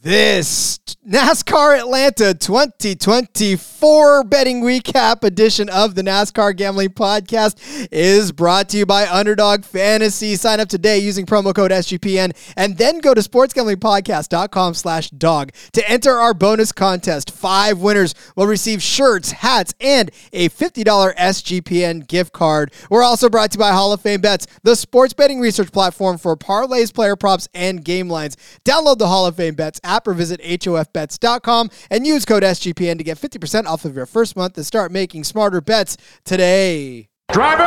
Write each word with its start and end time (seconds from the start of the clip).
This 0.00 0.78
NASCAR 1.04 1.76
Atlanta 1.76 2.32
2024 2.32 4.24
betting 4.24 4.62
recap 4.62 5.24
edition 5.24 5.68
of 5.68 5.96
the 5.96 6.02
NASCAR 6.02 6.54
Gambling 6.54 6.90
Podcast 6.90 7.88
is 7.90 8.30
brought 8.30 8.68
to 8.68 8.76
you 8.76 8.86
by 8.86 9.08
Underdog 9.08 9.64
Fantasy. 9.64 10.36
Sign 10.36 10.60
up 10.60 10.68
today 10.68 10.98
using 10.98 11.26
promo 11.26 11.52
code 11.52 11.72
SGPN 11.72 12.30
and 12.56 12.78
then 12.78 13.00
go 13.00 13.12
to 13.12 13.20
sportsgamblingpodcast.com 13.22 14.74
slash 14.74 15.10
dog 15.10 15.50
to 15.72 15.90
enter 15.90 16.12
our 16.12 16.32
bonus 16.32 16.70
contest. 16.70 17.32
Five 17.32 17.78
winners 17.80 18.14
will 18.36 18.46
receive 18.46 18.80
shirts, 18.80 19.32
hats, 19.32 19.74
and 19.80 20.12
a 20.32 20.48
$50 20.48 20.84
SGPN 21.16 22.06
gift 22.06 22.32
card. 22.32 22.72
We're 22.88 23.02
also 23.02 23.28
brought 23.28 23.50
to 23.50 23.56
you 23.56 23.60
by 23.60 23.72
Hall 23.72 23.92
of 23.92 24.00
Fame 24.00 24.20
Bets, 24.20 24.46
the 24.62 24.76
sports 24.76 25.12
betting 25.12 25.40
research 25.40 25.72
platform 25.72 26.18
for 26.18 26.36
parlays, 26.36 26.94
player 26.94 27.16
props, 27.16 27.48
and 27.52 27.84
game 27.84 28.08
lines. 28.08 28.36
Download 28.64 28.98
the 28.98 29.08
Hall 29.08 29.26
of 29.26 29.34
Fame 29.34 29.54
Bets 29.56 29.80
app 29.88 30.06
or 30.06 30.14
visit 30.14 30.40
HOFBets.com 30.42 31.70
and 31.90 32.06
use 32.06 32.24
code 32.24 32.42
SGPN 32.42 32.98
to 32.98 33.04
get 33.04 33.18
50% 33.18 33.66
off 33.66 33.84
of 33.84 33.96
your 33.96 34.06
first 34.06 34.36
month 34.36 34.56
and 34.56 34.66
start 34.66 34.92
making 34.92 35.24
smarter 35.24 35.60
bets 35.60 35.96
today. 36.24 37.08
Driver, 37.32 37.64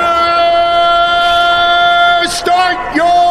start 2.28 2.96
your 2.96 3.31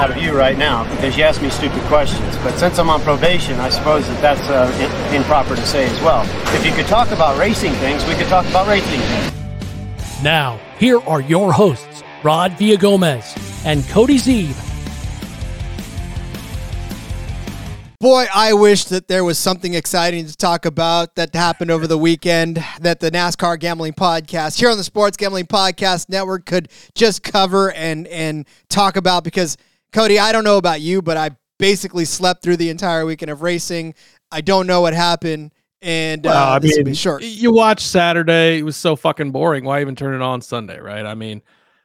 out 0.00 0.10
of 0.10 0.16
you 0.16 0.36
right 0.36 0.58
now 0.58 0.82
because 0.90 1.16
you 1.16 1.22
ask 1.22 1.40
me 1.40 1.50
stupid 1.50 1.80
questions. 1.82 2.36
But 2.38 2.58
since 2.58 2.78
I'm 2.78 2.90
on 2.90 3.00
probation, 3.02 3.60
I 3.60 3.68
suppose 3.68 4.06
that 4.08 4.20
that's 4.20 4.40
uh, 4.48 5.14
improper 5.14 5.54
to 5.54 5.66
say 5.66 5.86
as 5.88 6.00
well. 6.00 6.22
If 6.54 6.66
you 6.66 6.72
could 6.72 6.86
talk 6.86 7.10
about 7.10 7.38
racing 7.38 7.72
things, 7.74 8.04
we 8.06 8.14
could 8.14 8.26
talk 8.26 8.46
about 8.46 8.66
racing 8.66 9.00
things. 9.00 10.22
Now, 10.22 10.58
here 10.78 11.00
are 11.00 11.20
your 11.20 11.52
hosts, 11.52 12.02
Rod 12.22 12.52
Villagomez 12.52 13.64
and 13.64 13.86
Cody 13.88 14.18
Zeeb. 14.18 14.60
Boy, 18.00 18.26
I 18.34 18.52
wish 18.52 18.84
that 18.86 19.08
there 19.08 19.24
was 19.24 19.38
something 19.38 19.72
exciting 19.72 20.26
to 20.26 20.36
talk 20.36 20.66
about 20.66 21.14
that 21.14 21.34
happened 21.34 21.70
over 21.70 21.86
the 21.86 21.96
weekend 21.96 22.62
that 22.80 23.00
the 23.00 23.10
NASCAR 23.10 23.58
Gambling 23.58 23.94
Podcast 23.94 24.58
here 24.58 24.68
on 24.68 24.76
the 24.76 24.84
Sports 24.84 25.16
Gambling 25.16 25.46
Podcast 25.46 26.10
Network 26.10 26.44
could 26.44 26.68
just 26.94 27.22
cover 27.22 27.72
and 27.72 28.06
and 28.08 28.46
talk 28.68 28.96
about 28.96 29.24
because 29.24 29.56
Cody, 29.94 30.18
I 30.18 30.32
don't 30.32 30.42
know 30.42 30.58
about 30.58 30.80
you, 30.80 31.00
but 31.00 31.16
I 31.16 31.30
basically 31.58 32.04
slept 32.04 32.42
through 32.42 32.56
the 32.56 32.68
entire 32.68 33.06
weekend 33.06 33.30
of 33.30 33.42
racing. 33.42 33.94
I 34.32 34.40
don't 34.40 34.66
know 34.66 34.80
what 34.80 34.92
happened. 34.92 35.52
And 35.82 36.26
uh, 36.26 36.30
well, 36.30 36.52
I 36.52 36.58
mean, 36.58 36.94
short. 36.94 37.22
You 37.22 37.52
watch 37.52 37.80
Saturday; 37.80 38.58
it 38.58 38.64
was 38.64 38.76
so 38.76 38.96
fucking 38.96 39.30
boring. 39.30 39.64
Why 39.64 39.80
even 39.80 39.94
turn 39.94 40.14
it 40.14 40.20
on 40.20 40.40
Sunday, 40.40 40.80
right? 40.80 41.06
I 41.06 41.14
mean, 41.14 41.42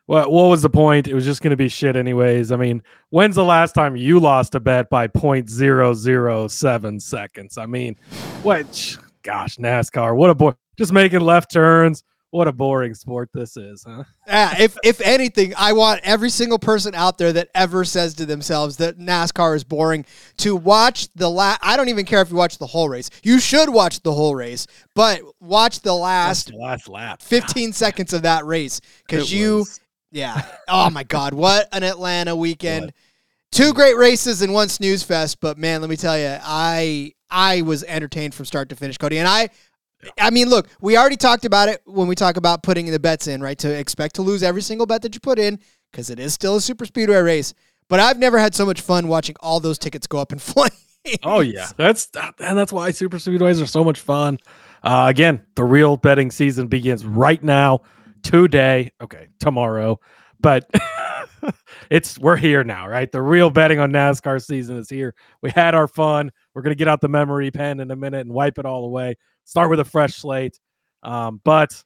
what 0.08 0.32
what 0.32 0.46
was 0.46 0.64
the 0.64 0.72
point? 0.72 1.08
It 1.08 1.14
was 1.14 1.24
just 1.24 1.44
going 1.44 1.52
to 1.52 1.58
be 1.58 1.70
shit 1.70 1.96
anyways. 1.96 2.52
I 2.52 2.56
mean, 2.56 2.82
when's 3.12 3.36
the 3.36 3.46
last 3.46 3.74
time 3.74 3.96
you 3.96 4.20
lost 4.20 4.56
a 4.56 4.60
bet 4.60 4.90
by 4.90 5.08
0.007 5.08 7.02
seconds? 7.02 7.58
I 7.60 7.66
mean, 7.68 7.96
what? 8.42 8.98
Gosh, 9.22 9.58
NASCAR, 9.58 10.16
what 10.16 10.32
a 10.32 10.36
boy! 10.36 10.54
Just 10.78 10.94
making 10.94 11.20
left 11.20 11.52
turns. 11.52 12.04
What 12.32 12.48
a 12.48 12.52
boring 12.52 12.94
sport 12.94 13.30
this 13.34 13.58
is, 13.58 13.84
huh? 13.88 14.04
Yeah, 14.28 14.56
if 14.60 14.78
if 14.84 15.02
anything, 15.02 15.54
I 15.58 15.74
want 15.74 16.02
every 16.04 16.30
single 16.30 16.60
person 16.60 16.94
out 16.94 17.18
there 17.18 17.34
that 17.34 17.50
ever 17.56 17.84
says 17.84 18.14
to 18.16 18.26
themselves 18.28 18.78
that 18.78 19.00
NASCAR 19.00 19.56
is 19.56 19.64
boring 19.64 20.06
to 20.38 20.56
watch 20.56 21.12
the 21.16 21.30
last. 21.30 21.60
I 21.64 21.76
don't 21.76 21.90
even 21.90 22.06
care 22.06 22.22
if 22.22 22.30
you 22.30 22.36
watch 22.36 22.60
the 22.60 22.68
whole 22.68 22.88
race. 22.88 23.10
You 23.24 23.40
should 23.40 23.70
watch 23.70 24.04
the 24.04 24.14
whole 24.14 24.36
race, 24.36 24.68
but 24.94 25.22
watch 25.40 25.80
the 25.80 25.96
last 25.96 26.52
the 26.52 26.58
last 26.58 26.88
lap, 26.88 27.22
fifteen 27.24 27.74
seconds 27.74 28.14
of 28.14 28.22
that 28.22 28.46
race 28.46 28.80
because 29.08 29.34
you 29.34 29.60
was. 29.60 29.80
Yeah. 30.12 30.44
Oh 30.68 30.92
my 30.92 31.04
God, 31.04 31.34
what 31.34 31.68
an 31.72 31.84
Atlanta 31.84 32.36
weekend! 32.36 32.86
What? 32.86 32.94
Two 33.52 33.74
great 33.74 33.98
races 33.98 34.44
and 34.44 34.54
one 34.54 34.70
snooze 34.70 35.02
fest. 35.02 35.40
But 35.40 35.58
man, 35.58 35.82
let 35.82 35.90
me 35.90 35.98
tell 35.98 36.18
you, 36.18 36.38
I 36.44 37.14
I 37.30 37.62
was 37.62 37.84
entertained 37.84 38.36
from 38.36 38.46
start 38.46 38.70
to 38.70 38.76
finish, 38.76 39.00
Cody, 39.00 39.18
and 39.18 39.28
I. 39.28 39.50
I 40.18 40.30
mean, 40.30 40.50
look, 40.50 40.68
we 40.82 40.98
already 40.98 41.18
talked 41.18 41.46
about 41.46 41.70
it 41.70 41.82
when 41.86 42.08
we 42.08 42.16
talk 42.16 42.38
about 42.38 42.64
putting 42.64 42.86
the 42.90 43.00
bets 43.00 43.28
in, 43.28 43.42
right? 43.42 43.58
To 43.60 43.70
expect 43.70 44.16
to 44.16 44.22
lose 44.22 44.44
every 44.44 44.62
single 44.62 44.86
bet 44.86 45.02
that 45.02 45.14
you 45.14 45.20
put 45.20 45.40
in 45.40 45.60
because 45.92 46.10
it 46.10 46.20
is 46.20 46.34
still 46.34 46.56
a 46.56 46.62
super 46.62 46.86
speedway 46.86 47.18
race. 47.18 47.54
But 47.90 48.00
I've 48.00 48.20
never 48.20 48.38
had 48.38 48.56
so 48.56 48.66
much 48.66 48.82
fun 48.82 49.08
watching 49.08 49.36
all 49.40 49.60
those 49.60 49.78
tickets 49.78 50.08
go 50.08 50.20
up 50.20 50.32
in 50.32 50.40
flames. 50.40 50.74
Oh 51.24 51.40
yeah, 51.40 51.68
that's 51.78 52.10
and 52.40 52.58
that's 52.58 52.72
why 52.72 52.92
super 52.92 53.18
speedways 53.18 53.62
are 53.62 53.68
so 53.68 53.84
much 53.84 54.00
fun. 54.00 54.38
Uh, 54.84 55.08
again, 55.10 55.42
the 55.56 55.64
real 55.64 55.98
betting 55.98 56.30
season 56.30 56.68
begins 56.68 57.06
right 57.06 57.42
now 57.42 57.82
today. 58.22 58.92
Okay, 59.02 59.28
tomorrow, 59.40 60.00
but 60.40 60.70
it's 61.90 62.20
we're 62.20 62.36
here 62.36 62.64
now, 62.64 62.88
right? 62.88 63.12
The 63.12 63.22
real 63.22 63.50
betting 63.50 63.80
on 63.80 63.92
NASCAR 63.92 64.44
season 64.44 64.78
is 64.78 64.90
here. 64.90 65.16
We 65.42 65.52
had 65.52 65.74
our 65.74 65.88
fun. 65.88 66.32
We're 66.54 66.62
gonna 66.62 66.76
get 66.76 66.88
out 66.88 67.02
the 67.02 67.10
memory 67.10 67.50
pen 67.50 67.80
in 67.80 67.92
a 67.92 67.96
minute 67.96 68.22
and 68.22 68.34
wipe 68.34 68.60
it 68.60 68.66
all 68.66 68.86
away. 68.86 69.16
Start 69.50 69.72
with 69.72 69.80
a 69.80 69.86
fresh 69.86 70.14
slate. 70.14 70.60
Um, 71.02 71.42
but 71.44 71.84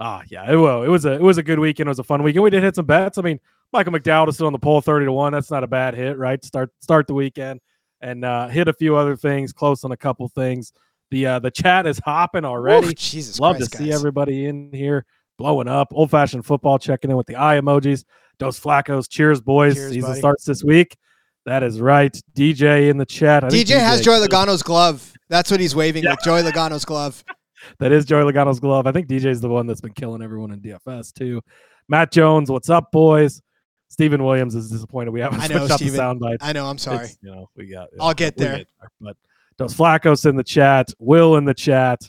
ah, 0.00 0.20
uh, 0.20 0.22
yeah, 0.30 0.50
it, 0.50 0.56
well, 0.56 0.82
it 0.82 0.88
was 0.88 1.04
a 1.04 1.12
it 1.12 1.20
was 1.20 1.36
a 1.36 1.42
good 1.42 1.58
weekend. 1.58 1.86
It 1.86 1.90
was 1.90 1.98
a 1.98 2.04
fun 2.04 2.22
weekend. 2.22 2.42
We 2.42 2.48
did 2.48 2.62
hit 2.62 2.74
some 2.74 2.86
bets. 2.86 3.18
I 3.18 3.22
mean, 3.22 3.38
Michael 3.70 3.92
McDowell 3.92 4.28
is 4.28 4.36
still 4.36 4.46
on 4.46 4.54
the 4.54 4.58
pole, 4.58 4.80
thirty 4.80 5.04
to 5.04 5.12
one. 5.12 5.34
That's 5.34 5.50
not 5.50 5.62
a 5.62 5.66
bad 5.66 5.94
hit, 5.94 6.16
right? 6.16 6.42
Start 6.42 6.70
start 6.80 7.06
the 7.06 7.12
weekend 7.12 7.60
and 8.00 8.24
uh, 8.24 8.48
hit 8.48 8.66
a 8.66 8.72
few 8.72 8.96
other 8.96 9.14
things, 9.14 9.52
close 9.52 9.84
on 9.84 9.92
a 9.92 9.96
couple 9.96 10.26
things. 10.30 10.72
The 11.10 11.26
uh, 11.26 11.38
the 11.40 11.50
chat 11.50 11.86
is 11.86 12.00
hopping 12.02 12.46
already. 12.46 12.94
Jesus, 12.94 13.38
love 13.38 13.56
Christ, 13.56 13.72
to 13.72 13.78
guys. 13.78 13.86
see 13.86 13.92
everybody 13.92 14.46
in 14.46 14.72
here 14.72 15.04
blowing 15.36 15.68
up. 15.68 15.88
Old 15.92 16.10
fashioned 16.10 16.46
football 16.46 16.78
checking 16.78 17.10
in 17.10 17.16
with 17.18 17.26
the 17.26 17.36
eye 17.36 17.60
emojis. 17.60 18.04
Dos 18.38 18.58
Flacos, 18.58 19.06
cheers, 19.06 19.42
boys. 19.42 19.74
Cheers, 19.74 19.92
Season 19.92 20.10
buddy. 20.10 20.18
starts 20.18 20.46
this 20.46 20.64
week. 20.64 20.96
That 21.44 21.62
is 21.62 21.78
right. 21.78 22.16
DJ 22.34 22.88
in 22.88 22.96
the 22.96 23.04
chat. 23.04 23.44
I 23.44 23.48
DJ, 23.48 23.78
has 23.78 24.00
Joey 24.00 24.26
Logano's 24.26 24.62
glove. 24.62 25.12
That's 25.28 25.50
what 25.50 25.60
he's 25.60 25.74
waving 25.74 26.04
yeah. 26.04 26.10
with. 26.10 26.20
Joey 26.24 26.42
Logano's 26.42 26.84
glove. 26.84 27.24
that 27.78 27.92
is 27.92 28.04
Joey 28.04 28.30
Logano's 28.30 28.60
glove. 28.60 28.86
I 28.86 28.92
think 28.92 29.08
DJ's 29.08 29.40
the 29.40 29.48
one 29.48 29.66
that's 29.66 29.80
been 29.80 29.92
killing 29.92 30.22
everyone 30.22 30.52
in 30.52 30.60
DFS 30.60 31.12
too. 31.12 31.40
Matt 31.88 32.12
Jones, 32.12 32.50
what's 32.50 32.70
up, 32.70 32.90
boys? 32.92 33.42
Stephen 33.88 34.24
Williams 34.24 34.54
is 34.54 34.70
disappointed 34.70 35.10
we 35.10 35.20
haven't 35.20 35.40
I 35.40 35.48
know, 35.48 35.66
switched 35.66 35.74
Steven. 35.74 35.92
the 35.92 36.02
soundbite. 36.02 36.38
I 36.40 36.52
know. 36.54 36.66
I'm 36.66 36.78
sorry. 36.78 37.04
It's, 37.04 37.18
you 37.20 37.30
know, 37.30 37.50
we 37.56 37.66
got. 37.66 37.88
I'll 38.00 38.14
get 38.14 38.36
there. 38.36 38.58
Get 38.58 38.68
there. 38.80 38.88
But 39.00 39.16
Dos 39.58 39.74
Flacos 39.74 40.24
in 40.24 40.34
the 40.36 40.44
chat. 40.44 40.88
Will 40.98 41.36
in 41.36 41.44
the 41.44 41.52
chat. 41.52 42.00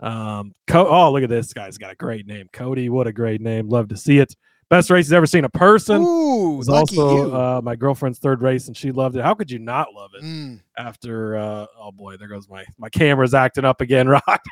Um, 0.00 0.54
Co- 0.66 0.88
oh, 0.88 1.10
look 1.10 1.22
at 1.22 1.30
this 1.30 1.52
guy's 1.54 1.78
got 1.78 1.92
a 1.92 1.96
great 1.96 2.26
name. 2.26 2.48
Cody, 2.52 2.90
what 2.90 3.06
a 3.06 3.12
great 3.12 3.40
name. 3.40 3.68
Love 3.68 3.88
to 3.88 3.96
see 3.96 4.18
it. 4.18 4.34
Best 4.72 4.88
race 4.88 5.04
he's 5.04 5.12
ever 5.12 5.26
seen 5.26 5.44
a 5.44 5.50
person. 5.50 6.00
Ooh, 6.00 6.54
it 6.54 6.56
was 6.56 6.68
also 6.70 7.30
uh, 7.30 7.60
my 7.62 7.76
girlfriend's 7.76 8.18
third 8.18 8.40
race, 8.40 8.68
and 8.68 8.74
she 8.74 8.90
loved 8.90 9.14
it. 9.16 9.22
How 9.22 9.34
could 9.34 9.50
you 9.50 9.58
not 9.58 9.92
love 9.92 10.12
it? 10.14 10.24
Mm. 10.24 10.62
After 10.78 11.36
uh, 11.36 11.66
oh 11.78 11.92
boy, 11.92 12.16
there 12.16 12.26
goes 12.26 12.48
my 12.48 12.64
my 12.78 12.88
camera's 12.88 13.34
acting 13.34 13.66
up 13.66 13.82
again. 13.82 14.08
Rock. 14.26 14.42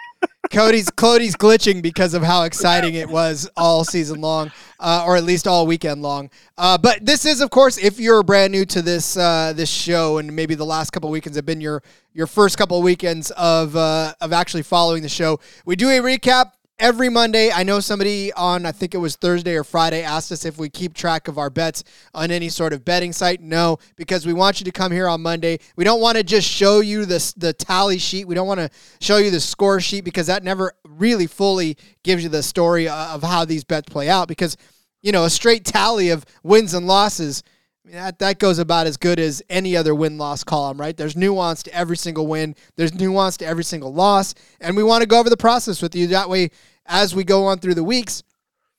Cody's 0.50 0.90
Cody's 0.90 1.34
glitching 1.34 1.80
because 1.80 2.12
of 2.12 2.22
how 2.22 2.42
exciting 2.42 2.96
it 2.96 3.08
was 3.08 3.48
all 3.56 3.82
season 3.82 4.20
long, 4.20 4.52
uh, 4.78 5.04
or 5.06 5.16
at 5.16 5.24
least 5.24 5.48
all 5.48 5.66
weekend 5.66 6.02
long. 6.02 6.28
Uh, 6.58 6.76
but 6.76 7.02
this 7.06 7.24
is, 7.24 7.40
of 7.40 7.48
course, 7.48 7.78
if 7.78 7.98
you're 7.98 8.22
brand 8.22 8.52
new 8.52 8.66
to 8.66 8.82
this 8.82 9.16
uh, 9.16 9.54
this 9.56 9.70
show, 9.70 10.18
and 10.18 10.36
maybe 10.36 10.54
the 10.54 10.66
last 10.66 10.90
couple 10.90 11.08
weekends 11.08 11.36
have 11.36 11.46
been 11.46 11.62
your 11.62 11.82
your 12.12 12.26
first 12.26 12.58
couple 12.58 12.76
of 12.76 12.84
weekends 12.84 13.30
of 13.38 13.74
uh, 13.74 14.12
of 14.20 14.34
actually 14.34 14.64
following 14.64 15.02
the 15.02 15.08
show. 15.08 15.40
We 15.64 15.76
do 15.76 15.88
a 15.88 16.00
recap 16.00 16.52
every 16.80 17.08
Monday. 17.08 17.52
I 17.52 17.62
know 17.62 17.78
somebody 17.78 18.32
on, 18.32 18.66
I 18.66 18.72
think 18.72 18.94
it 18.94 18.98
was 18.98 19.14
Thursday 19.14 19.54
or 19.54 19.62
Friday, 19.62 20.02
asked 20.02 20.32
us 20.32 20.44
if 20.44 20.58
we 20.58 20.68
keep 20.68 20.94
track 20.94 21.28
of 21.28 21.38
our 21.38 21.50
bets 21.50 21.84
on 22.14 22.30
any 22.30 22.48
sort 22.48 22.72
of 22.72 22.84
betting 22.84 23.12
site. 23.12 23.40
No, 23.40 23.78
because 23.96 24.26
we 24.26 24.32
want 24.32 24.60
you 24.60 24.64
to 24.64 24.72
come 24.72 24.90
here 24.90 25.06
on 25.06 25.20
Monday. 25.20 25.60
We 25.76 25.84
don't 25.84 26.00
want 26.00 26.16
to 26.16 26.24
just 26.24 26.48
show 26.48 26.80
you 26.80 27.04
the, 27.04 27.32
the 27.36 27.52
tally 27.52 27.98
sheet. 27.98 28.26
We 28.26 28.34
don't 28.34 28.48
want 28.48 28.60
to 28.60 28.70
show 29.00 29.18
you 29.18 29.30
the 29.30 29.40
score 29.40 29.80
sheet 29.80 30.04
because 30.04 30.26
that 30.26 30.42
never 30.42 30.72
really 30.88 31.26
fully 31.26 31.76
gives 32.02 32.22
you 32.24 32.30
the 32.30 32.42
story 32.42 32.88
of 32.88 33.22
how 33.22 33.44
these 33.44 33.62
bets 33.62 33.88
play 33.88 34.08
out. 34.08 34.26
Because, 34.26 34.56
you 35.02 35.12
know, 35.12 35.24
a 35.24 35.30
straight 35.30 35.64
tally 35.64 36.08
of 36.08 36.24
wins 36.42 36.74
and 36.74 36.86
losses 36.86 37.44
that, 37.92 38.18
that 38.18 38.38
goes 38.38 38.58
about 38.58 38.86
as 38.86 38.96
good 38.96 39.18
as 39.18 39.42
any 39.48 39.76
other 39.76 39.94
win 39.94 40.18
loss 40.18 40.44
column, 40.44 40.80
right? 40.80 40.96
There's 40.96 41.16
nuance 41.16 41.62
to 41.64 41.74
every 41.74 41.96
single 41.96 42.26
win, 42.26 42.54
there's 42.76 42.94
nuance 42.94 43.36
to 43.38 43.46
every 43.46 43.64
single 43.64 43.92
loss. 43.92 44.34
And 44.60 44.76
we 44.76 44.82
want 44.82 45.02
to 45.02 45.08
go 45.08 45.18
over 45.18 45.30
the 45.30 45.36
process 45.36 45.82
with 45.82 45.94
you. 45.94 46.06
That 46.08 46.28
way, 46.28 46.50
as 46.90 47.14
we 47.14 47.24
go 47.24 47.46
on 47.46 47.58
through 47.58 47.74
the 47.74 47.84
weeks, 47.84 48.22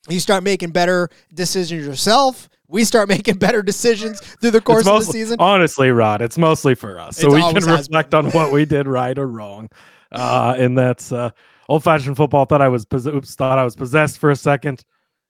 you 0.08 0.20
start 0.20 0.44
making 0.44 0.70
better 0.70 1.08
decisions 1.34 1.84
yourself. 1.84 2.48
We 2.68 2.84
start 2.84 3.08
making 3.08 3.38
better 3.38 3.62
decisions 3.62 4.20
through 4.20 4.52
the 4.52 4.60
course 4.60 4.86
It's 4.86 4.88
of 4.88 5.06
the 5.06 5.12
season. 5.12 5.36
Honestly, 5.40 5.90
Rod, 5.90 6.22
it's 6.22 6.38
mostly 6.38 6.74
for 6.74 7.00
us, 7.00 7.16
so 7.16 7.28
It 7.28 7.34
we 7.34 7.60
can 7.60 7.70
reflect 7.70 8.14
on 8.14 8.30
what 8.30 8.52
we 8.52 8.64
did 8.66 8.86
right 8.86 9.18
or 9.18 9.26
wrong. 9.26 9.68
Uh, 10.12 10.54
and 10.58 10.76
that's 10.76 11.10
uh, 11.10 11.30
old-fashioned 11.68 12.16
football. 12.16 12.44
Thought 12.44 12.60
I 12.60 12.68
was 12.68 12.84
pos- 12.84 13.06
oops, 13.06 13.34
thought 13.34 13.58
I 13.58 13.64
was 13.64 13.74
possessed 13.74 14.18
for 14.18 14.30
a 14.30 14.36
second. 14.36 14.84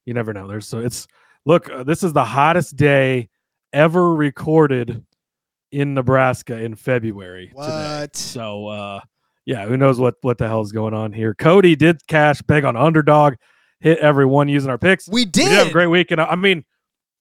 You 0.07 0.15
never 0.15 0.33
know. 0.33 0.49
There's 0.49 0.67
so 0.67 0.81
it's 0.81 1.07
look. 1.47 1.71
Uh, 1.71 1.85
this 1.85 2.03
is 2.03 2.13
the 2.13 2.25
hottest 2.25 2.75
day 2.77 3.29
ever 3.73 4.15
recorded 4.15 5.05
in 5.71 5.95
Nebraska 5.95 6.59
in 6.59 6.75
February. 6.75 7.49
Today. 7.49 7.55
What? 7.55 8.17
So 8.17 8.67
uh, 8.67 9.01
yeah, 9.45 9.67
who 9.67 9.77
knows 9.77 9.99
what 9.99 10.15
what 10.23 10.39
the 10.39 10.49
hell 10.49 10.61
is 10.63 10.73
going 10.73 10.95
on 10.95 11.13
here? 11.13 11.35
Cody 11.35 11.77
did 11.77 12.07
cash 12.07 12.43
big 12.43 12.65
on 12.65 12.77
underdog, 12.77 13.35
hit 13.81 13.99
everyone 13.99 14.49
using 14.49 14.71
our 14.71 14.79
picks. 14.79 15.09
We 15.09 15.23
We 15.23 15.25
did 15.27 15.45
did. 15.45 15.53
have 15.53 15.67
a 15.69 15.73
great 15.73 15.89
week, 15.89 16.11
and 16.11 16.21
I 16.21 16.35
mean, 16.37 16.65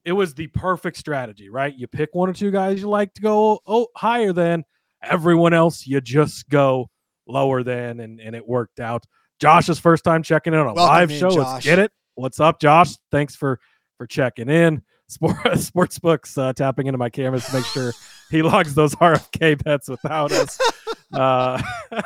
it 0.06 0.14
was 0.14 0.34
the 0.34 0.48
perfect 0.48 0.98
strategy, 0.98 1.50
right? 1.50 1.74
You 1.76 1.88
pick 1.88 2.10
one 2.14 2.30
or 2.30 2.34
two 2.34 2.52
guys 2.52 2.80
you 2.82 2.90
like 2.90 3.14
to 3.16 3.22
go 3.22 3.60
oh 3.68 3.88
higher 3.96 4.34
than 4.34 4.64
everyone 5.04 5.54
else. 5.54 5.86
You 5.86 6.02
just 6.02 6.48
go 6.50 6.90
lower 7.28 7.64
than, 7.64 8.00
and 8.00 8.20
and 8.20 8.36
it 8.36 8.48
worked 8.48 8.80
out. 8.80 9.06
Josh's 9.40 9.80
first 9.80 10.04
time 10.04 10.22
checking 10.22 10.54
in 10.54 10.60
on 10.60 10.68
a 10.68 10.74
Welcome 10.74 10.94
live 10.94 11.12
in, 11.12 11.20
show. 11.20 11.30
Josh. 11.32 11.38
Let's 11.54 11.66
get 11.66 11.80
it. 11.80 11.92
What's 12.16 12.40
up, 12.40 12.60
Josh? 12.60 12.96
Thanks 13.12 13.36
for 13.36 13.60
for 13.98 14.06
checking 14.06 14.50
in. 14.50 14.84
Sport 15.08 15.36
Sportsbooks 15.46 16.38
uh, 16.38 16.54
tapping 16.54 16.88
into 16.88 16.98
my 16.98 17.10
cameras 17.10 17.46
to 17.48 17.54
make 17.56 17.66
sure 17.66 17.92
he 18.30 18.42
logs 18.44 18.74
those 18.76 18.96
RFK 18.96 19.62
bets 19.64 19.90
without 19.90 20.32
us. 20.32 20.58
Uh, 21.14 21.62
yeah, 21.92 22.02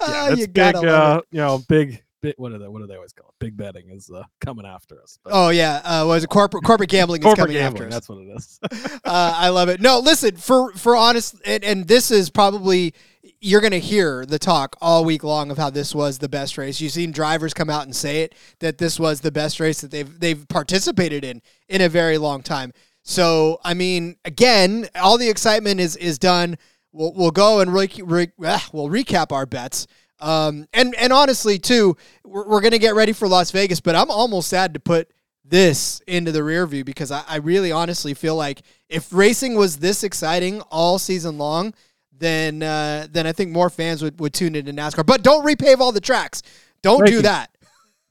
Ah, 0.00 0.28
you 0.30 0.46
big. 0.48 0.74
Uh, 0.76 1.20
you 1.30 1.40
know, 1.40 1.62
big. 1.68 2.02
Bit, 2.22 2.38
what 2.38 2.52
are 2.52 2.58
they? 2.58 2.68
What 2.68 2.80
do 2.80 2.86
they 2.86 2.94
always 2.94 3.12
call 3.12 3.28
it? 3.28 3.34
Big 3.38 3.54
betting 3.54 3.90
is 3.90 4.10
uh, 4.10 4.22
coming 4.40 4.64
after 4.64 4.98
us. 5.02 5.18
But 5.22 5.32
Oh 5.34 5.50
yeah, 5.50 5.82
uh, 5.84 6.06
was 6.06 6.24
it 6.24 6.28
corporate 6.30 6.64
corporate 6.64 6.88
gambling 6.88 7.20
is 7.20 7.24
corporate 7.24 7.48
coming 7.48 7.60
gambling. 7.60 7.92
after 7.92 7.94
us. 7.94 7.94
That's 7.94 8.08
what 8.08 8.72
it 8.72 8.82
is. 8.88 9.00
uh, 9.04 9.34
I 9.36 9.50
love 9.50 9.68
it. 9.68 9.82
No, 9.82 9.98
listen 9.98 10.34
for 10.36 10.72
for 10.72 10.96
honest, 10.96 11.36
and, 11.44 11.62
and 11.62 11.86
this 11.86 12.10
is 12.10 12.30
probably 12.30 12.94
you're 13.40 13.60
going 13.60 13.72
to 13.72 13.78
hear 13.78 14.24
the 14.24 14.38
talk 14.38 14.74
all 14.80 15.04
week 15.04 15.22
long 15.22 15.50
of 15.50 15.58
how 15.58 15.68
this 15.68 15.94
was 15.94 16.16
the 16.16 16.28
best 16.30 16.56
race. 16.56 16.80
You've 16.80 16.92
seen 16.92 17.12
drivers 17.12 17.52
come 17.52 17.68
out 17.68 17.82
and 17.82 17.94
say 17.94 18.22
it 18.22 18.34
that 18.60 18.78
this 18.78 18.98
was 18.98 19.20
the 19.20 19.30
best 19.30 19.60
race 19.60 19.82
that 19.82 19.90
they've 19.90 20.18
they've 20.18 20.48
participated 20.48 21.24
in 21.24 21.42
in 21.68 21.82
a 21.82 21.90
very 21.90 22.16
long 22.16 22.42
time. 22.42 22.72
So 23.02 23.60
I 23.62 23.74
mean, 23.74 24.16
again, 24.24 24.88
all 24.94 25.18
the 25.18 25.28
excitement 25.28 25.78
is 25.78 25.94
is 25.96 26.18
done. 26.18 26.56
We'll 26.94 27.12
we'll 27.12 27.32
go 27.32 27.58
and 27.60 27.74
re- 27.74 27.90
re- 28.02 28.32
ah, 28.44 28.66
we'll 28.72 28.88
recap 28.88 29.32
our 29.32 29.46
bets. 29.46 29.88
Um, 30.20 30.68
and 30.72 30.94
and 30.94 31.12
honestly, 31.12 31.58
too, 31.58 31.96
we're, 32.24 32.48
we're 32.48 32.60
gonna 32.60 32.78
get 32.78 32.94
ready 32.94 33.12
for 33.12 33.26
Las 33.26 33.50
Vegas, 33.50 33.80
but 33.80 33.96
I'm 33.96 34.10
almost 34.10 34.48
sad 34.48 34.74
to 34.74 34.80
put 34.80 35.10
this 35.44 36.00
into 36.06 36.32
the 36.32 36.42
rear 36.44 36.66
view 36.66 36.84
because 36.84 37.10
I, 37.10 37.24
I 37.28 37.36
really 37.36 37.72
honestly 37.72 38.14
feel 38.14 38.36
like 38.36 38.62
if 38.88 39.12
racing 39.12 39.56
was 39.56 39.78
this 39.78 40.04
exciting 40.04 40.60
all 40.70 40.98
season 41.00 41.36
long, 41.36 41.74
then 42.16 42.62
uh, 42.62 43.08
then 43.10 43.26
I 43.26 43.32
think 43.32 43.50
more 43.50 43.70
fans 43.70 44.00
would, 44.00 44.20
would 44.20 44.32
tune 44.32 44.54
into 44.54 44.72
NASCAR. 44.72 45.04
But 45.04 45.22
don't 45.22 45.44
repave 45.44 45.80
all 45.80 45.90
the 45.90 46.00
tracks. 46.00 46.42
Don't 46.80 47.04
do 47.06 47.22
that. 47.22 47.50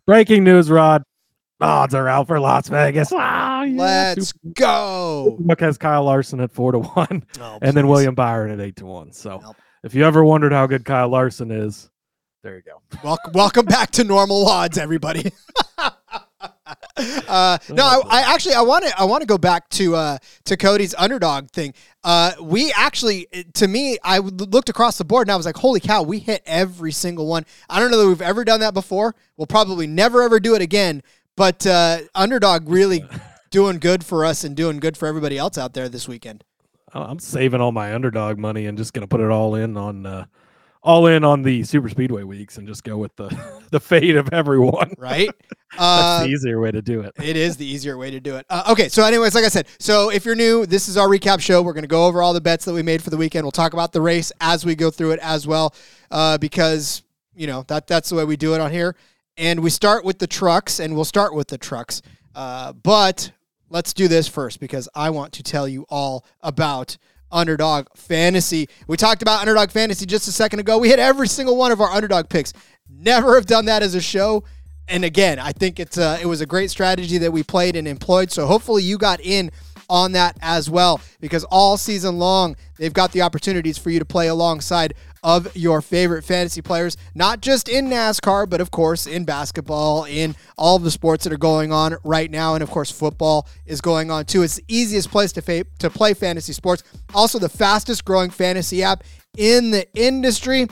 Breaking 0.05 0.43
news, 0.43 0.69
Rod. 0.69 1.03
Odds 1.63 1.95
are 1.95 2.09
out 2.09 2.27
for 2.27 2.39
Las 2.41 2.67
Vegas. 2.67 3.11
Ah, 3.15 3.63
yeah. 3.63 3.81
Let's 3.81 4.33
go. 4.53 5.37
Look 5.39 5.61
has 5.61 5.77
Kyle 5.77 6.03
Larson 6.03 6.41
at 6.41 6.51
four 6.51 6.73
to 6.73 6.79
one, 6.79 7.25
Oh, 7.39 7.57
and 7.61 7.75
then. 7.75 7.87
William 7.87 8.15
Byron 8.15 8.51
at 8.51 8.59
eight 8.59 8.75
to 8.77 8.85
one. 8.85 9.13
So 9.13 9.39
Nope. 9.41 9.55
if 9.83 9.95
you 9.95 10.05
ever 10.05 10.25
wondered 10.25 10.51
how 10.51 10.67
good 10.67 10.83
Kyle 10.83 11.07
Larson 11.07 11.51
is, 11.51 11.89
there 12.43 12.57
you 12.57 12.63
go. 12.63 12.81
Welcome, 13.01 13.31
welcome 13.33 13.65
back 13.65 13.91
to 13.91 14.03
normal 14.03 14.45
odds, 14.45 14.77
everybody. 14.77 15.31
uh, 15.77 17.57
no, 17.69 17.83
I, 17.85 18.01
I 18.09 18.33
actually 18.33 18.55
I 18.55 18.61
want 18.61 18.85
to 18.85 18.99
I 18.99 19.05
want 19.05 19.21
to 19.21 19.27
go 19.27 19.37
back 19.37 19.69
to 19.69 19.95
uh, 19.95 20.17
to 20.45 20.57
Cody's 20.57 20.93
underdog 20.95 21.49
thing. 21.51 21.73
Uh, 22.03 22.33
we 22.41 22.73
actually, 22.75 23.27
to 23.53 23.67
me, 23.69 23.97
I 24.03 24.17
looked 24.19 24.67
across 24.67 24.97
the 24.97 25.05
board 25.05 25.27
and 25.27 25.31
I 25.31 25.37
was 25.37 25.45
like, 25.45 25.55
"Holy 25.55 25.79
cow, 25.79 26.03
we 26.03 26.19
hit 26.19 26.41
every 26.45 26.91
single 26.91 27.27
one." 27.27 27.45
I 27.69 27.79
don't 27.79 27.91
know 27.91 27.97
that 28.01 28.07
we've 28.07 28.21
ever 28.21 28.43
done 28.43 28.59
that 28.59 28.73
before. 28.73 29.15
We'll 29.37 29.47
probably 29.47 29.87
never 29.87 30.21
ever 30.21 30.39
do 30.41 30.55
it 30.55 30.61
again. 30.61 31.01
But 31.35 31.65
uh, 31.65 31.99
underdog 32.13 32.69
really 32.69 33.03
doing 33.51 33.79
good 33.79 34.03
for 34.05 34.25
us 34.25 34.43
and 34.43 34.55
doing 34.55 34.79
good 34.79 34.97
for 34.97 35.07
everybody 35.07 35.37
else 35.37 35.57
out 35.57 35.73
there 35.73 35.89
this 35.89 36.07
weekend. 36.07 36.43
I- 36.93 37.01
I'm 37.03 37.19
saving 37.19 37.61
all 37.61 37.71
my 37.71 37.93
underdog 37.93 38.37
money 38.37 38.65
and 38.67 38.77
just 38.77 38.93
gonna 38.93 39.07
put 39.07 39.21
it 39.21 39.29
all 39.31 39.55
in 39.55 39.75
on 39.77 40.05
uh, 40.05 40.25
all 40.83 41.07
in 41.07 41.23
on 41.23 41.41
the 41.43 41.63
super 41.63 41.87
speedway 41.89 42.23
weeks 42.23 42.57
and 42.57 42.67
just 42.67 42.83
go 42.83 42.97
with 42.97 43.15
the 43.15 43.29
the 43.71 43.79
fate 43.79 44.15
of 44.15 44.29
everyone. 44.33 44.93
Right? 44.97 45.29
That's 45.71 45.81
Uh, 45.81 46.23
the 46.25 46.29
easier 46.29 46.59
way 46.59 46.69
to 46.71 46.81
do 46.83 46.99
it. 47.01 47.13
It 47.23 47.35
is 47.35 47.57
the 47.57 47.65
easier 47.65 47.97
way 47.97 48.11
to 48.11 48.19
do 48.19 48.35
it. 48.35 48.45
Uh, 48.47 48.65
okay, 48.69 48.89
so 48.89 49.03
anyways, 49.03 49.33
like 49.33 49.43
I 49.43 49.47
said, 49.47 49.65
so 49.79 50.09
if 50.11 50.23
you're 50.25 50.35
new, 50.35 50.67
this 50.67 50.87
is 50.87 50.97
our 50.97 51.07
recap 51.07 51.39
show. 51.39 51.63
We're 51.63 51.73
going 51.73 51.81
to 51.83 51.87
go 51.87 52.05
over 52.05 52.21
all 52.21 52.33
the 52.33 52.41
bets 52.41 52.65
that 52.65 52.73
we 52.73 52.83
made 52.83 53.01
for 53.01 53.09
the 53.09 53.17
weekend. 53.17 53.43
We'll 53.45 53.51
talk 53.51 53.73
about 53.73 53.91
the 53.91 54.01
race 54.01 54.31
as 54.39 54.63
we 54.65 54.75
go 54.75 54.91
through 54.91 55.11
it 55.13 55.19
as 55.23 55.47
well, 55.47 55.73
uh, 56.11 56.37
because 56.37 57.01
you 57.35 57.47
know 57.47 57.63
that 57.69 57.87
that's 57.87 58.09
the 58.09 58.15
way 58.15 58.23
we 58.23 58.37
do 58.37 58.53
it 58.53 58.61
on 58.61 58.71
here. 58.71 58.95
And 59.37 59.61
we 59.61 59.69
start 59.69 60.05
with 60.05 60.19
the 60.19 60.27
trucks, 60.27 60.79
and 60.79 60.95
we'll 60.95 61.05
start 61.05 61.33
with 61.33 61.47
the 61.47 61.57
trucks. 61.57 62.01
Uh, 62.35 62.73
but 62.73 63.31
let's 63.69 63.93
do 63.93 64.07
this 64.07 64.27
first 64.27 64.59
because 64.59 64.87
I 64.93 65.09
want 65.09 65.33
to 65.33 65.43
tell 65.43 65.67
you 65.67 65.85
all 65.89 66.25
about 66.41 66.97
Underdog 67.31 67.87
Fantasy. 67.95 68.69
We 68.87 68.95
talked 68.95 69.21
about 69.21 69.41
Underdog 69.41 69.71
Fantasy 69.71 70.05
just 70.05 70.27
a 70.27 70.31
second 70.31 70.59
ago. 70.59 70.77
We 70.77 70.89
hit 70.89 70.99
every 70.99 71.27
single 71.27 71.57
one 71.57 71.71
of 71.71 71.81
our 71.81 71.89
underdog 71.89 72.29
picks. 72.29 72.53
Never 72.87 73.35
have 73.35 73.47
done 73.47 73.65
that 73.65 73.81
as 73.81 73.95
a 73.95 74.01
show. 74.01 74.43
And 74.87 75.03
again, 75.03 75.39
I 75.39 75.51
think 75.51 75.79
it's 75.79 75.97
uh, 75.97 76.19
it 76.21 76.25
was 76.25 76.41
a 76.41 76.45
great 76.45 76.69
strategy 76.69 77.17
that 77.17 77.31
we 77.31 77.41
played 77.41 77.75
and 77.75 77.87
employed. 77.87 78.31
So 78.31 78.45
hopefully 78.45 78.83
you 78.83 78.97
got 78.97 79.19
in 79.21 79.49
on 79.93 80.11
that 80.13 80.35
as 80.41 80.71
well 80.71 80.99
because 81.21 81.43
all 81.45 81.77
season 81.77 82.17
long 82.17 82.55
they've 82.79 82.93
got 82.93 83.11
the 83.11 83.21
opportunities 83.21 83.77
for 83.77 83.91
you 83.91 83.99
to 83.99 84.05
play 84.05 84.27
alongside 84.27 84.95
of 85.21 85.55
your 85.55 85.81
favorite 85.81 86.23
fantasy 86.23 86.63
players, 86.63 86.97
not 87.13 87.41
just 87.41 87.69
in 87.69 87.87
NASCAR, 87.87 88.49
but 88.49 88.59
of 88.59 88.71
course 88.71 89.05
in 89.05 89.23
basketball, 89.23 90.03
in 90.05 90.35
all 90.57 90.79
the 90.79 90.89
sports 90.89 91.23
that 91.23 91.31
are 91.31 91.37
going 91.37 91.71
on 91.71 91.95
right 92.03 92.31
now, 92.31 92.55
and 92.55 92.63
of 92.63 92.71
course 92.71 92.91
football 92.91 93.47
is 93.67 93.81
going 93.81 94.09
on 94.09 94.25
too. 94.25 94.41
It's 94.41 94.55
the 94.55 94.65
easiest 94.67 95.11
place 95.11 95.31
to 95.33 95.41
fa- 95.43 95.65
to 95.77 95.91
play 95.91 96.15
fantasy 96.15 96.53
sports. 96.53 96.83
Also, 97.13 97.37
the 97.37 97.47
fastest 97.47 98.03
growing 98.03 98.31
fantasy 98.31 98.81
app 98.81 99.03
in 99.37 99.69
the 99.69 99.87
industry. 99.93 100.67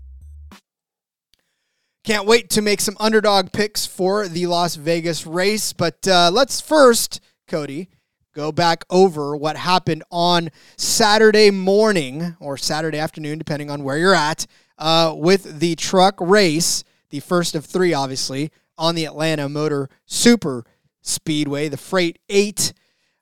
Can't 2.04 2.26
wait 2.26 2.50
to 2.50 2.64
make 2.64 2.82
some 2.82 2.98
underdog 3.00 3.52
picks 3.52 3.86
for 3.86 4.28
the 4.28 4.48
Las 4.48 4.76
Vegas 4.76 5.28
race. 5.28 5.72
But 5.72 6.08
uh, 6.08 6.32
let's 6.34 6.60
first, 6.60 7.22
Cody, 7.52 7.90
go 8.34 8.54
back 8.54 8.86
over 8.90 9.36
what 9.36 9.58
happened 9.58 10.04
on 10.10 10.50
Saturday 10.78 11.52
morning 11.52 12.38
or 12.40 12.56
Saturday 12.56 12.98
afternoon, 12.98 13.38
depending 13.38 13.70
on 13.70 13.84
where 13.84 13.98
you're 13.98 14.16
at, 14.16 14.48
uh, 14.78 15.14
with 15.18 15.60
the 15.60 15.76
truck 15.76 16.16
race, 16.22 16.86
the 17.10 17.20
first 17.20 17.54
of 17.54 17.66
three, 17.66 17.94
obviously, 17.94 18.52
on 18.78 18.96
the 18.96 19.04
Atlanta 19.04 19.50
Motor 19.50 19.90
Super 20.06 20.64
Speedway, 21.02 21.68
the 21.68 21.76
Freight 21.76 22.20
8 22.30 22.72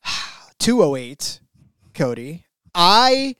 208, 0.59 1.39
Cody. 1.95 2.45
I 2.75 3.35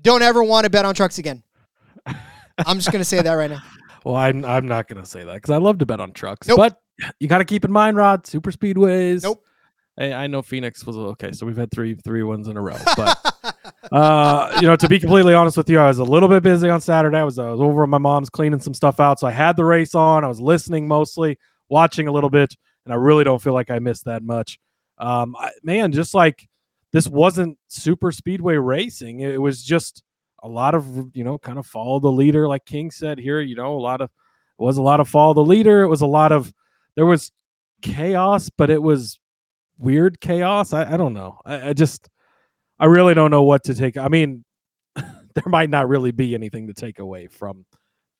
don't 0.00 0.22
ever 0.22 0.44
want 0.44 0.64
to 0.64 0.70
bet 0.70 0.84
on 0.84 0.94
trucks 0.94 1.18
again. 1.18 1.42
I'm 2.06 2.76
just 2.76 2.92
going 2.92 3.00
to 3.00 3.04
say 3.04 3.20
that 3.20 3.32
right 3.32 3.50
now. 3.50 3.62
Well, 4.04 4.14
I'm 4.14 4.44
I'm 4.44 4.66
not 4.66 4.88
gonna 4.88 5.06
say 5.06 5.22
that 5.22 5.34
because 5.34 5.50
I 5.50 5.58
love 5.58 5.78
to 5.78 5.86
bet 5.86 6.00
on 6.00 6.12
trucks, 6.12 6.48
Nope. 6.48 6.58
but 6.58 6.80
you 7.20 7.28
got 7.28 7.38
to 7.38 7.44
keep 7.44 7.64
in 7.64 7.70
mind, 7.70 7.96
Rod, 7.96 8.26
super 8.26 8.50
speedways. 8.50 9.22
Nope. 9.22 9.44
Hey, 9.96 10.14
I 10.14 10.26
know 10.26 10.40
Phoenix 10.40 10.86
was 10.86 10.96
okay, 10.96 11.32
so 11.32 11.44
we've 11.44 11.56
had 11.56 11.70
three 11.70 11.94
three 11.94 12.22
ones 12.22 12.48
in 12.48 12.56
a 12.56 12.60
row. 12.60 12.78
But 12.96 13.56
uh, 13.92 14.58
you 14.60 14.66
know, 14.66 14.76
to 14.76 14.88
be 14.88 14.98
completely 14.98 15.34
honest 15.34 15.56
with 15.56 15.68
you, 15.68 15.78
I 15.78 15.88
was 15.88 15.98
a 15.98 16.04
little 16.04 16.28
bit 16.28 16.42
busy 16.42 16.70
on 16.70 16.80
Saturday. 16.80 17.18
I 17.18 17.24
was 17.24 17.38
I 17.38 17.50
was 17.50 17.60
over 17.60 17.82
at 17.82 17.88
my 17.88 17.98
mom's 17.98 18.30
cleaning 18.30 18.60
some 18.60 18.74
stuff 18.74 19.00
out, 19.00 19.20
so 19.20 19.26
I 19.26 19.32
had 19.32 19.56
the 19.56 19.64
race 19.64 19.94
on. 19.94 20.24
I 20.24 20.28
was 20.28 20.40
listening 20.40 20.88
mostly, 20.88 21.38
watching 21.68 22.08
a 22.08 22.12
little 22.12 22.30
bit, 22.30 22.54
and 22.86 22.92
I 22.94 22.96
really 22.96 23.24
don't 23.24 23.42
feel 23.42 23.52
like 23.52 23.70
I 23.70 23.78
missed 23.80 24.06
that 24.06 24.22
much. 24.22 24.58
Um, 24.96 25.36
I, 25.38 25.50
man, 25.62 25.92
just 25.92 26.14
like 26.14 26.48
this 26.92 27.06
wasn't 27.06 27.58
super 27.68 28.12
speedway 28.12 28.56
racing. 28.56 29.20
It 29.20 29.40
was 29.40 29.62
just 29.62 30.02
a 30.42 30.48
lot 30.48 30.74
of 30.74 30.86
you 31.14 31.24
know 31.24 31.38
kind 31.38 31.58
of 31.58 31.66
follow 31.66 32.00
the 32.00 32.10
leader 32.10 32.48
like 32.48 32.64
king 32.64 32.90
said 32.90 33.18
here 33.18 33.40
you 33.40 33.54
know 33.54 33.76
a 33.76 33.78
lot 33.78 34.00
of 34.00 34.10
it 34.58 34.62
was 34.62 34.76
a 34.76 34.82
lot 34.82 35.00
of 35.00 35.08
follow 35.08 35.34
the 35.34 35.44
leader 35.44 35.82
it 35.82 35.88
was 35.88 36.00
a 36.00 36.06
lot 36.06 36.32
of 36.32 36.52
there 36.96 37.06
was 37.06 37.30
chaos 37.80 38.50
but 38.56 38.70
it 38.70 38.82
was 38.82 39.18
weird 39.82 40.20
chaos 40.20 40.72
i, 40.72 40.94
I 40.94 40.96
don't 40.96 41.14
know 41.14 41.38
I, 41.44 41.70
I 41.70 41.72
just 41.72 42.08
i 42.78 42.86
really 42.86 43.14
don't 43.14 43.30
know 43.30 43.42
what 43.42 43.64
to 43.64 43.74
take 43.74 43.96
i 43.96 44.08
mean 44.08 44.44
there 44.96 45.44
might 45.46 45.70
not 45.70 45.88
really 45.88 46.12
be 46.12 46.34
anything 46.34 46.68
to 46.68 46.74
take 46.74 46.98
away 46.98 47.26
from 47.26 47.64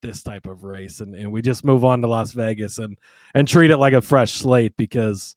this 0.03 0.23
type 0.23 0.47
of 0.47 0.65
race 0.65 1.01
and, 1.01 1.15
and 1.15 1.31
we 1.31 1.43
just 1.43 1.65
move 1.65 1.85
on 1.85 2.03
to 2.03 2.09
las 2.09 2.33
vegas 2.33 2.79
and 2.79 2.99
and 3.35 3.47
treat 3.47 3.71
it 3.71 3.77
like 3.77 3.93
a 3.93 4.03
fresh 4.03 4.33
slate 4.33 4.77
because 4.77 5.37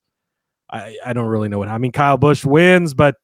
i 0.70 0.98
i 1.06 1.14
don't 1.14 1.28
really 1.28 1.50
know 1.50 1.60
what 1.60 1.68
i 1.68 1.78
mean 1.78 1.92
kyle 1.92 2.18
busch 2.18 2.44
wins 2.44 2.94
but 2.94 3.16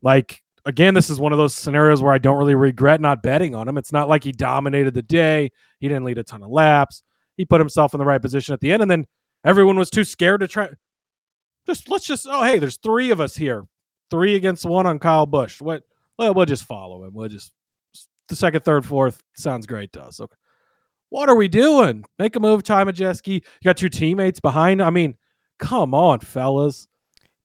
like 0.00 0.42
again, 0.64 0.94
this 0.94 1.10
is 1.10 1.20
one 1.20 1.32
of 1.32 1.38
those 1.38 1.54
scenarios 1.54 2.02
where 2.02 2.12
I 2.12 2.18
don't 2.18 2.38
really 2.38 2.54
regret 2.54 3.00
not 3.00 3.22
betting 3.22 3.54
on 3.54 3.68
him. 3.68 3.78
It's 3.78 3.92
not 3.92 4.08
like 4.08 4.24
he 4.24 4.32
dominated 4.32 4.94
the 4.94 5.02
day. 5.02 5.50
He 5.78 5.88
didn't 5.88 6.04
lead 6.04 6.18
a 6.18 6.24
ton 6.24 6.42
of 6.42 6.50
laps. 6.50 7.02
He 7.36 7.44
put 7.44 7.60
himself 7.60 7.94
in 7.94 7.98
the 7.98 8.04
right 8.04 8.22
position 8.22 8.54
at 8.54 8.60
the 8.60 8.72
end, 8.72 8.82
and 8.82 8.90
then 8.90 9.06
everyone 9.44 9.76
was 9.76 9.90
too 9.90 10.04
scared 10.04 10.40
to 10.40 10.48
try. 10.48 10.68
Just 11.66 11.88
let's 11.88 12.06
just 12.06 12.26
oh 12.30 12.42
hey, 12.42 12.58
there's 12.58 12.76
three 12.76 13.10
of 13.10 13.20
us 13.20 13.36
here, 13.36 13.64
three 14.10 14.34
against 14.36 14.64
one 14.66 14.86
on 14.86 14.98
Kyle 14.98 15.26
Busch. 15.26 15.60
What? 15.60 15.82
Well, 16.18 16.34
we'll 16.34 16.46
just 16.46 16.64
follow 16.64 17.04
him. 17.04 17.14
We'll 17.14 17.28
just 17.28 17.52
the 18.28 18.36
second, 18.36 18.64
third, 18.64 18.86
fourth 18.86 19.22
sounds 19.36 19.66
great 19.66 19.92
to 19.94 20.02
us. 20.02 20.20
Okay. 20.20 20.34
What 21.10 21.28
are 21.28 21.36
we 21.36 21.48
doing? 21.48 22.04
Make 22.18 22.34
a 22.36 22.40
move, 22.40 22.62
Ty 22.64 22.84
Majeski. 22.84 23.34
You 23.34 23.40
got 23.64 23.80
your 23.82 23.88
teammates 23.90 24.40
behind. 24.40 24.82
I 24.82 24.90
mean, 24.90 25.16
come 25.58 25.94
on, 25.94 26.20
fellas. 26.20 26.88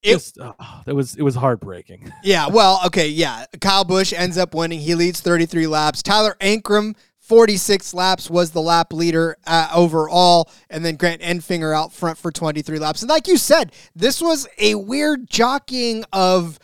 It- 0.01 0.13
Just, 0.13 0.37
oh, 0.41 0.53
it 0.87 0.93
was 0.93 1.15
it 1.15 1.21
was 1.23 1.35
heartbreaking. 1.35 2.11
Yeah, 2.23 2.47
well, 2.47 2.79
okay, 2.85 3.07
yeah. 3.09 3.45
Kyle 3.59 3.83
Busch 3.83 4.13
ends 4.13 4.37
up 4.37 4.53
winning. 4.55 4.79
He 4.79 4.95
leads 4.95 5.19
33 5.19 5.67
laps. 5.67 6.01
Tyler 6.01 6.35
Ankrum, 6.39 6.95
46 7.29 7.93
laps, 7.93 8.29
was 8.29 8.51
the 8.51 8.61
lap 8.61 8.91
leader 8.91 9.37
uh, 9.45 9.69
overall. 9.73 10.49
And 10.69 10.83
then 10.83 10.95
Grant 10.95 11.21
Enfinger 11.21 11.73
out 11.75 11.93
front 11.93 12.17
for 12.17 12.31
23 12.31 12.79
laps. 12.79 13.01
And 13.03 13.09
like 13.09 13.27
you 13.27 13.37
said, 13.37 13.71
this 13.95 14.19
was 14.19 14.47
a 14.57 14.73
weird 14.75 15.29
jockeying 15.29 16.03
of 16.11 16.59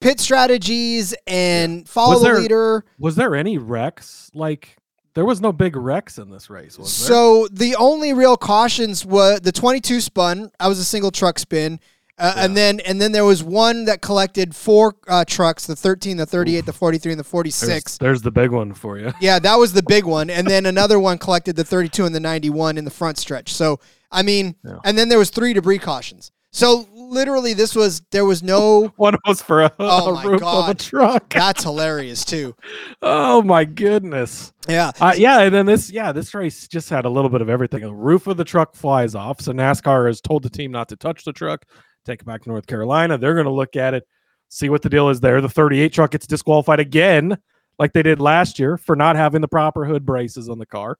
pit 0.00 0.18
strategies 0.18 1.14
and 1.26 1.86
follow 1.86 2.14
Was 2.14 2.22
the 2.22 2.28
there- 2.28 2.38
leader. 2.40 2.84
Was 2.98 3.14
there 3.16 3.36
any 3.36 3.58
wrecks? 3.58 4.30
Like 4.34 4.76
there 5.14 5.26
was 5.26 5.40
no 5.42 5.52
big 5.52 5.76
wrecks 5.76 6.16
in 6.18 6.30
this 6.30 6.48
race, 6.48 6.78
was 6.78 6.98
there? 6.98 7.08
So 7.08 7.48
the 7.52 7.76
only 7.76 8.14
real 8.14 8.38
cautions 8.38 9.04
was 9.04 9.40
the 9.42 9.52
22 9.52 10.00
spun. 10.00 10.50
I 10.58 10.68
was 10.68 10.78
a 10.78 10.84
single 10.84 11.10
truck 11.10 11.38
spin. 11.38 11.78
Uh, 12.20 12.34
And 12.36 12.56
then 12.56 12.80
and 12.80 13.00
then 13.00 13.12
there 13.12 13.24
was 13.24 13.42
one 13.42 13.86
that 13.86 14.02
collected 14.02 14.54
four 14.54 14.94
uh, 15.08 15.24
trucks: 15.26 15.66
the 15.66 15.74
13, 15.74 16.18
the 16.18 16.26
38, 16.26 16.66
the 16.66 16.72
43, 16.72 17.12
and 17.12 17.18
the 17.18 17.24
46. 17.24 17.98
there's 17.98 18.22
the 18.22 18.30
big 18.30 18.50
one 18.50 18.74
for 18.74 18.98
you. 18.98 19.12
Yeah, 19.20 19.38
that 19.38 19.56
was 19.56 19.72
the 19.72 19.82
big 19.82 20.04
one. 20.04 20.28
And 20.30 20.46
then 20.46 20.66
another 20.66 21.00
one 21.00 21.18
collected 21.18 21.56
the 21.56 21.64
32 21.64 22.04
and 22.04 22.14
the 22.14 22.20
91 22.20 22.76
in 22.78 22.84
the 22.84 22.90
front 22.90 23.16
stretch. 23.18 23.52
So, 23.52 23.80
I 24.12 24.22
mean, 24.22 24.54
Yeah. 24.64 24.76
and 24.84 24.96
then 24.98 25.08
there 25.08 25.18
was 25.18 25.30
three 25.30 25.52
debris 25.54 25.78
cautions. 25.78 26.30
So, 26.52 26.86
literally 26.94 27.54
this 27.54 27.74
was 27.76 28.02
there 28.10 28.24
was 28.24 28.42
no 28.42 28.92
One 28.96 29.16
was 29.26 29.40
for 29.40 29.62
a, 29.62 29.72
Oh 29.78 30.14
a 30.16 30.28
roof 30.28 30.42
of 30.42 30.68
a 30.68 30.74
truck. 30.74 31.28
that's 31.32 31.62
hilarious 31.64 32.24
too. 32.24 32.54
Oh 33.02 33.40
my 33.42 33.64
goodness. 33.64 34.52
Yeah. 34.68 34.90
Uh, 35.00 35.14
yeah, 35.16 35.40
and 35.40 35.54
then 35.54 35.66
this, 35.66 35.90
yeah, 35.90 36.12
this 36.12 36.34
race 36.34 36.68
just 36.68 36.90
had 36.90 37.04
a 37.04 37.08
little 37.08 37.30
bit 37.30 37.40
of 37.40 37.48
everything. 37.48 37.80
The 37.82 37.92
roof 37.94 38.26
of 38.26 38.36
the 38.36 38.44
truck 38.44 38.74
flies 38.74 39.14
off, 39.14 39.40
so 39.40 39.52
NASCAR 39.52 40.06
has 40.06 40.20
told 40.20 40.42
the 40.42 40.50
team 40.50 40.70
not 40.72 40.88
to 40.90 40.96
touch 40.96 41.24
the 41.24 41.32
truck, 41.32 41.64
take 42.04 42.20
it 42.20 42.24
back 42.24 42.42
to 42.42 42.48
North 42.48 42.66
Carolina. 42.66 43.18
They're 43.18 43.34
going 43.34 43.46
to 43.46 43.52
look 43.52 43.76
at 43.76 43.94
it, 43.94 44.06
see 44.48 44.68
what 44.68 44.82
the 44.82 44.88
deal 44.88 45.08
is 45.08 45.20
there. 45.20 45.40
The 45.40 45.48
38 45.48 45.92
truck 45.92 46.10
gets 46.12 46.26
disqualified 46.26 46.80
again, 46.80 47.38
like 47.78 47.92
they 47.92 48.02
did 48.02 48.20
last 48.20 48.58
year, 48.58 48.76
for 48.76 48.96
not 48.96 49.16
having 49.16 49.40
the 49.40 49.48
proper 49.48 49.84
hood 49.84 50.04
braces 50.06 50.48
on 50.48 50.58
the 50.58 50.66
car. 50.66 50.98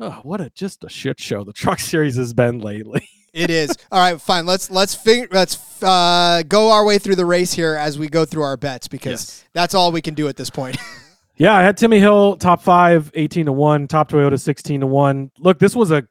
Oh, 0.00 0.20
what 0.22 0.40
a 0.40 0.50
just 0.50 0.84
a 0.84 0.88
shit 0.88 1.20
show 1.20 1.44
the 1.44 1.52
truck 1.52 1.78
series 1.80 2.16
has 2.16 2.32
been 2.34 2.58
lately. 2.60 3.08
It 3.32 3.50
is. 3.50 3.74
All 3.90 3.98
right, 3.98 4.20
fine. 4.20 4.44
Let's 4.44 4.70
let's 4.70 4.94
figure 4.94 5.26
let's 5.30 5.82
uh, 5.82 6.42
go 6.46 6.70
our 6.70 6.84
way 6.84 6.98
through 6.98 7.16
the 7.16 7.24
race 7.24 7.52
here 7.52 7.74
as 7.76 7.98
we 7.98 8.08
go 8.08 8.24
through 8.26 8.42
our 8.42 8.56
bets 8.58 8.88
because 8.88 9.10
Yes. 9.12 9.44
that's 9.54 9.74
all 9.74 9.90
we 9.90 10.02
can 10.02 10.12
do 10.14 10.28
at 10.28 10.36
this 10.36 10.50
point. 10.50 10.76
Yeah, 11.38 11.54
I 11.54 11.62
had 11.62 11.78
Timmy 11.78 11.98
Hill 11.98 12.36
top 12.36 12.62
five, 12.62 13.10
18 13.14 13.46
to 13.46 13.52
1, 13.52 13.88
top 13.88 14.10
Toyota 14.10 14.38
16 14.38 14.80
to 14.82 14.86
1. 14.86 15.30
Look, 15.38 15.58
this 15.58 15.74
was 15.74 15.90
a 15.90 16.06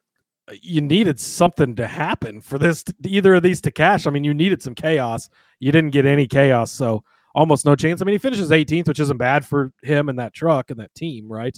you 0.60 0.80
needed 0.80 1.20
something 1.20 1.76
to 1.76 1.86
happen 1.86 2.40
for 2.40 2.58
this 2.58 2.84
either 3.04 3.34
of 3.34 3.42
these 3.42 3.60
to 3.62 3.70
cash. 3.70 4.06
I 4.06 4.10
mean, 4.10 4.24
you 4.24 4.34
needed 4.34 4.62
some 4.62 4.74
chaos. 4.74 5.30
You 5.60 5.72
didn't 5.72 5.90
get 5.90 6.06
any 6.06 6.26
chaos, 6.26 6.72
so 6.72 7.04
almost 7.34 7.64
no 7.64 7.76
chance. 7.76 8.02
I 8.02 8.04
mean, 8.04 8.14
he 8.14 8.18
finishes 8.18 8.50
18th, 8.50 8.88
which 8.88 9.00
isn't 9.00 9.16
bad 9.16 9.46
for 9.46 9.72
him 9.82 10.08
and 10.08 10.18
that 10.18 10.34
truck 10.34 10.70
and 10.70 10.80
that 10.80 10.94
team, 10.94 11.30
right? 11.30 11.56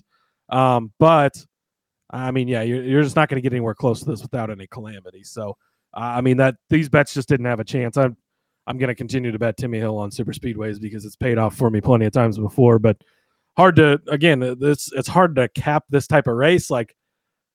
Um, 0.50 0.92
but 0.98 1.44
I 2.10 2.30
mean, 2.30 2.48
yeah, 2.48 2.62
you're, 2.62 2.84
you're 2.84 3.02
just 3.02 3.16
not 3.16 3.28
going 3.28 3.36
to 3.36 3.42
get 3.42 3.54
anywhere 3.54 3.74
close 3.74 4.00
to 4.00 4.06
this 4.06 4.22
without 4.22 4.50
any 4.50 4.66
calamity. 4.66 5.24
So, 5.24 5.56
uh, 5.94 6.00
I 6.00 6.20
mean, 6.20 6.36
that 6.36 6.56
these 6.70 6.88
bets 6.88 7.14
just 7.14 7.28
didn't 7.28 7.46
have 7.46 7.60
a 7.60 7.64
chance. 7.64 7.96
I'm 7.96 8.16
I'm 8.66 8.78
going 8.78 8.88
to 8.88 8.94
continue 8.94 9.30
to 9.30 9.38
bet 9.38 9.56
Timmy 9.56 9.78
Hill 9.78 9.98
on 9.98 10.10
super 10.10 10.32
speedways 10.32 10.80
because 10.80 11.04
it's 11.04 11.16
paid 11.16 11.38
off 11.38 11.54
for 11.56 11.70
me 11.70 11.80
plenty 11.80 12.06
of 12.06 12.12
times 12.12 12.38
before. 12.38 12.78
But 12.78 12.96
hard 13.56 13.76
to 13.76 14.00
again, 14.08 14.40
this 14.58 14.90
it's 14.92 15.08
hard 15.08 15.36
to 15.36 15.48
cap 15.48 15.84
this 15.90 16.06
type 16.06 16.26
of 16.26 16.36
race. 16.36 16.70
Like, 16.70 16.94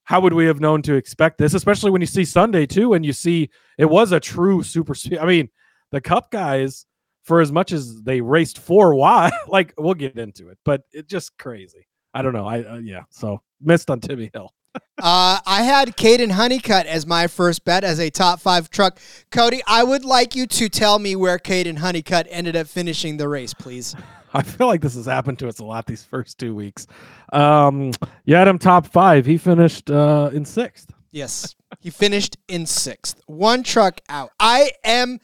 how 0.09 0.19
would 0.19 0.33
we 0.33 0.47
have 0.47 0.59
known 0.59 0.81
to 0.81 0.95
expect 0.95 1.37
this? 1.37 1.53
Especially 1.53 1.91
when 1.91 2.01
you 2.01 2.07
see 2.07 2.25
Sunday 2.25 2.65
too, 2.65 2.95
and 2.95 3.05
you 3.05 3.13
see 3.13 3.51
it 3.77 3.85
was 3.85 4.11
a 4.11 4.19
true 4.19 4.63
super. 4.63 4.95
I 5.21 5.25
mean, 5.25 5.49
the 5.91 6.01
Cup 6.01 6.31
guys, 6.31 6.87
for 7.21 7.41
as 7.41 7.51
much 7.51 7.71
as 7.71 8.01
they 8.01 8.19
raced 8.19 8.57
four 8.57 8.95
wide, 8.95 9.31
like 9.47 9.71
we'll 9.77 9.93
get 9.93 10.17
into 10.17 10.49
it, 10.49 10.57
but 10.65 10.81
it's 10.91 11.07
just 11.07 11.37
crazy. 11.37 11.85
I 12.11 12.23
don't 12.23 12.33
know. 12.33 12.47
I 12.47 12.63
uh, 12.63 12.77
yeah. 12.77 13.03
So 13.11 13.43
missed 13.61 13.91
on 13.91 14.01
Timmy 14.01 14.31
Hill. 14.33 14.51
Uh, 15.01 15.39
I 15.45 15.63
had 15.63 15.95
Caden 15.95 16.31
Honeycutt 16.31 16.85
as 16.85 17.07
my 17.07 17.27
first 17.27 17.63
bet 17.63 17.85
as 17.85 17.99
a 17.99 18.09
top 18.09 18.41
five 18.41 18.69
truck. 18.69 18.99
Cody, 19.31 19.61
I 19.65 19.81
would 19.81 20.03
like 20.03 20.35
you 20.35 20.45
to 20.45 20.67
tell 20.67 20.99
me 20.99 21.15
where 21.15 21.39
Caden 21.39 21.77
Honeycutt 21.77 22.27
ended 22.29 22.57
up 22.57 22.67
finishing 22.67 23.15
the 23.15 23.29
race, 23.29 23.53
please. 23.53 23.95
I 24.33 24.43
feel 24.43 24.67
like 24.67 24.81
this 24.81 24.95
has 24.95 25.05
happened 25.05 25.39
to 25.39 25.47
us 25.47 25.59
a 25.59 25.65
lot 25.65 25.85
these 25.85 26.03
first 26.03 26.37
two 26.37 26.53
weeks. 26.53 26.87
Um, 27.33 27.91
you 28.25 28.35
had 28.35 28.47
him 28.47 28.59
top 28.59 28.87
five. 28.87 29.25
He 29.25 29.37
finished 29.37 29.89
uh, 29.89 30.29
in 30.33 30.45
sixth. 30.45 30.93
Yes, 31.11 31.55
he 31.79 31.89
finished 31.89 32.37
in 32.47 32.65
sixth. 32.65 33.21
One 33.25 33.63
truck 33.63 33.99
out. 34.09 34.31
I 34.39 34.71
am 34.83 35.19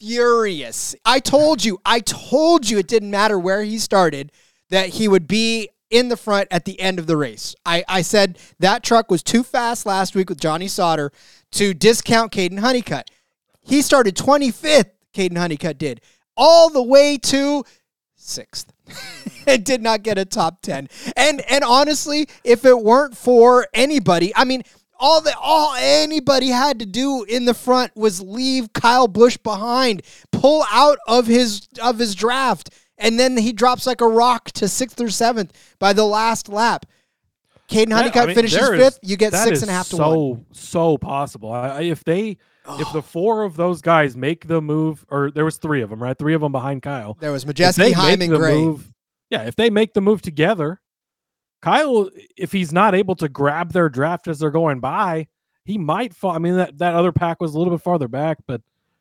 furious. 0.00 0.96
I 1.04 1.20
told 1.20 1.64
you, 1.64 1.78
I 1.84 2.00
told 2.00 2.68
you 2.68 2.78
it 2.78 2.88
didn't 2.88 3.10
matter 3.10 3.38
where 3.38 3.62
he 3.62 3.78
started, 3.78 4.32
that 4.70 4.88
he 4.90 5.06
would 5.06 5.28
be 5.28 5.68
in 5.90 6.08
the 6.08 6.16
front 6.16 6.48
at 6.50 6.64
the 6.64 6.80
end 6.80 6.98
of 6.98 7.06
the 7.06 7.16
race. 7.16 7.54
I, 7.66 7.84
I 7.88 8.02
said 8.02 8.38
that 8.60 8.82
truck 8.82 9.10
was 9.10 9.22
too 9.22 9.42
fast 9.42 9.86
last 9.86 10.14
week 10.14 10.28
with 10.28 10.40
Johnny 10.40 10.68
Sauter 10.68 11.12
to 11.52 11.74
discount 11.74 12.32
Caden 12.32 12.60
Honeycutt. 12.60 13.10
He 13.60 13.82
started 13.82 14.16
25th. 14.16 14.90
Caden 15.12 15.36
Honeycutt 15.36 15.76
did, 15.76 16.00
all 16.36 16.70
the 16.70 16.82
way 16.82 17.18
to 17.18 17.64
sixth. 18.30 18.72
it 19.46 19.64
did 19.64 19.82
not 19.82 20.02
get 20.02 20.18
a 20.18 20.24
top 20.24 20.62
10. 20.62 20.88
And 21.16 21.40
and 21.50 21.64
honestly, 21.64 22.28
if 22.44 22.64
it 22.64 22.78
weren't 22.78 23.16
for 23.16 23.66
anybody, 23.74 24.32
I 24.34 24.44
mean, 24.44 24.62
all 24.98 25.20
that 25.22 25.34
all 25.40 25.74
anybody 25.78 26.48
had 26.48 26.78
to 26.80 26.86
do 26.86 27.24
in 27.24 27.44
the 27.44 27.54
front 27.54 27.96
was 27.96 28.20
leave 28.20 28.72
Kyle 28.72 29.08
Busch 29.08 29.36
behind, 29.38 30.02
pull 30.30 30.64
out 30.70 30.98
of 31.06 31.26
his 31.26 31.68
of 31.82 31.98
his 31.98 32.14
draft, 32.14 32.70
and 32.98 33.18
then 33.18 33.36
he 33.36 33.52
drops 33.52 33.86
like 33.86 34.00
a 34.00 34.08
rock 34.08 34.50
to 34.52 34.68
sixth 34.68 35.00
or 35.00 35.10
seventh 35.10 35.52
by 35.78 35.92
the 35.92 36.04
last 36.04 36.48
lap. 36.48 36.86
Caden 37.70 37.92
Honeycutt 37.92 38.22
I 38.22 38.26
mean, 38.26 38.34
finishes 38.34 38.58
there 38.58 38.74
is- 38.74 38.82
fifth. 38.82 38.98
You 39.02 39.16
get 39.16 39.32
six 39.32 39.62
and 39.62 39.70
a 39.70 39.72
half 39.74 39.88
to 39.90 39.96
so, 39.96 40.18
one. 40.18 40.46
So 40.52 40.98
possible. 40.98 41.52
I, 41.52 41.68
I- 41.68 41.82
if 41.82 42.04
they, 42.04 42.36
if 42.68 42.92
the 42.92 43.02
four 43.02 43.42
of 43.42 43.56
those 43.56 43.80
guys 43.80 44.16
make 44.16 44.46
the 44.46 44.60
move, 44.60 45.04
or 45.08 45.30
there 45.30 45.44
was 45.44 45.56
three 45.56 45.82
of 45.82 45.90
them, 45.90 46.02
right? 46.02 46.16
Three 46.16 46.34
of 46.34 46.40
them 46.40 46.52
behind 46.52 46.82
Kyle. 46.82 47.16
There 47.20 47.32
was 47.32 47.44
Majeski, 47.44 47.92
Heim, 47.92 48.18
Gray. 48.28 48.54
move, 48.54 48.92
yeah. 49.30 49.42
If 49.42 49.56
they 49.56 49.70
make 49.70 49.94
the 49.94 50.00
move 50.00 50.22
together, 50.22 50.80
Kyle, 51.62 52.10
if 52.36 52.52
he's 52.52 52.72
not 52.72 52.94
able 52.94 53.14
to 53.16 53.28
grab 53.28 53.72
their 53.72 53.88
draft 53.88 54.28
as 54.28 54.38
they're 54.38 54.50
going 54.50 54.80
by, 54.80 55.28
he 55.64 55.78
might 55.78 56.14
fall. 56.14 56.32
I 56.32 56.38
mean, 56.38 56.56
that 56.56 56.78
that 56.78 56.94
other 56.94 57.12
pack 57.12 57.40
was 57.40 57.54
a 57.54 57.58
little 57.58 57.72
bit 57.74 57.82
farther 57.82 58.08
back, 58.08 58.38
but 58.46 58.60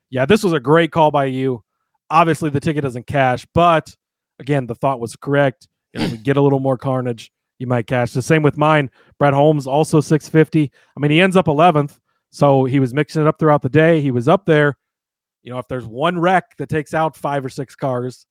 yeah, 0.09 0.25
this 0.25 0.43
was 0.43 0.53
a 0.53 0.59
great 0.59 0.91
call 0.91 1.11
by 1.11 1.25
you. 1.25 1.63
Obviously, 2.09 2.49
the 2.49 2.59
ticket 2.59 2.83
doesn't 2.83 3.07
cash, 3.07 3.45
but 3.53 3.95
again, 4.39 4.67
the 4.67 4.75
thought 4.75 4.99
was 4.99 5.15
correct. 5.15 5.67
If 5.93 6.11
we 6.11 6.17
get 6.17 6.37
a 6.37 6.41
little 6.41 6.59
more 6.59 6.77
carnage, 6.77 7.31
you 7.59 7.67
might 7.67 7.87
cash. 7.87 8.11
The 8.13 8.21
same 8.21 8.41
with 8.41 8.57
mine. 8.57 8.89
Brett 9.19 9.33
Holmes 9.33 9.67
also 9.67 10.01
650. 10.01 10.71
I 10.95 10.99
mean, 10.99 11.11
he 11.11 11.21
ends 11.21 11.35
up 11.35 11.45
11th, 11.45 11.97
so 12.31 12.65
he 12.65 12.79
was 12.79 12.93
mixing 12.93 13.21
it 13.21 13.27
up 13.27 13.39
throughout 13.39 13.61
the 13.61 13.69
day. 13.69 14.01
He 14.01 14.11
was 14.11 14.27
up 14.27 14.45
there. 14.45 14.77
You 15.43 15.51
know, 15.51 15.59
if 15.59 15.67
there's 15.67 15.85
one 15.85 16.19
wreck 16.19 16.57
that 16.57 16.69
takes 16.69 16.93
out 16.93 17.15
five 17.15 17.45
or 17.45 17.49
six 17.49 17.75
cars, 17.75 18.25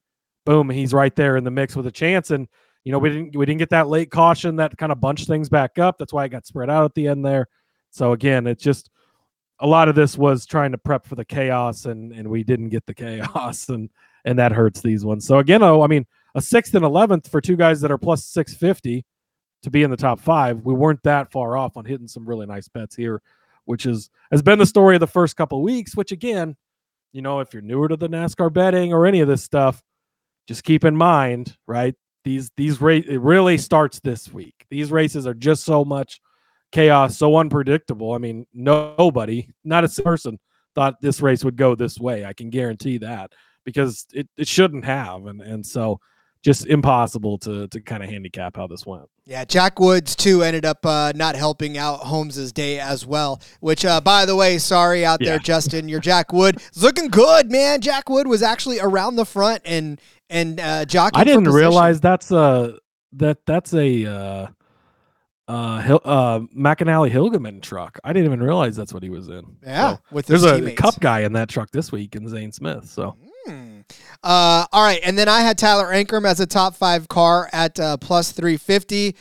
boom, 0.44 0.70
he's 0.70 0.94
right 0.94 1.14
there 1.14 1.36
in 1.36 1.44
the 1.44 1.50
mix 1.50 1.74
with 1.74 1.86
a 1.86 1.92
chance. 1.92 2.30
And 2.30 2.48
you 2.84 2.92
know, 2.92 2.98
we 2.98 3.08
didn't 3.08 3.36
we 3.36 3.44
didn't 3.44 3.58
get 3.58 3.70
that 3.70 3.88
late 3.88 4.10
caution 4.10 4.56
that 4.56 4.76
kind 4.76 4.92
of 4.92 5.00
bunched 5.00 5.26
things 5.26 5.48
back 5.48 5.78
up. 5.78 5.96
That's 5.98 6.12
why 6.12 6.24
it 6.24 6.30
got 6.30 6.46
spread 6.46 6.70
out 6.70 6.84
at 6.84 6.94
the 6.94 7.08
end 7.08 7.24
there. 7.24 7.48
So 7.90 8.12
again, 8.12 8.46
it's 8.46 8.62
just 8.62 8.90
a 9.60 9.66
lot 9.66 9.88
of 9.88 9.94
this 9.94 10.16
was 10.16 10.46
trying 10.46 10.72
to 10.72 10.78
prep 10.78 11.06
for 11.06 11.14
the 11.14 11.24
chaos, 11.24 11.86
and 11.86 12.12
and 12.12 12.28
we 12.28 12.44
didn't 12.44 12.68
get 12.68 12.86
the 12.86 12.94
chaos, 12.94 13.68
and 13.68 13.90
and 14.24 14.38
that 14.38 14.52
hurts 14.52 14.80
these 14.80 15.04
ones. 15.04 15.26
So 15.26 15.38
again, 15.38 15.62
oh, 15.62 15.82
I 15.82 15.86
mean, 15.86 16.06
a 16.34 16.40
sixth 16.40 16.74
and 16.74 16.84
eleventh 16.84 17.30
for 17.30 17.40
two 17.40 17.56
guys 17.56 17.80
that 17.80 17.90
are 17.90 17.98
plus 17.98 18.24
six 18.24 18.54
fifty 18.54 19.04
to 19.62 19.70
be 19.70 19.82
in 19.82 19.90
the 19.90 19.96
top 19.96 20.20
five. 20.20 20.62
We 20.64 20.74
weren't 20.74 21.02
that 21.02 21.32
far 21.32 21.56
off 21.56 21.76
on 21.76 21.84
hitting 21.84 22.08
some 22.08 22.28
really 22.28 22.46
nice 22.46 22.68
bets 22.68 22.94
here, 22.94 23.20
which 23.68 23.84
is 23.84 24.08
has 24.30 24.40
been 24.40 24.58
the 24.58 24.66
story 24.66 24.96
of 24.96 25.00
the 25.00 25.06
first 25.06 25.36
couple 25.36 25.62
weeks. 25.62 25.94
Which 25.94 26.10
again, 26.10 26.56
you 27.12 27.20
know, 27.20 27.40
if 27.40 27.52
you're 27.52 27.62
newer 27.62 27.88
to 27.88 27.96
the 27.96 28.08
NASCAR 28.08 28.52
betting 28.52 28.92
or 28.94 29.06
any 29.06 29.20
of 29.20 29.28
this 29.28 29.44
stuff, 29.44 29.82
just 30.46 30.64
keep 30.64 30.84
in 30.84 30.96
mind, 30.96 31.54
right? 31.66 31.94
These 32.24 32.50
these 32.56 32.80
race 32.80 33.04
it 33.06 33.20
really 33.20 33.58
starts 33.58 34.00
this 34.00 34.32
week. 34.32 34.66
These 34.70 34.90
races 34.90 35.26
are 35.26 35.34
just 35.34 35.64
so 35.64 35.84
much 35.84 36.20
chaos, 36.72 37.18
so 37.18 37.36
unpredictable. 37.36 38.12
I 38.12 38.18
mean, 38.18 38.46
nobody, 38.54 39.48
not 39.64 39.84
a 39.84 40.02
person, 40.02 40.38
thought 40.74 41.00
this 41.02 41.20
race 41.20 41.44
would 41.44 41.56
go 41.56 41.74
this 41.74 41.98
way. 41.98 42.24
I 42.24 42.32
can 42.32 42.48
guarantee 42.48 42.98
that 42.98 43.32
because 43.64 44.06
it, 44.14 44.28
it 44.38 44.48
shouldn't 44.48 44.86
have, 44.86 45.26
and 45.26 45.42
and 45.42 45.64
so 45.64 46.00
just 46.42 46.66
impossible 46.66 47.36
to 47.38 47.66
to 47.68 47.80
kind 47.80 48.02
of 48.02 48.08
handicap 48.10 48.56
how 48.56 48.66
this 48.66 48.86
went. 48.86 49.04
Yeah, 49.26 49.44
Jack 49.44 49.78
Woods 49.78 50.16
too 50.16 50.42
ended 50.42 50.64
up 50.64 50.86
uh, 50.86 51.12
not 51.14 51.36
helping 51.36 51.76
out 51.76 52.00
Holmes's 52.00 52.50
day 52.52 52.78
as 52.80 53.04
well. 53.04 53.40
Which, 53.60 53.84
uh, 53.84 54.00
by 54.00 54.24
the 54.24 54.34
way, 54.36 54.56
sorry 54.58 55.04
out 55.04 55.18
there, 55.20 55.34
Yeah. 55.34 55.38
Justin. 55.42 55.88
Your 55.88 56.00
Jack 56.00 56.32
Wood 56.32 56.56
is 56.74 56.82
looking 56.82 57.08
good, 57.08 57.50
man. 57.50 57.80
Jack 57.80 58.08
Wood 58.08 58.26
was 58.26 58.42
actually 58.42 58.80
around 58.80 59.16
the 59.16 59.26
front 59.26 59.62
and 59.64 60.00
and 60.30 60.58
uh, 60.60 60.84
jockeying 60.84 61.20
I 61.20 61.24
didn't 61.24 61.48
realize 61.52 62.00
that's 62.00 62.30
a 62.30 62.78
that 63.14 63.38
that's 63.46 63.74
a 63.74 64.06
uh 64.06 64.46
uh 65.48 65.98
uh 66.04 66.38
McAnally 66.56 67.10
Hilgeman 67.10 67.62
truck. 67.62 67.98
I 68.04 68.12
didn't 68.12 68.26
even 68.26 68.42
realize 68.42 68.76
that's 68.76 68.92
what 68.92 69.02
he 69.02 69.08
was 69.10 69.28
in. 69.28 69.56
Yeah, 69.64 69.94
So, 69.96 70.00
with 70.12 70.28
his 70.28 70.42
there's 70.42 70.52
a 70.52 70.56
teammates. 70.58 70.80
cup 70.80 71.00
guy 71.00 71.20
in 71.20 71.32
that 71.34 71.48
truck 71.48 71.70
this 71.70 71.90
week 71.90 72.14
in 72.16 72.28
Zane 72.28 72.52
Smith. 72.52 72.86
So 72.88 73.10
Hmm. 73.12 73.26
Uh, 74.22 74.66
all 74.72 74.82
right, 74.82 75.00
and 75.04 75.16
then 75.16 75.28
I 75.28 75.40
had 75.40 75.56
Tyler 75.58 75.86
Ankrum 75.86 76.26
as 76.26 76.40
a 76.40 76.46
top 76.46 76.74
five 76.74 77.08
car 77.08 77.48
at 77.52 77.78
uh, 77.78 77.96
plus 77.98 78.32
three 78.32 78.56
fifty. 78.56 79.14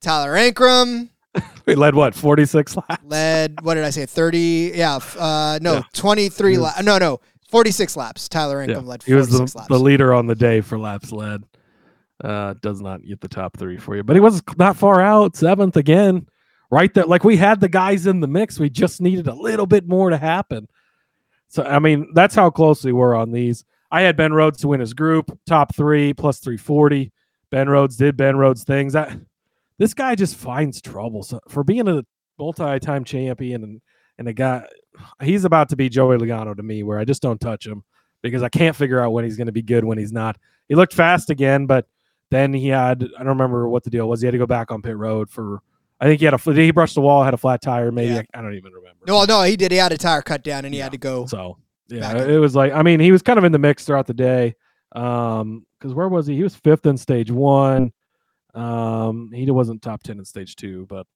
Tyler 0.00 0.32
Ankrum 0.32 1.08
we 1.66 1.74
led 1.74 1.94
what 1.94 2.14
46 2.14 2.76
laps. 2.88 3.04
led. 3.04 3.54
What 3.62 3.74
did 3.74 3.84
I 3.84 3.90
say? 3.90 4.04
Thirty? 4.06 4.72
Yeah. 4.74 4.98
Uh, 5.18 5.58
no, 5.62 5.74
Yeah. 5.74 5.82
twenty 5.94 6.28
three. 6.28 6.58
La- 6.58 6.74
no, 6.82 6.98
no, 6.98 7.20
forty 7.48 7.70
six 7.70 7.96
laps. 7.96 8.28
Tyler 8.28 8.62
Yeah, 8.64 8.74
Ankrum 8.76 8.86
led 8.86 9.02
he 9.04 9.14
was 9.14 9.30
the, 9.30 9.38
laps. 9.38 9.68
the 9.68 9.78
leader 9.80 10.12
on 10.12 10.26
the 10.26 10.34
day 10.34 10.60
for 10.60 10.78
laps 10.78 11.12
led. 11.12 11.44
Uh, 12.22 12.54
does 12.60 12.80
not 12.80 13.02
get 13.04 13.20
the 13.20 13.28
top 13.28 13.56
three 13.56 13.78
for 13.78 13.96
you, 13.96 14.02
but 14.04 14.14
he 14.14 14.20
was 14.20 14.42
not 14.56 14.76
far 14.76 15.00
out. 15.00 15.34
Seventh 15.34 15.76
again, 15.76 16.28
right 16.70 16.92
there. 16.94 17.04
Like 17.06 17.24
we 17.24 17.36
had 17.36 17.58
the 17.60 17.68
guys 17.68 18.06
in 18.06 18.20
the 18.20 18.28
mix. 18.28 18.60
We 18.60 18.68
just 18.70 19.00
needed 19.00 19.26
a 19.26 19.34
little 19.34 19.66
bit 19.66 19.88
more 19.88 20.10
to 20.10 20.18
happen. 20.18 20.68
So 21.48 21.64
I 21.64 21.78
mean, 21.78 22.10
that's 22.14 22.34
how 22.34 22.50
close 22.50 22.84
we 22.84 22.92
were 22.92 23.14
on 23.14 23.32
these. 23.32 23.64
I 23.92 24.00
had 24.02 24.16
Ben 24.16 24.32
Rhodes 24.32 24.58
to 24.62 24.68
win 24.68 24.80
his 24.80 24.94
group, 24.94 25.38
top 25.46 25.74
three 25.76 26.12
plus 26.14 26.38
three 26.40 26.56
forty. 26.56 27.12
Ben 27.50 27.68
Rhodes 27.68 27.96
did 27.96 28.16
Ben 28.16 28.36
Rhodes 28.36 28.64
things. 28.64 28.94
That 28.94 29.16
this 29.78 29.92
guy 29.94 30.14
just 30.14 30.34
finds 30.36 30.80
trouble. 30.80 31.22
So 31.22 31.38
for 31.48 31.62
being 31.62 31.86
a 31.86 32.02
multi-time 32.38 33.04
champion 33.04 33.62
and 33.62 33.80
and 34.18 34.28
a 34.28 34.32
guy, 34.32 34.66
he's 35.22 35.44
about 35.44 35.68
to 35.68 35.76
be 35.76 35.88
Joey 35.88 36.16
Logano 36.18 36.56
to 36.56 36.62
me, 36.62 36.82
where 36.82 36.98
I 36.98 37.04
just 37.04 37.22
don't 37.22 37.40
touch 37.40 37.66
him 37.66 37.84
because 38.22 38.42
I 38.42 38.48
can't 38.48 38.74
figure 38.74 39.00
out 39.00 39.12
when 39.12 39.24
he's 39.24 39.36
going 39.36 39.46
to 39.46 39.52
be 39.52 39.62
good, 39.62 39.84
when 39.84 39.98
he's 39.98 40.12
not. 40.12 40.36
He 40.68 40.74
looked 40.74 40.94
fast 40.94 41.28
again, 41.30 41.66
but 41.66 41.86
then 42.30 42.54
he 42.54 42.68
had 42.68 43.04
I 43.16 43.18
don't 43.18 43.28
remember 43.28 43.68
what 43.68 43.84
the 43.84 43.90
deal 43.90 44.08
was. 44.08 44.22
He 44.22 44.26
had 44.26 44.32
to 44.32 44.38
go 44.38 44.46
back 44.46 44.70
on 44.72 44.80
pit 44.82 44.96
road 44.96 45.28
for. 45.30 45.60
I 46.00 46.06
think 46.06 46.18
he 46.18 46.24
had 46.24 46.34
a 46.34 46.38
he 46.38 46.70
brushed 46.72 46.94
the 46.96 47.00
wall, 47.00 47.22
had 47.22 47.32
a 47.34 47.36
flat 47.36 47.62
tire, 47.62 47.92
maybe 47.92 48.14
Yeah. 48.14 48.22
I, 48.34 48.38
I 48.38 48.42
don't 48.42 48.54
even 48.54 48.72
remember. 48.72 48.98
No, 49.06 49.24
no, 49.24 49.42
he 49.42 49.56
did. 49.56 49.70
He 49.70 49.78
had 49.78 49.92
a 49.92 49.98
tire 49.98 50.20
cut 50.22 50.42
down, 50.42 50.64
and 50.64 50.74
he 50.74 50.78
Yeah. 50.78 50.84
had 50.86 50.92
to 50.92 50.98
go. 50.98 51.26
So 51.26 51.58
yeah, 51.92 52.24
it 52.24 52.38
was 52.38 52.54
like 52.54 52.72
I 52.72 52.82
mean 52.82 53.00
he 53.00 53.12
was 53.12 53.22
kind 53.22 53.38
of 53.38 53.44
in 53.44 53.52
the 53.52 53.58
mix 53.58 53.84
throughout 53.84 54.06
the 54.06 54.14
day. 54.14 54.54
Um, 54.94 55.66
because 55.78 55.94
where 55.94 56.08
was 56.08 56.26
he? 56.26 56.36
He 56.36 56.42
was 56.42 56.54
fifth 56.54 56.86
in 56.86 56.96
stage 56.96 57.30
one. 57.30 57.92
Um, 58.54 59.30
he 59.32 59.50
wasn't 59.50 59.82
top 59.82 60.02
ten 60.02 60.18
in 60.18 60.24
stage 60.24 60.54
two, 60.54 60.86
but 60.88 61.06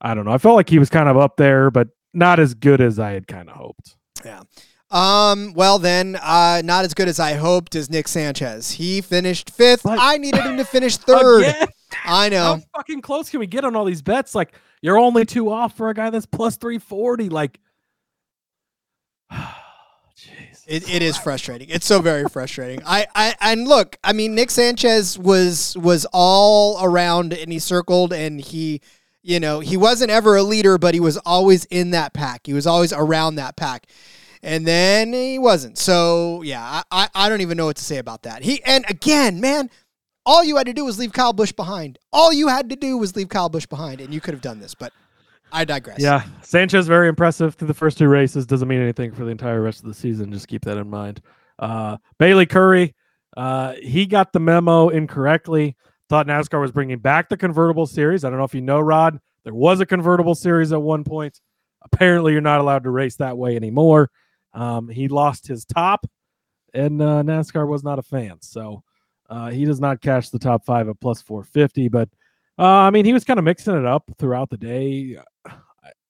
I 0.00 0.14
don't 0.14 0.24
know. 0.24 0.32
I 0.32 0.38
felt 0.38 0.56
like 0.56 0.70
he 0.70 0.78
was 0.78 0.88
kind 0.88 1.08
of 1.08 1.16
up 1.16 1.36
there, 1.36 1.70
but 1.70 1.88
not 2.14 2.40
as 2.40 2.54
good 2.54 2.80
as 2.80 2.98
I 2.98 3.10
had 3.10 3.26
kind 3.26 3.50
of 3.50 3.56
hoped. 3.56 3.96
Yeah. 4.24 4.42
Um. 4.90 5.52
Well, 5.54 5.78
then, 5.78 6.16
uh, 6.16 6.62
not 6.64 6.84
as 6.84 6.94
good 6.94 7.08
as 7.08 7.20
I 7.20 7.34
hoped 7.34 7.74
is 7.74 7.90
Nick 7.90 8.08
Sanchez. 8.08 8.72
He 8.72 9.00
finished 9.00 9.50
fifth. 9.50 9.82
But- 9.84 9.98
I 10.00 10.16
needed 10.16 10.40
him 10.40 10.56
to 10.56 10.64
finish 10.64 10.96
third. 10.96 11.42
Again? 11.42 11.68
I 12.04 12.28
know. 12.28 12.42
How 12.42 12.62
fucking 12.78 13.02
close 13.02 13.30
can 13.30 13.40
we 13.40 13.46
get 13.46 13.64
on 13.64 13.76
all 13.76 13.84
these 13.84 14.02
bets? 14.02 14.34
Like 14.34 14.54
you're 14.82 14.98
only 14.98 15.24
two 15.24 15.50
off 15.50 15.76
for 15.76 15.90
a 15.90 15.94
guy 15.94 16.10
that's 16.10 16.26
plus 16.26 16.56
three 16.56 16.78
forty. 16.78 17.28
Like, 17.28 17.60
jeez. 19.32 19.59
It, 20.70 20.88
it 20.88 21.02
is 21.02 21.16
frustrating. 21.16 21.68
It's 21.68 21.84
so 21.84 22.00
very 22.00 22.28
frustrating. 22.28 22.80
I, 22.86 23.04
I 23.12 23.34
and 23.40 23.66
look, 23.66 23.98
I 24.04 24.12
mean, 24.12 24.36
Nick 24.36 24.52
Sanchez 24.52 25.18
was 25.18 25.76
was 25.76 26.06
all 26.12 26.78
around 26.80 27.32
and 27.32 27.52
he 27.52 27.58
circled 27.58 28.12
and 28.12 28.40
he, 28.40 28.80
you 29.20 29.40
know, 29.40 29.58
he 29.58 29.76
wasn't 29.76 30.12
ever 30.12 30.36
a 30.36 30.44
leader, 30.44 30.78
but 30.78 30.94
he 30.94 31.00
was 31.00 31.16
always 31.26 31.64
in 31.66 31.90
that 31.90 32.14
pack. 32.14 32.46
He 32.46 32.52
was 32.52 32.68
always 32.68 32.92
around 32.92 33.34
that 33.34 33.56
pack. 33.56 33.88
And 34.44 34.64
then 34.64 35.12
he 35.12 35.40
wasn't. 35.40 35.76
So 35.76 36.42
yeah, 36.42 36.62
I, 36.62 36.82
I, 36.92 37.08
I 37.16 37.28
don't 37.28 37.40
even 37.40 37.56
know 37.56 37.66
what 37.66 37.76
to 37.76 37.84
say 37.84 37.98
about 37.98 38.22
that. 38.22 38.44
He 38.44 38.62
and 38.62 38.84
again, 38.88 39.40
man, 39.40 39.70
all 40.24 40.44
you 40.44 40.56
had 40.56 40.66
to 40.66 40.72
do 40.72 40.84
was 40.84 41.00
leave 41.00 41.12
Kyle 41.12 41.32
Busch 41.32 41.50
behind. 41.50 41.98
All 42.12 42.32
you 42.32 42.46
had 42.46 42.70
to 42.70 42.76
do 42.76 42.96
was 42.96 43.16
leave 43.16 43.28
Kyle 43.28 43.48
Busch 43.48 43.66
behind, 43.66 44.00
and 44.00 44.14
you 44.14 44.20
could 44.20 44.34
have 44.34 44.40
done 44.40 44.60
this. 44.60 44.76
But 44.76 44.92
I 45.52 45.64
digress. 45.64 46.00
Yeah, 46.00 46.24
Sanchez 46.42 46.86
very 46.86 47.08
impressive 47.08 47.54
through 47.54 47.68
the 47.68 47.74
first 47.74 47.98
two 47.98 48.08
races. 48.08 48.46
Doesn't 48.46 48.68
mean 48.68 48.80
anything 48.80 49.12
for 49.12 49.24
the 49.24 49.30
entire 49.30 49.60
rest 49.60 49.80
of 49.80 49.86
the 49.86 49.94
season. 49.94 50.32
Just 50.32 50.48
keep 50.48 50.64
that 50.64 50.76
in 50.76 50.88
mind. 50.88 51.20
Uh, 51.58 51.98
Bayley 52.18 52.46
Currey, 52.46 52.94
uh, 53.36 53.74
he 53.82 54.06
got 54.06 54.32
the 54.32 54.40
memo 54.40 54.88
incorrectly. 54.88 55.76
Thought 56.08 56.26
NASCAR 56.26 56.60
was 56.60 56.72
bringing 56.72 56.98
back 56.98 57.28
the 57.28 57.36
convertible 57.36 57.86
series. 57.86 58.24
I 58.24 58.30
don't 58.30 58.38
know 58.38 58.44
if 58.44 58.54
you 58.54 58.60
know, 58.60 58.80
Rod. 58.80 59.20
There 59.44 59.54
was 59.54 59.80
a 59.80 59.86
convertible 59.86 60.34
series 60.34 60.72
at 60.72 60.82
one 60.82 61.04
point. 61.04 61.40
Apparently, 61.82 62.32
you're 62.32 62.40
not 62.40 62.60
allowed 62.60 62.84
to 62.84 62.90
race 62.90 63.16
that 63.16 63.38
way 63.38 63.56
anymore. 63.56 64.10
Um, 64.52 64.88
he 64.88 65.08
lost 65.08 65.46
his 65.46 65.64
top, 65.64 66.06
and 66.74 67.00
uh, 67.00 67.22
NASCAR 67.22 67.66
was 67.66 67.84
not 67.84 67.98
a 67.98 68.02
fan. 68.02 68.38
So 68.40 68.82
uh, 69.28 69.50
he 69.50 69.64
does 69.64 69.80
not 69.80 70.00
cash 70.00 70.30
the 70.30 70.38
top 70.38 70.64
five 70.64 70.88
at 70.88 71.00
plus 71.00 71.22
450. 71.22 71.88
But 71.88 72.08
uh, 72.60 72.64
I 72.64 72.90
mean, 72.90 73.06
he 73.06 73.14
was 73.14 73.24
kind 73.24 73.38
of 73.38 73.44
mixing 73.44 73.76
it 73.76 73.86
up 73.86 74.10
throughout 74.18 74.50
the 74.50 74.58
day. 74.58 75.18
I, 75.46 75.52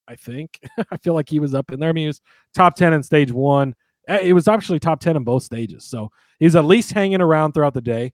I 0.09 0.17
think 0.17 0.61
I 0.91 0.97
feel 0.99 1.15
like 1.15 1.29
he 1.29 1.41
was 1.41 1.55
up 1.55 1.71
in 1.73 1.81
there. 1.81 1.91
I 1.91 1.93
mean, 1.93 2.05
he 2.05 2.09
was 2.09 2.21
top 2.55 2.75
10 2.77 2.93
in 2.95 3.03
stage 3.05 3.33
one. 3.33 3.75
Uh, 4.09 4.19
It 4.23 4.33
was 4.35 4.49
actually 4.49 4.81
top 4.81 5.01
10 5.01 5.17
in 5.17 5.25
both 5.25 5.45
stages. 5.45 5.85
So 5.87 6.11
he's 6.41 6.57
at 6.57 6.65
least 6.67 6.93
hanging 6.93 7.23
around 7.23 7.53
throughout 7.53 7.75
the 7.75 7.81
day. 7.83 8.13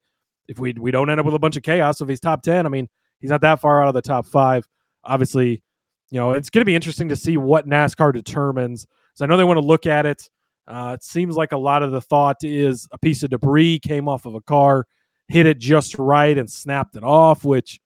If 0.48 0.58
we 0.60 0.74
we 0.74 0.90
don't 0.92 1.10
end 1.10 1.18
up 1.20 1.26
with 1.26 1.34
a 1.34 1.40
bunch 1.40 1.56
of 1.56 1.64
chaos, 1.64 2.00
if 2.00 2.08
he's 2.08 2.20
top 2.20 2.42
10, 2.42 2.66
I 2.66 2.68
mean, 2.68 2.88
he's 3.20 3.30
not 3.30 3.40
that 3.42 3.60
far 3.60 3.82
out 3.82 3.88
of 3.88 3.94
the 3.94 4.02
top 4.02 4.26
five. 4.26 4.66
Obviously, 5.04 5.62
you 6.10 6.20
know, 6.20 6.32
it's 6.32 6.50
going 6.50 6.62
to 6.62 6.66
be 6.66 6.76
interesting 6.76 7.08
to 7.10 7.16
see 7.16 7.36
what 7.38 7.66
NASCAR 7.68 8.12
determines. 8.12 8.86
So 9.14 9.24
I 9.24 9.28
know 9.28 9.36
they 9.36 9.44
want 9.44 9.58
to 9.58 9.66
look 9.66 9.86
at 9.86 10.06
it 10.06 10.28
Uh, 10.68 10.92
it 10.94 11.02
seems 11.04 11.36
like 11.36 11.52
a 11.52 11.56
lot 11.58 11.82
of 11.82 11.92
the 11.92 12.00
thought 12.02 12.44
is 12.44 12.86
a 12.92 12.98
piece 12.98 13.22
of 13.24 13.30
debris 13.30 13.78
came 13.80 14.08
off 14.08 14.26
of 14.26 14.34
a 14.34 14.40
car, 14.42 14.86
hit 15.28 15.46
it 15.46 15.58
just 15.58 15.98
right, 15.98 16.38
and 16.38 16.50
snapped 16.50 16.96
it 16.96 17.04
off. 17.04 17.44
Which 17.44 17.80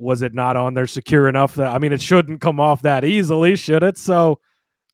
was 0.00 0.22
it 0.22 0.34
not 0.34 0.56
on 0.56 0.74
there 0.74 0.86
secure 0.86 1.28
enough 1.28 1.54
that 1.56 1.68
I 1.68 1.78
mean 1.78 1.92
it 1.92 2.02
shouldn't 2.02 2.40
come 2.40 2.60
off 2.60 2.82
that 2.82 3.04
easily, 3.04 3.56
should 3.56 3.82
it? 3.82 3.98
So 3.98 4.40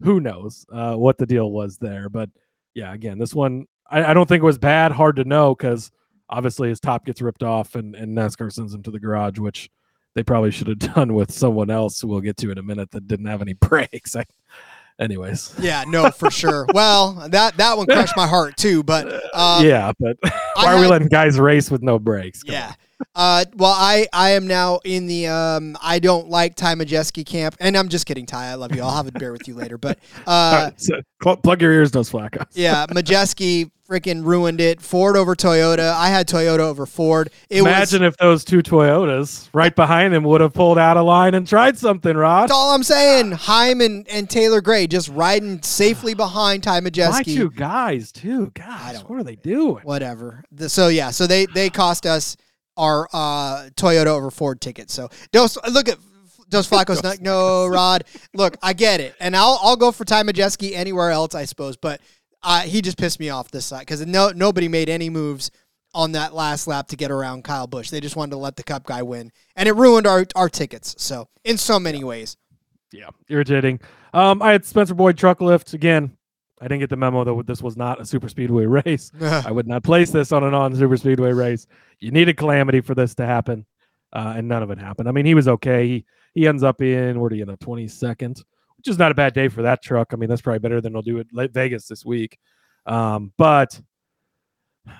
who 0.02 0.20
knows 0.20 0.66
uh, 0.72 0.94
what 0.94 1.18
the 1.18 1.26
deal 1.26 1.50
was 1.50 1.78
there? 1.78 2.08
But 2.08 2.30
yeah, 2.74 2.92
again, 2.92 3.18
this 3.18 3.34
one 3.34 3.66
I, 3.90 4.04
I 4.04 4.14
don't 4.14 4.28
think 4.28 4.42
it 4.42 4.46
was 4.46 4.58
bad. 4.58 4.92
Hard 4.92 5.16
to 5.16 5.24
know 5.24 5.54
because 5.54 5.90
obviously 6.28 6.68
his 6.68 6.80
top 6.80 7.04
gets 7.04 7.22
ripped 7.22 7.42
off 7.42 7.74
and, 7.74 7.94
and 7.94 8.16
NASCAR 8.16 8.52
sends 8.52 8.74
him 8.74 8.82
to 8.82 8.90
the 8.90 9.00
garage, 9.00 9.38
which 9.38 9.70
they 10.14 10.22
probably 10.22 10.50
should 10.50 10.68
have 10.68 10.78
done 10.94 11.14
with 11.14 11.30
someone 11.30 11.70
else 11.70 12.00
who 12.00 12.08
we'll 12.08 12.20
get 12.20 12.36
to 12.38 12.50
in 12.50 12.58
a 12.58 12.62
minute 12.62 12.90
that 12.90 13.06
didn't 13.06 13.26
have 13.26 13.42
any 13.42 13.52
brakes. 13.60 14.16
I, 14.16 14.24
anyways. 14.98 15.54
Yeah, 15.58 15.84
no, 15.86 16.10
for 16.10 16.30
sure. 16.30 16.66
well, 16.74 17.28
that 17.30 17.56
that 17.56 17.76
one 17.76 17.86
crushed 17.86 18.16
my 18.16 18.26
heart 18.26 18.56
too. 18.56 18.82
But 18.82 19.22
uh, 19.32 19.60
yeah, 19.64 19.92
but 19.98 20.16
why 20.54 20.74
are 20.74 20.80
we 20.80 20.86
letting 20.86 21.08
guys 21.08 21.38
race 21.38 21.70
with 21.70 21.82
no 21.82 21.98
brakes? 21.98 22.42
Come 22.42 22.54
yeah. 22.54 22.74
Uh, 23.14 23.44
well, 23.56 23.74
I 23.76 24.06
I 24.12 24.30
am 24.30 24.46
now 24.46 24.80
in 24.84 25.06
the 25.06 25.26
um 25.26 25.76
I 25.82 25.98
don't 25.98 26.28
like 26.28 26.54
Ty 26.54 26.76
Majeski 26.76 27.26
camp, 27.26 27.56
and 27.60 27.76
I'm 27.76 27.88
just 27.88 28.06
kidding, 28.06 28.26
Ty. 28.26 28.46
I 28.46 28.54
love 28.54 28.74
you. 28.74 28.82
I'll 28.82 28.96
have 28.96 29.06
a 29.06 29.12
beer 29.12 29.32
with 29.32 29.46
you 29.46 29.54
later. 29.54 29.76
But 29.76 29.98
uh, 30.26 30.70
right, 30.70 30.80
so 30.80 31.00
plug 31.42 31.60
your 31.60 31.72
ears, 31.72 31.90
Dos 31.90 32.10
Flacco. 32.10 32.46
yeah, 32.54 32.86
Majeski 32.86 33.70
freaking 33.86 34.24
ruined 34.24 34.60
it. 34.60 34.80
Ford 34.80 35.16
over 35.16 35.34
Toyota. 35.34 35.92
I 35.92 36.08
had 36.08 36.28
Toyota 36.28 36.60
over 36.60 36.86
Ford. 36.86 37.30
It 37.48 37.60
Imagine 37.60 38.02
was, 38.02 38.12
if 38.12 38.16
those 38.18 38.44
two 38.44 38.62
Toyotas 38.62 39.48
right 39.52 39.74
behind 39.74 40.14
him 40.14 40.24
would 40.24 40.40
have 40.40 40.52
pulled 40.52 40.78
out 40.78 40.96
a 40.96 41.02
line 41.02 41.34
and 41.34 41.46
tried 41.46 41.78
something, 41.78 42.16
Rod. 42.16 42.44
That's 42.44 42.52
all 42.52 42.74
I'm 42.74 42.82
saying. 42.82 43.32
Heim 43.32 43.80
and 43.80 44.08
and 44.08 44.28
Taylor 44.28 44.60
Gray 44.60 44.86
just 44.86 45.08
riding 45.08 45.62
safely 45.62 46.14
behind 46.14 46.62
Ty 46.62 46.80
Majeski. 46.80 47.10
My 47.10 47.22
two 47.22 47.50
guys, 47.50 48.12
too. 48.12 48.50
Gosh, 48.54 48.96
what 49.02 49.18
are 49.18 49.24
they 49.24 49.36
doing? 49.36 49.84
Whatever. 49.84 50.44
So 50.68 50.88
yeah, 50.88 51.10
so 51.10 51.26
they 51.26 51.46
they 51.46 51.70
cost 51.70 52.06
us 52.06 52.36
our 52.76 53.08
uh, 53.12 53.68
Toyota 53.76 54.06
over 54.06 54.30
Ford 54.30 54.60
tickets. 54.60 54.92
So 54.92 55.08
those 55.32 55.56
look 55.70 55.88
at 55.88 55.98
Dos 56.48 56.68
Flacco's 56.68 57.02
not 57.02 57.20
no 57.22 57.66
Rod. 57.66 58.04
Look, 58.34 58.56
I 58.62 58.72
get 58.72 59.00
it, 59.00 59.14
and 59.20 59.36
I'll 59.36 59.58
I'll 59.62 59.76
go 59.76 59.92
for 59.92 60.04
Ty 60.04 60.24
Majeski 60.24 60.74
anywhere 60.74 61.10
else, 61.10 61.34
I 61.34 61.44
suppose. 61.44 61.76
But 61.76 62.00
uh, 62.46 62.60
he 62.60 62.80
just 62.80 62.96
pissed 62.96 63.18
me 63.18 63.28
off 63.28 63.50
this 63.50 63.66
side 63.66 63.80
because 63.80 64.06
no 64.06 64.30
nobody 64.30 64.68
made 64.68 64.88
any 64.88 65.10
moves 65.10 65.50
on 65.92 66.12
that 66.12 66.32
last 66.32 66.68
lap 66.68 66.86
to 66.88 66.96
get 66.96 67.10
around 67.10 67.42
Kyle 67.42 67.66
Busch. 67.66 67.90
They 67.90 68.00
just 68.00 68.14
wanted 68.14 68.30
to 68.30 68.36
let 68.36 68.54
the 68.54 68.62
Cup 68.62 68.84
guy 68.84 69.02
win, 69.02 69.32
and 69.56 69.68
it 69.68 69.72
ruined 69.72 70.06
our 70.06 70.24
our 70.36 70.48
tickets. 70.48 70.94
So 70.96 71.28
in 71.44 71.58
so 71.58 71.80
many 71.80 72.04
ways. 72.04 72.36
Yeah, 72.92 73.10
irritating. 73.28 73.80
Um, 74.14 74.40
I 74.40 74.52
had 74.52 74.64
Spencer 74.64 74.94
Boyd 74.94 75.18
truck 75.18 75.40
lift 75.40 75.74
again. 75.74 76.16
I 76.60 76.68
didn't 76.68 76.80
get 76.80 76.88
the 76.88 76.96
memo 76.96 77.24
that 77.24 77.46
this 77.48 77.60
was 77.60 77.76
not 77.76 78.00
a 78.00 78.06
super 78.06 78.28
speedway 78.28 78.64
race. 78.66 79.10
I 79.20 79.50
would 79.50 79.66
not 79.66 79.82
place 79.82 80.10
this 80.10 80.30
on 80.30 80.44
a 80.44 80.50
non 80.50 80.74
super 80.76 80.96
speedway 80.96 81.32
race. 81.32 81.66
You 81.98 82.12
needed 82.12 82.36
calamity 82.36 82.80
for 82.80 82.94
this 82.94 83.16
to 83.16 83.26
happen, 83.26 83.66
uh, 84.12 84.34
and 84.36 84.46
none 84.46 84.62
of 84.62 84.70
it 84.70 84.78
happened. 84.78 85.08
I 85.08 85.12
mean, 85.12 85.26
he 85.26 85.34
was 85.34 85.48
okay. 85.48 85.88
He 85.88 86.04
he 86.32 86.46
ends 86.46 86.62
up 86.62 86.80
in 86.80 87.18
where 87.18 87.28
do 87.28 87.34
you 87.34 87.42
end 87.42 87.50
up 87.50 87.58
twenty 87.58 87.88
second, 87.88 88.44
which 88.86 88.92
is 88.92 88.98
not 88.98 89.10
a 89.10 89.16
bad 89.16 89.34
day 89.34 89.48
for 89.48 89.62
that 89.62 89.82
truck. 89.82 90.12
I 90.12 90.16
mean, 90.16 90.28
that's 90.28 90.40
probably 90.40 90.60
better 90.60 90.80
than 90.80 90.92
they'll 90.92 91.02
do 91.02 91.18
at 91.18 91.50
Vegas 91.52 91.88
this 91.88 92.04
week. 92.04 92.38
Um, 92.86 93.32
but 93.36 93.80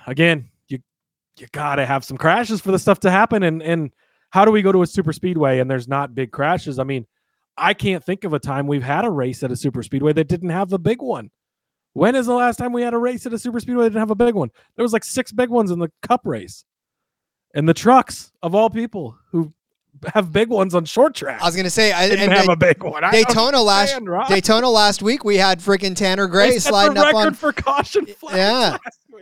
again, 0.09 0.51
you 0.67 0.81
you 1.39 1.47
gotta 1.53 1.87
have 1.87 2.05
some 2.05 2.17
crashes 2.17 2.61
for 2.61 2.73
the 2.73 2.81
stuff 2.81 2.99
to 3.01 3.13
happen. 3.13 3.45
And 3.45 3.63
and 3.63 3.93
how 4.31 4.45
do 4.45 4.51
we 4.51 4.61
go 4.61 4.73
to 4.73 4.83
a 4.83 4.87
super 4.89 5.13
speedway 5.13 5.61
and 5.61 5.71
there's 5.71 5.87
not 5.87 6.17
big 6.17 6.33
crashes? 6.33 6.81
I 6.81 6.85
mean, 6.85 7.07
I 7.57 7.75
can't 7.75 8.05
think 8.05 8.25
of 8.25 8.33
a 8.33 8.41
time 8.41 8.67
we've 8.67 8.83
had 8.83 9.05
a 9.05 9.11
race 9.11 9.45
at 9.45 9.53
a 9.53 9.57
super 9.57 9.85
speedway 9.85 10.13
that 10.15 10.27
didn't 10.27 10.51
have 10.51 10.73
a 10.73 10.79
big 10.79 11.01
one. 11.01 11.31
When 11.93 12.17
is 12.17 12.27
the 12.27 12.35
last 12.35 12.57
time 12.57 12.73
we 12.73 12.83
had 12.83 12.93
a 12.93 12.99
race 12.99 13.25
at 13.25 13.33
a 13.33 13.39
super 13.39 13.61
speedway 13.61 13.85
that 13.85 13.91
didn't 13.91 14.01
have 14.01 14.11
a 14.11 14.17
big 14.17 14.35
one? 14.35 14.51
There 14.75 14.83
was 14.83 14.93
like 14.93 15.05
six 15.05 15.31
big 15.31 15.49
ones 15.49 15.71
in 15.71 15.79
the 15.79 15.93
cup 16.03 16.23
race. 16.25 16.65
And 17.55 17.69
the 17.69 17.73
trucks 17.73 18.33
of 18.43 18.55
all 18.55 18.69
people 18.69 19.17
who 19.31 19.55
have 20.15 20.33
big 20.33 20.49
ones 20.49 20.75
on 20.75 20.85
short 20.85 21.15
track. 21.15 21.41
I 21.43 21.47
was 21.47 21.57
gonna 21.57 21.71
say 21.71 21.93
I 21.93 22.09
didn't 22.09 22.31
have 22.31 22.49
a 22.49 22.57
big 22.57 22.83
one. 22.83 23.05
I 23.05 23.11
Daytona 23.11 23.61
last 23.61 23.99
Daytona 24.29 24.69
last 24.69 25.03
week 25.03 25.25
we 25.25 25.37
had 25.37 25.61
freaking 25.61 25.95
Tanner 25.97 26.27
Gray 26.27 26.59
sliding 26.59 26.99
up 26.99 27.15
on 27.15 27.35
for 27.35 27.53
caution 27.53 28.07
Yeah, 28.33 28.77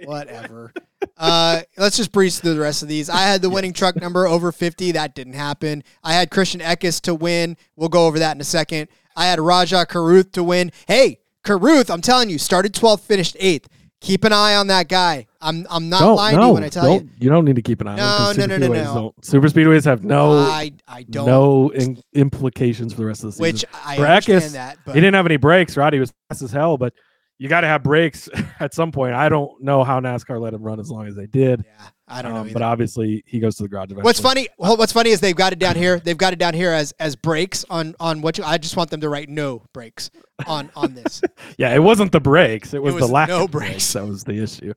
whatever. 0.04 0.72
uh, 1.16 1.62
let's 1.76 1.96
just 1.96 2.12
breeze 2.12 2.38
through 2.40 2.54
the 2.54 2.60
rest 2.60 2.82
of 2.82 2.88
these. 2.88 3.08
I 3.08 3.22
had 3.22 3.42
the 3.42 3.50
winning 3.56 3.72
truck 3.72 3.96
number 3.96 4.26
over 4.26 4.52
fifty. 4.52 4.92
That 4.92 5.14
didn't 5.14 5.34
happen. 5.34 5.84
I 6.02 6.14
had 6.14 6.30
Christian 6.30 6.60
Eckes 6.60 7.00
to 7.02 7.14
win. 7.14 7.56
We'll 7.76 7.88
go 7.88 8.06
over 8.06 8.18
that 8.18 8.36
in 8.36 8.40
a 8.40 8.44
second. 8.44 8.88
I 9.16 9.26
had 9.26 9.38
Rajah 9.40 9.86
Caruth 9.86 10.32
to 10.32 10.42
win. 10.42 10.72
Hey, 10.88 11.20
Caruth, 11.44 11.90
I'm 11.90 12.00
telling 12.00 12.30
you, 12.30 12.38
started 12.38 12.72
12th, 12.72 13.00
finished 13.00 13.36
eighth. 13.38 13.68
Keep 14.04 14.24
an 14.24 14.34
eye 14.34 14.56
on 14.56 14.66
that 14.66 14.88
guy. 14.88 15.26
I'm 15.40 15.66
I'm 15.70 15.88
not 15.88 16.00
don't, 16.00 16.16
lying 16.16 16.36
no, 16.36 16.42
to 16.42 16.46
you 16.48 16.52
when 16.54 16.64
I 16.64 16.68
tell 16.68 16.92
you. 16.92 17.08
You 17.18 17.30
don't 17.30 17.46
need 17.46 17.56
to 17.56 17.62
keep 17.62 17.80
an 17.80 17.88
eye 17.88 17.96
no, 17.96 18.04
on 18.04 18.36
him. 18.36 18.50
No, 18.50 18.56
no, 18.58 18.66
no, 18.66 18.72
no, 18.74 18.94
no. 18.94 19.14
Super 19.22 19.48
speedways 19.48 19.86
have 19.86 20.04
no 20.04 20.32
I, 20.40 20.72
I 20.86 21.04
don't 21.04 21.26
no 21.26 21.70
in, 21.70 22.02
implications 22.12 22.92
for 22.92 23.00
the 23.00 23.06
rest 23.06 23.24
of 23.24 23.28
the 23.28 23.32
season. 23.32 23.42
Which 23.42 23.64
I 23.72 23.96
understand 23.96 24.52
that, 24.52 24.78
but 24.84 24.94
he 24.94 25.00
didn't 25.00 25.14
have 25.14 25.24
any 25.24 25.38
brakes. 25.38 25.76
Roddy 25.76 25.98
was 26.00 26.12
fast 26.28 26.42
as 26.42 26.52
hell, 26.52 26.76
but 26.76 26.92
you 27.38 27.48
got 27.48 27.62
to 27.62 27.66
have 27.66 27.82
brakes 27.82 28.28
at 28.60 28.74
some 28.74 28.92
point. 28.92 29.14
I 29.14 29.28
don't 29.28 29.60
know 29.62 29.84
how 29.84 30.00
NASCAR 30.00 30.40
let 30.40 30.54
him 30.54 30.62
run 30.62 30.80
as 30.80 30.90
long 30.90 31.06
as 31.06 31.16
they 31.16 31.26
did. 31.26 31.64
Yeah, 31.66 31.86
I 32.06 32.22
don't 32.22 32.32
um, 32.32 32.46
know. 32.46 32.52
But 32.52 32.62
obviously, 32.62 33.24
he 33.26 33.40
goes 33.40 33.56
to 33.56 33.64
the 33.64 33.68
garage. 33.68 33.86
Eventually. 33.86 34.04
What's 34.04 34.20
funny? 34.20 34.48
What's 34.56 34.92
funny 34.92 35.10
is 35.10 35.20
they've 35.20 35.34
got 35.34 35.52
it 35.52 35.58
down 35.58 35.76
here. 35.76 35.98
They've 35.98 36.16
got 36.16 36.32
it 36.32 36.38
down 36.38 36.54
here 36.54 36.70
as 36.70 36.92
as 37.00 37.16
brakes 37.16 37.64
on 37.68 37.94
on 37.98 38.20
what 38.20 38.38
you, 38.38 38.44
I 38.44 38.58
just 38.58 38.76
want 38.76 38.90
them 38.90 39.00
to 39.00 39.08
write 39.08 39.28
no 39.28 39.62
breaks 39.72 40.10
on 40.46 40.70
on 40.76 40.94
this. 40.94 41.22
yeah, 41.58 41.74
it 41.74 41.80
wasn't 41.80 42.12
the 42.12 42.20
breaks. 42.20 42.74
It 42.74 42.82
was, 42.82 42.94
it 42.94 43.00
was 43.00 43.08
the 43.08 43.12
lack 43.12 43.28
no 43.28 43.44
of 43.44 43.50
brakes. 43.50 43.70
brakes. 43.70 43.92
That 43.94 44.06
was 44.06 44.24
the 44.24 44.42
issue. 44.42 44.74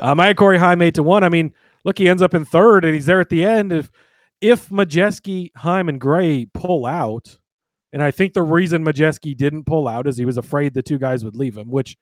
Um, 0.00 0.18
I 0.20 0.28
had 0.28 0.36
Corey 0.36 0.58
Heim 0.58 0.82
eight 0.82 0.94
to 0.94 1.02
one. 1.02 1.22
I 1.22 1.28
mean, 1.28 1.54
look, 1.84 1.98
he 1.98 2.08
ends 2.08 2.22
up 2.22 2.34
in 2.34 2.44
third, 2.44 2.84
and 2.84 2.94
he's 2.94 3.06
there 3.06 3.20
at 3.20 3.28
the 3.28 3.44
end. 3.44 3.72
If 3.72 3.90
if 4.40 4.68
Majeski, 4.70 5.50
Heim, 5.56 5.88
and 5.88 6.00
Gray 6.00 6.46
pull 6.46 6.86
out, 6.86 7.38
and 7.92 8.02
I 8.02 8.10
think 8.10 8.34
the 8.34 8.42
reason 8.42 8.84
Majeski 8.84 9.36
didn't 9.36 9.64
pull 9.64 9.88
out 9.88 10.06
is 10.06 10.16
he 10.16 10.24
was 10.24 10.36
afraid 10.36 10.74
the 10.74 10.82
two 10.82 10.98
guys 10.98 11.24
would 11.24 11.36
leave 11.36 11.56
him, 11.56 11.70
which 11.70 11.96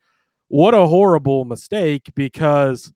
what 0.49 0.75
a 0.75 0.87
horrible 0.87 1.45
mistake 1.45 2.11
because 2.15 2.93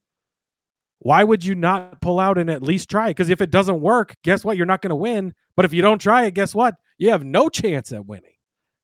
why 0.99 1.25
would 1.25 1.45
you 1.45 1.55
not 1.55 2.01
pull 2.01 2.21
out 2.21 2.39
and 2.39 2.49
at 2.49 2.63
least 2.63 2.89
try? 2.89 3.09
Because 3.09 3.29
if 3.29 3.41
it 3.41 3.51
doesn't 3.51 3.81
work, 3.81 4.15
guess 4.23 4.45
what? 4.45 4.57
You're 4.57 4.67
not 4.67 4.83
going 4.83 4.91
to 4.91 4.97
win. 4.97 5.35
But 5.57 5.65
if 5.65 5.73
you 5.73 5.83
don't 5.83 6.01
try 6.01 6.27
it, 6.27 6.35
guess 6.35 6.55
what? 6.55 6.77
You 6.97 7.11
have 7.11 7.25
no 7.25 7.49
chance 7.49 7.93
at 7.93 8.07
winning. 8.07 8.31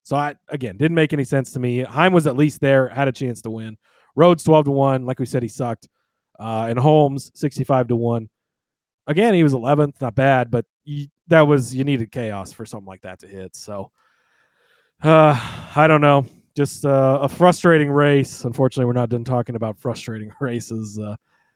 So 0.02 0.16
I 0.16 0.36
again 0.48 0.76
didn't 0.76 0.94
make 0.94 1.12
any 1.12 1.24
sense 1.24 1.52
to 1.52 1.60
me. 1.60 1.82
Heim 1.82 2.12
was 2.12 2.26
at 2.26 2.36
least 2.36 2.60
there, 2.60 2.88
had 2.88 3.08
a 3.08 3.12
chance 3.12 3.42
to 3.42 3.50
win. 3.50 3.76
Rhodes 4.16 4.42
12 4.42 4.64
to 4.66 4.70
1. 4.70 5.06
Like 5.06 5.20
we 5.20 5.26
said, 5.26 5.42
he 5.42 5.48
sucked. 5.48 5.88
Uh, 6.40 6.66
and 6.68 6.78
Holmes 6.78 7.30
65 7.34 7.88
to 7.88 7.96
1. 7.96 8.28
Again, 9.08 9.34
he 9.34 9.42
was 9.42 9.54
11th, 9.54 10.00
not 10.00 10.14
bad, 10.14 10.50
but 10.50 10.64
that 11.26 11.42
was 11.42 11.74
you 11.74 11.82
needed 11.82 12.12
chaos 12.12 12.52
for 12.52 12.64
something 12.64 12.86
like 12.86 13.02
that 13.02 13.18
to 13.20 13.26
hit. 13.26 13.56
So 13.56 13.90
uh, 15.02 15.68
I 15.74 15.88
don't 15.88 16.00
know 16.00 16.26
just 16.58 16.84
uh, 16.84 17.20
a 17.22 17.28
frustrating 17.28 17.88
race. 17.88 18.44
Unfortunately, 18.44 18.84
we're 18.84 18.92
not 18.92 19.08
done 19.08 19.22
talking 19.22 19.54
about 19.54 19.78
frustrating 19.78 20.32
races. 20.40 20.98
Uh, 20.98 21.14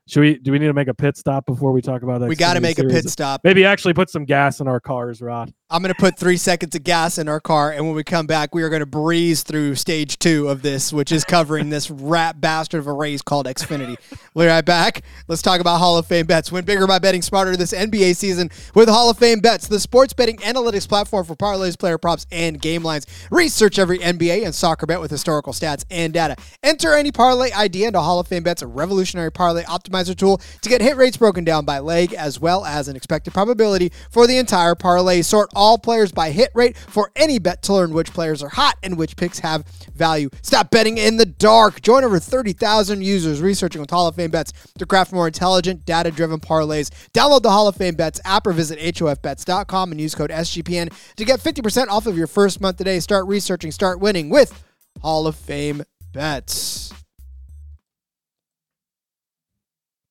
should 0.09 0.21
we? 0.21 0.39
Do 0.39 0.53
we 0.53 0.59
need 0.59 0.67
to 0.67 0.73
make 0.73 0.89
a 0.89 0.95
pit 0.95 1.17
stop 1.17 1.45
before 1.45 1.73
we 1.73 1.83
talk 1.83 2.03
about 2.03 2.21
that? 2.21 2.29
We 2.29 2.37
got 2.37 2.55
to 2.55 2.61
make 2.61 2.77
series? 2.77 2.93
a 2.93 2.95
pit 2.95 3.11
stop. 3.11 3.41
Maybe 3.45 3.65
actually 3.65 3.95
put 3.95 4.11
some 4.11 4.25
gas 4.25 4.61
in 4.61 4.69
our 4.69 4.81
cars, 4.81 5.21
Rod. 5.21 5.53
I'm 5.73 5.81
going 5.81 5.89
to 5.95 5.99
put 5.99 6.19
three 6.19 6.37
seconds 6.37 6.75
of 6.75 6.85
gas 6.85 7.17
in 7.17 7.31
our 7.31 7.41
car, 7.41 7.73
and 7.73 7.87
when 7.87 7.95
we 7.95 8.05
come 8.05 8.27
back, 8.27 8.55
we 8.55 8.63
are 8.63 8.69
going 8.69 8.81
to 8.81 8.87
breeze 8.87 9.43
through 9.43 9.75
stage 9.77 10.19
two 10.19 10.49
of 10.49 10.61
this, 10.61 10.93
which 10.93 11.11
is 11.11 11.25
covering 11.25 11.71
this 11.71 11.91
rat 11.91 12.43
bastard 12.43 12.81
of 12.81 12.89
a 12.89 12.93
race 12.93 13.23
called 13.23 13.47
Xfinity. 13.47 13.97
we'll 14.35 14.45
be 14.45 14.51
right 14.51 14.67
back. 14.67 15.01
Let's 15.29 15.41
talk 15.41 15.63
about 15.63 15.79
Hall 15.79 15.97
of 15.97 16.07
Fame 16.07 16.27
bets. 16.27 16.53
Win 16.53 16.67
bigger 16.67 16.87
by 16.87 16.99
betting 16.99 17.23
smarter 17.23 17.57
this 17.57 17.73
NBA 17.73 18.17
season 18.17 18.51
with 18.75 18.87
Hall 18.87 19.09
of 19.09 19.17
Fame 19.17 19.41
bets, 19.41 19.67
the 19.67 19.81
sports 19.81 20.13
betting 20.13 20.37
analytics 20.39 20.87
platform 20.87 21.25
for 21.25 21.37
parlays, 21.37 21.79
player 21.79 21.97
props, 21.97 22.27
and 22.31 22.61
game 22.61 22.83
lines. 22.83 23.07
Research 23.31 23.79
every 23.79 23.99
NBA 23.99 24.45
and 24.45 24.55
soccer 24.55 24.85
bet 24.85 25.01
with 25.01 25.11
historical 25.11 25.55
stats 25.55 25.87
and 25.91 26.13
data. 26.13 26.37
Enter 26.63 26.93
any 26.93 27.13
parlay 27.13 27.51
idea 27.53 27.87
into 27.87 28.01
Hall 28.03 28.21
of 28.21 28.29
Fame 28.29 28.43
bets, 28.43 28.61
a 28.61 28.67
revolutionary 28.67 29.33
parlay 29.33 29.63
optimizer 29.63 30.15
tool 30.15 30.39
to 30.61 30.69
get 30.69 30.83
hit 30.83 30.99
rates 30.99 31.17
broken 31.17 31.45
down 31.45 31.65
by 31.65 31.79
leg 31.79 32.13
as 32.13 32.39
well 32.39 32.67
as 32.67 32.89
an 32.89 32.95
expected 32.97 33.33
probability 33.33 33.91
for 34.11 34.27
the 34.27 34.37
entire 34.37 34.75
parlay. 34.75 35.23
Sort 35.23 35.49
all 35.55 35.62
players 35.79 36.13
by 36.13 36.31
hit 36.31 36.51
rate 36.55 36.77
for 36.77 37.11
any 37.17 37.39
bet 37.39 37.63
to 37.63 37.73
learn 37.73 37.93
which 37.93 38.13
players 38.13 38.43
are 38.43 38.49
hot 38.49 38.77
and 38.83 38.97
which 38.97 39.17
picks 39.17 39.39
have 39.39 39.65
value. 39.95 40.29
Stop 40.43 40.71
betting 40.71 40.99
in 40.99 41.17
the 41.17 41.27
dark. 41.27 41.81
Join 41.83 42.05
over 42.05 42.19
30,000 42.19 43.03
users 43.03 43.41
researching 43.41 43.81
with 43.81 43.91
Hall 43.91 44.09
of 44.09 44.17
Fame 44.17 44.31
bets 44.31 44.53
to 44.79 44.87
craft 44.87 45.13
more 45.13 45.27
intelligent, 45.27 45.85
data 45.85 46.11
driven 46.11 46.41
parlays. 46.41 46.91
Download 47.13 47.43
the 47.43 47.51
Hall 47.51 47.69
of 47.69 47.77
Fame 47.77 47.95
bets 47.95 48.21
app 48.25 48.47
or 48.47 48.53
visit 48.53 48.79
HOFBets.com 48.79 49.93
and 49.93 50.01
use 50.01 50.15
code 50.15 50.31
SGPN 50.31 50.93
to 51.17 51.25
get 51.25 51.41
50% 51.41 51.89
off 51.89 52.07
of 52.07 52.17
your 52.17 52.27
first 52.27 52.61
month 52.61 52.77
today. 52.77 53.01
Start 53.01 53.27
researching, 53.27 53.71
start 53.71 54.01
winning 54.01 54.29
with 54.31 54.65
Hall 55.01 55.27
of 55.27 55.37
Fame 55.37 55.83
bets. 56.13 56.93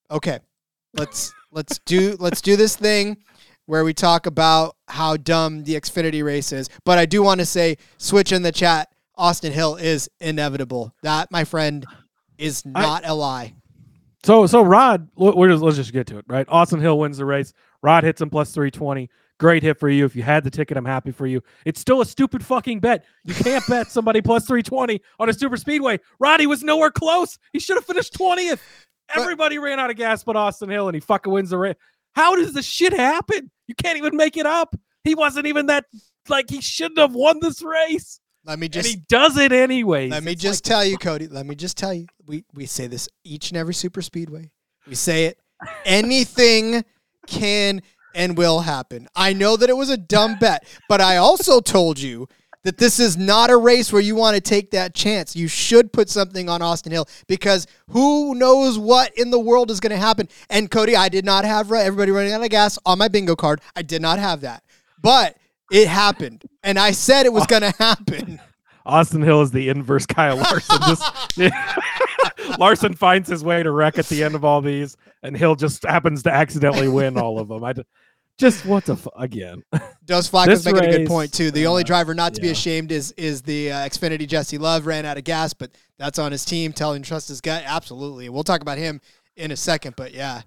Okay. 0.09 0.39
Let's 0.93 1.33
let's 1.51 1.79
do 1.85 2.17
let's 2.19 2.41
do 2.41 2.55
this 2.57 2.75
thing 2.75 3.17
where 3.71 3.85
we 3.85 3.93
talk 3.93 4.25
about 4.25 4.75
how 4.89 5.15
dumb 5.15 5.63
the 5.63 5.75
Xfinity 5.75 6.25
race 6.25 6.51
is. 6.51 6.67
But 6.83 6.97
I 6.97 7.05
do 7.05 7.23
want 7.23 7.39
to 7.39 7.45
say, 7.45 7.77
switch 7.97 8.33
in 8.33 8.41
the 8.41 8.51
chat 8.51 8.89
Austin 9.15 9.53
Hill 9.53 9.77
is 9.77 10.09
inevitable. 10.19 10.93
That, 11.03 11.31
my 11.31 11.45
friend, 11.45 11.85
is 12.37 12.65
not 12.65 13.03
a 13.05 13.13
lie. 13.13 13.53
So 14.25 14.45
so 14.45 14.61
Rod, 14.61 15.07
we're 15.15 15.47
just, 15.47 15.63
let's 15.63 15.77
just 15.77 15.93
get 15.93 16.05
to 16.07 16.17
it, 16.17 16.25
right? 16.27 16.45
Austin 16.49 16.81
Hill 16.81 16.99
wins 16.99 17.17
the 17.17 17.23
race. 17.23 17.53
Rod 17.81 18.03
hits 18.03 18.19
him 18.19 18.29
plus 18.29 18.51
three 18.51 18.71
twenty. 18.71 19.09
Great 19.39 19.63
hit 19.63 19.79
for 19.79 19.87
you. 19.87 20.03
If 20.03 20.17
you 20.17 20.23
had 20.23 20.43
the 20.43 20.51
ticket, 20.51 20.75
I'm 20.75 20.83
happy 20.83 21.11
for 21.11 21.25
you. 21.25 21.41
It's 21.65 21.79
still 21.79 22.01
a 22.01 22.05
stupid 22.05 22.43
fucking 22.45 22.81
bet. 22.81 23.05
You 23.23 23.33
can't 23.33 23.65
bet 23.67 23.89
somebody 23.89 24.21
plus 24.23 24.45
three 24.45 24.63
twenty 24.63 24.99
on 25.17 25.29
a 25.29 25.33
super 25.33 25.55
speedway. 25.55 26.01
Roddy 26.19 26.45
was 26.45 26.61
nowhere 26.61 26.91
close. 26.91 27.39
He 27.53 27.59
should 27.59 27.77
have 27.77 27.85
finished 27.85 28.15
twentieth. 28.15 28.61
But- 29.07 29.21
Everybody 29.21 29.59
ran 29.59 29.79
out 29.79 29.89
of 29.89 29.95
gas 29.97 30.23
but 30.23 30.35
Austin 30.35 30.69
Hill, 30.69 30.87
and 30.87 30.95
he 30.95 30.99
fucking 31.01 31.31
wins 31.31 31.51
the 31.51 31.57
race. 31.57 31.75
How 32.13 32.35
does 32.35 32.53
this 32.53 32.65
shit 32.65 32.93
happen? 32.93 33.49
You 33.67 33.75
can't 33.75 33.97
even 33.97 34.15
make 34.17 34.37
it 34.37 34.45
up. 34.45 34.75
He 35.03 35.15
wasn't 35.15 35.47
even 35.47 35.67
that 35.67 35.85
like 36.29 36.49
he 36.49 36.61
shouldn't 36.61 36.99
have 36.99 37.13
won 37.15 37.39
this 37.41 37.61
race, 37.63 38.19
Let 38.45 38.59
me 38.59 38.67
and 38.67 38.73
just 38.73 38.87
he 38.89 38.97
does 39.09 39.37
it 39.37 39.51
anyway. 39.51 40.09
let 40.09 40.23
me 40.23 40.33
It's 40.33 40.41
just 40.41 40.65
like- 40.65 40.69
tell 40.71 40.85
you, 40.85 40.97
Cody. 40.97 41.27
Let 41.27 41.45
me 41.45 41.55
just 41.55 41.77
tell 41.77 41.93
you. 41.93 42.05
We 42.25 42.43
we 42.53 42.65
say 42.67 42.87
this 42.87 43.09
each 43.23 43.49
and 43.49 43.57
every 43.57 43.73
super 43.73 44.01
speedway. 44.01 44.51
We 44.87 44.95
say 44.95 45.25
it. 45.25 45.39
Anything 45.85 46.83
can 47.27 47.81
and 48.13 48.37
will 48.37 48.61
happen. 48.61 49.07
I 49.15 49.33
know 49.33 49.55
that 49.57 49.69
it 49.69 49.77
was 49.77 49.89
a 49.89 49.97
dumb 49.97 50.37
bet, 50.39 50.65
but 50.89 50.99
I 51.01 51.17
also 51.17 51.61
told 51.61 51.99
you 51.99 52.27
that 52.63 52.77
this 52.77 52.99
is 52.99 53.17
not 53.17 53.49
a 53.49 53.57
race 53.57 53.91
where 53.91 54.01
you 54.01 54.15
want 54.15 54.35
to 54.35 54.41
take 54.41 54.71
that 54.71 54.93
chance. 54.93 55.35
You 55.35 55.47
should 55.47 55.91
put 55.91 56.09
something 56.09 56.49
on 56.49 56.61
Austin 56.61 56.91
Hill 56.91 57.07
because 57.27 57.67
who 57.89 58.35
knows 58.35 58.77
what 58.77 59.15
in 59.17 59.31
the 59.31 59.39
world 59.39 59.71
is 59.71 59.79
going 59.79 59.91
to 59.91 59.97
happen. 59.97 60.27
And 60.49 60.69
Cody, 60.69 60.95
I 60.95 61.09
did 61.09 61.25
not 61.25 61.45
have 61.45 61.71
everybody 61.71 62.11
running 62.11 62.33
out 62.33 62.43
of 62.43 62.49
gas 62.49 62.77
on 62.85 62.97
my 62.97 63.07
bingo 63.07 63.35
card. 63.35 63.61
I 63.75 63.81
did 63.81 64.01
not 64.01 64.19
have 64.19 64.41
that, 64.41 64.63
but 65.01 65.37
it 65.71 65.87
happened, 65.87 66.43
and 66.63 66.77
I 66.77 66.91
said 66.91 67.25
it 67.25 67.33
was 67.33 67.47
going 67.47 67.61
to 67.71 67.73
happen. 67.79 68.39
Austin 68.85 69.21
Hill 69.21 69.41
is 69.41 69.51
the 69.51 69.69
inverse 69.69 70.05
Kyle 70.05 70.37
Larson. 70.37 70.79
Just 70.87 71.39
Larson 72.59 72.93
finds 72.93 73.29
his 73.29 73.43
way 73.43 73.61
to 73.63 73.71
wreck 73.71 73.97
at 73.99 74.07
the 74.07 74.23
end 74.23 74.35
of 74.35 74.43
all 74.43 74.61
these, 74.61 74.97
and 75.23 75.37
Hill 75.37 75.55
just 75.55 75.83
happens 75.83 76.23
to 76.23 76.31
accidentally 76.31 76.87
win 76.87 77.17
all 77.17 77.39
of 77.39 77.47
them. 77.47 77.63
I 77.63 77.73
just 78.37 78.65
what 78.65 78.85
the 78.85 78.95
fu- 78.95 79.11
again? 79.15 79.63
Dos 80.05 80.29
Flacco's 80.29 80.65
making 80.65 80.83
a 80.83 80.97
good 80.97 81.07
point 81.07 81.31
too. 81.33 81.51
The 81.51 81.67
only 81.67 81.83
uh, 81.83 81.85
driver 81.85 82.13
not 82.13 82.33
to 82.33 82.41
be 82.41 82.49
ashamed 82.49 82.91
is 82.91 83.11
is 83.13 83.41
the 83.41 83.71
uh, 83.71 83.75
Xfinity 83.87 84.27
Jesse 84.27 84.57
Love 84.57 84.85
ran 84.85 85.05
out 85.05 85.17
of 85.17 85.23
gas, 85.23 85.53
but 85.53 85.71
that's 85.97 86.19
on 86.19 86.31
his 86.31 86.43
team. 86.43 86.73
Telling 86.73 86.97
him 86.97 87.03
trust 87.03 87.27
his 87.29 87.41
gut, 87.41 87.63
absolutely. 87.65 88.29
We'll 88.29 88.43
talk 88.43 88.61
about 88.61 88.77
him 88.77 89.01
in 89.35 89.51
a 89.51 89.55
second, 89.55 89.95
but 89.95 90.13
yeah. 90.13 90.41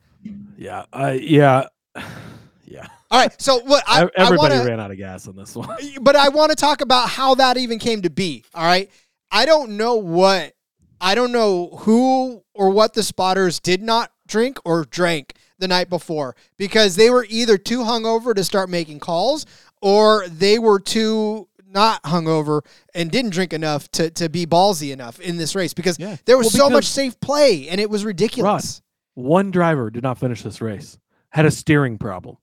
Yeah, 0.57 0.85
uh, 0.93 1.17
yeah, 1.19 1.67
yeah. 2.65 2.87
All 3.11 3.21
right, 3.21 3.41
so 3.41 3.61
what 3.61 3.85
I, 3.87 4.09
Everybody 4.17 4.55
I 4.55 4.59
wanna, 4.59 4.69
ran 4.69 4.81
out 4.81 4.91
of 4.91 4.97
gas 4.97 5.29
on 5.29 5.37
this 5.37 5.55
one. 5.55 5.69
but 6.01 6.17
I 6.17 6.31
want 6.31 6.51
to 6.51 6.57
talk 6.57 6.81
about 6.81 7.09
how 7.09 7.37
that 7.37 7.57
even 7.57 7.79
came 7.79 8.03
to 8.03 8.11
be. 8.11 8.45
All 8.55 8.65
right, 8.65 8.91
I 9.31 9.47
don't 9.47 9.77
know 9.77 9.97
what, 9.97 10.55
I 11.01 11.15
don't 11.15 11.33
know 11.33 11.69
who 11.81 12.43
or 12.55 12.71
what 12.71 12.95
the 12.95 13.03
spotters 13.03 13.61
did 13.61 13.83
not 13.83 14.11
drink 14.27 14.59
or 14.65 14.85
drank 14.85 15.35
the 15.65 15.69
night 15.69 15.89
before 15.89 16.37
because 16.59 16.97
they 16.97 17.09
were 17.09 17.27
either 17.31 17.57
too 17.57 17.81
hungover 17.81 18.35
to 18.35 18.45
start 18.45 18.69
making 18.69 19.01
calls 19.01 19.47
or 19.81 20.29
they 20.29 20.59
were 20.59 20.79
too 20.79 21.49
not 21.67 22.03
hungover 22.03 22.61
and 22.95 23.11
didn't 23.11 23.31
drink 23.31 23.53
enough 23.55 23.91
to 23.93 24.11
to 24.11 24.29
be 24.29 24.45
ballsy 24.47 24.93
enough 24.93 25.19
in 25.21 25.39
this 25.39 25.55
race 25.55 25.73
because 25.73 25.99
Yeah. 25.99 26.17
there 26.27 26.37
was 26.37 26.53
Well, 26.53 26.69
so 26.69 26.71
much 26.71 26.85
safe 26.85 27.19
play 27.19 27.67
and 27.69 27.81
it 27.81 27.89
was 27.89 28.05
ridiculous. 28.05 28.83
One 29.15 29.51
driver 29.51 29.89
did 29.91 30.03
not 30.03 30.19
finish 30.19 30.43
this 30.43 30.61
race. 30.61 30.99
Had 31.31 31.47
a 31.47 31.51
steering 31.51 31.97
problem. 31.99 32.37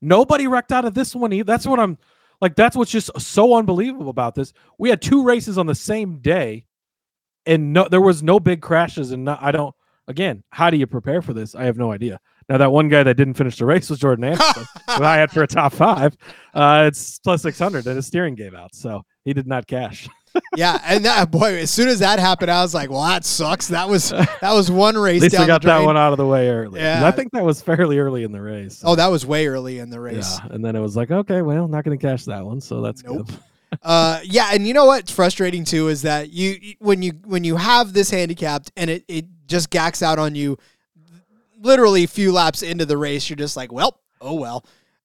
Nobody 0.00 0.46
wrecked 0.46 0.70
out 0.70 0.84
of 0.84 0.94
this 0.94 1.14
one 1.14 1.32
either. 1.32 1.44
That's 1.44 1.66
what 1.66 1.80
I'm 1.80 1.98
like. 2.40 2.54
That's 2.54 2.76
what's 2.76 2.92
just 2.92 3.10
so 3.20 3.54
unbelievable 3.54 4.08
about 4.10 4.34
this. 4.36 4.52
We 4.78 4.90
had 4.90 5.02
two 5.02 5.24
races 5.24 5.58
on 5.58 5.66
the 5.66 5.74
same 5.74 6.18
day, 6.18 6.66
and 7.46 7.72
no, 7.72 7.88
there 7.88 8.00
was 8.00 8.22
no 8.22 8.38
big 8.38 8.60
crashes. 8.62 9.10
And 9.12 9.24
no, 9.24 9.36
I 9.40 9.50
don't. 9.50 9.74
Again, 10.06 10.42
how 10.50 10.68
do 10.70 10.76
you 10.76 10.86
prepare 10.86 11.22
for 11.22 11.32
this? 11.32 11.54
I 11.54 11.64
have 11.64 11.78
no 11.78 11.90
idea. 11.90 12.20
Now 12.48 12.58
that 12.58 12.70
one 12.72 12.88
guy 12.88 13.02
that 13.02 13.16
didn't 13.16 13.34
finish 13.34 13.56
the 13.58 13.64
race 13.66 13.88
was 13.90 13.98
Jordan 13.98 14.24
Anderson, 14.32 14.64
who 14.96 15.04
I 15.04 15.16
had 15.16 15.30
for 15.30 15.42
a 15.42 15.46
top 15.46 15.72
five. 15.72 16.16
Uh, 16.52 16.84
it's 16.88 17.18
plus 17.20 17.42
six 17.42 17.58
hundred, 17.58 17.86
and 17.86 17.96
his 17.96 18.06
steering 18.06 18.34
gave 18.34 18.54
out, 18.54 18.74
so 18.74 19.04
he 19.24 19.32
did 19.32 19.46
not 19.46 19.66
cash. 19.66 20.08
yeah, 20.56 20.80
and 20.84 21.04
that 21.04 21.30
boy, 21.30 21.58
as 21.58 21.70
soon 21.70 21.88
as 21.88 22.00
that 22.00 22.18
happened, 22.18 22.50
I 22.50 22.60
was 22.62 22.74
like, 22.74 22.90
"Well, 22.90 23.02
that 23.04 23.24
sucks." 23.24 23.68
That 23.68 23.88
was 23.88 24.10
that 24.10 24.36
was 24.52 24.70
one 24.70 24.96
race 24.98 25.22
At 25.22 25.32
least 25.32 25.38
I 25.40 25.46
got 25.46 25.62
that 25.62 25.84
one 25.84 25.96
out 25.96 26.12
of 26.12 26.18
the 26.18 26.26
way 26.26 26.48
early. 26.48 26.80
Yeah. 26.80 27.06
I 27.06 27.12
think 27.12 27.32
that 27.32 27.44
was 27.44 27.62
fairly 27.62 27.98
early 27.98 28.24
in 28.24 28.32
the 28.32 28.40
race. 28.42 28.82
Oh, 28.84 28.96
that 28.96 29.06
was 29.08 29.24
way 29.24 29.46
early 29.46 29.78
in 29.78 29.90
the 29.90 30.00
race. 30.00 30.38
Yeah, 30.42 30.52
and 30.52 30.64
then 30.64 30.74
it 30.74 30.80
was 30.80 30.96
like, 30.96 31.10
okay, 31.12 31.40
well, 31.42 31.68
not 31.68 31.84
going 31.84 31.96
to 31.96 32.04
cash 32.04 32.24
that 32.24 32.44
one, 32.44 32.60
so 32.60 32.80
that's 32.80 33.02
Nope. 33.04 33.26
good. 33.28 33.36
Uh, 33.82 34.20
yeah, 34.22 34.50
and 34.52 34.68
you 34.68 34.72
know 34.72 34.84
what's 34.84 35.10
frustrating 35.10 35.64
too 35.64 35.88
is 35.88 36.02
that 36.02 36.30
you 36.32 36.56
you- 36.62 36.74
when 36.78 37.02
you 37.02 37.10
when 37.24 37.42
you 37.42 37.56
have 37.56 37.92
this 37.92 38.08
handicapped 38.08 38.70
and 38.76 38.88
it 38.88 39.04
it 39.08 39.24
just 39.48 39.68
gacks 39.68 40.00
out 40.00 40.16
on 40.16 40.36
you, 40.36 40.56
literally 41.64 42.04
a 42.04 42.08
few 42.08 42.32
laps 42.32 42.62
into 42.62 42.86
the 42.86 42.96
race, 42.96 43.28
you're 43.28 43.36
just 43.36 43.56
like, 43.56 43.72
well, 43.72 44.00
oh 44.20 44.34
well. 44.34 44.64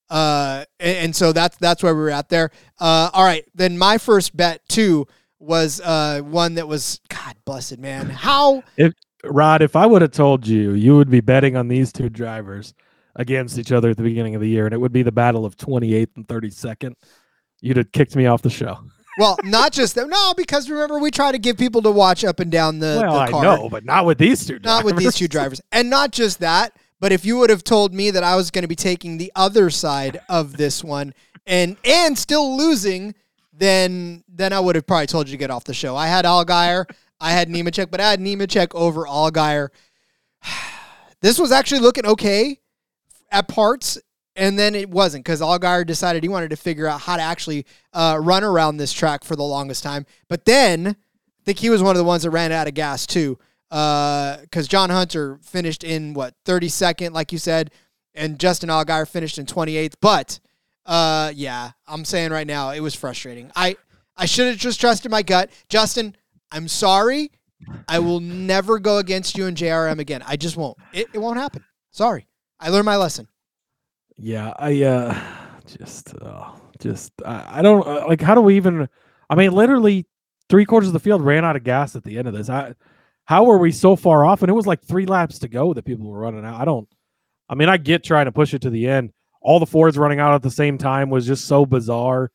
Uh, 0.10 0.66
and, 0.80 0.98
and 0.98 1.16
so 1.16 1.32
that's 1.32 1.58
that's 1.58 1.84
where 1.84 1.96
we 1.96 2.02
were 2.02 2.10
at 2.10 2.30
there. 2.30 2.52
Uh, 2.80 3.10
all 3.14 3.24
right, 3.24 3.46
then 3.56 3.78
my 3.78 3.98
first 3.98 4.36
bet 4.36 4.68
too 4.68 5.08
was 5.42 5.80
uh 5.82 6.20
one 6.20 6.56
that 6.56 6.68
was 6.68 7.00
God 7.08 7.36
blessed 7.46 7.78
man. 7.78 8.10
How 8.10 8.64
Rod, 9.24 9.62
if 9.62 9.76
I 9.76 9.86
would 9.86 10.02
have 10.02 10.12
told 10.12 10.48
you, 10.48 10.74
you 10.74 10.96
would 10.96 11.10
be 11.10 11.22
betting 11.22 11.56
on 11.56 11.68
these 11.68 11.92
two 11.92 12.10
drivers 12.10 12.74
against 13.16 13.58
each 13.58 13.72
other 13.72 13.90
at 13.90 13.98
the 13.98 14.04
beginning 14.04 14.36
of 14.36 14.42
the 14.42 14.48
year, 14.48 14.66
and 14.66 14.74
it 14.74 14.78
would 14.78 14.94
be 14.94 15.04
the 15.04 15.12
battle 15.12 15.46
of 15.46 15.58
28th 15.58 16.16
and 16.16 16.28
32nd, 16.28 16.94
you'd 17.60 17.78
have 17.78 17.92
kicked 17.92 18.16
me 18.16 18.28
off 18.28 18.42
the 18.42 18.50
show. 18.50 18.80
Well, 19.20 19.38
not 19.44 19.72
just 19.74 19.96
that. 19.96 20.08
No, 20.08 20.34
because 20.36 20.70
remember 20.70 20.98
we 21.00 21.12
try 21.12 21.32
to 21.32 21.38
give 21.38 21.58
people 21.58 21.82
to 21.82 21.92
watch 21.92 22.24
up 22.24 22.40
and 22.40 22.50
down 22.52 22.80
the, 22.80 23.00
well, 23.02 23.14
the 23.14 23.38
I 23.38 23.42
know, 23.42 23.70
but 23.70 23.86
not 23.86 24.06
with 24.06 24.18
these 24.18 24.46
two 24.46 24.60
drivers. 24.60 24.66
not 24.66 24.86
with 24.86 24.98
these 24.98 25.16
two 25.16 25.28
drivers. 25.28 25.62
And 25.72 25.90
not 25.98 26.12
just 26.12 26.40
that, 26.40 26.74
but 27.00 27.12
if 27.12 27.26
you 27.26 27.38
would 27.38 27.50
have 27.50 27.64
told 27.64 27.94
me 27.94 28.12
that 28.12 28.24
I 28.24 28.36
was 28.36 28.50
going 28.50 28.64
to 28.64 28.68
be 28.68 28.76
taking 28.76 29.18
the 29.18 29.32
other 29.36 29.70
side 29.70 30.20
of 30.30 30.58
this 30.58 30.84
one 30.84 31.14
and 31.46 31.78
and 31.84 32.18
still 32.18 32.58
losing, 32.58 33.14
then 33.54 34.24
then 34.30 34.54
I 34.54 34.60
would 34.60 34.76
have 34.76 34.88
probably 34.88 35.08
told 35.08 35.28
you 35.28 35.34
to 35.34 35.38
get 35.38 35.52
off 35.52 35.66
the 35.66 35.74
show. 35.74 35.96
I 35.96 36.08
had 36.08 36.26
Allgaier, 36.26 36.86
I 37.20 37.32
had 37.32 37.50
Nemechek, 37.50 37.92
but 37.92 38.00
I 38.00 38.10
had 38.10 38.20
Nemechek 38.20 38.74
over 38.74 39.06
Allgaier. 39.06 39.70
This 41.22 41.38
was 41.38 41.52
actually 41.52 41.82
looking 41.82 42.06
okay 42.06 42.62
at 43.30 43.50
parts, 43.50 43.98
and 44.40 44.58
then 44.58 44.74
it 44.74 44.90
wasn't 44.90 45.26
because 45.26 45.42
Allgaier 45.42 45.86
decided 45.86 46.24
he 46.24 46.30
wanted 46.30 46.50
to 46.52 46.56
figure 46.56 46.88
out 46.88 47.02
how 47.02 47.18
to 47.18 47.22
actually 47.22 47.66
uh, 47.94 48.18
run 48.22 48.44
around 48.44 48.78
this 48.78 48.94
track 48.94 49.26
for 49.26 49.36
the 49.36 49.44
longest 49.44 49.84
time. 49.84 50.06
But 50.30 50.46
then 50.46 50.88
I 50.88 51.44
think 51.44 51.60
he 51.60 51.70
was 51.70 51.84
one 51.84 51.92
of 51.96 51.98
the 51.98 52.06
ones 52.06 52.24
that 52.24 52.30
ran 52.30 52.54
out 52.54 52.68
of 52.68 52.74
gas 52.74 53.06
too 53.06 53.38
because 53.70 54.68
John 54.68 54.90
Hunter 54.90 55.40
finished 55.44 55.84
in 55.84 56.14
what 56.14 56.34
32nd, 56.46 57.12
like 57.12 57.32
you 57.34 57.38
said, 57.38 57.72
and 58.16 58.40
Justin 58.40 58.70
Allgaier 58.70 59.08
finished 59.08 59.38
in 59.38 59.46
28th. 59.46 59.96
But 60.02 60.40
uh, 60.86 61.34
yeah, 61.36 61.72
I'm 61.86 62.06
saying 62.06 62.32
right 62.32 62.48
now 62.48 62.72
it 62.72 62.80
was 62.80 62.96
frustrating. 62.96 63.52
I 63.58 63.76
I 64.16 64.26
should 64.26 64.48
have 64.48 64.58
just 64.58 64.80
trusted 64.80 65.12
my 65.12 65.22
gut, 65.22 65.52
Justin. 65.68 66.16
I'm 66.50 66.70
sorry. 66.70 67.32
I 67.90 68.00
will 68.00 68.22
never 68.22 68.80
go 68.80 69.00
against 69.00 69.38
you 69.38 69.46
in 69.48 69.56
JRM 69.56 70.00
again. 70.00 70.24
I 70.26 70.38
just 70.38 70.56
won't. 70.56 70.78
It, 70.94 71.08
it 71.14 71.20
won't 71.20 71.38
happen. 71.38 71.66
Sorry. 71.92 72.26
I 72.58 72.70
learned 72.70 72.86
my 72.86 72.96
lesson. 72.96 73.28
Yeah, 74.20 74.54
I 74.58 74.84
uh 74.84 75.20
just 75.66 76.14
uh, 76.22 76.52
just 76.80 77.12
I, 77.26 77.60
I 77.60 77.62
don't 77.62 77.86
uh, 77.86 78.06
like 78.08 78.22
how 78.22 78.36
do 78.36 78.42
we 78.42 78.56
even 78.58 78.90
I 79.30 79.36
mean 79.36 79.52
literally 79.52 80.06
three 80.50 80.66
quarters 80.66 80.88
of 80.88 80.94
the 80.94 81.00
field 81.00 81.22
ran 81.22 81.46
out 81.46 81.56
of 81.56 81.64
gas 81.64 81.96
at 81.96 82.04
the 82.04 82.18
end 82.18 82.28
of 82.28 82.34
this. 82.34 82.50
I 82.50 82.74
how 83.26 83.44
were 83.44 83.58
we 83.58 83.72
so 83.72 83.96
far 83.96 84.26
off 84.26 84.42
and 84.42 84.50
it 84.50 84.54
was 84.54 84.66
like 84.66 84.82
3 84.84 85.06
laps 85.06 85.40
to 85.40 85.48
go 85.48 85.74
that 85.74 85.86
people 85.86 86.08
were 86.08 86.20
running 86.20 86.44
out. 86.46 86.60
I 86.60 86.66
don't 86.66 86.88
I 87.48 87.56
mean 87.56 87.70
I 87.70 87.78
get 87.78 88.04
trying 88.04 88.26
to 88.26 88.32
push 88.32 88.54
it 88.54 88.62
to 88.64 88.70
the 88.70 88.88
end. 88.88 89.12
All 89.42 89.60
the 89.60 89.66
Fords 89.66 89.98
running 89.98 90.20
out 90.20 90.34
at 90.34 90.42
the 90.42 90.52
same 90.52 90.78
time 90.78 91.10
was 91.10 91.26
just 91.26 91.46
so 91.46 91.66
bizarre. 91.66 92.32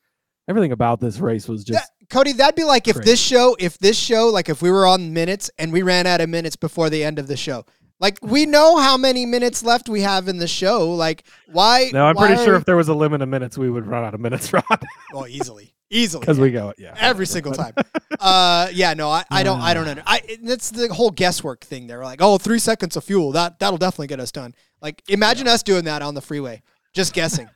Everything 0.48 0.72
about 0.72 1.00
this 1.00 1.18
race 1.18 1.48
was 1.48 1.64
just 1.64 1.80
That- 1.80 1.90
Cody, 2.10 2.32
that'd 2.32 2.54
be 2.54 2.64
like 2.64 2.86
if 2.86 2.96
this 2.96 3.18
show, 3.20 3.56
if 3.58 3.78
this 3.78 3.98
show, 3.98 4.28
like 4.28 4.48
if 4.48 4.60
we 4.60 4.70
were 4.70 4.86
on 4.86 5.12
minutes 5.14 5.50
and 5.58 5.72
we 5.72 5.82
ran 5.82 6.06
out 6.06 6.20
of 6.20 6.28
minutes 6.28 6.54
before 6.54 6.90
the 6.90 7.02
end 7.02 7.18
of 7.18 7.28
the 7.28 7.36
show. 7.36 7.64
Like 8.00 8.18
we 8.22 8.44
know 8.44 8.76
how 8.78 8.96
many 8.96 9.24
minutes 9.24 9.62
left 9.62 9.88
we 9.88 10.00
have 10.02 10.28
in 10.28 10.38
the 10.38 10.48
show. 10.48 10.92
Like 10.94 11.24
why? 11.52 11.90
No, 11.92 12.04
I'm 12.06 12.14
why 12.16 12.26
pretty 12.26 12.40
are 12.40 12.44
sure 12.44 12.54
we- 12.54 12.58
if 12.60 12.64
there 12.64 12.76
was 12.76 12.88
a 12.88 12.94
limit 12.94 13.22
of 13.22 13.28
minutes 13.28 13.56
we 13.56 13.70
would 13.70 13.86
run 13.86 14.04
out 14.04 14.14
of 14.14 14.20
minutes, 14.20 14.52
Rod. 14.52 14.64
well, 15.12 15.26
easily, 15.28 15.74
easily, 15.90 16.20
Because 16.20 16.38
we 16.40 16.50
go, 16.50 16.72
yeah. 16.76 16.94
every 16.98 17.26
single 17.26 17.52
time. 17.52 17.72
uh, 18.20 18.68
yeah, 18.72 18.94
no, 18.94 19.08
I, 19.08 19.24
I 19.30 19.42
don't, 19.42 19.60
I 19.60 19.74
don't 19.74 19.86
know. 19.96 20.02
I 20.06 20.20
that's 20.42 20.70
the 20.70 20.92
whole 20.92 21.10
guesswork 21.10 21.64
thing. 21.64 21.86
They're 21.86 22.02
like, 22.02 22.20
oh, 22.20 22.36
three 22.38 22.58
seconds 22.58 22.96
of 22.96 23.04
fuel. 23.04 23.32
That 23.32 23.58
that'll 23.58 23.78
definitely 23.78 24.08
get 24.08 24.20
us 24.20 24.32
done. 24.32 24.54
Like 24.82 25.02
imagine 25.08 25.46
us 25.48 25.62
doing 25.62 25.84
that 25.84 26.02
on 26.02 26.14
the 26.14 26.20
freeway, 26.20 26.62
just 26.92 27.14
guessing. 27.14 27.48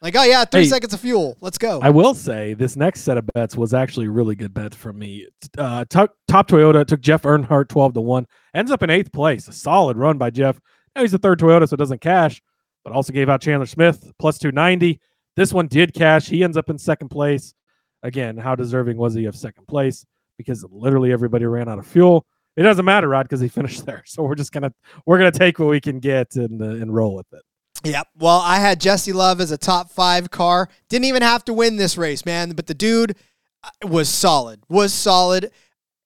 like, 0.00 0.16
oh 0.16 0.24
yeah, 0.24 0.44
three 0.46 0.62
Hey, 0.62 0.68
seconds 0.68 0.94
of 0.94 1.00
fuel. 1.00 1.36
Let's 1.42 1.58
go. 1.58 1.80
I 1.82 1.90
will 1.90 2.14
say 2.14 2.54
this 2.54 2.76
next 2.76 3.02
set 3.02 3.18
of 3.18 3.26
bets 3.34 3.56
was 3.56 3.74
actually 3.74 4.06
a 4.06 4.10
really 4.10 4.34
good 4.36 4.54
bet 4.54 4.74
for 4.74 4.92
me. 4.92 5.26
Uh, 5.58 5.84
top, 5.88 6.14
top 6.28 6.48
Toyota 6.48 6.86
took 6.86 7.00
Jeff 7.02 7.22
Earnhardt 7.22 7.68
12 7.68 7.94
to 7.94 8.00
1, 8.00 8.26
ends 8.54 8.70
up 8.70 8.82
in 8.82 8.90
eighth 8.90 9.12
place. 9.12 9.48
A 9.48 9.52
solid 9.52 9.96
run 9.96 10.18
by 10.18 10.30
Jeff. 10.30 10.60
Now 10.94 11.02
he's 11.02 11.12
the 11.12 11.18
third 11.18 11.38
Toyota, 11.38 11.68
so 11.68 11.74
it 11.74 11.78
doesn't 11.78 12.00
cash, 12.00 12.42
but 12.84 12.92
also 12.92 13.12
gave 13.12 13.28
out 13.28 13.40
Chandler 13.40 13.66
Smith 13.66 14.12
plus 14.18 14.38
290. 14.38 15.00
This 15.36 15.52
one 15.52 15.66
did 15.66 15.94
cash. 15.94 16.26
He 16.28 16.44
ends 16.44 16.56
up 16.56 16.68
in 16.68 16.78
second 16.78 17.08
place. 17.08 17.54
again, 18.02 18.36
how 18.36 18.54
deserving 18.54 18.96
was 18.96 19.14
he 19.14 19.24
of 19.26 19.36
second 19.36 19.66
place? 19.66 20.04
Because 20.36 20.64
literally 20.70 21.12
everybody 21.12 21.46
ran 21.46 21.68
out 21.68 21.78
of 21.78 21.86
fuel. 21.86 22.26
It 22.56 22.64
doesn't 22.64 22.84
matter, 22.84 23.08
Rod, 23.08 23.24
because 23.24 23.40
he 23.40 23.48
finished 23.60 23.86
there. 23.86 24.02
So 24.06 24.22
we're 24.22 24.34
just 24.34 24.52
gonna 24.52 24.72
we're 25.06 25.18
gonna 25.18 25.30
take 25.30 25.58
what 25.58 25.68
we 25.68 25.80
can 25.80 26.00
get 26.00 26.36
and 26.36 26.60
uh, 26.60 26.66
and 26.66 26.94
roll 26.94 27.14
with 27.14 27.32
it. 27.32 27.42
Yep. 27.84 28.08
Well, 28.18 28.40
I 28.40 28.58
had 28.58 28.80
Jesse 28.80 29.12
Love 29.12 29.40
as 29.40 29.50
a 29.50 29.58
top 29.58 29.90
five 29.90 30.30
car. 30.30 30.68
Didn't 30.88 31.06
even 31.06 31.22
have 31.22 31.44
to 31.46 31.52
win 31.52 31.76
this 31.76 31.96
race, 31.96 32.24
man. 32.24 32.52
But 32.52 32.66
the 32.66 32.74
dude 32.74 33.16
uh, 33.64 33.88
was 33.88 34.08
solid. 34.08 34.62
Was 34.68 34.92
solid. 34.92 35.44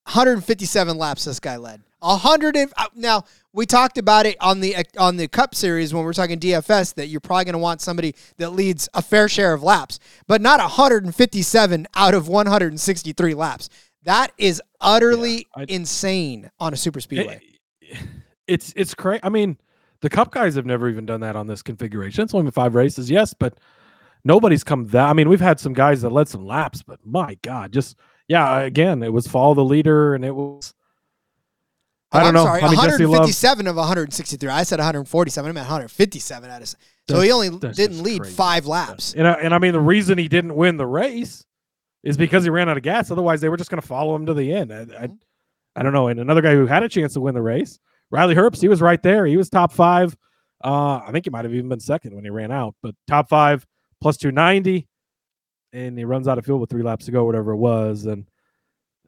157 0.04 0.96
laps 0.96 1.24
this 1.24 1.40
guy 1.40 1.56
led. 1.56 1.82
100 2.06 2.56
and, 2.56 2.72
uh, 2.76 2.86
now 2.94 3.24
we 3.52 3.64
talked 3.64 3.96
about 3.96 4.26
it 4.26 4.36
on 4.40 4.60
the 4.60 4.76
on 4.98 5.16
the 5.16 5.28
Cup 5.28 5.54
series 5.54 5.94
when 5.94 6.04
we 6.04 6.10
are 6.10 6.12
talking 6.12 6.38
DFS 6.38 6.94
that 6.94 7.06
you're 7.06 7.20
probably 7.20 7.46
going 7.46 7.54
to 7.54 7.58
want 7.58 7.80
somebody 7.80 8.14
that 8.36 8.50
leads 8.50 8.88
a 8.92 9.00
fair 9.00 9.28
share 9.28 9.54
of 9.54 9.62
laps, 9.62 9.98
but 10.26 10.42
not 10.42 10.60
157 10.60 11.86
out 11.96 12.14
of 12.14 12.28
163 12.28 13.34
laps. 13.34 13.70
That 14.04 14.32
is 14.36 14.62
utterly 14.80 15.46
yeah, 15.56 15.62
I, 15.62 15.66
insane 15.68 16.50
on 16.60 16.74
a 16.74 16.76
super 16.76 17.00
speedway. 17.00 17.40
It, 17.80 17.98
it's 18.46 18.74
it's 18.76 18.94
crazy. 18.94 19.20
I 19.22 19.30
mean, 19.30 19.58
the 20.00 20.10
Cup 20.10 20.30
guys 20.30 20.54
have 20.54 20.66
never 20.66 20.88
even 20.88 21.06
done 21.06 21.20
that 21.20 21.34
on 21.34 21.46
this 21.46 21.62
configuration. 21.62 22.24
It's 22.24 22.34
only 22.34 22.44
been 22.44 22.52
five 22.52 22.74
races, 22.74 23.10
yes, 23.10 23.32
but 23.32 23.54
nobody's 24.22 24.64
come 24.64 24.86
that. 24.88 25.08
I 25.08 25.14
mean, 25.14 25.30
we've 25.30 25.40
had 25.40 25.58
some 25.58 25.72
guys 25.72 26.02
that 26.02 26.10
led 26.10 26.28
some 26.28 26.44
laps, 26.44 26.82
but 26.82 27.00
my 27.04 27.38
God, 27.42 27.72
just 27.72 27.96
yeah. 28.28 28.60
Again, 28.60 29.02
it 29.02 29.12
was 29.12 29.26
follow 29.26 29.54
the 29.54 29.64
leader, 29.64 30.14
and 30.14 30.24
it 30.24 30.34
was. 30.34 30.74
I 32.12 32.20
don't 32.20 32.28
I'm 32.28 32.34
know. 32.34 32.44
Sorry, 32.44 32.62
I 32.62 32.68
mean, 32.68 32.76
157 32.76 33.66
of 33.66 33.76
163. 33.76 34.48
I 34.48 34.62
said 34.62 34.78
147. 34.78 35.48
I 35.48 35.52
meant 35.52 35.64
157 35.64 36.50
out 36.50 36.62
of. 36.62 36.68
So 36.68 36.76
that's, 37.08 37.22
he 37.22 37.32
only 37.32 37.50
didn't 37.50 38.02
lead 38.02 38.22
crazy. 38.22 38.34
five 38.34 38.66
laps. 38.66 39.14
And 39.14 39.26
I, 39.26 39.32
and 39.34 39.54
I 39.54 39.58
mean, 39.58 39.72
the 39.72 39.80
reason 39.80 40.18
he 40.18 40.28
didn't 40.28 40.54
win 40.54 40.76
the 40.76 40.86
race 40.86 41.44
is 42.02 42.16
because 42.16 42.44
he 42.44 42.50
ran 42.50 42.68
out 42.68 42.76
of 42.76 42.82
gas. 42.82 43.10
Otherwise, 43.10 43.40
they 43.40 43.48
were 43.48 43.56
just 43.56 43.70
going 43.70 43.80
to 43.80 43.86
follow 43.86 44.14
him 44.14 44.26
to 44.26 44.34
the 44.34 44.52
end. 44.52 44.72
I, 44.72 44.86
I, 45.04 45.08
I, 45.74 45.82
don't 45.82 45.92
know. 45.92 46.08
And 46.08 46.20
another 46.20 46.40
guy 46.40 46.52
who 46.52 46.66
had 46.66 46.82
a 46.82 46.88
chance 46.88 47.14
to 47.14 47.20
win 47.20 47.34
the 47.34 47.42
race, 47.42 47.78
Riley 48.10 48.34
Herbst, 48.34 48.60
he 48.60 48.68
was 48.68 48.80
right 48.80 49.02
there. 49.02 49.26
He 49.26 49.36
was 49.36 49.50
top 49.50 49.72
five. 49.72 50.16
Uh, 50.64 51.00
I 51.06 51.10
think 51.12 51.26
he 51.26 51.30
might 51.30 51.44
have 51.44 51.52
even 51.52 51.68
been 51.68 51.80
second 51.80 52.14
when 52.14 52.24
he 52.24 52.30
ran 52.30 52.50
out, 52.50 52.74
but 52.82 52.94
top 53.06 53.28
five 53.28 53.66
plus 54.00 54.16
290. 54.16 54.86
And 55.72 55.98
he 55.98 56.04
runs 56.04 56.28
out 56.28 56.38
of 56.38 56.44
fuel 56.44 56.60
with 56.60 56.70
three 56.70 56.82
laps 56.82 57.06
to 57.06 57.12
go, 57.12 57.24
whatever 57.24 57.52
it 57.52 57.56
was. 57.56 58.06
And 58.06 58.26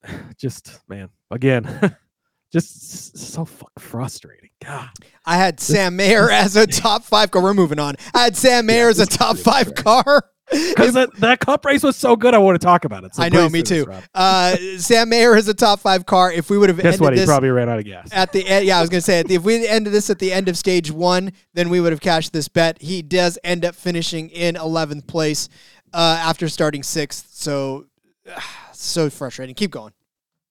just, 0.37 0.81
man, 0.89 1.09
again, 1.31 1.97
just 2.53 3.17
so 3.19 3.45
fuck 3.45 3.73
frustrating. 3.79 4.51
God. 4.65 4.91
I 5.25 5.37
had 5.37 5.61
Sam 5.61 5.97
Mayer 5.97 6.31
as 6.31 6.57
a 6.57 6.67
top 6.67 7.05
five 7.05 7.31
car. 7.31 7.43
We're 7.43 7.55
moving 7.55 7.79
on. 7.79 7.97
I 8.15 8.25
had 8.25 8.37
Sam 8.37 8.67
Mayer 8.67 8.85
yeah, 8.85 8.91
as 8.91 8.99
a 8.99 9.07
top 9.07 9.37
five 9.37 9.75
car. 9.75 10.25
Because 10.51 10.95
that, 10.95 11.15
that 11.17 11.41
cup 11.41 11.67
race 11.67 11.83
was 11.83 11.95
so 11.95 12.17
good, 12.17 12.33
I 12.33 12.39
want 12.39 12.59
to 12.59 12.65
talk 12.65 12.87
about 12.87 13.05
it. 13.05 13.15
So 13.15 13.23
I 13.23 13.29
know, 13.29 13.51
me 13.51 13.63
too. 13.63 13.87
Uh, 14.15 14.57
Sam 14.79 15.11
Mayer 15.11 15.37
is 15.37 15.47
a 15.47 15.53
top 15.53 15.81
five 15.81 16.07
car. 16.07 16.33
If 16.33 16.49
we 16.49 16.57
would 16.57 16.71
have 16.71 16.81
guess 16.81 16.99
what, 16.99 17.15
he 17.15 17.23
probably 17.27 17.51
ran 17.51 17.69
out 17.69 17.79
of 17.79 17.85
gas 17.85 18.09
at 18.13 18.33
the 18.33 18.47
end. 18.47 18.65
Yeah, 18.65 18.79
I 18.79 18.81
was 18.81 18.89
going 18.89 19.03
to 19.03 19.05
say 19.05 19.23
if 19.29 19.43
we 19.43 19.69
ended 19.69 19.93
this 19.93 20.09
at 20.09 20.19
the 20.19 20.33
end 20.33 20.49
of 20.49 20.57
stage 20.57 20.91
one, 20.91 21.33
then 21.53 21.69
we 21.69 21.83
would 21.83 21.93
have 21.93 22.01
cashed 22.01 22.33
this 22.33 22.49
bet. 22.49 22.81
He 22.81 23.03
does 23.03 23.39
end 23.45 23.67
up 23.67 23.75
finishing 23.75 24.31
in 24.31 24.57
eleventh 24.57 25.07
place 25.07 25.51
uh, 25.93 26.19
after 26.19 26.49
starting 26.49 26.83
sixth. 26.83 27.29
So, 27.33 27.85
uh, 28.27 28.41
so 28.73 29.11
frustrating. 29.11 29.55
Keep 29.55 29.73
going. 29.73 29.93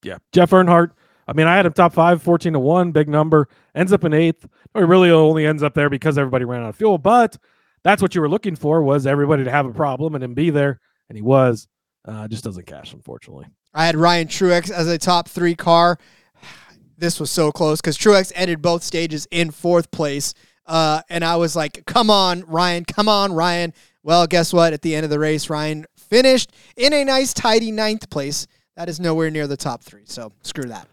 Yeah, 0.03 0.19
Jeff 0.31 0.51
Earnhardt. 0.51 0.91
I 1.27 1.33
mean, 1.33 1.47
I 1.47 1.55
had 1.55 1.65
him 1.65 1.73
top 1.73 1.93
five, 1.93 2.21
14 2.23 2.53
to 2.53 2.59
one, 2.59 2.91
big 2.91 3.09
number. 3.09 3.49
Ends 3.75 3.91
up 3.91 4.03
in 4.03 4.13
eighth. 4.13 4.47
He 4.73 4.81
really 4.81 5.11
only 5.11 5.45
ends 5.45 5.61
up 5.61 5.73
there 5.73 5.89
because 5.89 6.17
everybody 6.17 6.45
ran 6.45 6.63
out 6.63 6.69
of 6.69 6.75
fuel, 6.75 6.97
but 6.97 7.37
that's 7.83 8.01
what 8.01 8.15
you 8.15 8.21
were 8.21 8.29
looking 8.29 8.55
for 8.55 8.81
was 8.81 9.05
everybody 9.05 9.43
to 9.43 9.51
have 9.51 9.65
a 9.65 9.73
problem 9.73 10.15
and 10.15 10.21
then 10.21 10.33
be 10.33 10.49
there, 10.49 10.79
and 11.09 11.17
he 11.17 11.21
was. 11.21 11.67
Uh, 12.07 12.27
just 12.27 12.43
doesn't 12.43 12.65
cash, 12.65 12.93
unfortunately. 12.93 13.45
I 13.73 13.85
had 13.85 13.97
Ryan 13.97 14.27
Truex 14.27 14.71
as 14.71 14.87
a 14.87 14.97
top 14.97 15.27
three 15.27 15.55
car. 15.55 15.97
This 16.99 17.19
was 17.19 17.29
so 17.29 17.51
close 17.51 17.79
because 17.79 17.95
Truex 17.95 18.31
ended 18.33 18.59
both 18.59 18.81
stages 18.81 19.27
in 19.29 19.51
fourth 19.51 19.91
place. 19.91 20.33
Uh, 20.65 21.01
and 21.11 21.23
I 21.23 21.35
was 21.35 21.55
like, 21.55 21.85
come 21.85 22.09
on, 22.09 22.41
Ryan, 22.47 22.85
come 22.85 23.07
on, 23.07 23.33
Ryan. 23.33 23.71
Well, 24.01 24.25
guess 24.25 24.51
what? 24.51 24.73
At 24.73 24.81
the 24.81 24.95
end 24.95 25.03
of 25.03 25.11
the 25.11 25.19
race, 25.19 25.47
Ryan 25.47 25.85
finished 25.95 26.51
in 26.75 26.93
a 26.93 27.05
nice, 27.05 27.35
tidy 27.35 27.71
ninth 27.71 28.09
place. 28.09 28.47
That 28.77 28.89
is 28.89 28.99
nowhere 28.99 29.29
near 29.29 29.45
the 29.45 29.57
top 29.57 29.83
three. 29.83 30.05
So 30.05 30.31
screw 30.41 30.69
that. 30.69 30.87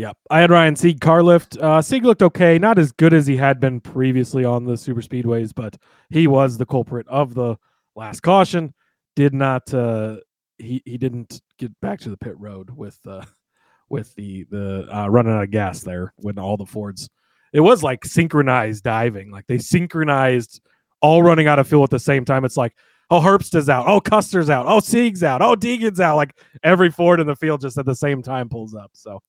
Yep. 0.00 0.16
I 0.30 0.40
had 0.40 0.50
Ryan 0.50 0.76
Sieg 0.76 0.98
car 0.98 1.22
lift. 1.22 1.58
Uh, 1.58 1.82
Sieg 1.82 2.06
looked 2.06 2.22
okay, 2.22 2.58
not 2.58 2.78
as 2.78 2.90
good 2.90 3.12
as 3.12 3.26
he 3.26 3.36
had 3.36 3.60
been 3.60 3.80
previously 3.80 4.46
on 4.46 4.64
the 4.64 4.74
super 4.74 5.02
speedways, 5.02 5.52
but 5.54 5.76
he 6.08 6.26
was 6.26 6.56
the 6.56 6.64
culprit 6.64 7.06
of 7.06 7.34
the 7.34 7.56
last 7.94 8.20
caution. 8.20 8.72
Did 9.14 9.34
not 9.34 9.74
uh, 9.74 10.16
he 10.56 10.80
he 10.86 10.96
didn't 10.96 11.42
get 11.58 11.78
back 11.82 12.00
to 12.00 12.08
the 12.08 12.16
pit 12.16 12.32
road 12.38 12.70
with 12.70 12.98
uh, 13.06 13.26
with 13.90 14.14
the 14.14 14.44
the 14.44 14.88
uh, 14.90 15.06
running 15.08 15.34
out 15.34 15.42
of 15.42 15.50
gas 15.50 15.80
there 15.82 16.14
when 16.16 16.38
all 16.38 16.56
the 16.56 16.64
Fords. 16.64 17.10
It 17.52 17.60
was 17.60 17.82
like 17.82 18.06
synchronized 18.06 18.82
diving, 18.82 19.30
like 19.30 19.46
they 19.48 19.58
synchronized 19.58 20.62
all 21.02 21.22
running 21.22 21.46
out 21.46 21.58
of 21.58 21.68
fuel 21.68 21.84
at 21.84 21.90
the 21.90 21.98
same 21.98 22.24
time. 22.24 22.46
It's 22.46 22.56
like 22.56 22.74
oh 23.10 23.20
Herbst 23.20 23.54
is 23.54 23.68
out, 23.68 23.86
oh 23.86 24.00
Custer's 24.00 24.48
out, 24.48 24.64
oh 24.66 24.80
Sieg's 24.80 25.22
out, 25.22 25.42
oh 25.42 25.56
Deegan's 25.56 26.00
out. 26.00 26.16
Like 26.16 26.38
every 26.62 26.90
Ford 26.90 27.20
in 27.20 27.26
the 27.26 27.36
field 27.36 27.60
just 27.60 27.76
at 27.76 27.84
the 27.84 27.94
same 27.94 28.22
time 28.22 28.48
pulls 28.48 28.74
up. 28.74 28.92
So 28.94 29.20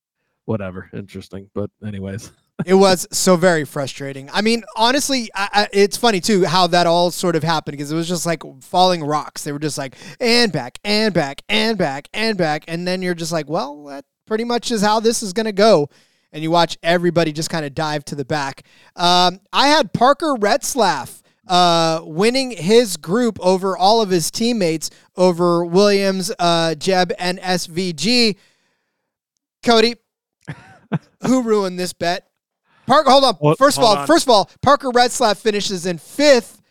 whatever. 0.46 0.90
Interesting. 0.94 1.50
But, 1.54 1.70
anyways. 1.86 2.32
it 2.66 2.74
was 2.74 3.08
so 3.12 3.36
very 3.36 3.66
frustrating. 3.66 4.30
I 4.32 4.42
mean, 4.42 4.64
honestly, 4.76 5.30
I, 5.34 5.50
I, 5.54 5.68
it's 5.74 5.98
funny 5.98 6.20
too 6.20 6.46
how 6.46 6.68
that 6.68 6.88
all 6.88 7.12
sort 7.12 7.36
of 7.36 7.44
happened 7.44 7.78
because 7.78 7.92
it 7.92 7.96
was 7.96 8.08
just 8.08 8.26
like 8.26 8.44
falling 8.62 9.04
rocks. 9.04 9.44
They 9.44 9.52
were 9.52 9.60
just 9.60 9.78
like, 9.78 9.96
and 10.20 10.52
back, 10.52 10.80
and 10.84 11.14
back, 11.14 11.42
and 11.50 11.78
back, 11.78 12.08
and 12.14 12.38
back. 12.38 12.66
And 12.68 12.88
then 12.88 13.02
you're 13.02 13.16
just 13.16 13.32
like, 13.32 13.50
well, 13.50 13.86
that 13.86 14.06
pretty 14.26 14.44
much 14.44 14.72
is 14.72 14.82
how 14.82 15.00
this 15.00 15.24
is 15.24 15.34
going 15.34 15.46
to 15.46 15.52
go. 15.52 15.90
And 16.34 16.42
you 16.42 16.52
watch 16.52 16.78
everybody 16.82 17.34
just 17.34 17.50
kind 17.50 17.66
of 17.66 17.76
dive 17.76 18.06
to 18.06 18.16
the 18.16 18.24
back. 18.24 18.64
Um, 18.96 19.42
I 19.52 19.68
had 19.68 19.92
Parker 19.92 20.36
Retzlaff 20.40 21.22
uh, 21.48 22.02
winning 22.04 22.52
his 22.52 22.96
group 22.96 23.38
over 23.42 23.76
all 23.76 24.02
of 24.02 24.10
his 24.10 24.32
teammates 24.32 24.90
over 25.18 25.66
Williams, 25.66 26.32
uh, 26.40 26.76
Jeb, 26.76 27.12
and 27.20 27.40
SVG. 27.40 28.38
Cody, 29.64 29.96
who 31.26 31.42
ruined 31.44 31.80
this 31.80 31.94
bet? 31.94 32.28
Parker, 32.88 33.10
hold 33.10 33.24
on. 33.24 33.38
Well, 33.40 33.56
first 33.56 33.78
of 33.78 33.84
all, 33.84 33.98
on. 33.98 34.08
first 34.08 34.26
of 34.26 34.30
all, 34.30 34.50
Parker 34.62 34.90
Retzlaff 34.90 35.38
finishes 35.38 35.86
in 35.86 35.98
fifth 35.98 36.62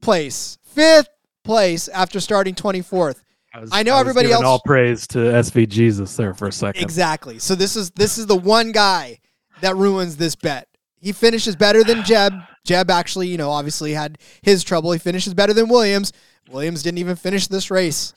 place. 0.00 0.58
Fifth 0.62 1.08
place 1.44 1.88
after 1.88 2.20
starting 2.20 2.54
24th. 2.54 3.20
I, 3.54 3.60
was, 3.60 3.70
I 3.72 3.82
know 3.82 3.96
I 3.96 4.00
everybody 4.00 4.32
else. 4.32 4.44
All 4.44 4.60
praise 4.64 5.06
to 5.08 5.18
SV 5.18 5.68
Jesus 5.68 6.16
there 6.16 6.32
for 6.32 6.48
a 6.48 6.52
second. 6.52 6.82
Exactly. 6.82 7.38
So 7.38 7.54
this 7.54 7.76
is 7.76 7.90
this 7.90 8.16
is 8.16 8.26
the 8.26 8.36
one 8.36 8.72
guy 8.72 9.18
that 9.60 9.76
ruins 9.76 10.16
this 10.16 10.34
bet. 10.34 10.68
He 11.00 11.12
finishes 11.12 11.56
better 11.56 11.84
than 11.84 12.02
Jeb. 12.04 12.32
Jeb 12.64 12.90
actually, 12.90 13.28
you 13.28 13.36
know, 13.36 13.50
obviously 13.50 13.92
had 13.92 14.18
his 14.42 14.64
trouble. 14.64 14.92
He 14.92 14.98
finishes 14.98 15.34
better 15.34 15.52
than 15.52 15.68
Williams. 15.68 16.12
Williams 16.50 16.82
didn't 16.82 16.98
even 16.98 17.16
finish 17.16 17.48
this 17.48 17.70
race. 17.70 18.14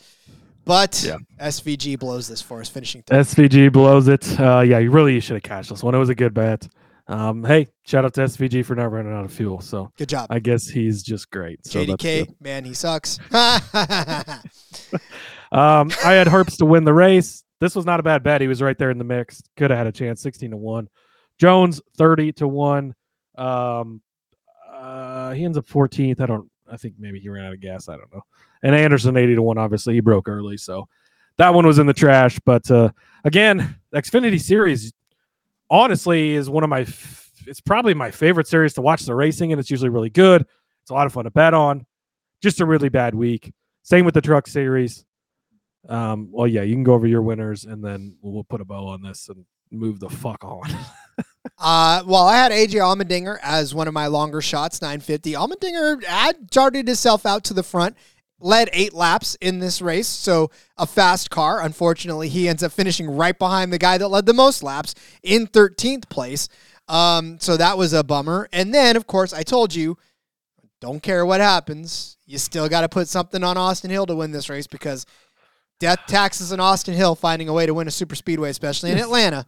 But 0.65 1.03
yeah. 1.05 1.17
SVG 1.39 1.99
blows 1.99 2.27
this 2.27 2.41
for 2.41 2.59
us, 2.59 2.69
finishing. 2.69 3.03
Third. 3.03 3.25
SVG 3.25 3.71
blows 3.71 4.07
it. 4.07 4.39
Uh, 4.39 4.61
yeah, 4.61 4.79
you 4.79 4.91
really 4.91 5.19
should 5.19 5.35
have 5.35 5.43
cashed 5.43 5.69
this 5.69 5.83
one. 5.83 5.95
It 5.95 5.99
was 5.99 6.09
a 6.09 6.15
good 6.15 6.33
bet. 6.33 6.67
Um, 7.07 7.43
hey, 7.43 7.67
shout 7.83 8.03
out 8.03 8.15
to 8.15 8.21
SVG 8.21 8.65
for 8.65 8.75
not 8.75 8.91
running 8.91 9.13
out 9.13 9.25
of 9.25 9.31
fuel. 9.31 9.61
So 9.61 9.91
good 9.97 10.09
job. 10.09 10.27
I 10.31 10.39
guess 10.39 10.67
he's 10.67 11.03
just 11.03 11.29
great. 11.29 11.65
So 11.65 11.85
JDK, 11.85 12.33
man, 12.41 12.65
he 12.65 12.73
sucks. 12.73 13.19
um, 15.51 15.91
I 16.03 16.13
had 16.13 16.27
Herbst 16.27 16.57
to 16.57 16.65
win 16.65 16.83
the 16.83 16.93
race. 16.93 17.43
This 17.61 17.75
was 17.75 17.85
not 17.85 17.99
a 17.99 18.03
bad 18.03 18.23
bet. 18.23 18.41
He 18.41 18.47
was 18.47 18.61
right 18.61 18.77
there 18.77 18.89
in 18.89 18.97
the 18.97 19.03
mix. 19.03 19.41
Could 19.55 19.69
have 19.69 19.77
had 19.77 19.87
a 19.87 19.91
chance. 19.91 20.21
Sixteen 20.21 20.51
to 20.51 20.57
one. 20.57 20.89
Jones 21.39 21.79
thirty 21.95 22.31
to 22.33 22.47
one. 22.47 22.95
Um, 23.37 24.01
uh, 24.75 25.31
he 25.31 25.43
ends 25.43 25.57
up 25.57 25.67
14th. 25.67 26.21
I 26.21 26.25
don't. 26.25 26.49
I 26.71 26.77
think 26.77 26.95
maybe 26.97 27.19
he 27.19 27.29
ran 27.29 27.45
out 27.45 27.53
of 27.53 27.61
gas. 27.61 27.89
I 27.89 27.97
don't 27.97 28.13
know. 28.13 28.21
And 28.63 28.75
Anderson 28.75 29.15
80 29.17 29.35
to 29.35 29.41
1 29.41 29.57
obviously 29.57 29.93
he 29.93 29.99
broke 29.99 30.27
early 30.27 30.57
so 30.57 30.87
that 31.37 31.53
one 31.53 31.65
was 31.67 31.77
in 31.79 31.85
the 31.85 31.93
trash 31.93 32.39
but 32.45 32.69
uh, 32.71 32.89
again 33.23 33.77
Xfinity 33.93 34.41
series 34.41 34.91
honestly 35.69 36.31
is 36.31 36.49
one 36.49 36.63
of 36.63 36.69
my 36.69 36.81
f- 36.81 37.31
it's 37.47 37.61
probably 37.61 37.93
my 37.93 38.09
favorite 38.09 38.47
series 38.47 38.73
to 38.73 38.81
watch 38.81 39.03
the 39.03 39.13
racing 39.13 39.51
and 39.51 39.59
it's 39.59 39.69
usually 39.69 39.89
really 39.89 40.09
good. 40.09 40.41
It's 40.81 40.89
a 40.89 40.93
lot 40.93 41.05
of 41.05 41.13
fun 41.13 41.25
to 41.25 41.31
bet 41.31 41.53
on. 41.53 41.85
Just 42.41 42.59
a 42.61 42.65
really 42.65 42.89
bad 42.89 43.13
week. 43.13 43.53
Same 43.83 44.05
with 44.05 44.13
the 44.15 44.21
truck 44.21 44.47
series. 44.47 45.05
Um, 45.87 46.29
well 46.31 46.47
yeah 46.47 46.63
you 46.63 46.73
can 46.73 46.83
go 46.83 46.93
over 46.95 47.05
your 47.05 47.21
winners 47.21 47.65
and 47.65 47.83
then 47.83 48.15
we'll 48.21 48.43
put 48.43 48.61
a 48.61 48.65
bow 48.65 48.87
on 48.87 49.03
this 49.03 49.29
and 49.29 49.45
move 49.71 49.99
the 49.99 50.09
fuck 50.09 50.43
on 50.43 50.63
Uh, 51.57 52.03
well, 52.05 52.27
I 52.27 52.35
had 52.35 52.51
AJ 52.51 52.73
Allmendinger 52.73 53.37
as 53.41 53.73
one 53.73 53.87
of 53.87 53.93
my 53.93 54.07
longer 54.07 54.41
shots, 54.41 54.81
950. 54.81 55.33
Allmendinger 55.33 56.03
had 56.03 56.51
charted 56.51 56.87
himself 56.87 57.25
out 57.25 57.43
to 57.45 57.53
the 57.53 57.63
front 57.63 57.95
led 58.39 58.69
eight 58.73 58.93
laps 58.93 59.35
in 59.41 59.59
this 59.59 59.81
race, 59.81 60.07
so 60.07 60.51
a 60.77 60.85
fast 60.85 61.29
car. 61.29 61.61
Unfortunately, 61.61 62.29
he 62.29 62.47
ends 62.47 62.63
up 62.63 62.71
finishing 62.71 63.09
right 63.09 63.37
behind 63.37 63.71
the 63.71 63.77
guy 63.77 63.97
that 63.97 64.07
led 64.07 64.25
the 64.25 64.33
most 64.33 64.61
laps 64.61 64.93
in 65.23 65.47
13th 65.47 66.09
place. 66.09 66.49
Um, 66.87 67.39
so 67.39 67.57
that 67.57 67.77
was 67.77 67.93
a 67.93 68.03
bummer. 68.03 68.47
And 68.51 68.73
then, 68.73 68.95
of 68.95 69.07
course, 69.07 69.33
I 69.33 69.43
told 69.43 69.73
you, 69.73 69.97
don't 70.81 71.01
care 71.01 71.25
what 71.25 71.41
happens, 71.41 72.17
you 72.25 72.37
still 72.37 72.69
got 72.69 72.81
to 72.81 72.89
put 72.89 73.07
something 73.07 73.43
on 73.43 73.57
Austin 73.57 73.89
Hill 73.89 74.05
to 74.05 74.15
win 74.15 74.31
this 74.31 74.49
race 74.49 74.67
because 74.67 75.05
Death 75.79 75.99
taxes 76.07 76.51
and 76.51 76.61
Austin 76.61 76.93
Hill 76.93 77.15
finding 77.15 77.49
a 77.49 77.53
way 77.53 77.65
to 77.65 77.73
win 77.73 77.87
a 77.87 77.91
super 77.91 78.15
speedway, 78.15 78.49
especially 78.49 78.91
in 78.91 78.97
Atlanta. 78.99 79.45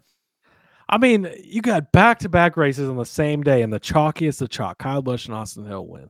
I 0.89 0.97
mean, 0.97 1.29
you 1.43 1.61
got 1.61 1.91
back 1.91 2.19
to 2.19 2.29
back 2.29 2.55
races 2.57 2.89
on 2.89 2.95
the 2.97 3.05
same 3.05 3.43
day, 3.43 3.61
and 3.61 3.71
the 3.73 3.79
chalkiest 3.79 4.41
of 4.41 4.49
chalk. 4.49 4.77
Kyle 4.77 5.01
Busch 5.01 5.25
and 5.25 5.35
Austin 5.35 5.65
Hill 5.65 5.85
win. 5.85 6.09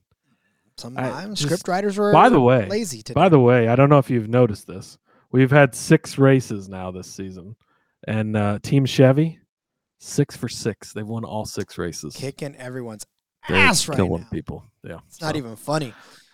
Sometimes 0.78 1.40
just- 1.40 1.50
script 1.50 1.68
writers 1.68 1.98
were 1.98 2.12
by 2.14 2.30
the 2.30 2.40
way, 2.40 2.68
lazy 2.68 3.02
today. 3.02 3.14
By 3.16 3.30
the 3.30 3.40
way, 3.40 3.68
I 3.68 3.76
don't 3.76 3.90
know 3.90 3.98
if 3.98 4.10
you've 4.10 4.30
noticed 4.30 4.68
this. 4.68 4.98
We've 5.32 5.50
had 5.52 5.74
six 5.76 6.18
races 6.18 6.70
now 6.70 6.92
this 6.92 7.12
season, 7.12 7.56
and 8.08 8.38
uh, 8.38 8.60
Team 8.62 8.86
Chevy, 8.86 9.40
six 9.98 10.36
for 10.38 10.48
six. 10.48 10.94
They've 10.94 11.08
won 11.08 11.26
all 11.26 11.46
six 11.46 11.78
races. 11.78 12.16
kicking 12.16 12.56
everyone's 12.58 13.06
They're 13.48 13.58
ass 13.58 13.88
right 13.88 13.96
killing 13.96 14.22
now. 14.22 14.28
people. 14.32 14.64
Yeah, 14.84 15.00
It's 15.08 15.20
not 15.20 15.36
even 15.36 15.56
funny. 15.56 15.94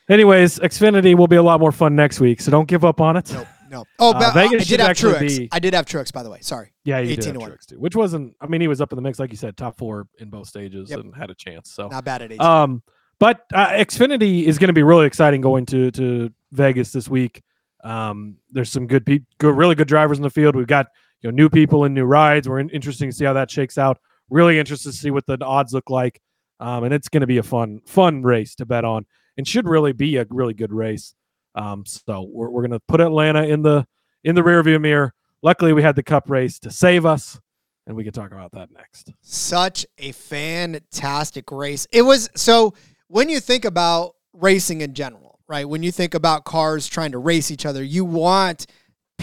Anyways, 0.10 0.60
Xfinity 0.60 1.16
will 1.16 1.28
be 1.28 1.38
a 1.38 1.41
lot 1.44 1.62
more 1.62 1.72
fun 1.72 1.96
next 1.96 2.20
week, 2.20 2.41
so 2.41 2.52
don't 2.52 2.68
give 2.68 2.84
up 2.84 3.00
on 3.00 3.16
it. 3.16 3.32
Nope. 3.34 3.48
No. 3.74 3.84
Oh, 4.00 4.12
Uh, 4.14 4.20
but 4.20 4.38
I 4.38 4.48
did 4.48 4.80
have 4.80 4.96
Truex. 4.96 5.20
be- 5.38 5.50
I 5.52 5.60
did 5.60 5.74
have 5.74 5.86
Truex, 5.86 6.14
by 6.14 6.24
the 6.24 6.30
way. 6.30 6.38
Sorry. 6.42 6.72
Yeah, 6.86 7.00
you 7.00 7.12
18 7.12 7.16
did 7.16 7.22
to 7.24 7.28
have 7.32 7.42
one. 7.42 7.52
Truex 7.52 7.66
too, 7.66 7.80
which 7.80 7.96
wasn't. 7.96 8.36
I 8.40 8.48
mean, 8.48 8.62
he 8.62 8.68
was 8.68 8.80
up 8.80 8.92
in 8.92 8.96
the 8.96 9.02
mix, 9.02 9.20
like 9.20 9.32
you 9.32 9.38
said, 9.38 9.58
top 9.58 9.78
four 9.78 10.08
in 10.20 10.30
both 10.30 10.48
stages 10.48 10.90
Yep. 10.90 11.00
and 11.00 11.16
had 11.16 11.30
a 11.30 11.36
chance. 11.36 11.72
So 11.74 11.88
Not 11.90 12.06
bad 12.06 12.22
at 12.22 12.32
18. 12.32 12.42
Um, 12.46 12.84
but 13.20 13.42
uh, 13.54 13.70
Xfinity 13.72 14.44
is 14.44 14.58
going 14.58 14.68
to 14.68 14.74
be 14.74 14.84
really 14.84 15.06
exciting 15.08 15.42
going 15.42 15.66
to 15.68 15.92
to 15.92 16.32
Vegas 16.52 16.92
this 16.92 17.10
week. 17.10 17.42
Um, 17.84 18.38
there's 18.52 18.72
some 18.72 18.88
good 18.88 19.06
people, 19.06 19.26
good, 19.40 19.56
really 19.58 19.76
good 19.76 19.88
drivers 19.88 20.18
in 20.18 20.24
the 20.24 20.30
field. 20.30 20.56
We've 20.56 20.68
got 20.68 20.88
you 21.22 21.30
know 21.32 21.36
new 21.36 21.50
people 21.50 21.84
and 21.84 21.94
new 21.96 22.06
rides. 22.06 22.48
We're 22.48 22.60
in, 22.60 22.70
interesting 22.70 23.10
to 23.10 23.16
see 23.16 23.26
how 23.26 23.34
that 23.34 23.50
shakes 23.52 23.78
out. 23.78 23.98
Really 24.30 24.58
interested 24.60 24.92
to 24.92 24.98
see 24.98 25.12
what 25.12 25.26
the 25.26 25.38
odds 25.44 25.74
look 25.74 25.90
like. 25.90 26.22
Um, 26.60 26.84
and 26.86 26.94
it's 26.94 27.10
going 27.10 27.22
to 27.22 27.28
be 27.28 27.38
a 27.40 27.44
fun 27.44 27.82
fun 27.86 28.22
race 28.24 28.56
to 28.56 28.66
bet 28.66 28.86
on, 28.86 29.06
and 29.38 29.48
should 29.48 29.68
really 29.68 29.92
be 29.94 30.18
a 30.18 30.26
really 30.30 30.54
good 30.54 30.72
race. 30.72 31.14
Um, 31.56 31.86
so 31.86 32.28
we're 32.30 32.49
we're 32.49 32.62
going 32.62 32.72
to 32.72 32.80
put 32.88 33.01
Atlanta 33.01 33.43
in 33.43 33.62
the 33.62 33.86
in 34.24 34.36
the 34.36 34.41
rearview 34.41 34.80
mirror. 34.82 35.14
Luckily, 35.41 35.74
we 35.74 35.84
had 35.84 35.95
the 35.95 36.04
Cup 36.04 36.30
race 36.30 36.60
to 36.60 36.72
save 36.72 37.06
us, 37.06 37.39
and 37.86 37.95
we 37.95 38.04
can 38.04 38.14
talk 38.14 38.32
about 38.32 38.51
that 38.54 38.72
next. 38.72 39.12
Such 39.22 39.86
a 39.97 40.12
fantastic 40.14 41.51
race. 41.51 41.88
It 41.91 42.04
was 42.04 42.30
so 42.36 42.74
when 43.08 43.30
you 43.30 43.39
think 43.39 43.66
about 43.66 44.16
racing 44.34 44.82
in 44.82 44.93
general, 44.93 45.39
right? 45.47 45.68
When 45.68 45.84
you 45.84 45.91
think 45.91 46.14
about 46.14 46.45
cars 46.45 46.88
trying 46.88 47.12
to 47.12 47.20
race 47.20 47.51
each 47.51 47.66
other, 47.66 47.84
you 47.84 48.06
want 48.06 48.66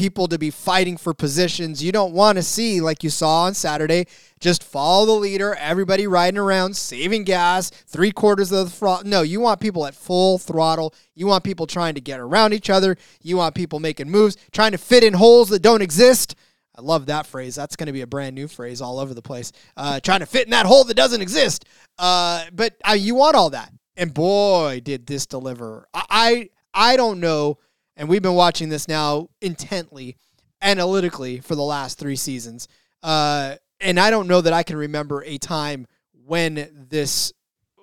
people 0.01 0.27
to 0.27 0.39
be 0.39 0.51
fighting 0.51 0.97
for 0.97 1.13
positions. 1.13 1.85
You 1.85 1.93
don't 1.93 2.15
want 2.15 2.37
to 2.37 2.43
see, 2.43 2.81
like 2.81 3.05
you 3.05 3.11
saw 3.11 3.43
on 3.43 3.53
Saturday, 3.53 4.07
just 4.41 4.65
follow 4.65 5.05
the 5.05 5.13
leader, 5.13 5.55
everybody 5.57 6.07
riding 6.07 6.39
around, 6.39 6.75
saving 6.75 7.25
gas, 7.25 7.69
three 7.69 8.11
quarters 8.11 8.51
of 8.51 8.65
the 8.65 8.71
throttle. 8.71 9.07
No, 9.07 9.21
you 9.21 9.41
want 9.41 9.61
people 9.61 9.85
at 9.87 9.95
full 9.95 10.39
throttle. 10.39 10.95
You 11.15 11.27
want 11.27 11.45
people 11.45 11.67
trying 11.67 11.97
to 11.97 12.01
get 12.01 12.19
around 12.19 12.55
each 12.55 12.71
other. 12.71 12.97
You 13.21 13.37
want 13.37 13.55
people 13.55 13.79
making 13.79 14.11
moves, 14.11 14.39
trying 14.53 14.73
to 14.73 14.79
fit 14.79 15.05
in 15.05 15.13
holes 15.13 15.51
that 15.51 15.61
don't 15.61 15.83
exist. 15.83 16.35
I 16.75 16.81
love 16.81 17.05
that 17.07 17.27
phrase. 17.27 17.55
That's 17.55 17.77
going 17.77 17.89
to 17.89 17.93
be 17.93 18.01
a 18.01 18.07
brand 18.07 18.35
new 18.35 18.49
phrase 18.49 18.81
all 18.81 19.01
over 19.01 19.13
the 19.13 19.21
place. 19.21 19.53
Uh, 19.77 20.01
trying 20.01 20.21
to 20.21 20.27
fit 20.27 20.47
in 20.47 20.51
that 20.53 20.65
hole 20.65 20.85
that 20.85 20.95
doesn't 20.97 21.21
exist. 21.21 21.67
Uh, 21.99 22.45
but 22.55 22.75
uh, 22.89 22.93
you 22.93 23.15
want 23.15 23.37
all 23.37 23.51
that, 23.51 23.71
and 23.99 24.15
boy, 24.15 24.81
did 24.83 25.07
this 25.07 25.27
deliver. 25.27 25.87
I, 25.93 26.05
I 26.09 26.49
I 26.73 26.97
don't 26.97 27.21
know, 27.21 27.59
and 28.01 28.09
we've 28.09 28.23
been 28.23 28.35
watching 28.35 28.71
this 28.71 28.89
now 28.89 29.29
intently, 29.43 30.17
analytically 30.63 31.39
for 31.41 31.55
the 31.55 31.63
last 31.63 31.99
three 31.99 32.17
seasons. 32.17 32.67
Uh, 33.03 33.57
and 33.79 34.01
I 34.01 34.09
don't 34.09 34.27
know 34.27 34.41
that 34.41 34.55
I 34.55 34.63
can 34.63 34.77
remember 34.77 35.23
a 35.23 35.37
time 35.37 35.87
when 36.25 36.87
this, 36.89 37.35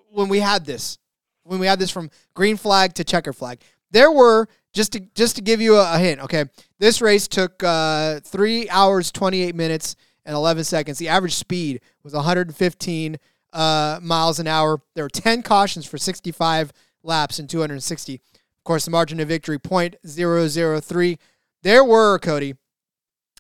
when 0.09 0.27
we 0.27 0.39
had 0.39 0.65
this, 0.65 0.97
when 1.43 1.59
we 1.59 1.67
had 1.67 1.77
this 1.77 1.91
from 1.91 2.09
green 2.33 2.57
flag 2.57 2.95
to 2.95 3.03
checker 3.03 3.31
flag. 3.31 3.61
There 3.91 4.11
were 4.11 4.47
just 4.73 4.93
to 4.93 4.99
just 5.13 5.35
to 5.35 5.41
give 5.43 5.61
you 5.61 5.75
a, 5.75 5.95
a 5.95 5.99
hint. 5.99 6.19
Okay, 6.21 6.45
this 6.79 6.99
race 6.99 7.27
took 7.27 7.63
uh, 7.63 8.19
three 8.21 8.67
hours, 8.69 9.11
twenty 9.11 9.41
eight 9.43 9.55
minutes, 9.55 9.95
and 10.25 10.35
eleven 10.35 10.63
seconds. 10.63 10.97
The 10.97 11.09
average 11.09 11.35
speed 11.35 11.81
was 12.03 12.13
one 12.13 12.23
hundred 12.23 12.47
and 12.47 12.55
fifteen 12.57 13.17
uh, 13.53 13.99
miles 14.01 14.39
an 14.39 14.47
hour. 14.47 14.81
There 14.95 15.05
were 15.05 15.09
ten 15.09 15.41
cautions 15.43 15.85
for 15.85 15.97
sixty 15.97 16.31
five 16.31 16.73
laps 17.03 17.39
and 17.39 17.49
two 17.49 17.61
hundred 17.61 17.75
and 17.75 17.83
sixty. 17.83 18.19
Of 18.67 18.69
course, 18.69 18.83
the 18.83 18.91
margin 18.91 19.21
of 19.21 19.29
victory 19.29 19.59
point 19.59 19.95
zero 20.05 20.49
zero 20.49 20.81
three. 20.81 21.19
There 21.63 21.85
were 21.85 22.19
Cody 22.19 22.55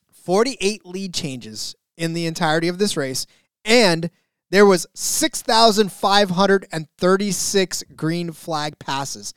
forty 0.09 0.55
eight 0.61 0.85
lead 0.85 1.13
changes 1.13 1.75
in 1.97 2.13
the 2.13 2.25
entirety 2.25 2.69
of 2.69 2.77
this 2.77 2.95
race, 2.95 3.27
and 3.65 4.09
there 4.51 4.65
was 4.65 4.87
6,536 4.93 7.83
green 7.93 8.31
flag 8.31 8.79
passes, 8.79 9.33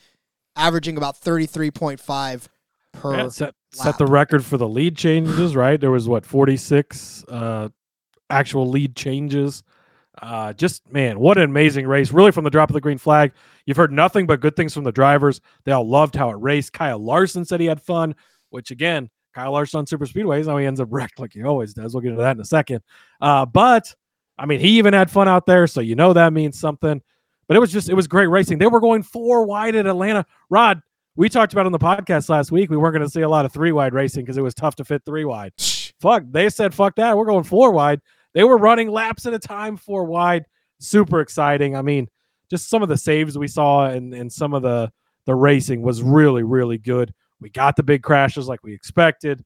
averaging 0.54 0.96
about 0.96 1.20
33.5 1.20 2.46
per. 2.92 3.16
Yeah, 3.16 3.28
set 3.28 3.56
set 3.72 3.98
the 3.98 4.06
record 4.06 4.44
for 4.44 4.58
the 4.58 4.68
lead 4.68 4.96
changes, 4.96 5.56
right? 5.56 5.80
There 5.80 5.90
was 5.90 6.08
what 6.08 6.24
46 6.24 7.24
uh 7.24 7.68
actual 8.30 8.70
lead 8.70 8.94
changes. 8.94 9.64
Uh 10.22 10.52
just 10.52 10.88
man, 10.92 11.18
what 11.18 11.36
an 11.36 11.42
amazing 11.42 11.88
race. 11.88 12.12
Really 12.12 12.30
from 12.30 12.44
the 12.44 12.50
drop 12.50 12.70
of 12.70 12.74
the 12.74 12.80
green 12.80 12.98
flag. 12.98 13.32
You've 13.66 13.76
heard 13.76 13.92
nothing 13.92 14.26
but 14.26 14.40
good 14.40 14.56
things 14.56 14.74
from 14.74 14.84
the 14.84 14.92
drivers. 14.92 15.40
They 15.64 15.72
all 15.72 15.88
loved 15.88 16.14
how 16.14 16.30
it 16.30 16.36
raced. 16.40 16.72
Kyle 16.72 16.98
Larson 16.98 17.44
said 17.44 17.60
he 17.60 17.66
had 17.66 17.80
fun, 17.80 18.14
which 18.50 18.70
again, 18.70 19.10
Kyle 19.34 19.52
Larson 19.52 19.78
on 19.78 19.86
super 19.86 20.06
speedways, 20.06 20.46
how 20.46 20.56
he 20.56 20.66
ends 20.66 20.80
up 20.80 20.88
wrecked 20.90 21.18
like 21.18 21.32
he 21.32 21.42
always 21.42 21.74
does. 21.74 21.94
We'll 21.94 22.02
get 22.02 22.10
into 22.10 22.22
that 22.22 22.36
in 22.36 22.40
a 22.40 22.44
second. 22.44 22.82
Uh, 23.20 23.46
but 23.46 23.94
I 24.38 24.46
mean, 24.46 24.60
he 24.60 24.78
even 24.78 24.94
had 24.94 25.10
fun 25.10 25.28
out 25.28 25.46
there, 25.46 25.66
so 25.66 25.80
you 25.80 25.94
know 25.94 26.12
that 26.12 26.32
means 26.32 26.58
something. 26.58 27.02
But 27.46 27.56
it 27.56 27.60
was 27.60 27.72
just 27.72 27.88
it 27.88 27.94
was 27.94 28.06
great 28.06 28.28
racing. 28.28 28.58
They 28.58 28.68
were 28.68 28.80
going 28.80 29.02
four 29.02 29.44
wide 29.44 29.74
at 29.74 29.86
Atlanta. 29.86 30.24
Rod, 30.48 30.80
we 31.16 31.28
talked 31.28 31.52
about 31.52 31.66
on 31.66 31.72
the 31.72 31.78
podcast 31.78 32.28
last 32.28 32.52
week. 32.52 32.70
We 32.70 32.76
weren't 32.76 32.94
going 32.94 33.06
to 33.06 33.10
see 33.10 33.22
a 33.22 33.28
lot 33.28 33.44
of 33.44 33.52
three 33.52 33.72
wide 33.72 33.92
racing 33.92 34.24
because 34.24 34.38
it 34.38 34.42
was 34.42 34.54
tough 34.54 34.76
to 34.76 34.84
fit 34.84 35.02
three 35.04 35.24
wide. 35.24 35.52
Fuck, 36.00 36.22
they 36.30 36.48
said 36.48 36.72
fuck 36.72 36.94
that. 36.96 37.16
We're 37.16 37.26
going 37.26 37.44
four 37.44 37.72
wide. 37.72 38.00
They 38.32 38.44
were 38.44 38.56
running 38.56 38.88
laps 38.88 39.26
at 39.26 39.34
a 39.34 39.38
time 39.38 39.76
four 39.76 40.04
wide. 40.04 40.44
Super 40.78 41.20
exciting. 41.20 41.76
I 41.76 41.82
mean, 41.82 42.08
just 42.50 42.68
some 42.68 42.82
of 42.82 42.88
the 42.88 42.96
saves 42.96 43.38
we 43.38 43.48
saw 43.48 43.86
and 43.86 44.12
and 44.12 44.32
some 44.32 44.52
of 44.54 44.62
the 44.62 44.92
the 45.26 45.34
racing 45.34 45.82
was 45.82 46.02
really 46.02 46.42
really 46.42 46.78
good. 46.78 47.14
We 47.40 47.50
got 47.50 47.76
the 47.76 47.82
big 47.82 48.02
crashes 48.02 48.48
like 48.48 48.62
we 48.62 48.74
expected. 48.74 49.44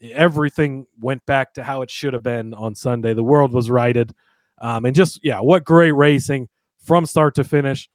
Everything 0.00 0.86
went 1.00 1.24
back 1.26 1.54
to 1.54 1.64
how 1.64 1.82
it 1.82 1.90
should 1.90 2.14
have 2.14 2.22
been 2.22 2.54
on 2.54 2.74
Sunday. 2.74 3.14
The 3.14 3.22
world 3.22 3.52
was 3.52 3.70
righted. 3.70 4.14
Um, 4.60 4.84
and 4.84 4.94
just 4.94 5.20
yeah, 5.24 5.40
what 5.40 5.64
great 5.64 5.92
racing 5.92 6.48
from 6.84 7.06
start 7.06 7.34
to 7.36 7.44
finish. 7.44 7.88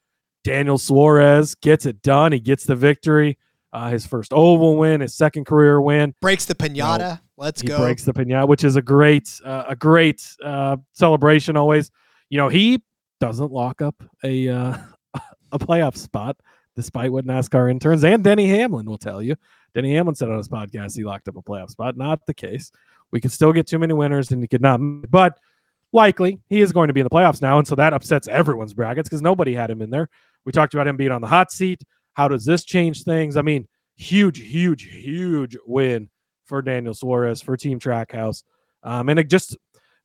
Daniel 0.44 0.78
Suarez 0.78 1.56
gets 1.56 1.86
it 1.86 2.02
done. 2.02 2.32
He 2.32 2.40
gets 2.40 2.66
the 2.66 2.76
victory. 2.76 3.38
Uh, 3.72 3.90
his 3.92 4.06
first 4.06 4.34
oval 4.34 4.78
win, 4.78 5.02
his 5.02 5.14
second 5.14 5.46
career 5.46 5.80
win. 5.80 6.16
breaks 6.22 6.46
the 6.46 6.56
pinata. 6.56 7.22
Let's 7.38 7.62
he 7.62 7.68
go. 7.68 7.78
breaks 7.78 8.04
the 8.04 8.14
pinata, 8.14 8.48
which 8.48 8.64
is 8.64 8.76
a 8.76 8.82
great, 8.82 9.30
uh, 9.46 9.66
a 9.70 9.76
great 9.76 10.28
uh, 10.44 10.78
celebration. 10.94 11.56
Always, 11.56 11.92
you 12.30 12.38
know, 12.38 12.50
he 12.50 12.82
doesn't 13.20 13.52
lock 13.52 13.82
up 13.82 13.96
a 14.24 14.50
uh, 14.50 14.78
a 15.52 15.60
playoff 15.60 15.98
spot, 15.98 16.38
despite 16.76 17.12
what 17.12 17.26
NASCAR 17.26 17.70
interns 17.70 18.04
and 18.04 18.24
Denny 18.24 18.48
Hamlin 18.48 18.86
will 18.86 18.98
tell 18.98 19.22
you. 19.22 19.36
Denny 19.74 19.94
Hamlin 19.94 20.16
said 20.16 20.30
on 20.30 20.38
his 20.38 20.50
podcast 20.50 20.96
he 20.96 21.04
locked 21.04 21.28
up 21.28 21.36
a 21.36 21.42
playoff 21.42 21.70
spot. 21.70 21.96
Not 21.98 22.26
the 22.26 22.34
case. 22.34 22.72
We 23.12 23.22
could 23.22 23.32
still 23.32 23.54
get 23.54 23.68
too 23.68 23.80
many 23.80 23.94
winners, 23.94 24.32
and 24.32 24.42
he 24.42 24.48
could 24.48 24.62
not. 24.62 24.80
But 25.10 25.40
likely, 25.92 26.40
he 26.48 26.62
is 26.62 26.72
going 26.72 26.88
to 26.88 26.94
be 26.94 27.00
in 27.00 27.06
the 27.06 27.10
playoffs 27.10 27.42
now, 27.42 27.58
and 27.58 27.68
so 27.68 27.76
that 27.76 27.94
upsets 27.94 28.28
everyone's 28.28 28.74
brackets 28.74 29.10
because 29.10 29.22
nobody 29.22 29.54
had 29.54 29.70
him 29.70 29.82
in 29.82 29.90
there. 29.90 30.10
We 30.46 30.52
talked 30.52 30.74
about 30.74 30.88
him 30.88 30.98
being 30.98 31.12
on 31.12 31.22
the 31.22 31.28
hot 31.28 31.52
seat. 31.52 31.84
How 32.14 32.28
does 32.28 32.46
this 32.46 32.64
change 32.64 33.04
things? 33.04 33.38
I 33.38 33.42
mean, 33.42 33.68
huge, 33.96 34.40
huge, 34.40 34.84
huge 34.84 35.58
win 35.66 36.10
for 36.46 36.62
Daniel 36.62 36.94
Suarez 36.94 37.42
for 37.42 37.56
Team 37.58 37.80
Trackhouse. 37.80 38.44
Um, 38.84 39.10
and 39.10 39.20
it 39.20 39.30
just, 39.30 39.58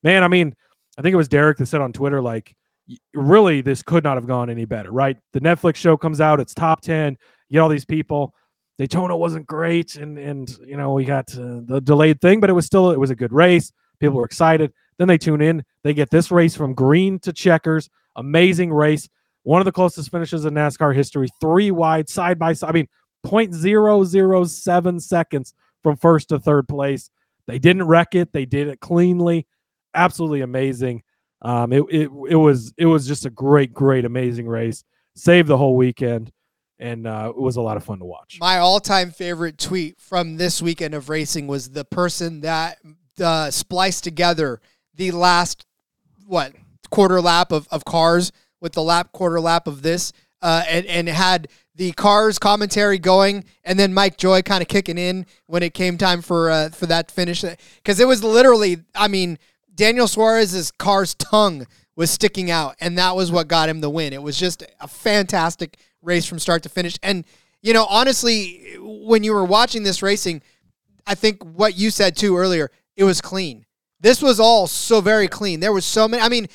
man, 0.03 0.23
I 0.23 0.29
mean, 0.29 0.55
I 0.99 1.03
think 1.03 1.13
it 1.13 1.17
was 1.17 1.29
Derek 1.29 1.59
that 1.59 1.67
said 1.67 1.81
on 1.81 1.93
Twitter, 1.93 2.21
like, 2.21 2.55
really, 3.15 3.61
this 3.61 3.83
could 3.83 4.05
not 4.05 4.17
have 4.17 4.27
gone 4.27 4.51
any 4.51 4.65
better, 4.65 4.91
right? 4.91 5.17
The 5.33 5.41
Netflix 5.41 5.77
show 5.77 5.97
comes 5.97 6.21
out, 6.21 6.41
it's 6.41 6.55
top 6.55 6.81
10, 6.81 7.17
you 7.49 7.55
get 7.55 7.61
all 7.61 7.69
these 7.69 7.85
people. 7.85 8.35
Daytona 8.79 9.17
wasn't 9.17 9.47
great, 9.47 9.95
and 9.97 10.19
and 10.19 10.59
you 10.67 10.77
know 10.77 10.93
we 10.93 11.05
got 11.05 11.33
uh, 11.39 11.61
the 11.65 11.81
delayed 11.81 12.21
thing, 12.21 12.41
but 12.41 12.51
it 12.51 12.55
was 12.55 12.67
still 12.67 12.91
it 12.91 12.99
was 12.99 13.11
a 13.11 13.15
good 13.15 13.33
race. 13.33 13.73
People 14.01 14.17
were 14.17 14.25
excited. 14.25 14.73
Then 14.99 15.09
they 15.09 15.19
tune 15.19 15.41
in. 15.41 15.65
They 15.85 15.95
get 15.95 16.11
this 16.11 16.31
race 16.31 16.57
from 16.57 16.75
green 16.75 17.19
to 17.21 17.33
checkers. 17.33 17.89
Amazing 18.17 18.73
race. 18.73 19.09
One 19.45 19.61
of 19.61 19.65
the 19.65 19.73
closest 19.73 20.11
finishes 20.11 20.45
in 20.45 20.55
NASCAR 20.55 20.95
history. 20.95 21.29
Three 21.41 21.71
wide, 21.71 22.09
side 22.09 22.39
by 22.39 22.53
side. 22.53 22.71
I 22.71 22.73
mean, 22.73 22.89
0.007 23.27 25.03
seconds 25.03 25.55
from 25.83 25.97
first 25.97 26.31
to 26.31 26.39
third 26.39 26.69
place. 26.69 27.11
They 27.47 27.59
didn't 27.59 27.85
wreck 27.85 28.15
it. 28.15 28.33
They 28.33 28.47
did 28.47 28.69
it 28.69 28.81
cleanly. 28.81 29.47
Absolutely 29.95 30.41
amazing. 30.41 31.03
Um, 31.45 31.73
it, 31.73 31.83
it 31.91 32.11
it 32.31 32.37
was 32.37 32.73
it 32.79 32.87
was 32.87 33.07
just 33.07 33.27
a 33.27 33.31
great, 33.31 33.75
great, 33.75 34.05
amazing 34.05 34.49
race. 34.49 34.83
Saved 35.15 35.47
the 35.47 35.59
whole 35.59 35.77
weekend, 35.77 36.33
and 36.79 37.07
uh, 37.07 37.33
it 37.37 37.41
was 37.41 37.57
a 37.57 37.61
lot 37.61 37.77
of 37.77 37.85
fun 37.85 37.99
to 37.99 38.05
watch. 38.05 38.39
My 38.41 38.59
all-time 38.59 39.11
favorite 39.11 39.59
tweet 39.59 40.01
from 40.01 40.39
this 40.39 40.63
weekend 40.63 40.95
of 40.95 41.09
racing 41.09 41.47
was 41.47 41.71
the 41.71 41.85
person 41.85 42.41
that 42.41 42.79
uh, 43.23 43.51
spliced 43.51 44.03
together 44.03 44.61
the 44.95 45.11
last 45.11 45.67
what 46.27 46.55
quarter 46.91 47.21
lap 47.21 47.53
of, 47.53 47.69
of 47.71 47.85
cars 47.85 48.33
with 48.61 48.73
the 48.73 48.83
lap 48.83 49.13
quarter 49.13 49.39
lap 49.41 49.67
of 49.67 49.83
this, 49.83 50.13
uh, 50.41 50.65
and 50.67 50.87
and 50.87 51.09
had 51.09 51.49
the 51.77 51.93
cars 51.93 52.39
commentary 52.39 52.99
going, 52.99 53.45
and 53.65 53.79
then 53.79 53.93
Mike 53.93 54.17
Joy 54.17 54.43
kind 54.43 54.63
of 54.63 54.69
kicking 54.69 54.97
in 54.97 55.27
when 55.47 55.63
it 55.63 55.75
came 55.75 55.99
time 55.99 56.23
for 56.23 56.51
uh, 56.51 56.71
for 56.71 56.87
that 56.87 57.11
finish, 57.11 57.45
because 57.77 58.01
it 58.01 58.09
was 58.09 58.25
literally, 58.25 58.79
I 58.95 59.09
mean, 59.09 59.39
Daniel 59.75 60.07
Suarez's 60.07 60.71
car's 60.71 61.15
tongue 61.15 61.67
was 61.97 62.11
sticking 62.11 62.51
out, 62.51 62.77
and 62.81 62.99
that 62.99 63.17
was 63.17 63.31
what 63.31 63.49
got 63.49 63.69
him 63.69 63.81
the 63.81 63.91
win. 63.91 64.13
It 64.13 64.23
was 64.23 64.39
just 64.39 64.63
a 64.81 64.89
fantastic 64.89 65.77
race 66.03 66.27
from 66.27 66.39
start 66.39 66.63
to 66.65 66.69
finish, 66.69 66.99
and 67.03 67.25
you 67.63 67.73
know, 67.73 67.87
honestly, 67.87 68.77
when 68.79 69.25
you 69.25 69.33
were 69.33 69.45
watching 69.45 69.85
this 69.85 70.03
racing, 70.03 70.43
I 71.07 71.15
think 71.15 71.43
what 71.43 71.79
you 71.79 71.91
said 71.91 72.15
too 72.15 72.37
earlier, 72.37 72.71
it 72.95 73.05
was 73.05 73.23
clean. 73.23 73.65
This 74.01 74.21
was 74.21 74.39
all 74.39 74.67
so 74.67 75.01
very 75.01 75.29
clean. 75.29 75.61
There 75.61 75.73
was 75.73 75.87
so 75.87 76.07
many. 76.07 76.23
I 76.23 76.29
mean, 76.29 76.47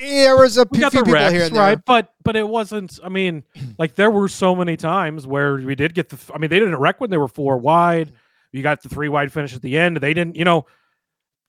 there 0.00 0.36
was 0.36 0.56
a 0.56 0.64
few 0.66 0.80
got 0.80 0.92
people 0.92 1.12
wrecks, 1.12 1.32
here 1.32 1.44
and 1.44 1.54
there. 1.54 1.62
right? 1.62 1.78
But 1.84 2.14
but 2.22 2.36
it 2.36 2.48
wasn't. 2.48 2.98
I 3.04 3.10
mean, 3.10 3.44
like 3.78 3.96
there 3.96 4.10
were 4.10 4.28
so 4.28 4.56
many 4.56 4.76
times 4.78 5.26
where 5.26 5.56
we 5.56 5.74
did 5.74 5.94
get 5.94 6.08
the. 6.08 6.18
I 6.32 6.38
mean, 6.38 6.48
they 6.48 6.58
didn't 6.58 6.76
wreck 6.76 7.00
when 7.00 7.10
they 7.10 7.18
were 7.18 7.28
four 7.28 7.58
wide. 7.58 8.12
You 8.52 8.62
got 8.62 8.82
the 8.82 8.88
three 8.88 9.10
wide 9.10 9.32
finish 9.32 9.54
at 9.54 9.60
the 9.60 9.76
end. 9.76 9.98
They 9.98 10.14
didn't. 10.14 10.36
You 10.36 10.44
know 10.44 10.66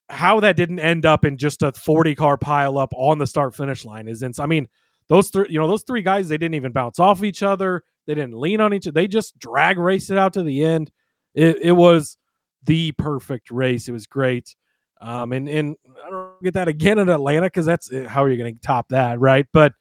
how 0.09 0.39
that 0.39 0.55
didn't 0.55 0.79
end 0.79 1.05
up 1.05 1.25
in 1.25 1.37
just 1.37 1.63
a 1.63 1.71
forty 1.71 2.15
car 2.15 2.37
pile 2.37 2.77
up 2.77 2.93
on 2.95 3.17
the 3.17 3.27
start 3.27 3.55
finish 3.55 3.85
line 3.85 4.07
is. 4.07 4.23
Ins- 4.23 4.39
I 4.39 4.45
mean, 4.45 4.67
those 5.09 5.29
three. 5.29 5.47
You 5.49 5.59
know, 5.59 5.67
those 5.67 5.83
three 5.83 6.01
guys. 6.01 6.29
They 6.29 6.37
didn't 6.37 6.55
even 6.55 6.71
bounce 6.71 6.99
off 6.99 7.23
each 7.23 7.43
other. 7.43 7.83
They 8.05 8.15
didn't 8.15 8.39
lean 8.39 8.61
on 8.61 8.73
each 8.73 8.87
other. 8.87 8.93
They 8.93 9.07
just 9.07 9.37
drag 9.37 9.77
raced 9.77 10.09
it 10.09 10.17
out 10.17 10.33
to 10.33 10.43
the 10.43 10.63
end. 10.63 10.91
It, 11.33 11.57
it 11.61 11.71
was 11.73 12.17
the 12.63 12.93
perfect 12.93 13.51
race. 13.51 13.87
It 13.87 13.91
was 13.91 14.07
great. 14.07 14.55
Um, 14.99 15.31
and 15.31 15.47
and 15.47 15.75
I 16.05 16.09
don't 16.09 16.43
get 16.43 16.53
that 16.55 16.67
again 16.67 16.99
in 16.99 17.09
Atlanta 17.09 17.47
because 17.47 17.65
that's 17.65 17.91
eh, 17.91 18.07
how 18.07 18.23
are 18.23 18.29
you 18.29 18.37
going 18.37 18.55
to 18.55 18.61
top 18.61 18.89
that, 18.89 19.19
right? 19.19 19.45
But 19.53 19.73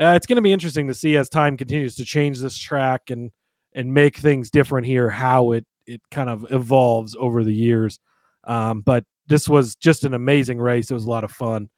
uh, 0.00 0.14
it's 0.16 0.26
going 0.26 0.36
to 0.36 0.42
be 0.42 0.52
interesting 0.52 0.88
to 0.88 0.94
see 0.94 1.16
as 1.16 1.28
time 1.28 1.56
continues 1.56 1.94
to 1.96 2.04
change 2.04 2.40
this 2.40 2.56
track 2.56 3.10
and 3.10 3.30
and 3.74 3.94
make 3.94 4.16
things 4.16 4.50
different 4.50 4.86
here, 4.86 5.10
how 5.10 5.52
it 5.52 5.66
it 5.86 6.00
kind 6.10 6.28
of 6.28 6.46
evolves 6.50 7.16
over 7.18 7.44
the 7.44 7.54
years. 7.54 7.98
Um, 8.44 8.80
but 8.80 9.04
this 9.26 9.48
was 9.48 9.74
just 9.76 10.04
an 10.04 10.14
amazing 10.14 10.58
race. 10.58 10.90
It 10.90 10.94
was 10.94 11.04
a 11.04 11.10
lot 11.10 11.24
of 11.24 11.30
fun. 11.32 11.68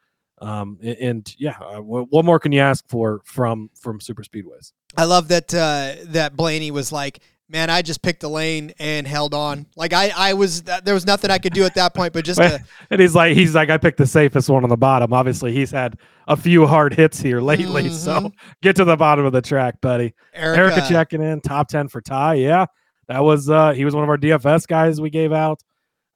Um, 0.40 0.78
and, 0.82 0.96
and 0.98 1.34
yeah, 1.38 1.56
uh, 1.60 1.76
wh- 1.80 2.10
what 2.12 2.24
more 2.24 2.38
can 2.38 2.52
you 2.52 2.60
ask 2.60 2.84
for 2.88 3.20
from 3.24 3.70
from 3.80 4.00
super 4.00 4.22
speedways? 4.22 4.72
I 4.96 5.04
love 5.04 5.28
that 5.28 5.52
uh, 5.54 5.94
that 6.06 6.36
Blaney 6.36 6.70
was 6.72 6.90
like, 6.90 7.20
"Man, 7.48 7.70
I 7.70 7.82
just 7.82 8.02
picked 8.02 8.24
a 8.24 8.28
lane 8.28 8.72
and 8.80 9.06
held 9.06 9.32
on. 9.32 9.66
Like 9.76 9.92
I, 9.92 10.12
I 10.14 10.34
was 10.34 10.62
there 10.62 10.92
was 10.94 11.06
nothing 11.06 11.30
I 11.30 11.38
could 11.38 11.52
do 11.54 11.64
at 11.64 11.74
that 11.76 11.94
point, 11.94 12.12
but 12.12 12.24
just 12.24 12.40
to, 12.40 12.62
And 12.90 13.00
he's 13.00 13.14
like, 13.14 13.36
he's 13.36 13.54
like, 13.54 13.70
I 13.70 13.78
picked 13.78 13.98
the 13.98 14.06
safest 14.06 14.50
one 14.50 14.64
on 14.64 14.70
the 14.70 14.76
bottom. 14.76 15.12
Obviously, 15.12 15.52
he's 15.52 15.70
had 15.70 15.98
a 16.26 16.36
few 16.36 16.66
hard 16.66 16.94
hits 16.94 17.20
here 17.20 17.40
lately. 17.40 17.88
So 17.90 18.20
Mhm. 18.20 18.32
get 18.60 18.76
to 18.76 18.84
the 18.84 18.96
bottom 18.96 19.24
of 19.24 19.32
the 19.32 19.42
track, 19.42 19.80
buddy. 19.80 20.14
Erica, 20.34 20.60
Erica 20.60 20.86
checking 20.88 21.22
in, 21.22 21.40
top 21.42 21.68
10 21.68 21.88
for 21.88 22.00
Ty. 22.00 22.34
Yeah. 22.34 22.66
That 23.08 23.22
was 23.22 23.48
uh 23.48 23.72
he 23.72 23.84
was 23.84 23.94
one 23.94 24.02
of 24.02 24.10
our 24.10 24.18
DFS 24.18 24.66
guys 24.66 25.00
we 25.00 25.10
gave 25.10 25.32
out. 25.32 25.60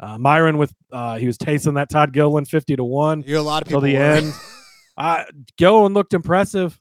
Uh 0.01 0.19
Myron 0.19 0.59
with 0.59 0.73
uh 0.93 1.17
he 1.19 1.27
was 1.27 1.39
tasting 1.39 1.75
that 1.75 1.91
Todd 1.91 2.13
Gilliland 2.13 2.49
50 2.49 2.77
to 2.77 2.85
1 2.85 3.25
You're 3.27 3.39
a 3.39 3.43
lot 3.43 3.63
of 3.63 3.69
till 3.69 3.81
people 3.81 3.93
the 3.93 3.97
were. 3.99 4.03
end. 4.03 4.33
uh 4.97 5.25
Gilliland 5.57 5.95
looked 5.95 6.15
impressive. 6.15 6.79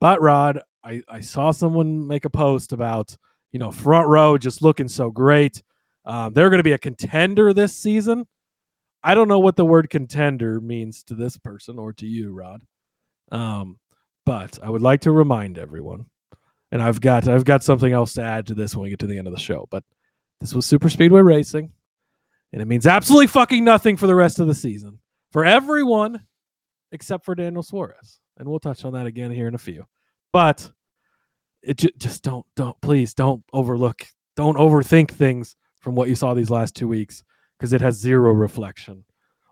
But 0.00 0.20
Rod, 0.20 0.60
I, 0.84 1.02
I 1.08 1.20
saw 1.20 1.50
someone 1.50 2.06
make 2.06 2.24
a 2.26 2.30
post 2.30 2.72
about, 2.72 3.16
you 3.52 3.58
know, 3.58 3.70
front 3.70 4.08
row 4.08 4.36
just 4.36 4.60
looking 4.60 4.88
so 4.88 5.10
great. 5.10 5.62
Um, 6.04 6.34
they're 6.34 6.50
going 6.50 6.58
to 6.58 6.64
be 6.64 6.72
a 6.72 6.78
contender 6.78 7.54
this 7.54 7.74
season. 7.74 8.26
I 9.02 9.14
don't 9.14 9.28
know 9.28 9.38
what 9.38 9.56
the 9.56 9.64
word 9.64 9.88
contender 9.88 10.60
means 10.60 11.02
to 11.04 11.14
this 11.14 11.38
person 11.38 11.78
or 11.78 11.94
to 11.94 12.06
you, 12.06 12.32
Rod. 12.32 12.60
Um, 13.32 13.78
but 14.26 14.58
I 14.62 14.68
would 14.68 14.82
like 14.82 15.02
to 15.02 15.12
remind 15.12 15.56
everyone, 15.56 16.06
and 16.72 16.82
I've 16.82 17.00
got 17.00 17.28
I've 17.28 17.44
got 17.44 17.62
something 17.62 17.92
else 17.92 18.14
to 18.14 18.22
add 18.22 18.46
to 18.48 18.54
this 18.54 18.74
when 18.74 18.82
we 18.84 18.90
get 18.90 18.98
to 19.00 19.06
the 19.06 19.16
end 19.18 19.26
of 19.26 19.32
the 19.34 19.40
show. 19.40 19.66
But 19.70 19.84
this 20.40 20.52
was 20.54 20.66
Super 20.66 20.90
Speedway 20.90 21.20
Racing, 21.22 21.72
and 22.54 22.62
it 22.62 22.66
means 22.66 22.86
absolutely 22.86 23.26
fucking 23.26 23.64
nothing 23.64 23.96
for 23.96 24.06
the 24.06 24.14
rest 24.14 24.38
of 24.38 24.46
the 24.46 24.54
season 24.54 25.00
for 25.32 25.44
everyone 25.44 26.22
except 26.92 27.24
for 27.24 27.34
Daniel 27.34 27.64
Suarez. 27.64 28.20
And 28.38 28.48
we'll 28.48 28.60
touch 28.60 28.84
on 28.84 28.92
that 28.92 29.06
again 29.06 29.32
here 29.32 29.48
in 29.48 29.56
a 29.56 29.58
few. 29.58 29.84
But 30.32 30.70
it 31.62 31.78
ju- 31.78 31.90
just 31.98 32.22
don't 32.22 32.46
don't 32.54 32.80
please 32.80 33.12
don't 33.12 33.42
overlook 33.52 34.06
don't 34.36 34.56
overthink 34.56 35.10
things 35.10 35.56
from 35.80 35.96
what 35.96 36.08
you 36.08 36.14
saw 36.14 36.32
these 36.32 36.48
last 36.48 36.76
two 36.76 36.86
weeks 36.86 37.24
because 37.58 37.72
it 37.72 37.80
has 37.80 37.96
zero 37.96 38.32
reflection 38.32 39.04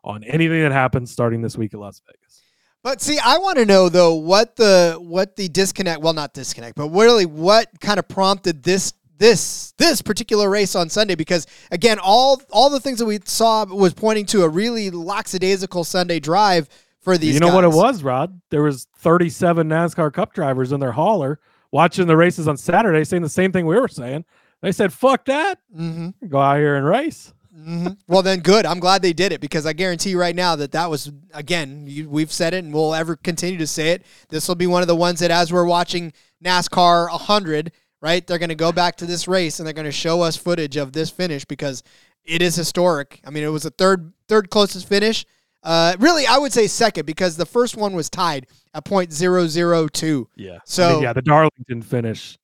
on 0.04 0.22
anything 0.22 0.62
that 0.62 0.70
happens 0.70 1.10
starting 1.10 1.42
this 1.42 1.58
week 1.58 1.74
at 1.74 1.80
Las 1.80 2.00
Vegas. 2.06 2.40
But 2.84 3.00
see, 3.00 3.18
I 3.18 3.38
want 3.38 3.58
to 3.58 3.66
know 3.66 3.88
though 3.88 4.14
what 4.14 4.54
the 4.54 4.96
what 5.00 5.34
the 5.34 5.48
disconnect. 5.48 6.02
Well, 6.02 6.12
not 6.12 6.34
disconnect, 6.34 6.76
but 6.76 6.90
really 6.90 7.26
what 7.26 7.68
kind 7.80 7.98
of 7.98 8.06
prompted 8.06 8.62
this 8.62 8.92
this 9.22 9.72
this 9.78 10.02
particular 10.02 10.50
race 10.50 10.74
on 10.74 10.88
Sunday? 10.90 11.14
Because 11.14 11.46
again, 11.70 11.98
all 12.02 12.42
all 12.50 12.68
the 12.68 12.80
things 12.80 12.98
that 12.98 13.06
we 13.06 13.20
saw 13.24 13.64
was 13.64 13.94
pointing 13.94 14.26
to 14.26 14.42
a 14.42 14.48
really 14.48 14.90
lackadaisical 14.90 15.84
Sunday 15.84 16.20
drive 16.20 16.68
for 17.00 17.16
these. 17.16 17.34
you 17.34 17.40
know 17.40 17.54
what 17.54 17.64
it 17.64 17.72
was, 17.72 18.02
Rod? 18.02 18.40
There 18.50 18.62
was 18.62 18.86
37 18.98 19.68
NASCAR 19.68 20.12
Cup 20.12 20.34
drivers 20.34 20.72
in 20.72 20.80
their 20.80 20.92
hauler 20.92 21.40
watching 21.70 22.06
the 22.06 22.16
races 22.16 22.46
on 22.46 22.56
Saturday, 22.56 23.04
saying 23.04 23.22
the 23.22 23.28
same 23.28 23.50
thing 23.52 23.64
we 23.66 23.78
were 23.78 23.88
saying. 23.88 24.24
They 24.60 24.72
said, 24.72 24.92
"Fuck 24.92 25.24
that, 25.24 25.58
Mm-hmm. 25.76 26.28
go 26.28 26.38
out 26.38 26.58
here 26.58 26.76
and 26.76 26.84
race." 26.86 27.32
hmm 27.54 27.88
Well, 28.08 28.22
then 28.22 28.40
good. 28.40 28.64
I'm 28.64 28.80
glad 28.80 29.02
they 29.02 29.12
did 29.12 29.30
it 29.32 29.40
because 29.40 29.66
I 29.66 29.72
guarantee 29.72 30.14
right 30.14 30.34
now 30.34 30.56
that 30.56 30.72
that 30.72 30.88
was 30.90 31.12
again. 31.34 31.84
You, 31.86 32.08
we've 32.08 32.32
said 32.32 32.54
it 32.54 32.64
and 32.64 32.72
we'll 32.72 32.94
ever 32.94 33.14
continue 33.16 33.58
to 33.58 33.66
say 33.66 33.90
it. 33.90 34.02
This 34.30 34.48
will 34.48 34.54
be 34.54 34.66
one 34.66 34.82
of 34.82 34.88
the 34.88 34.96
ones 34.96 35.20
that, 35.20 35.30
as 35.30 35.52
we're 35.52 35.64
watching 35.66 36.12
NASCAR 36.44 37.10
100, 37.10 37.72
right? 38.02 38.26
They're 38.26 38.38
going 38.38 38.50
to 38.50 38.54
go 38.54 38.72
back 38.72 38.96
to 38.96 39.06
this 39.06 39.26
race 39.26 39.58
and 39.58 39.66
they're 39.66 39.72
going 39.72 39.86
to 39.86 39.92
show 39.92 40.20
us 40.20 40.36
footage 40.36 40.76
of 40.76 40.92
this 40.92 41.08
finish 41.08 41.46
because 41.46 41.82
it 42.24 42.42
is 42.42 42.54
historic. 42.56 43.20
I 43.26 43.30
mean, 43.30 43.44
it 43.44 43.48
was 43.48 43.62
the 43.62 43.70
third 43.70 44.12
third 44.28 44.50
closest 44.50 44.86
finish. 44.88 45.24
Uh, 45.62 45.94
really, 46.00 46.26
I 46.26 46.38
would 46.38 46.52
say 46.52 46.66
second 46.66 47.06
because 47.06 47.36
the 47.36 47.46
first 47.46 47.76
one 47.76 47.94
was 47.94 48.10
tied 48.10 48.48
at 48.74 48.84
point 48.84 49.12
zero 49.12 49.46
zero 49.46 49.86
two. 49.88 50.28
Yeah. 50.36 50.56
I 50.56 50.58
So- 50.64 50.94
mean, 50.94 51.02
yeah, 51.04 51.12
the 51.14 51.22
Darlington 51.22 51.80
finish, 51.82 52.36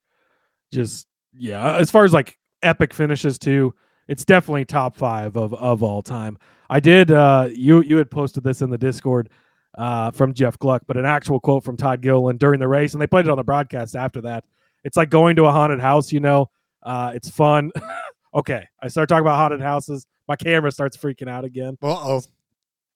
just 0.73 1.05
yeah. 1.33 1.75
As 1.77 1.91
far 1.91 2.05
as 2.05 2.13
like 2.13 2.37
epic 2.63 2.93
finishes 2.93 3.37
too, 3.37 3.73
it's 4.07 4.25
definitely 4.25 4.65
top 4.65 4.95
five 4.95 5.35
of 5.35 5.53
of 5.53 5.83
all 5.83 6.01
time. 6.01 6.37
I 6.69 6.79
did. 6.79 7.11
uh 7.11 7.49
You 7.53 7.81
you 7.81 7.97
had 7.97 8.09
posted 8.09 8.43
this 8.43 8.61
in 8.61 8.69
the 8.69 8.77
Discord 8.77 9.29
uh 9.77 10.11
from 10.11 10.33
Jeff 10.33 10.57
Gluck, 10.59 10.83
but 10.87 10.97
an 10.97 11.05
actual 11.05 11.39
quote 11.39 11.63
from 11.63 11.77
Todd 11.77 12.01
Gilliland 12.01 12.39
during 12.39 12.59
the 12.59 12.67
race, 12.67 12.93
and 12.93 13.01
they 13.01 13.07
played 13.07 13.25
it 13.25 13.31
on 13.31 13.37
the 13.37 13.43
broadcast 13.43 13.95
after 13.95 14.21
that. 14.21 14.43
It's 14.83 14.97
like 14.97 15.09
going 15.09 15.35
to 15.37 15.45
a 15.45 15.51
haunted 15.51 15.79
house. 15.79 16.11
You 16.11 16.19
know, 16.19 16.49
uh 16.83 17.11
it's 17.15 17.29
fun. 17.29 17.71
okay, 18.33 18.67
I 18.81 18.87
start 18.87 19.09
talking 19.09 19.21
about 19.21 19.37
haunted 19.37 19.61
houses. 19.61 20.05
My 20.27 20.35
camera 20.35 20.71
starts 20.71 20.97
freaking 20.97 21.29
out 21.29 21.45
again. 21.45 21.77
Uh 21.81 21.87
oh, 21.87 22.21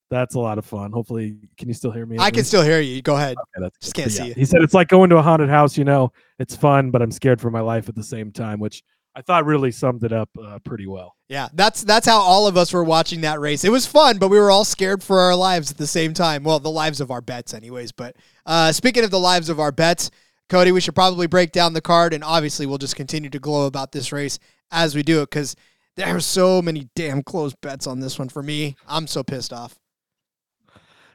That's 0.09 0.35
a 0.35 0.39
lot 0.39 0.57
of 0.57 0.65
fun. 0.65 0.91
Hopefully, 0.91 1.37
can 1.57 1.67
you 1.67 1.73
still 1.73 1.91
hear 1.91 2.05
me? 2.05 2.17
I 2.19 2.29
can 2.29 2.37
least? 2.37 2.49
still 2.49 2.63
hear 2.63 2.79
you. 2.79 3.01
Go 3.01 3.15
ahead. 3.15 3.35
Okay, 3.37 3.61
that's 3.63 3.77
Just 3.79 3.95
can't 3.95 4.11
see 4.11 4.25
yeah, 4.25 4.31
it. 4.31 4.37
He 4.37 4.45
said 4.45 4.61
it's 4.61 4.73
like 4.73 4.87
going 4.87 5.09
to 5.09 5.17
a 5.17 5.21
haunted 5.21 5.49
house. 5.49 5.77
You 5.77 5.85
know, 5.85 6.11
it's 6.39 6.55
fun, 6.55 6.91
but 6.91 7.01
I'm 7.01 7.11
scared 7.11 7.41
for 7.41 7.49
my 7.49 7.61
life 7.61 7.89
at 7.89 7.95
the 7.95 8.03
same 8.03 8.31
time, 8.31 8.59
which 8.59 8.83
I 9.15 9.21
thought 9.21 9.45
really 9.45 9.71
summed 9.71 10.03
it 10.03 10.11
up 10.11 10.29
uh, 10.43 10.59
pretty 10.59 10.87
well. 10.87 11.15
Yeah, 11.29 11.49
that's 11.53 11.83
that's 11.83 12.07
how 12.07 12.19
all 12.19 12.47
of 12.47 12.57
us 12.57 12.73
were 12.73 12.83
watching 12.83 13.21
that 13.21 13.39
race. 13.39 13.63
It 13.63 13.71
was 13.71 13.85
fun, 13.85 14.17
but 14.17 14.29
we 14.29 14.39
were 14.39 14.49
all 14.49 14.65
scared 14.65 15.03
for 15.03 15.19
our 15.19 15.35
lives 15.35 15.69
at 15.71 15.77
the 15.77 15.87
same 15.87 16.13
time. 16.13 16.43
Well, 16.43 16.59
the 16.59 16.71
lives 16.71 16.99
of 16.99 17.11
our 17.11 17.21
bets, 17.21 17.53
anyways. 17.53 17.91
But 17.91 18.15
uh, 18.45 18.71
speaking 18.71 19.03
of 19.03 19.11
the 19.11 19.19
lives 19.19 19.49
of 19.49 19.59
our 19.59 19.71
bets, 19.71 20.09
Cody, 20.53 20.71
we 20.71 20.81
should 20.81 20.93
probably 20.93 21.25
break 21.25 21.51
down 21.51 21.73
the 21.73 21.81
card, 21.81 22.13
and 22.13 22.23
obviously 22.23 22.67
we'll 22.67 22.77
just 22.77 22.95
continue 22.95 23.27
to 23.27 23.39
glow 23.39 23.65
about 23.65 23.91
this 23.91 24.11
race 24.11 24.37
as 24.69 24.93
we 24.93 25.01
do 25.01 25.23
it 25.23 25.31
because 25.31 25.55
there 25.95 26.15
are 26.15 26.19
so 26.19 26.61
many 26.61 26.87
damn 26.95 27.23
close 27.23 27.55
bets 27.55 27.87
on 27.87 28.01
this 28.01 28.19
one 28.19 28.29
for 28.29 28.43
me. 28.43 28.75
I'm 28.87 29.07
so 29.07 29.23
pissed 29.23 29.51
off. 29.51 29.79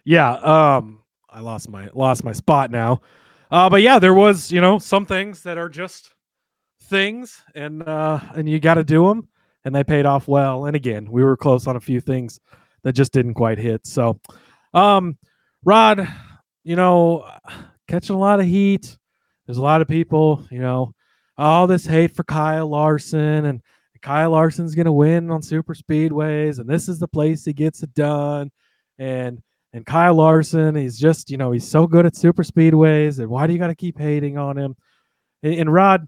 Yeah, 0.05 0.33
um, 0.33 1.05
I 1.31 1.39
lost 1.39 1.71
my 1.71 1.89
lost 1.95 2.25
my 2.25 2.33
spot 2.33 2.73
now, 2.73 3.01
uh, 3.53 3.71
but 3.71 3.81
yeah, 3.81 4.01
there 4.01 4.13
was 4.13 4.51
you 4.51 4.61
know 4.61 4.81
some 4.81 5.07
things 5.07 5.45
that 5.45 5.57
are 5.57 5.69
just 5.69 6.13
things, 6.87 7.41
and 7.55 7.89
uh, 7.89 8.19
and 8.35 8.49
you 8.49 8.59
got 8.59 8.75
to 8.75 8.83
do 8.83 9.07
them, 9.07 9.29
and 9.65 9.73
they 9.73 9.85
paid 9.85 10.05
off 10.05 10.27
well. 10.27 10.65
And 10.65 10.75
again, 10.75 11.09
we 11.09 11.23
were 11.23 11.37
close 11.37 11.69
on 11.69 11.77
a 11.77 11.81
few 11.81 12.01
things 12.01 12.41
that 12.83 12.95
just 12.95 13.13
didn't 13.13 13.35
quite 13.35 13.59
hit. 13.59 13.87
So, 13.87 14.19
um, 14.75 15.17
Rod, 15.65 16.09
you 16.65 16.75
know, 16.75 17.25
catching 17.87 18.17
a 18.17 18.19
lot 18.19 18.41
of 18.41 18.47
heat. 18.47 18.98
There's 19.49 19.57
a 19.57 19.63
lot 19.63 19.81
of 19.81 19.89
people, 19.89 20.47
you 20.51 20.59
know, 20.59 20.95
all 21.39 21.67
this 21.67 21.87
hate 21.87 22.15
for 22.15 22.23
Kyle 22.23 22.69
Larson 22.69 23.47
and 23.47 23.63
Kyle 24.03 24.31
Larson's 24.31 24.75
gonna 24.75 24.93
win 24.93 25.31
on 25.31 25.41
super 25.41 25.75
speedways, 25.75 26.59
and 26.59 26.69
this 26.69 26.87
is 26.87 26.99
the 26.99 27.09
place 27.09 27.47
he 27.47 27.55
gets 27.55 27.83
it 27.83 27.95
done. 27.95 28.51
And 28.99 29.43
and 29.73 29.87
Kyle 29.87 30.15
Larson, 30.15 30.75
he's 30.75 30.99
just, 30.99 31.31
you 31.31 31.39
know, 31.39 31.51
he's 31.51 31.67
so 31.67 31.87
good 31.87 32.05
at 32.05 32.15
super 32.15 32.43
speedways, 32.43 33.21
and 33.21 33.29
why 33.29 33.47
do 33.47 33.55
you 33.55 33.59
got 33.59 33.69
to 33.69 33.75
keep 33.75 33.99
hating 33.99 34.37
on 34.37 34.59
him? 34.59 34.77
And, 35.43 35.55
and 35.55 35.73
Rod, 35.73 36.07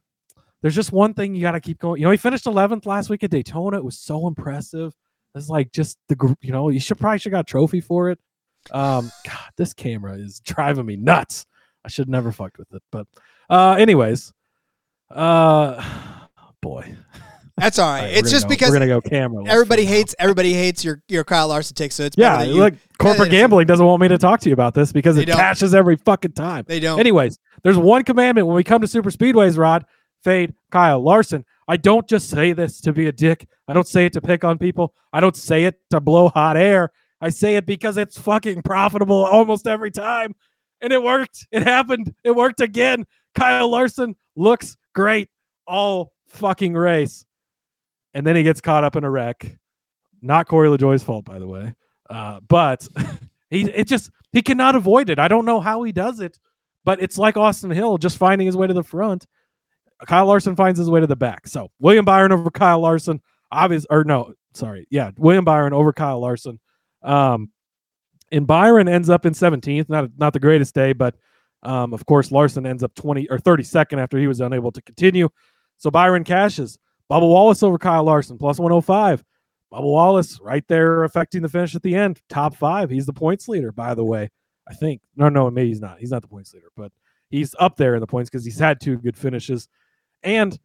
there's 0.61 0.75
just 0.75 0.93
one 0.93 1.15
thing 1.15 1.35
you 1.35 1.41
got 1.41 1.53
to 1.53 1.61
keep 1.61 1.79
going. 1.79 2.01
You 2.01 2.07
know, 2.07 2.11
he 2.11 2.19
finished 2.19 2.45
11th 2.45 2.85
last 2.85 3.09
week 3.09 3.25
at 3.25 3.31
Daytona. 3.31 3.79
It 3.79 3.85
was 3.85 3.99
so 3.99 4.27
impressive. 4.27 4.95
It's 5.35 5.49
like 5.49 5.73
just 5.73 5.99
the, 6.09 6.37
you 6.43 6.53
know, 6.53 6.69
you 6.69 6.81
should 6.81 6.99
probably 6.99 7.19
should 7.19 7.33
got 7.33 7.47
trophy 7.47 7.81
for 7.81 8.11
it. 8.11 8.19
Um, 8.71 9.11
God, 9.25 9.51
this 9.57 9.73
camera 9.73 10.15
is 10.19 10.41
driving 10.41 10.87
me 10.87 10.97
nuts. 10.97 11.47
I 11.85 11.89
should 11.89 12.09
never 12.09 12.33
fucked 12.33 12.59
with 12.59 12.73
it. 12.75 12.83
But, 12.93 13.07
uh, 13.51 13.77
anyways, 13.79 14.33
Uh, 15.11 15.83
boy. 16.63 16.95
That's 17.57 17.79
all 17.79 17.91
right. 17.93 17.99
All 18.01 18.05
right, 18.07 18.17
it's 18.17 18.31
just 18.31 18.45
go- 18.45 18.49
because 18.51 18.71
we're 18.71 18.77
gonna 18.77 18.87
go 18.87 19.03
camera. 19.03 19.45
everybody 19.47 19.85
hates 19.85 20.15
everybody 20.19 20.55
hates 20.55 20.83
your 20.83 21.03
your 21.09 21.25
Kyle 21.25 21.49
Larson 21.49 21.75
take. 21.75 21.93
So 21.93 22.05
it's 22.05 22.17
Yeah, 22.17 22.43
you, 22.43 22.55
look, 22.55 22.75
corporate 22.99 23.31
gambling 23.31 23.67
doesn't 23.67 23.85
want 23.85 24.01
me 24.01 24.09
to 24.09 24.17
talk 24.17 24.41
to 24.41 24.49
you 24.49 24.55
about 24.55 24.73
this 24.73 24.93
because 24.93 25.19
it 25.19 25.27
don't. 25.27 25.37
cashes 25.37 25.75
every 25.75 25.97
fucking 25.97 26.33
time. 26.33 26.65
They 26.67 26.81
don't. 26.81 26.99
Anyways, 26.99 27.39
there's 27.63 27.77
one 27.77 28.03
commandment 28.05 28.47
when 28.47 28.57
we 28.57 28.65
come 28.65 28.81
to 28.81 28.89
super 28.89 29.11
speedways, 29.11 29.59
Rod, 29.59 29.85
fade, 30.25 30.55
Kyle 30.71 31.01
Larson. 31.03 31.45
I 31.69 31.77
don't 31.77 32.09
just 32.09 32.31
say 32.31 32.55
this 32.55 32.81
to 32.81 32.95
be 32.95 33.09
a 33.09 33.13
dick. 33.13 33.47
I 33.69 33.75
don't 33.75 33.87
say 33.87 34.07
it 34.07 34.15
to 34.15 34.23
pick 34.23 34.43
on 34.43 34.57
people. 34.57 34.95
I 35.13 35.21
don't 35.21 35.37
say 35.37 35.65
it 35.65 35.79
to 35.91 36.01
blow 36.01 36.31
hot 36.31 36.57
air. 36.57 36.91
I 37.21 37.29
say 37.29 37.57
it 37.57 37.67
because 37.67 37.99
it's 37.99 38.19
fucking 38.19 38.63
profitable 38.63 39.23
almost 39.27 39.67
every 39.67 39.91
time. 39.91 40.35
And 40.81 40.95
it 40.95 41.03
worked. 41.03 41.47
It 41.53 41.63
happened. 41.63 42.15
It 42.25 42.35
worked 42.35 42.63
again. 42.63 43.07
Kyle 43.35 43.69
Larson 43.69 44.17
looks 44.37 44.77
great 44.95 45.29
all 45.67 46.13
fucking 46.29 46.75
race. 46.75 47.25
And 48.15 48.27
then 48.27 48.37
he 48.37 48.43
gets 48.43 48.61
caught 48.61 48.85
up 48.85 48.97
in 48.97 49.05
a 49.05 49.11
wreck. 49.11 49.57
Not 50.21 50.49
Corey 50.49 50.69
LaJoie's 50.69 51.03
fault, 51.03 51.25
by 51.25 51.39
the 51.39 51.47
way. 51.47 51.75
Uh, 52.09 52.41
but 52.49 52.87
he 53.51 53.63
it 53.71 53.87
just 53.87 54.11
he 54.33 54.43
cannot 54.43 54.75
avoid 54.75 55.11
it. 55.11 55.19
I 55.19 55.29
don't 55.29 55.45
know 55.45 55.61
how 55.61 55.83
he 55.85 55.93
does 55.93 56.21
it, 56.21 56.39
but 56.85 57.01
it's 57.01 57.17
like 57.19 57.37
Austin 57.37 57.71
Hill 57.71 57.99
just 57.99 58.19
finding 58.19 58.47
his 58.47 58.57
way 58.57 58.67
to 58.67 58.75
the 58.75 58.83
front. 58.83 59.27
Kyle 60.07 60.27
Larson 60.27 60.57
finds 60.57 60.79
his 60.79 60.91
way 60.91 61.01
to 61.01 61.07
the 61.07 61.17
back. 61.17 61.47
So 61.47 61.71
William 61.79 62.05
Byron 62.05 62.33
over 62.33 62.51
Kyle 62.51 62.81
Larson, 62.81 63.21
obvious 63.53 63.87
or 63.91 64.03
no, 64.05 64.33
sorry, 64.55 64.87
yeah, 64.91 65.11
William 65.17 65.45
Byron 65.45 65.73
over 65.73 65.93
Kyle 65.93 66.21
Larson. 66.21 66.59
Um, 67.03 67.51
and 68.33 68.47
Byron 68.47 68.89
ends 68.89 69.11
up 69.11 69.27
in 69.27 69.35
17th. 69.35 69.89
Not 69.89 70.11
not 70.19 70.33
the 70.33 70.41
greatest 70.41 70.75
day, 70.75 70.93
but 70.93 71.15
um, 71.63 71.93
of 71.93 72.07
course 72.07 72.33
Larson 72.33 72.67
ends 72.67 72.83
up 72.83 72.95
20 72.95 73.29
or 73.29 73.39
32nd 73.39 73.99
after 73.99 74.19
he 74.19 74.27
was 74.27 74.41
unable 74.41 74.73
to 74.73 74.83
continue. 74.83 75.29
So 75.79 75.91
Byron 75.91 76.25
cashes. 76.25 76.79
Bubba 77.11 77.29
Wallace 77.29 77.63
over 77.63 77.79
Kyle 77.79 78.05
Larson 78.05 78.39
plus 78.39 78.59
105. 78.59 79.25
Bubba 79.73 79.83
Wallace 79.83 80.39
right 80.41 80.65
there 80.69 81.05
affecting 81.05 81.43
the 81.43 81.49
finish 81.49 81.75
at 81.75 81.83
the 81.83 81.95
end. 81.95 82.21
Top 82.29 82.55
five. 82.55 82.91
He's 82.91 83.07
the 83.07 83.13
points 83.13 83.49
leader, 83.49 83.73
by 83.73 83.95
the 83.95 84.05
way. 84.05 84.31
I 84.69 84.75
think. 84.75 85.01
No, 85.17 85.29
no, 85.29 85.51
maybe 85.51 85.69
he's 85.69 85.81
not. 85.81 85.99
He's 85.99 86.13
not 86.13 86.23
the 86.23 86.29
points 86.29 86.55
leader, 86.55 86.69
but 86.77 86.93
he's 87.29 87.55
up 87.59 87.77
there 87.77 87.95
in 87.95 88.01
the 88.01 88.07
points 88.07 88.31
because 88.31 88.45
he's 88.45 88.59
had 88.59 88.81
two 88.81 88.99
good 88.99 89.17
finishes. 89.17 89.69
And 90.23 90.59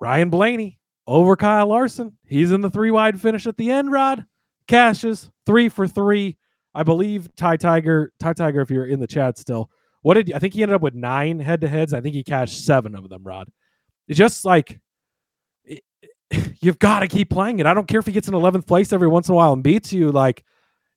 Ryan 0.00 0.30
Blaney 0.30 0.78
over 1.06 1.36
Kyle 1.36 1.68
Larson. 1.68 2.16
He's 2.26 2.52
in 2.52 2.60
the 2.60 2.70
three 2.70 2.90
wide 2.90 3.20
finish 3.20 3.46
at 3.46 3.56
the 3.56 3.70
end, 3.70 3.92
Rod. 3.92 4.24
Cashes 4.66 5.30
three 5.46 5.68
for 5.68 5.86
three. 5.86 6.36
I 6.74 6.82
believe 6.82 7.28
Ty 7.36 7.58
Tiger, 7.58 8.12
Ty 8.18 8.32
Tiger, 8.32 8.60
if 8.60 8.70
you're 8.70 8.86
in 8.86 8.98
the 8.98 9.06
chat 9.06 9.38
still, 9.38 9.70
what 10.04 10.14
did 10.14 10.32
I 10.34 10.38
think 10.38 10.52
he 10.52 10.62
ended 10.62 10.76
up 10.76 10.82
with 10.82 10.94
nine 10.94 11.38
head 11.40 11.62
to 11.62 11.68
heads? 11.68 11.94
I 11.94 12.00
think 12.02 12.14
he 12.14 12.22
cashed 12.22 12.64
seven 12.66 12.94
of 12.94 13.08
them, 13.08 13.22
Rod. 13.24 13.48
It's 14.06 14.18
just 14.18 14.44
like 14.44 14.78
it- 15.64 15.82
you've 16.60 16.78
got 16.78 17.00
to 17.00 17.08
keep 17.08 17.30
playing 17.30 17.58
it. 17.58 17.66
I 17.66 17.72
don't 17.74 17.88
care 17.88 18.00
if 18.00 18.06
he 18.06 18.12
gets 18.12 18.28
in 18.28 18.34
11th 18.34 18.66
place 18.66 18.92
every 18.92 19.08
once 19.08 19.28
in 19.28 19.32
a 19.32 19.36
while 19.36 19.52
and 19.54 19.62
beats 19.62 19.92
you. 19.92 20.12
Like 20.12 20.44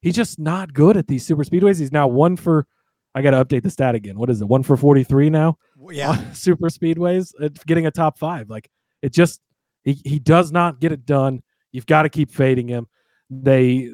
he's 0.02 0.16
just 0.16 0.40
not 0.40 0.74
good 0.74 0.98
at 0.98 1.08
these 1.08 1.26
super 1.26 1.44
speedways. 1.44 1.80
He's 1.80 1.92
now 1.92 2.08
one 2.08 2.36
for. 2.36 2.68
I 3.16 3.22
got 3.22 3.32
to 3.32 3.44
update 3.44 3.64
the 3.64 3.72
stat 3.72 3.96
again. 3.96 4.20
What 4.20 4.30
is 4.30 4.42
it? 4.42 4.48
One 4.48 4.62
for 4.62 4.78
43 4.78 5.30
now 5.32 5.58
Yeah. 5.90 6.32
super 6.34 6.68
speedways 6.68 7.34
it's 7.40 7.64
getting 7.64 7.88
a 7.88 7.92
top 7.92 8.20
five 8.20 8.48
like 8.50 8.70
it 9.02 9.12
just 9.14 9.40
he, 9.84 10.00
he 10.06 10.20
does 10.20 10.52
not 10.52 10.80
get 10.80 10.92
it 10.92 11.06
done 11.06 11.42
you've 11.72 11.86
got 11.88 12.04
to 12.04 12.10
keep 12.10 12.30
fading 12.30 12.68
him 12.68 12.88
they 13.32 13.90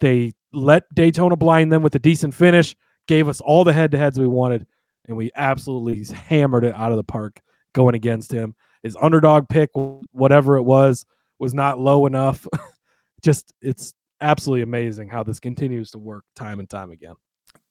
they 0.00 0.32
let 0.52 0.84
daytona 0.94 1.34
blind 1.36 1.72
them 1.72 1.82
with 1.82 1.94
a 1.96 1.98
decent 1.98 2.34
finish 2.34 2.76
gave 3.08 3.26
us 3.26 3.40
all 3.40 3.64
the 3.64 3.72
head-to-heads 3.72 4.18
we 4.18 4.28
wanted 4.28 4.66
and 5.08 5.16
we 5.16 5.32
absolutely 5.34 6.04
hammered 6.14 6.64
it 6.64 6.74
out 6.74 6.92
of 6.92 6.96
the 6.96 7.04
park 7.04 7.40
going 7.72 7.94
against 7.94 8.30
him. 8.30 8.54
His 8.82 8.96
underdog 9.00 9.48
pick 9.48 9.70
whatever 10.12 10.56
it 10.56 10.62
was 10.62 11.04
was 11.38 11.54
not 11.54 11.80
low 11.80 12.06
enough. 12.06 12.46
Just 13.22 13.52
it's 13.60 13.94
absolutely 14.20 14.62
amazing 14.62 15.08
how 15.08 15.24
this 15.24 15.40
continues 15.40 15.90
to 15.92 15.98
work 15.98 16.24
time 16.36 16.60
and 16.60 16.70
time 16.70 16.90
again. 16.90 17.14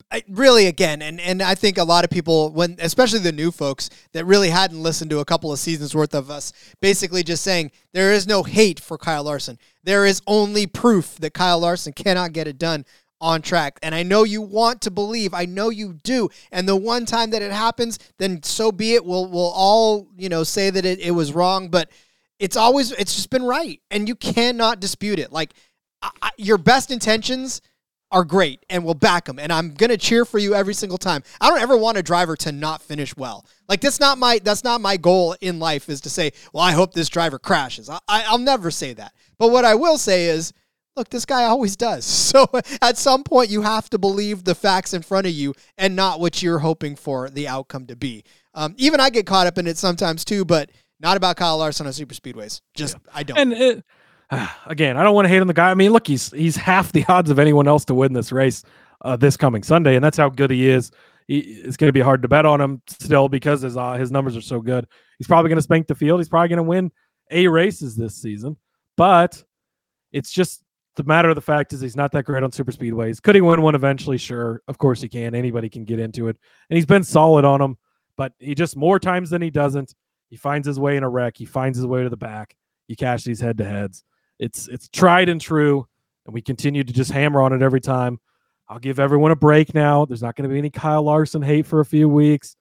I, 0.09 0.23
really 0.29 0.67
again 0.67 1.01
and 1.01 1.19
and 1.19 1.41
I 1.41 1.53
think 1.53 1.77
a 1.77 1.83
lot 1.83 2.05
of 2.05 2.09
people 2.09 2.51
when 2.51 2.77
especially 2.79 3.19
the 3.19 3.33
new 3.33 3.51
folks 3.51 3.89
that 4.13 4.23
really 4.23 4.49
hadn't 4.49 4.81
listened 4.81 5.09
to 5.11 5.19
a 5.19 5.25
couple 5.25 5.51
of 5.51 5.59
seasons 5.59 5.93
worth 5.93 6.15
of 6.15 6.31
us 6.31 6.53
basically 6.81 7.23
just 7.23 7.43
saying 7.43 7.71
there 7.91 8.13
is 8.13 8.25
no 8.25 8.43
hate 8.43 8.79
for 8.79 8.97
Kyle 8.97 9.25
Larson. 9.25 9.59
There 9.83 10.05
is 10.05 10.21
only 10.25 10.65
proof 10.65 11.17
that 11.17 11.33
Kyle 11.33 11.59
Larson 11.59 11.91
cannot 11.91 12.31
get 12.31 12.47
it 12.47 12.57
done 12.57 12.85
on 13.19 13.41
track. 13.41 13.79
And 13.81 13.95
I 13.95 14.03
know 14.03 14.23
you 14.23 14.41
want 14.41 14.81
to 14.81 14.91
believe. 14.91 15.33
I 15.33 15.45
know 15.45 15.69
you 15.69 15.93
do. 16.03 16.29
And 16.51 16.67
the 16.67 16.75
one 16.75 17.05
time 17.05 17.31
that 17.31 17.41
it 17.41 17.51
happens 17.51 17.99
then 18.17 18.43
so 18.43 18.71
be 18.71 18.93
it. 18.93 19.05
We'll 19.05 19.27
we'll 19.27 19.51
all 19.55 20.07
you 20.17 20.29
know 20.29 20.43
say 20.43 20.69
that 20.69 20.85
it, 20.85 20.99
it 20.99 21.11
was 21.11 21.33
wrong 21.33 21.69
but 21.69 21.89
it's 22.39 22.55
always 22.55 22.91
it's 22.91 23.15
just 23.15 23.29
been 23.29 23.43
right. 23.43 23.81
And 23.89 24.07
you 24.07 24.15
cannot 24.15 24.79
dispute 24.79 25.19
it. 25.19 25.31
Like 25.31 25.53
I, 26.01 26.31
your 26.37 26.57
best 26.57 26.91
intentions 26.91 27.61
are 28.09 28.23
great 28.23 28.65
and 28.69 28.85
we'll 28.85 28.93
back 28.93 29.25
them 29.25 29.37
and 29.37 29.51
i'm 29.51 29.73
gonna 29.73 29.97
cheer 29.97 30.23
for 30.23 30.37
you 30.37 30.53
every 30.53 30.73
single 30.73 30.97
time. 30.97 31.23
I 31.41 31.49
don't 31.49 31.59
ever 31.59 31.75
want 31.75 31.97
a 31.97 32.03
driver 32.03 32.37
to 32.37 32.53
not 32.53 32.81
finish 32.81 33.15
well. 33.17 33.45
Like 33.67 33.81
that's 33.81 33.99
not 33.99 34.17
my 34.17 34.39
that's 34.41 34.63
not 34.63 34.79
my 34.79 34.95
goal 34.95 35.35
in 35.41 35.59
life 35.59 35.89
is 35.89 36.01
to 36.01 36.09
say 36.09 36.31
well 36.53 36.63
i 36.63 36.71
hope 36.71 36.93
this 36.93 37.09
driver 37.09 37.39
crashes. 37.39 37.89
I, 37.89 37.99
I, 38.07 38.23
i'll 38.27 38.37
never 38.37 38.71
say 38.71 38.93
that. 38.93 39.13
But 39.37 39.51
what 39.51 39.65
i 39.65 39.75
will 39.75 39.97
say 39.97 40.27
is 40.27 40.53
look 40.97 41.09
this 41.09 41.25
guy 41.25 41.43
always 41.45 41.75
does 41.75 42.05
so 42.05 42.47
at 42.81 42.97
some 42.97 43.23
point 43.23 43.49
you 43.49 43.61
have 43.61 43.89
to 43.89 43.97
believe 43.97 44.43
the 44.43 44.55
facts 44.55 44.93
in 44.93 45.01
front 45.01 45.27
of 45.27 45.33
you 45.33 45.53
and 45.77 45.95
not 45.95 46.19
what 46.19 46.41
you're 46.41 46.59
hoping 46.59 46.95
for 46.95 47.29
the 47.29 47.47
outcome 47.47 47.85
to 47.85 47.95
be 47.95 48.23
um, 48.53 48.73
even 48.77 48.99
i 48.99 49.09
get 49.09 49.25
caught 49.25 49.47
up 49.47 49.57
in 49.57 49.67
it 49.67 49.77
sometimes 49.77 50.25
too 50.25 50.43
but 50.43 50.69
not 50.99 51.15
about 51.15 51.37
kyle 51.37 51.57
larson 51.57 51.87
on 51.87 51.93
super 51.93 52.15
speedways 52.15 52.61
just 52.75 52.97
i 53.13 53.23
don't 53.23 53.37
And 53.37 53.53
it, 53.53 53.83
again, 54.65 54.97
I 54.97 55.03
don't 55.03 55.15
want 55.15 55.25
to 55.25 55.29
hate 55.29 55.39
on 55.39 55.47
the 55.47 55.53
guy. 55.53 55.71
I 55.71 55.73
mean, 55.73 55.91
look, 55.91 56.07
he's 56.07 56.31
he's 56.31 56.55
half 56.55 56.91
the 56.91 57.05
odds 57.07 57.29
of 57.29 57.39
anyone 57.39 57.67
else 57.67 57.85
to 57.85 57.93
win 57.95 58.13
this 58.13 58.31
race 58.31 58.63
uh, 59.01 59.15
this 59.15 59.37
coming 59.37 59.63
Sunday, 59.63 59.95
and 59.95 60.03
that's 60.03 60.17
how 60.17 60.29
good 60.29 60.51
he 60.51 60.69
is. 60.69 60.91
He, 61.27 61.39
it's 61.39 61.77
going 61.77 61.89
to 61.89 61.93
be 61.93 62.01
hard 62.01 62.21
to 62.21 62.27
bet 62.27 62.45
on 62.45 62.61
him 62.61 62.81
still 62.87 63.29
because 63.29 63.61
his 63.61 63.77
uh, 63.77 63.93
his 63.93 64.11
numbers 64.11 64.35
are 64.35 64.41
so 64.41 64.61
good. 64.61 64.87
He's 65.17 65.27
probably 65.27 65.49
going 65.49 65.57
to 65.57 65.63
spank 65.63 65.87
the 65.87 65.95
field. 65.95 66.19
He's 66.19 66.29
probably 66.29 66.49
going 66.49 66.57
to 66.57 66.63
win 66.63 66.91
a 67.31 67.47
races 67.47 67.95
this 67.95 68.15
season, 68.15 68.57
but 68.95 69.41
it's 70.11 70.31
just 70.31 70.63
the 70.97 71.03
matter 71.03 71.29
of 71.29 71.35
the 71.35 71.41
fact 71.41 71.71
is 71.71 71.79
he's 71.79 71.95
not 71.95 72.11
that 72.11 72.25
great 72.25 72.43
on 72.43 72.51
super 72.51 72.71
speedways. 72.71 73.21
Could 73.21 73.35
he 73.35 73.41
win 73.41 73.61
one 73.61 73.75
eventually? 73.75 74.17
Sure, 74.17 74.61
of 74.67 74.79
course 74.79 74.99
he 74.99 75.07
can. 75.07 75.35
Anybody 75.35 75.69
can 75.69 75.85
get 75.85 75.99
into 75.99 76.27
it, 76.27 76.37
and 76.69 76.75
he's 76.75 76.87
been 76.87 77.03
solid 77.03 77.45
on 77.45 77.59
them. 77.59 77.77
But 78.17 78.33
he 78.39 78.55
just 78.55 78.75
more 78.75 78.99
times 78.99 79.29
than 79.29 79.41
he 79.41 79.51
doesn't. 79.51 79.93
He 80.29 80.35
finds 80.35 80.67
his 80.67 80.79
way 80.79 80.97
in 80.97 81.03
a 81.03 81.09
wreck. 81.09 81.37
He 81.37 81.45
finds 81.45 81.77
his 81.77 81.85
way 81.85 82.03
to 82.03 82.09
the 82.09 82.17
back. 82.17 82.57
You 82.87 82.95
cash 82.95 83.23
these 83.23 83.39
head 83.39 83.59
to 83.59 83.63
heads. 83.63 84.03
It's 84.39 84.67
it's 84.67 84.89
tried 84.89 85.29
and 85.29 85.39
true, 85.39 85.87
and 86.25 86.33
we 86.33 86.41
continue 86.41 86.83
to 86.83 86.93
just 86.93 87.11
hammer 87.11 87.41
on 87.41 87.53
it 87.53 87.61
every 87.61 87.81
time. 87.81 88.19
I'll 88.67 88.79
give 88.79 88.99
everyone 88.99 89.31
a 89.31 89.35
break 89.35 89.73
now. 89.73 90.03
There's 90.03 90.23
not 90.23 90.35
going 90.35 90.49
to 90.49 90.53
be 90.53 90.57
any 90.57 90.71
Kyle 90.71 91.03
Larson 91.03 91.43
hate 91.43 91.65
for 91.67 91.79
a 91.79 91.85
few 91.85 92.09
weeks. 92.09 92.55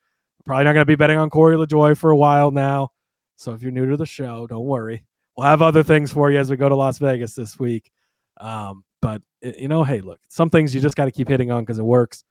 Probably 0.45 0.65
not 0.65 0.75
going 0.75 0.83
to 0.83 0.87
be 0.87 0.95
betting 0.95 1.19
on 1.19 1.31
Corey 1.31 1.57
LaJoie 1.57 1.97
for 1.97 2.11
a 2.11 2.17
while 2.17 2.53
now. 2.53 2.91
So 3.37 3.53
if 3.53 3.63
you're 3.63 3.73
new 3.73 3.91
to 3.91 3.97
the 3.97 4.07
show, 4.07 4.47
don't 4.47 4.65
worry. 4.65 5.05
We'll 5.37 5.49
have 5.49 5.63
other 5.63 5.83
things 5.83 6.13
for 6.13 6.31
you 6.31 6.39
as 6.39 6.49
we 6.49 6.57
go 6.57 6.69
to 6.69 6.77
Las 6.77 6.99
Vegas 6.99 7.35
this 7.35 7.59
week. 7.59 7.91
Um, 8.39 8.85
but 9.03 9.23
it- 9.41 9.59
you 9.59 9.69
know, 9.69 9.85
hey, 9.85 10.01
look, 10.01 10.21
some 10.29 10.51
things 10.51 10.75
you 10.75 10.81
just 10.81 10.97
got 10.97 11.05
to 11.07 11.13
keep 11.13 11.29
hitting 11.29 11.51
on 11.51 11.63
because 11.63 11.79
it 11.79 11.85
works, 11.85 12.25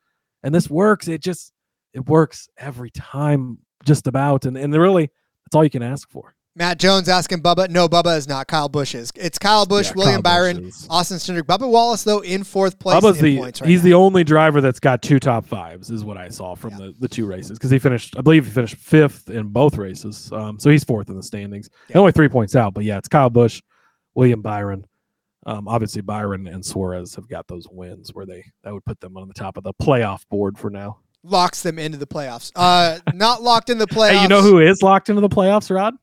and 0.44 0.54
this 0.54 0.70
works. 0.70 1.08
It 1.08 1.22
just 1.22 1.52
it 1.94 2.06
works 2.08 2.50
every 2.58 2.92
time, 2.92 3.60
just 3.86 4.08
about, 4.08 4.46
and 4.46 4.58
and 4.58 4.74
really 4.74 5.10
that's 5.46 5.56
all 5.56 5.64
you 5.64 5.70
can 5.70 5.84
ask 5.84 6.10
for. 6.10 6.34
Matt 6.58 6.80
Jones 6.80 7.10
asking 7.10 7.42
Bubba. 7.42 7.70
No, 7.70 7.90
Bubba 7.90 8.18
is 8.18 8.30
not. 8.30 8.48
Kyle 8.48 8.70
Busch 8.70 8.96
is. 8.96 9.12
It's 9.14 9.38
Kyle 9.38 9.66
Busch, 9.66 9.88
Yeah, 9.88 9.94
William 9.98 10.16
Kyle 10.16 10.22
Byron, 10.22 10.66
is- 10.68 10.88
Austin 10.90 11.18
Cindric. 11.18 11.42
Bubba 11.44 11.70
Wallace, 11.70 12.04
though, 12.06 12.22
in 12.22 12.46
fourth 12.46 12.80
place 12.80 12.96
Bubba's 12.96 13.18
in 13.20 13.26
the 13.26 13.38
points 13.40 13.60
right 13.62 13.70
he's 13.70 13.82
now. 13.82 13.84
the 13.84 13.94
only 13.96 14.24
driver 14.24 14.62
that's 14.62 14.80
got 14.80 15.02
two 15.02 15.20
top 15.20 15.46
fives, 15.46 15.90
is 15.90 16.06
what 16.06 16.16
I 16.16 16.30
saw 16.30 16.56
from 16.56 16.78
the, 16.78 16.94
the 16.98 17.10
two 17.10 17.26
races 17.26 17.58
because 17.58 17.72
he 17.72 17.78
finished, 17.78 18.16
I 18.18 18.22
believe 18.22 18.46
he 18.46 18.52
finished 18.52 18.78
fifth 18.78 19.30
in 19.30 19.50
both 19.50 19.76
races. 19.76 20.32
Um, 20.32 20.58
so 20.58 20.70
he's 20.70 20.86
fourth 20.86 21.10
in 21.10 21.18
the 21.18 21.24
standings. 21.24 21.70
Yeah. 21.90 21.98
Only 21.98 22.14
three 22.14 22.30
points 22.30 22.56
out, 22.56 22.74
but 22.74 22.86
yeah, 22.86 23.00
it's 23.00 23.10
Kyle 23.10 23.30
Busch, 23.30 23.62
William 24.14 24.42
Byron. 24.42 24.86
Um, 25.48 25.68
obviously 25.68 26.02
Byron 26.02 26.48
and 26.48 26.66
Suarez 26.66 27.14
have 27.16 27.28
got 27.30 27.48
those 27.48 27.68
wins 27.70 28.12
where 28.14 28.26
they 28.26 28.44
that 28.64 28.74
would 28.74 28.84
put 28.86 29.00
them 29.00 29.16
on 29.18 29.28
the 29.28 29.34
top 29.34 29.58
of 29.58 29.64
the 29.64 29.74
playoff 29.82 30.22
board 30.30 30.58
for 30.58 30.70
now. 30.70 30.98
locks 31.24 31.62
them 31.62 31.78
into 31.80 31.98
the 31.98 32.08
playoffs. 32.08 32.52
Uh, 32.56 32.98
not 33.14 33.42
locked 33.44 33.70
in 33.70 33.78
the 33.78 33.88
playoffs. 33.88 34.12
Hey, 34.18 34.22
you 34.24 34.28
know 34.28 34.42
who 34.42 34.60
is 34.60 34.82
locked 34.82 35.10
into 35.10 35.22
the 35.22 35.30
playoffs, 35.30 35.74
Rod? 35.74 35.94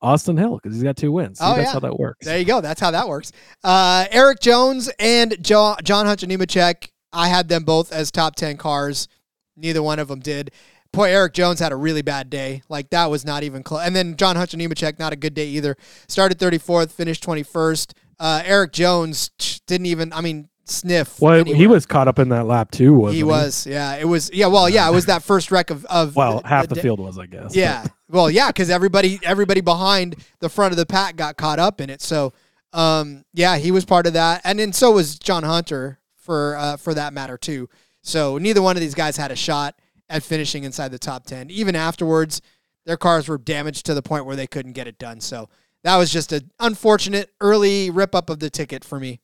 Austin 0.00 0.36
Hill, 0.36 0.60
because 0.62 0.76
he's 0.76 0.84
got 0.84 0.96
two 0.96 1.10
wins. 1.10 1.38
See, 1.40 1.44
Oh, 1.44 1.56
that's 1.56 1.66
yeah. 1.68 1.72
how 1.72 1.80
that 1.80 1.98
works. 1.98 2.24
There 2.24 2.38
you 2.38 2.44
go. 2.44 2.60
That's 2.60 2.80
how 2.80 2.92
that 2.92 3.08
works. 3.08 3.32
Uh, 3.64 4.06
Erik 4.12 4.38
Jones 4.40 4.88
and 5.00 5.36
jo- 5.42 5.74
John 5.82 6.06
Hunter 6.06 6.26
Nemechek. 6.26 6.88
I 7.12 7.28
had 7.28 7.48
them 7.48 7.64
both 7.64 7.92
as 7.92 8.10
top 8.10 8.36
ten 8.36 8.56
cars. 8.56 9.08
Neither 9.56 9.82
one 9.82 9.98
of 9.98 10.06
them 10.08 10.20
did. 10.20 10.52
Boy, 10.92 11.10
Erik 11.10 11.32
Jones 11.34 11.58
had 11.58 11.72
a 11.72 11.76
really 11.76 12.02
bad 12.02 12.30
day. 12.30 12.62
Like 12.68 12.90
that 12.90 13.10
was 13.10 13.24
not 13.24 13.42
even 13.42 13.62
close. 13.62 13.82
And 13.84 13.94
then 13.96 14.16
John 14.16 14.36
Hunter 14.36 14.56
Nemechek, 14.56 14.98
not 14.98 15.12
a 15.12 15.16
good 15.16 15.34
day 15.34 15.46
either. 15.48 15.76
Started 16.06 16.38
34th, 16.38 16.92
finished 16.92 17.24
21st. 17.24 17.92
Uh, 18.18 18.42
Erik 18.44 18.72
Jones 18.72 19.30
didn't 19.66 19.86
even. 19.86 20.12
I 20.12 20.20
mean, 20.20 20.48
sniff. 20.64 21.20
Well, 21.20 21.44
he 21.44 21.66
was 21.66 21.86
caught 21.86 22.08
up 22.08 22.18
in 22.18 22.28
that 22.30 22.46
lap 22.46 22.70
too, 22.70 22.94
wasn't 22.94 23.14
he? 23.14 23.18
He 23.18 23.24
was. 23.24 23.66
Yeah, 23.66 23.96
it 23.96 24.06
was. 24.06 24.30
Yeah, 24.32 24.46
well, 24.46 24.68
yeah, 24.68 24.88
it 24.88 24.92
was 24.92 25.06
that 25.06 25.22
first 25.22 25.50
wreck 25.50 25.70
of 25.70 25.84
of 25.86 26.16
Well, 26.16 26.42
half 26.44 26.68
the, 26.68 26.74
da- 26.74 26.82
field 26.82 27.00
was, 27.00 27.18
I 27.18 27.26
guess. 27.26 27.54
Yeah. 27.54 27.86
Well, 28.08 28.30
yeah, 28.30 28.48
because 28.48 28.70
everybody 28.70 29.20
everybody 29.22 29.60
behind 29.60 30.16
the 30.40 30.48
front 30.48 30.72
of 30.72 30.76
the 30.76 30.86
pack 30.86 31.16
got 31.16 31.36
caught 31.36 31.58
up 31.58 31.80
in 31.80 31.90
it. 31.90 32.00
So, 32.00 32.32
um, 32.72 33.24
yeah, 33.34 33.58
he 33.58 33.70
was 33.70 33.84
part 33.84 34.06
of 34.06 34.14
that, 34.14 34.40
and 34.44 34.58
then 34.58 34.72
so 34.72 34.92
was 34.92 35.18
John 35.18 35.42
Hunter 35.42 35.98
for 36.16 36.56
uh, 36.56 36.76
for 36.76 36.94
that 36.94 37.12
matter 37.12 37.36
too. 37.36 37.68
So 38.02 38.38
neither 38.38 38.62
one 38.62 38.76
of 38.76 38.80
these 38.80 38.94
guys 38.94 39.16
had 39.16 39.30
a 39.30 39.36
shot 39.36 39.78
at 40.08 40.22
finishing 40.22 40.64
inside 40.64 40.90
the 40.90 40.98
top 40.98 41.26
ten. 41.26 41.50
Even 41.50 41.76
afterwards, 41.76 42.40
their 42.86 42.96
cars 42.96 43.28
were 43.28 43.38
damaged 43.38 43.84
to 43.86 43.94
the 43.94 44.02
point 44.02 44.24
where 44.24 44.36
they 44.36 44.46
couldn't 44.46 44.72
get 44.72 44.86
it 44.86 44.98
done. 44.98 45.20
So 45.20 45.48
that 45.84 45.96
was 45.96 46.10
just 46.10 46.32
an 46.32 46.50
unfortunate 46.60 47.30
early 47.40 47.90
rip 47.90 48.14
up 48.14 48.30
of 48.30 48.40
the 48.40 48.50
ticket 48.50 48.84
for 48.84 48.98
me. 48.98 49.20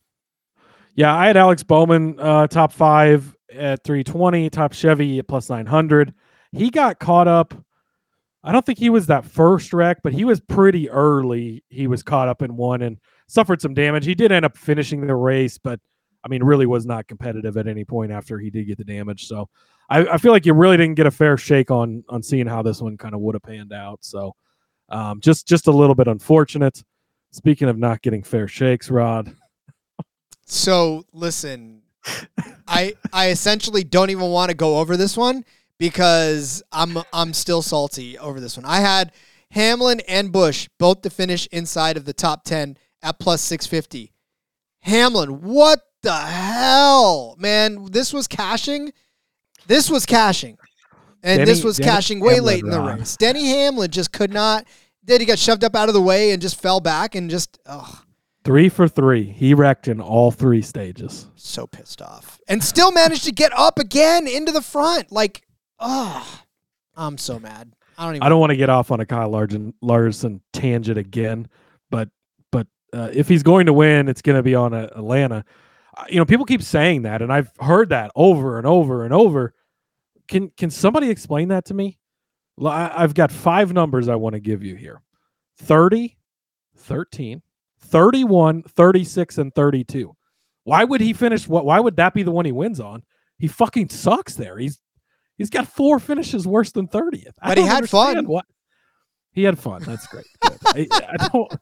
Yeah, 0.94 1.14
I 1.14 1.26
had 1.26 1.36
Alex 1.36 1.62
Bowman 1.62 2.18
uh, 2.20 2.46
top 2.46 2.72
five 2.72 3.36
at 3.52 3.82
320, 3.84 4.48
top 4.50 4.72
Chevy 4.72 5.18
at 5.18 5.28
plus 5.28 5.50
900. 5.50 6.14
He 6.52 6.70
got 6.70 7.00
caught 7.00 7.26
up. 7.26 7.54
I 8.44 8.52
don't 8.52 8.64
think 8.64 8.78
he 8.78 8.90
was 8.90 9.06
that 9.06 9.24
first 9.24 9.72
wreck, 9.72 9.98
but 10.02 10.12
he 10.12 10.24
was 10.24 10.38
pretty 10.40 10.88
early. 10.90 11.64
He 11.68 11.86
was 11.86 12.02
caught 12.02 12.28
up 12.28 12.42
in 12.42 12.56
one 12.56 12.82
and 12.82 12.98
suffered 13.26 13.60
some 13.60 13.74
damage. 13.74 14.04
He 14.04 14.14
did 14.14 14.30
end 14.30 14.44
up 14.44 14.56
finishing 14.56 15.06
the 15.06 15.16
race, 15.16 15.58
but 15.58 15.80
I 16.24 16.28
mean, 16.28 16.42
really 16.44 16.66
was 16.66 16.86
not 16.86 17.08
competitive 17.08 17.56
at 17.56 17.66
any 17.66 17.84
point 17.84 18.12
after 18.12 18.38
he 18.38 18.50
did 18.50 18.66
get 18.66 18.78
the 18.78 18.84
damage. 18.84 19.26
So 19.26 19.48
I, 19.90 20.06
I 20.06 20.18
feel 20.18 20.32
like 20.32 20.46
you 20.46 20.54
really 20.54 20.76
didn't 20.76 20.94
get 20.94 21.06
a 21.06 21.10
fair 21.10 21.36
shake 21.36 21.70
on 21.70 22.04
on 22.08 22.22
seeing 22.22 22.46
how 22.46 22.62
this 22.62 22.80
one 22.80 22.96
kind 22.96 23.14
of 23.14 23.20
would 23.20 23.34
have 23.34 23.42
panned 23.42 23.72
out. 23.72 23.98
So 24.02 24.34
um, 24.88 25.20
just 25.20 25.46
just 25.46 25.66
a 25.66 25.72
little 25.72 25.94
bit 25.94 26.06
unfortunate. 26.06 26.82
Speaking 27.32 27.68
of 27.68 27.78
not 27.78 28.02
getting 28.02 28.22
fair 28.22 28.46
shakes, 28.46 28.90
Rod. 28.90 29.34
So 30.46 31.04
listen, 31.12 31.82
I 32.68 32.94
I 33.12 33.30
essentially 33.30 33.84
don't 33.84 34.10
even 34.10 34.30
want 34.30 34.50
to 34.50 34.56
go 34.56 34.78
over 34.78 34.96
this 34.96 35.16
one 35.16 35.44
because 35.78 36.62
I'm 36.72 36.98
I'm 37.12 37.32
still 37.32 37.62
salty 37.62 38.18
over 38.18 38.40
this 38.40 38.56
one. 38.56 38.66
I 38.66 38.80
had 38.80 39.12
Hamlin 39.50 40.00
and 40.08 40.32
Busch 40.32 40.68
both 40.78 41.02
to 41.02 41.10
finish 41.10 41.46
inside 41.48 41.96
of 41.96 42.04
the 42.04 42.12
top 42.12 42.44
ten 42.44 42.76
at 43.02 43.18
plus 43.18 43.40
six 43.40 43.66
fifty. 43.66 44.12
Hamlin, 44.80 45.40
what 45.40 45.80
the 46.02 46.14
hell, 46.14 47.36
man? 47.38 47.86
This 47.90 48.12
was 48.12 48.28
cashing. 48.28 48.92
This 49.66 49.88
was 49.88 50.04
cashing, 50.04 50.58
and 51.24 51.38
Denny- 51.38 51.50
this 51.50 51.64
was 51.64 51.76
Denny 51.78 51.90
cashing 51.90 52.20
way 52.20 52.34
Hamlin, 52.34 52.44
late 52.54 52.64
in 52.64 52.70
the 52.70 52.80
race. 52.80 53.16
Denny 53.16 53.46
Hamlin 53.48 53.90
just 53.90 54.12
could 54.12 54.32
not. 54.32 54.64
Then 55.02 55.18
he 55.20 55.26
got 55.26 55.38
shoved 55.38 55.64
up 55.64 55.74
out 55.74 55.88
of 55.88 55.94
the 55.94 56.00
way 56.00 56.30
and 56.30 56.40
just 56.40 56.60
fell 56.60 56.78
back 56.80 57.14
and 57.16 57.28
just. 57.28 57.58
Three 58.44 58.68
for 58.68 58.86
three. 58.88 59.24
He 59.24 59.54
wrecked 59.54 59.88
in 59.88 60.00
all 60.00 60.30
three 60.30 60.60
stages. 60.62 61.26
so 61.34 61.66
pissed 61.66 62.00
off 62.02 62.38
and 62.46 62.62
still 62.62 62.92
managed 62.92 63.24
to 63.24 63.32
get 63.32 63.52
up 63.58 63.78
again 63.78 64.26
into 64.26 64.52
the 64.52 64.60
front 64.62 65.10
like 65.10 65.46
oh 65.80 66.40
i'm 66.94 67.16
so 67.16 67.38
mad 67.38 67.72
i 67.96 68.04
don't 68.04 68.16
even 68.16 68.22
I 68.22 68.28
don't 68.28 68.38
want 68.40 68.50
to 68.50 68.56
get 68.56 68.68
off 68.68 68.90
on 68.90 69.00
a 69.00 69.06
Kyle 69.06 69.30
Larson, 69.30 69.72
Larson 69.80 70.40
tangent 70.52 70.98
again, 70.98 71.48
but 71.90 72.10
but 72.52 72.66
uh, 72.92 73.08
if 73.14 73.28
he's 73.28 73.42
going 73.42 73.64
to 73.66 73.72
win, 73.72 74.08
it's 74.08 74.20
going 74.22 74.36
to 74.36 74.42
be 74.42 74.54
on 74.54 74.74
uh, 74.74 74.88
Atlanta. 74.94 75.44
Uh, 75.96 76.04
You 76.10 76.16
know, 76.18 76.24
people 76.26 76.44
keep 76.44 76.62
saying 76.62 77.02
that, 77.02 77.22
and 77.22 77.32
I've 77.32 77.50
heard 77.60 77.88
that 77.90 78.10
over 78.14 78.58
and 78.58 78.66
over 78.66 79.04
and 79.04 79.14
over. 79.14 79.53
Can 80.28 80.50
can 80.56 80.70
somebody 80.70 81.10
explain 81.10 81.48
that 81.48 81.66
to 81.66 81.74
me? 81.74 81.98
I've 82.64 83.14
got 83.14 83.32
five 83.32 83.72
numbers 83.72 84.08
I 84.08 84.14
want 84.14 84.34
to 84.34 84.40
give 84.40 84.62
you 84.62 84.76
here 84.76 85.02
30, 85.58 86.16
13, 86.76 87.42
31, 87.80 88.62
36, 88.62 89.38
and 89.38 89.54
32. 89.54 90.14
Why 90.62 90.84
would 90.84 91.00
he 91.00 91.12
finish? 91.12 91.48
What? 91.48 91.64
Why 91.64 91.80
would 91.80 91.96
that 91.96 92.14
be 92.14 92.22
the 92.22 92.30
one 92.30 92.44
he 92.44 92.52
wins 92.52 92.80
on? 92.80 93.02
He 93.38 93.48
fucking 93.48 93.88
sucks 93.90 94.34
there. 94.34 94.56
He's 94.56 94.78
he's 95.36 95.50
got 95.50 95.68
four 95.68 95.98
finishes 95.98 96.46
worse 96.46 96.72
than 96.72 96.88
30th. 96.88 97.32
I 97.42 97.48
But 97.48 97.58
he 97.58 97.64
had 97.64 97.90
fun. 97.90 98.26
What 98.26 98.46
he 99.32 99.42
had 99.42 99.58
fun. 99.58 99.82
That's 99.82 100.06
great. 100.06 100.26
I, 100.42 100.88
I 100.92 101.28
don't 101.28 101.52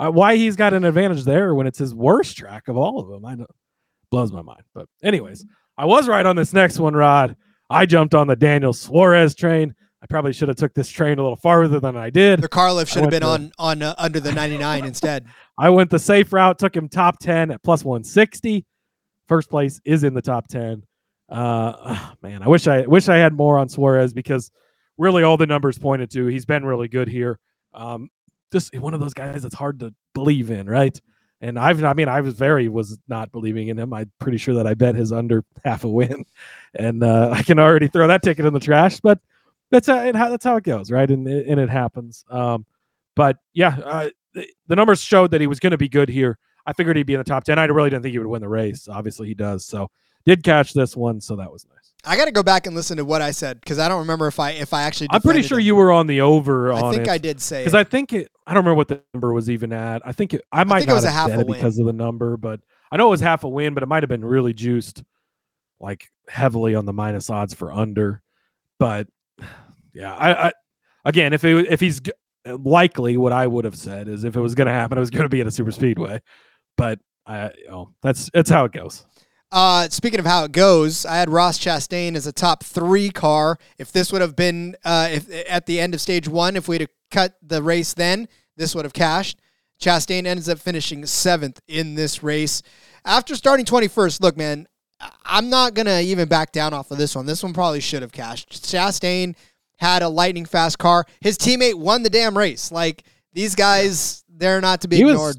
uh, 0.00 0.10
why 0.10 0.36
he's 0.36 0.56
got 0.56 0.72
an 0.74 0.84
advantage 0.84 1.24
there 1.24 1.54
when 1.54 1.66
it's 1.66 1.78
his 1.78 1.94
worst 1.94 2.36
track 2.36 2.68
of 2.68 2.76
all 2.76 2.98
of 2.98 3.08
them. 3.08 3.24
I 3.24 3.34
know 3.34 3.46
blows 4.10 4.32
my 4.32 4.42
mind. 4.42 4.62
But 4.74 4.88
anyways, 5.02 5.44
I 5.78 5.84
was 5.84 6.08
right 6.08 6.26
on 6.26 6.36
this 6.36 6.52
next 6.52 6.78
one, 6.78 6.94
Rod. 6.94 7.36
I 7.70 7.86
jumped 7.86 8.14
on 8.14 8.26
the 8.26 8.36
Daniel 8.36 8.72
Suarez 8.72 9.34
train. 9.34 9.74
I 10.02 10.06
probably 10.06 10.32
should 10.32 10.48
have 10.48 10.56
took 10.56 10.74
this 10.74 10.88
train 10.88 11.18
a 11.18 11.22
little 11.22 11.36
farther 11.36 11.78
than 11.78 11.96
I 11.96 12.10
did. 12.10 12.40
the 12.40 12.48
car 12.48 12.72
lift 12.72 12.90
should 12.92 13.02
have 13.02 13.10
been 13.10 13.20
to- 13.20 13.28
on 13.28 13.52
on 13.58 13.82
uh, 13.82 13.94
under 13.98 14.18
the 14.18 14.32
99 14.32 14.84
instead 14.84 15.26
I 15.58 15.68
went 15.70 15.90
the 15.90 15.98
safe 15.98 16.32
route, 16.32 16.58
took 16.58 16.74
him 16.74 16.88
top 16.88 17.18
10 17.20 17.50
at 17.50 17.62
plus 17.62 17.84
160. 17.84 18.64
First 19.28 19.50
place 19.50 19.78
is 19.84 20.04
in 20.04 20.14
the 20.14 20.22
top 20.22 20.48
10. 20.48 20.82
Uh 21.28 22.08
man, 22.22 22.42
I 22.42 22.48
wish 22.48 22.66
I 22.66 22.82
wish 22.86 23.08
I 23.08 23.16
had 23.18 23.34
more 23.34 23.58
on 23.58 23.68
Suarez 23.68 24.12
because 24.12 24.50
really 24.98 25.22
all 25.22 25.36
the 25.36 25.46
numbers 25.46 25.78
pointed 25.78 26.10
to 26.12 26.26
he's 26.26 26.46
been 26.46 26.64
really 26.64 26.88
good 26.88 27.08
here. 27.08 27.38
Um 27.74 28.08
just 28.52 28.74
one 28.76 28.94
of 28.94 29.00
those 29.00 29.14
guys 29.14 29.42
that's 29.42 29.54
hard 29.54 29.78
to 29.80 29.94
believe 30.14 30.50
in, 30.50 30.66
right? 30.68 30.98
And 31.40 31.58
I've 31.58 31.82
I 31.84 31.94
mean 31.94 32.08
I 32.08 32.20
was 32.20 32.34
very 32.34 32.68
was 32.68 32.98
not 33.08 33.32
believing 33.32 33.68
in 33.68 33.78
him. 33.78 33.92
I'm 33.92 34.10
pretty 34.18 34.38
sure 34.38 34.54
that 34.56 34.66
I 34.66 34.74
bet 34.74 34.94
his 34.94 35.12
under 35.12 35.44
half 35.64 35.84
a 35.84 35.88
win. 35.88 36.24
And 36.74 37.02
uh 37.02 37.30
I 37.34 37.42
can 37.42 37.58
already 37.58 37.88
throw 37.88 38.06
that 38.08 38.22
ticket 38.22 38.44
in 38.44 38.52
the 38.52 38.60
trash, 38.60 39.00
but 39.00 39.20
that's 39.70 39.86
how 39.86 40.00
it, 40.00 40.12
that's 40.12 40.44
how 40.44 40.56
it 40.56 40.64
goes, 40.64 40.90
right? 40.90 41.10
And 41.10 41.26
it- 41.28 41.46
and 41.46 41.58
it 41.60 41.70
happens. 41.70 42.24
Um 42.30 42.66
but 43.16 43.38
yeah, 43.52 43.76
uh, 43.84 44.10
the, 44.34 44.48
the 44.68 44.76
numbers 44.76 45.02
showed 45.02 45.32
that 45.32 45.40
he 45.40 45.46
was 45.46 45.58
going 45.60 45.72
to 45.72 45.76
be 45.78 45.88
good 45.88 46.08
here. 46.08 46.38
I 46.64 46.72
figured 46.72 46.96
he'd 46.96 47.02
be 47.06 47.14
in 47.14 47.18
the 47.18 47.24
top 47.24 47.44
10. 47.44 47.58
I 47.58 47.64
really 47.64 47.90
didn't 47.90 48.02
think 48.04 48.12
he 48.12 48.18
would 48.18 48.28
win 48.28 48.40
the 48.40 48.48
race. 48.48 48.88
Obviously, 48.88 49.26
he 49.26 49.34
does. 49.34 49.66
So, 49.66 49.90
did 50.26 50.42
catch 50.42 50.72
this 50.72 50.96
one. 50.96 51.20
So, 51.20 51.36
that 51.36 51.50
was 51.50 51.66
nice. 51.66 51.92
i 52.04 52.16
gotta 52.16 52.32
go 52.32 52.42
back 52.42 52.66
and 52.66 52.74
listen 52.74 52.96
to 52.96 53.04
what 53.04 53.20
i 53.22 53.30
said 53.30 53.60
because 53.60 53.78
i 53.78 53.88
don't 53.88 54.00
remember 54.00 54.26
if 54.26 54.40
i 54.40 54.50
if 54.52 54.72
i 54.72 54.82
actually 54.82 55.08
I'm 55.10 55.20
pretty 55.20 55.42
sure 55.42 55.58
him. 55.58 55.66
you 55.66 55.74
were 55.76 55.92
on 55.92 56.06
the 56.06 56.20
over 56.22 56.72
i 56.72 56.80
on 56.80 56.92
think 56.94 57.06
it. 57.06 57.10
i 57.10 57.18
did 57.18 57.40
say 57.40 57.60
Because. 57.60 57.74
I 57.74 57.84
think 57.84 58.12
it, 58.12 58.30
I 58.46 58.54
don't 58.54 58.64
remember 58.64 58.76
what 58.76 58.88
the 58.88 59.02
number 59.14 59.32
was 59.32 59.48
even 59.50 59.72
at. 59.72 60.02
I 60.06 60.12
think 60.12 60.34
it, 60.34 60.42
I 60.50 60.64
might 60.64 60.80
think 60.80 60.90
it 60.90 60.94
was 60.94 61.04
a 61.04 61.10
have 61.10 61.30
half 61.30 61.38
a 61.38 61.40
it 61.42 61.46
win. 61.46 61.58
because 61.58 61.78
of 61.78 61.86
the 61.86 61.92
number, 61.92 62.36
but 62.36 62.60
I 62.90 62.96
know 62.96 63.06
it 63.08 63.10
was 63.10 63.20
half 63.20 63.44
a 63.44 63.48
win, 63.48 63.74
but 63.74 63.82
it 63.82 63.86
might 63.86 64.02
have 64.02 64.08
been 64.08 64.24
really 64.24 64.52
juiced 64.52 65.02
like 65.78 66.08
heavily 66.28 66.74
on 66.74 66.84
the 66.86 66.92
minus 66.92 67.30
odds 67.30 67.54
for 67.54 67.70
under. 67.72 68.22
But 68.78 69.06
yeah, 69.94 70.14
I, 70.14 70.48
I 70.48 70.52
again, 71.04 71.32
if 71.32 71.44
it, 71.44 71.66
if 71.70 71.80
he's 71.80 72.00
likely, 72.46 73.16
what 73.16 73.32
I 73.32 73.46
would 73.46 73.64
have 73.64 73.76
said 73.76 74.08
is 74.08 74.24
if 74.24 74.34
it 74.36 74.40
was 74.40 74.54
going 74.54 74.66
to 74.66 74.72
happen, 74.72 74.98
it 74.98 75.00
was 75.00 75.10
going 75.10 75.22
to 75.24 75.28
be 75.28 75.40
at 75.40 75.46
a 75.46 75.50
super 75.50 75.70
speedway. 75.70 76.20
But 76.76 76.98
I, 77.26 77.50
you 77.56 77.68
know, 77.68 77.92
that's 78.02 78.30
that's 78.32 78.50
how 78.50 78.64
it 78.64 78.72
goes. 78.72 79.04
Uh, 79.52 79.88
speaking 79.88 80.20
of 80.20 80.26
how 80.26 80.44
it 80.44 80.52
goes, 80.52 81.04
I 81.04 81.16
had 81.16 81.28
Ross 81.28 81.58
Chastain 81.58 82.14
as 82.14 82.26
a 82.26 82.32
top 82.32 82.62
three 82.62 83.10
car. 83.10 83.58
If 83.78 83.90
this 83.90 84.12
would 84.12 84.20
have 84.20 84.36
been 84.36 84.76
uh, 84.84 85.08
if 85.10 85.28
at 85.48 85.66
the 85.66 85.80
end 85.80 85.92
of 85.94 86.00
stage 86.00 86.28
one, 86.28 86.56
if 86.56 86.68
we'd 86.68 86.82
have 86.82 86.90
cut 87.10 87.34
the 87.42 87.62
race 87.62 87.92
then, 87.94 88.28
this 88.56 88.74
would 88.74 88.84
have 88.84 88.92
cashed. 88.92 89.40
Chastain 89.80 90.26
ends 90.26 90.48
up 90.48 90.58
finishing 90.58 91.04
seventh 91.06 91.60
in 91.66 91.94
this 91.96 92.22
race. 92.22 92.62
After 93.04 93.34
starting 93.34 93.64
21st, 93.66 94.20
look, 94.20 94.36
man, 94.36 94.68
I'm 95.24 95.48
not 95.48 95.72
going 95.74 95.86
to 95.86 96.00
even 96.02 96.28
back 96.28 96.52
down 96.52 96.74
off 96.74 96.90
of 96.90 96.98
this 96.98 97.16
one. 97.16 97.24
This 97.24 97.42
one 97.42 97.54
probably 97.54 97.80
should 97.80 98.02
have 98.02 98.12
cashed. 98.12 98.50
Chastain 98.62 99.34
had 99.78 100.02
a 100.02 100.08
lightning 100.08 100.44
fast 100.44 100.78
car. 100.78 101.06
His 101.22 101.38
teammate 101.38 101.74
won 101.76 102.02
the 102.02 102.10
damn 102.10 102.36
race. 102.36 102.70
Like, 102.70 103.04
these 103.32 103.54
guys, 103.54 104.22
they're 104.28 104.60
not 104.60 104.82
to 104.82 104.88
be 104.88 104.96
He 104.96 105.04
was- 105.04 105.14
ignored. 105.14 105.36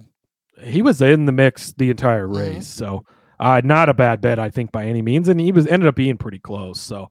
he 0.64 0.82
was 0.82 1.00
in 1.04 1.28
the 1.28 1.32
mix 1.32 1.74
the 1.78 1.92
entire 1.92 2.28
Mhm. 2.28 2.38
race. 2.56 2.68
So 2.68 3.06
uh, 3.42 3.60
not 3.64 3.90
a 3.90 3.94
bad 3.94 4.22
bet, 4.22 4.38
I 4.38 4.52
think, 4.52 4.72
by 4.72 4.86
any 4.86 5.02
means. 5.02 5.28
And 5.28 5.40
he 5.40 5.52
was 5.52 5.66
ended 5.66 5.90
up 5.90 5.96
being 5.96 6.18
pretty 6.18 6.38
close. 6.38 6.80
So 6.80 7.10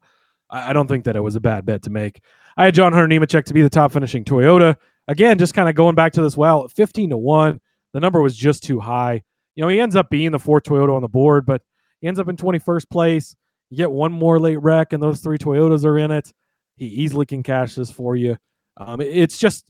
I, 0.48 0.70
I 0.70 0.72
don't 0.72 0.86
think 0.86 1.04
that 1.04 1.16
it 1.16 1.20
was 1.20 1.34
a 1.34 1.40
bad 1.40 1.66
bet 1.66 1.82
to 1.82 1.90
make. 1.90 2.22
I 2.56 2.66
had 2.66 2.74
John 2.74 2.92
Hunter 2.92 3.08
Nemechek 3.08 3.44
to 3.46 3.54
be 3.54 3.62
the 3.62 3.68
top 3.68 3.92
finishing 3.92 4.24
Toyota. 4.24 4.76
Again, 5.08 5.38
just 5.38 5.54
kind 5.54 5.68
of 5.68 5.74
going 5.74 5.96
back 5.96 6.12
to 6.12 6.22
this 6.22 6.36
well, 6.36 6.68
15 6.68 7.10
to 7.10 7.18
1. 7.18 7.60
The 7.92 8.00
number 8.00 8.22
was 8.22 8.36
just 8.36 8.62
too 8.62 8.78
high. 8.78 9.22
You 9.56 9.62
know, 9.62 9.68
he 9.68 9.80
ends 9.80 9.96
up 9.96 10.08
being 10.08 10.30
the 10.30 10.38
fourth 10.38 10.62
Toyota 10.62 10.94
on 10.94 11.02
the 11.02 11.08
board, 11.08 11.44
but 11.44 11.62
he 12.00 12.06
ends 12.06 12.20
up 12.20 12.28
in 12.28 12.36
21st 12.36 12.88
place. 12.88 13.34
You 13.68 13.76
get 13.76 13.90
one 13.90 14.12
more 14.12 14.38
late 14.38 14.62
wreck, 14.62 14.92
and 14.92 15.02
those 15.02 15.20
three 15.20 15.38
Toyotas 15.38 15.84
are 15.84 15.98
in 15.98 16.12
it. 16.12 16.32
He 16.76 16.86
easily 16.86 17.26
can 17.26 17.42
cash 17.42 17.74
this 17.74 17.90
for 17.90 18.14
you. 18.14 18.36
Um, 18.76 19.00
it's 19.00 19.36
just 19.36 19.64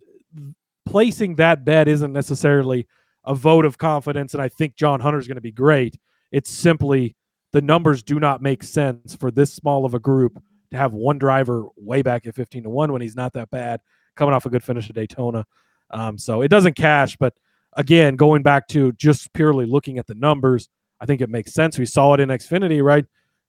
placing 0.85 1.37
that 1.37 1.65
bet 1.65 1.89
isn't 1.89 2.13
necessarily 2.13 2.87
a 3.25 3.35
vote 3.35 3.65
of 3.65 3.79
confidence, 3.79 4.35
and 4.35 4.43
I 4.43 4.49
think 4.49 4.77
John 4.77 5.01
Hunter's 5.01 5.27
going 5.27 5.37
to 5.37 5.41
be 5.41 5.53
great. 5.53 5.97
It's 6.33 6.51
simply 6.51 7.17
the 7.53 7.63
numbers 7.63 8.03
do 8.03 8.21
not 8.21 8.43
make 8.43 8.63
sense 8.63 9.15
for 9.15 9.31
this 9.31 9.53
small 9.53 9.85
of 9.85 9.95
a 9.95 9.99
group 9.99 10.43
to 10.71 10.77
have 10.77 10.93
one 10.93 11.19
driver 11.19 11.67
way 11.77 12.03
back 12.03 12.27
at 12.27 12.35
15 12.35 12.65
to 12.65 12.71
1 12.71 12.93
when 12.93 13.03
he's 13.03 13.17
not 13.17 13.33
that 13.33 13.51
bad, 13.51 13.81
coming 14.17 14.35
off 14.35 14.47
a 14.47 14.51
good 14.51 14.63
finish 14.63 14.89
at 14.89 14.95
Daytona. 14.95 15.45
Um, 15.91 16.17
so 16.17 16.43
it 16.43 16.49
doesn't 16.49 16.75
cash, 16.75 17.17
but 17.17 17.35
again, 17.75 18.17
going 18.17 18.43
back 18.43 18.69
to 18.69 18.93
just 18.93 19.33
purely 19.33 19.67
looking 19.67 19.99
at 19.99 20.07
the 20.07 20.15
numbers, 20.15 20.69
I 21.01 21.07
think 21.07 21.21
it 21.21 21.31
makes 21.31 21.53
sense. 21.53 21.79
We 21.79 21.87
saw 21.87 22.15
it 22.15 22.21
in 22.21 22.29
Xfinity, 22.29 22.83
right? 22.83 23.05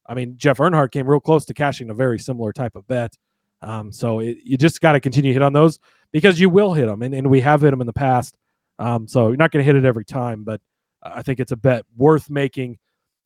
I 0.07 0.13
mean, 0.13 0.35
Jeff 0.37 0.57
Earnhardt 0.57 0.91
came 0.91 1.07
real 1.07 1.19
close 1.19 1.45
to 1.45 1.53
cashing 1.53 1.89
a 1.89 1.93
very 1.93 2.17
similar 2.17 2.51
type 2.53 2.75
of 2.75 2.87
bet. 2.87 3.15
Um, 3.61 3.91
so 3.91 4.19
it, 4.19 4.37
you 4.43 4.57
just 4.57 4.81
got 4.81 4.93
to 4.93 4.99
continue 4.99 5.31
to 5.31 5.33
hit 5.33 5.43
on 5.43 5.53
those 5.53 5.79
because 6.11 6.39
you 6.39 6.49
will 6.49 6.73
hit 6.73 6.87
them, 6.87 7.03
and, 7.03 7.13
and 7.13 7.29
we 7.29 7.41
have 7.41 7.61
hit 7.61 7.71
them 7.71 7.81
in 7.81 7.87
the 7.87 7.93
past. 7.93 8.35
Um, 8.79 9.07
so 9.07 9.27
you're 9.27 9.37
not 9.37 9.51
going 9.51 9.63
to 9.63 9.65
hit 9.65 9.75
it 9.75 9.85
every 9.85 10.05
time, 10.05 10.43
but 10.43 10.59
I 11.03 11.21
think 11.21 11.39
it's 11.39 11.51
a 11.51 11.57
bet 11.57 11.85
worth 11.95 12.29
making 12.29 12.77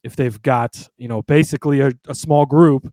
if 0.04 0.16
they've 0.16 0.42
got 0.42 0.88
you 0.98 1.08
know 1.08 1.22
basically 1.22 1.82
a, 1.82 1.92
a 2.08 2.16
small 2.16 2.46
group 2.46 2.92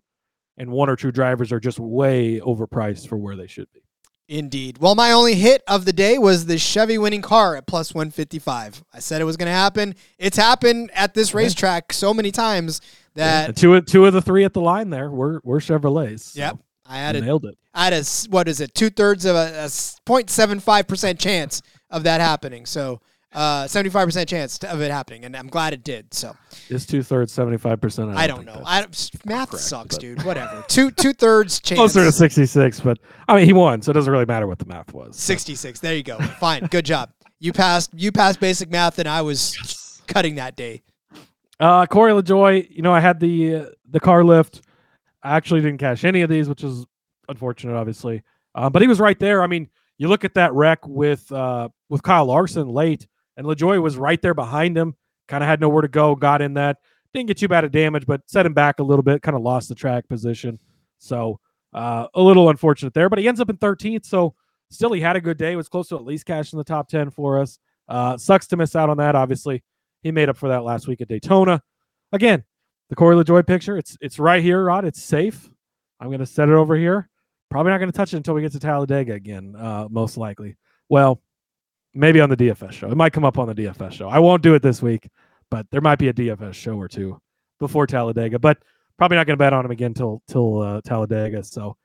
and 0.57 0.69
one 0.71 0.89
or 0.89 0.95
two 0.95 1.11
drivers 1.11 1.51
are 1.51 1.59
just 1.59 1.79
way 1.79 2.39
overpriced 2.39 3.07
for 3.07 3.17
where 3.17 3.35
they 3.35 3.47
should 3.47 3.71
be. 3.73 3.81
Indeed. 4.29 4.77
Well, 4.77 4.95
my 4.95 5.11
only 5.11 5.35
hit 5.35 5.63
of 5.67 5.83
the 5.85 5.91
day 5.91 6.17
was 6.17 6.45
the 6.45 6.57
Chevy 6.57 6.97
winning 6.97 7.21
car 7.21 7.57
at 7.57 7.67
plus 7.67 7.93
155. 7.93 8.83
I 8.93 8.99
said 8.99 9.21
it 9.21 9.25
was 9.25 9.35
going 9.35 9.47
to 9.47 9.51
happen. 9.51 9.95
It's 10.17 10.37
happened 10.37 10.91
at 10.93 11.13
this 11.13 11.33
racetrack 11.33 11.91
so 11.91 12.13
many 12.13 12.31
times 12.31 12.79
that 13.15 13.49
And 13.49 13.57
two 13.57 13.75
of 13.75 13.85
two 13.85 14.05
of 14.05 14.13
the 14.13 14.21
three 14.21 14.45
at 14.45 14.53
the 14.53 14.61
line 14.61 14.89
there 14.89 15.09
were 15.11 15.41
were 15.43 15.59
Chevrolets. 15.59 16.33
so 16.33 16.39
Yep. 16.39 16.57
I 16.85 16.97
had 16.97 17.15
a, 17.15 17.21
nailed 17.21 17.45
it. 17.45 17.57
I 17.73 17.85
had 17.85 17.93
a 17.93 18.03
what 18.29 18.47
is 18.47 18.61
it? 18.61 18.73
Two 18.73 18.89
thirds 18.89 19.25
of 19.25 19.35
a 19.35 19.65
0.75 19.67 20.87
percent 20.87 21.19
chance 21.19 21.61
of 21.89 22.03
that 22.03 22.21
happening. 22.21 22.65
So, 22.65 23.01
uh, 23.33 23.67
75 23.67 24.07
percent 24.07 24.29
chance 24.29 24.57
of 24.59 24.81
it 24.81 24.91
happening, 24.91 25.25
and 25.25 25.35
I'm 25.35 25.47
glad 25.47 25.73
it 25.73 25.83
did. 25.83 26.13
So, 26.13 26.35
Is 26.69 26.85
two 26.85 27.03
thirds 27.03 27.31
seventy 27.31 27.57
five 27.57 27.81
percent? 27.81 28.11
I 28.11 28.27
don't 28.27 28.45
know. 28.45 28.61
I 28.65 28.85
math 29.25 29.49
correct, 29.49 29.63
sucks, 29.63 29.97
dude. 29.97 30.23
Whatever. 30.23 30.63
Two 30.67 30.91
two 30.91 31.13
thirds 31.13 31.59
chance. 31.59 31.77
closer 31.79 32.03
to 32.03 32.11
sixty 32.11 32.45
six, 32.45 32.79
but 32.79 32.99
I 33.27 33.35
mean 33.35 33.45
he 33.45 33.53
won, 33.53 33.81
so 33.81 33.91
it 33.91 33.93
doesn't 33.93 34.11
really 34.11 34.25
matter 34.25 34.47
what 34.47 34.59
the 34.59 34.65
math 34.65 34.93
was. 34.93 35.15
66. 35.17 35.79
There 35.79 35.95
you 35.95 36.03
go. 36.03 36.17
Fine. 36.19 36.67
Good 36.67 36.85
job. 36.85 37.11
You 37.39 37.53
passed. 37.53 37.91
You 37.93 38.11
passed 38.11 38.39
basic 38.39 38.69
math, 38.69 38.99
and 38.99 39.07
I 39.07 39.21
was 39.21 40.01
cutting 40.07 40.35
that 40.35 40.55
day. 40.55 40.83
Uh, 41.59 41.85
Corey 41.85 42.11
LaJoie, 42.11 42.67
you 42.69 42.81
know, 42.81 42.93
I 42.93 42.99
had 42.99 43.19
the 43.19 43.55
uh, 43.55 43.65
the 43.89 43.99
car 43.99 44.23
lift. 44.23 44.61
I 45.23 45.35
actually 45.37 45.61
didn't 45.61 45.79
cash 45.79 46.03
any 46.03 46.21
of 46.21 46.29
these, 46.29 46.49
which 46.49 46.63
is 46.63 46.85
unfortunate, 47.29 47.75
obviously. 47.75 48.23
Uh, 48.55 48.69
but 48.69 48.81
he 48.81 48.87
was 48.87 48.99
right 48.99 49.17
there. 49.17 49.41
I 49.41 49.47
mean, 49.47 49.69
you 49.97 50.07
look 50.07 50.25
at 50.25 50.33
that 50.35 50.53
wreck 50.53 50.85
with 50.87 51.31
uh, 51.31 51.69
with 51.89 52.03
Kyle 52.03 52.25
Larson 52.25 52.67
late, 52.67 53.07
and 53.37 53.45
LaJoie 53.45 53.81
was 53.81 53.97
right 53.97 54.21
there 54.21 54.33
behind 54.33 54.77
him. 54.77 54.95
Kind 55.27 55.43
of 55.43 55.47
had 55.47 55.61
nowhere 55.61 55.81
to 55.81 55.87
go. 55.87 56.15
Got 56.15 56.41
in 56.41 56.53
that. 56.55 56.77
Didn't 57.13 57.27
get 57.27 57.37
too 57.37 57.47
bad 57.47 57.63
of 57.63 57.71
damage, 57.71 58.05
but 58.05 58.21
set 58.27 58.45
him 58.45 58.53
back 58.53 58.79
a 58.79 58.83
little 58.83 59.03
bit. 59.03 59.21
Kind 59.21 59.35
of 59.35 59.43
lost 59.43 59.69
the 59.69 59.75
track 59.75 60.07
position. 60.07 60.59
So 60.97 61.39
uh, 61.73 62.07
a 62.13 62.21
little 62.21 62.49
unfortunate 62.49 62.93
there. 62.93 63.09
But 63.09 63.19
he 63.19 63.27
ends 63.27 63.39
up 63.39 63.49
in 63.49 63.57
13th. 63.57 64.05
So 64.05 64.35
still, 64.69 64.91
he 64.91 65.01
had 65.01 65.15
a 65.15 65.21
good 65.21 65.37
day. 65.37 65.55
Was 65.55 65.69
close 65.69 65.89
to 65.89 65.95
at 65.95 66.03
least 66.03 66.25
cashing 66.25 66.57
the 66.57 66.63
top 66.63 66.89
10 66.89 67.11
for 67.11 67.39
us. 67.39 67.59
Uh, 67.87 68.17
sucks 68.17 68.47
to 68.47 68.57
miss 68.57 68.75
out 68.75 68.89
on 68.89 68.97
that. 68.97 69.15
Obviously, 69.15 69.63
he 70.01 70.11
made 70.11 70.29
up 70.29 70.37
for 70.37 70.49
that 70.49 70.63
last 70.63 70.87
week 70.87 71.01
at 71.01 71.07
Daytona. 71.07 71.61
Again, 72.11 72.43
the 72.89 72.95
Corey 72.95 73.15
LaJoie 73.15 73.45
picture. 73.45 73.77
It's 73.77 73.97
it's 74.01 74.19
right 74.19 74.43
here, 74.43 74.63
Rod. 74.63 74.85
It's 74.85 75.01
safe. 75.01 75.49
I'm 75.99 76.11
gonna 76.11 76.25
set 76.25 76.49
it 76.49 76.53
over 76.53 76.75
here. 76.75 77.09
Probably 77.49 77.71
not 77.71 77.79
gonna 77.79 77.91
touch 77.91 78.13
it 78.13 78.17
until 78.17 78.33
we 78.33 78.41
get 78.41 78.51
to 78.53 78.59
Talladega 78.59 79.13
again, 79.13 79.55
uh, 79.57 79.87
most 79.89 80.17
likely. 80.17 80.57
Well, 80.89 81.21
maybe 81.93 82.19
on 82.21 82.29
the 82.29 82.37
DFS 82.37 82.71
show. 82.71 82.89
It 82.89 82.95
might 82.97 83.13
come 83.13 83.25
up 83.25 83.37
on 83.37 83.47
the 83.47 83.55
DFS 83.55 83.91
show. 83.93 84.09
I 84.09 84.19
won't 84.19 84.41
do 84.43 84.53
it 84.55 84.61
this 84.61 84.81
week, 84.81 85.07
but 85.51 85.65
there 85.71 85.81
might 85.81 85.99
be 85.99 86.07
a 86.09 86.13
DFS 86.13 86.53
show 86.53 86.73
or 86.79 86.87
two 86.87 87.19
before 87.59 87.87
Talladega. 87.87 88.39
But 88.39 88.57
probably 88.97 89.17
not 89.17 89.27
gonna 89.27 89.37
bet 89.37 89.53
on 89.53 89.65
him 89.65 89.71
again 89.71 89.93
till 89.93 90.21
till 90.27 90.61
uh, 90.61 90.81
Talladega. 90.81 91.43
So, 91.43 91.77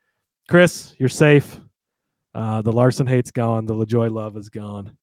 Chris, 0.49 0.95
you're 0.99 1.09
safe. 1.09 1.61
Uh, 2.35 2.63
the 2.63 2.73
Larson 2.73 3.07
hate's 3.07 3.31
gone. 3.31 3.67
The 3.67 3.75
LaJoie 3.75 4.13
love 4.13 4.37
is 4.37 4.49
gone. 4.49 4.97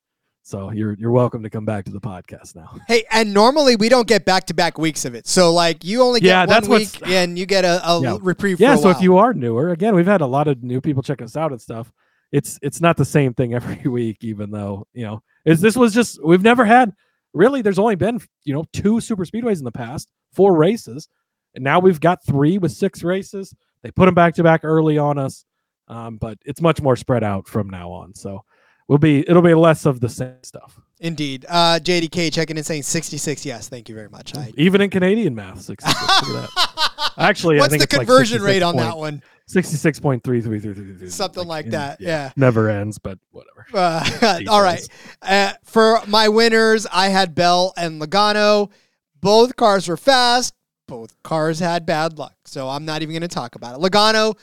So 0.43 0.69
you're 0.71 0.93
you're 0.93 1.09
welcome 1.11 1.41
to 1.41 1.49
come 1.49 1.65
back 1.65 1.85
to 1.85 1.91
the 1.91 1.99
podcast 1.99 2.55
now. 2.55 2.77
Hey, 2.87 3.03
and 3.11 3.33
normally 3.33 3.75
we 3.75 3.89
don't 3.89 4.07
get 4.07 4.25
back 4.25 4.45
to 4.45 4.53
back 4.53 4.77
weeks 4.77 5.03
of 5.03 5.15
it. 5.15 5.25
So 5.25 5.51
like 5.51 5.83
you 5.83 6.03
only 6.03 6.19
get 6.19 6.27
Yeah, 6.27 6.39
one 6.41 6.49
that's 6.49 6.67
week 6.67 7.07
and 7.07 7.37
you 7.37 7.47
get 7.47 7.65
a, 7.65 7.81
a 7.89 7.99
Yeah. 7.99 8.17
reprieve. 8.21 8.59
yeah 8.59 8.75
so 8.75 8.91
if 8.91 9.01
you 9.01 9.17
are 9.17 9.33
newer 9.33 9.69
again 9.69 9.95
we've 9.95 10.05
had 10.05 10.21
a 10.21 10.25
lot 10.27 10.47
of 10.47 10.61
new 10.61 10.81
people 10.81 11.01
check 11.01 11.19
us 11.23 11.35
out 11.35 11.51
and 11.51 11.59
stuff 11.59 11.91
it's 12.31 12.59
it's 12.61 12.81
not 12.81 12.97
the 12.97 13.05
same 13.05 13.33
thing 13.33 13.53
every 13.53 13.89
week 13.89 14.17
even 14.21 14.51
though 14.51 14.87
you 14.93 15.05
know 15.05 15.21
is 15.45 15.61
this 15.61 15.75
was 15.75 15.93
just 15.93 16.23
we've 16.23 16.43
never 16.43 16.65
had 16.65 16.93
really 17.33 17.61
there's 17.61 17.79
only 17.79 17.95
been 17.95 18.19
you 18.43 18.53
know 18.53 18.65
two 18.73 18.99
super 18.99 19.25
speedways 19.25 19.59
in 19.59 19.65
the 19.65 19.71
past 19.71 20.11
four 20.33 20.55
races 20.55 21.07
and 21.53 21.63
now 21.63 21.79
we've 21.79 21.99
got 21.99 22.25
three 22.25 22.57
with 22.57 22.71
six 22.71 23.03
races 23.03 23.53
they 23.83 23.91
put 23.91 24.05
them 24.05 24.15
back 24.15 24.33
to 24.35 24.43
back 24.43 24.61
early 24.63 24.97
on 24.97 25.17
us 25.17 25.45
um, 25.87 26.17
but 26.17 26.39
it's 26.45 26.61
much 26.61 26.81
more 26.81 26.95
spread 26.95 27.23
out 27.23 27.47
from 27.47 27.69
now 27.69 27.91
on 27.91 28.13
so 28.13 28.43
we'll 28.87 28.97
be 28.97 29.27
it'll 29.29 29.41
be 29.41 29.53
less 29.53 29.85
of 29.85 29.99
the 29.99 30.09
same 30.09 30.41
stuff 30.43 30.79
Indeed. 30.99 31.45
Uh, 31.49 31.77
JDK 31.83 32.31
checking 32.31 32.57
in 32.57 32.63
saying 32.63 32.83
66. 32.83 33.45
Yes, 33.45 33.67
thank 33.67 33.89
you 33.89 33.95
very 33.95 34.07
much. 34.07 34.35
I, 34.35 34.53
even 34.55 34.79
in 34.79 34.89
canadian 34.89 35.35
math 35.35 35.61
66 35.61 36.01
look 36.01 36.37
at 36.37 36.55
that 36.55 37.11
actually 37.17 37.57
I 37.57 37.61
What's 37.61 37.75
the 37.75 37.83
it's 37.83 37.93
like 37.93 38.07
conversion 38.07 38.41
rate 38.41 38.61
66 38.61 38.65
on 38.65 38.75
that 38.77 38.97
point- 39.53 40.03
one? 40.03 40.19
66.3333 40.21 41.09
Something 41.11 41.47
like 41.47 41.69
that. 41.71 41.99
mm, 41.99 42.05
Yeah. 42.05 42.31
never 42.35 42.69
ends 42.69 42.97
but 42.97 43.19
whatever 43.31 43.65
Uh, 43.73 44.39
all 44.47 44.61
right. 44.61 44.87
Uh, 45.21 45.53
for 45.63 46.01
my 46.07 46.29
winners, 46.29 46.85
I 46.91 47.09
had 47.09 47.33
Bell 47.35 47.73
and 47.77 48.01
Logano. 48.01 48.71
Both 49.21 49.55
cars 49.55 49.87
were 49.87 49.97
fast. 49.97 50.53
Both 50.87 51.21
cars 51.23 51.59
had 51.59 51.85
bad 51.85 52.17
luck. 52.17 52.35
So 52.45 52.69
I'm 52.69 52.85
not 52.85 53.01
even 53.01 53.13
going 53.13 53.21
to 53.21 53.27
talk 53.27 53.55
about 53.55 53.75
it. 53.75 53.81
Logano, 53.81 54.37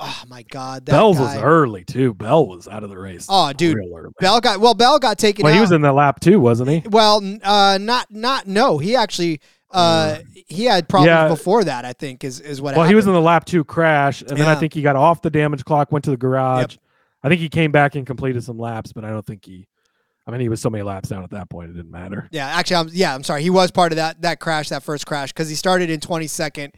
oh 0.00 0.22
my 0.28 0.42
God. 0.42 0.84
That 0.86 0.92
Bell 0.92 1.14
guy, 1.14 1.20
was 1.20 1.36
early 1.36 1.84
too. 1.84 2.12
Bell 2.12 2.46
was 2.46 2.66
out 2.66 2.82
of 2.82 2.90
the 2.90 2.98
race. 2.98 3.26
Oh, 3.28 3.52
dude. 3.52 3.78
Bell 4.20 4.40
got, 4.40 4.58
well, 4.60 4.74
Bell 4.74 4.98
got 4.98 5.16
taken 5.18 5.44
well, 5.44 5.52
out. 5.52 5.56
he 5.56 5.60
was 5.60 5.70
in 5.72 5.80
the 5.82 5.92
lap 5.92 6.18
too, 6.20 6.40
wasn't 6.40 6.70
he? 6.70 6.82
Well, 6.88 7.22
uh, 7.44 7.78
not 7.80 8.10
not 8.10 8.48
no. 8.48 8.78
He 8.78 8.96
actually 8.96 9.40
uh 9.76 10.18
he 10.32 10.64
had 10.64 10.88
problems 10.88 11.08
Yeah. 11.08 11.28
before 11.28 11.64
that. 11.64 11.84
I 11.84 11.92
think 11.92 12.24
is 12.24 12.40
is 12.40 12.60
what. 12.60 12.70
Happened. 12.70 12.76
Well, 12.78 12.84
happened. 12.84 12.90
he 12.90 12.94
was 12.96 13.06
in 13.06 13.12
the 13.12 13.20
lap 13.20 13.44
two 13.44 13.62
crash, 13.64 14.22
and 14.22 14.30
then 14.30 14.46
I 14.48 14.54
think 14.54 14.72
he 14.72 14.82
got 14.82 14.96
off 14.96 15.22
the 15.22 15.30
damage 15.30 15.64
clock, 15.64 15.92
went 15.92 16.04
to 16.06 16.10
the 16.10 16.16
garage. 16.16 16.76
I 17.22 17.28
think 17.28 17.40
he 17.40 17.48
came 17.48 17.72
back 17.72 17.94
and 17.94 18.06
completed 18.06 18.42
some 18.44 18.58
laps, 18.58 18.92
but 18.92 19.04
I 19.04 19.10
don't 19.10 19.26
think 19.26 19.44
he. 19.44 19.66
I 20.26 20.32
mean, 20.32 20.40
he 20.40 20.48
was 20.48 20.60
so 20.60 20.70
many 20.70 20.82
laps 20.82 21.08
down 21.08 21.22
at 21.22 21.30
that 21.30 21.48
point; 21.50 21.70
it 21.70 21.74
didn't 21.74 21.90
matter. 21.90 22.28
Yeah, 22.32 22.46
actually, 22.48 22.76
I'm 22.76 22.88
yeah. 22.92 23.14
I'm 23.14 23.22
sorry. 23.22 23.42
He 23.42 23.50
was 23.50 23.70
part 23.70 23.92
of 23.92 23.96
that 23.96 24.22
that 24.22 24.40
crash, 24.40 24.70
that 24.70 24.82
first 24.82 25.06
crash, 25.06 25.32
because 25.32 25.48
he 25.48 25.54
started 25.54 25.88
in 25.90 26.00
22nd, 26.00 26.72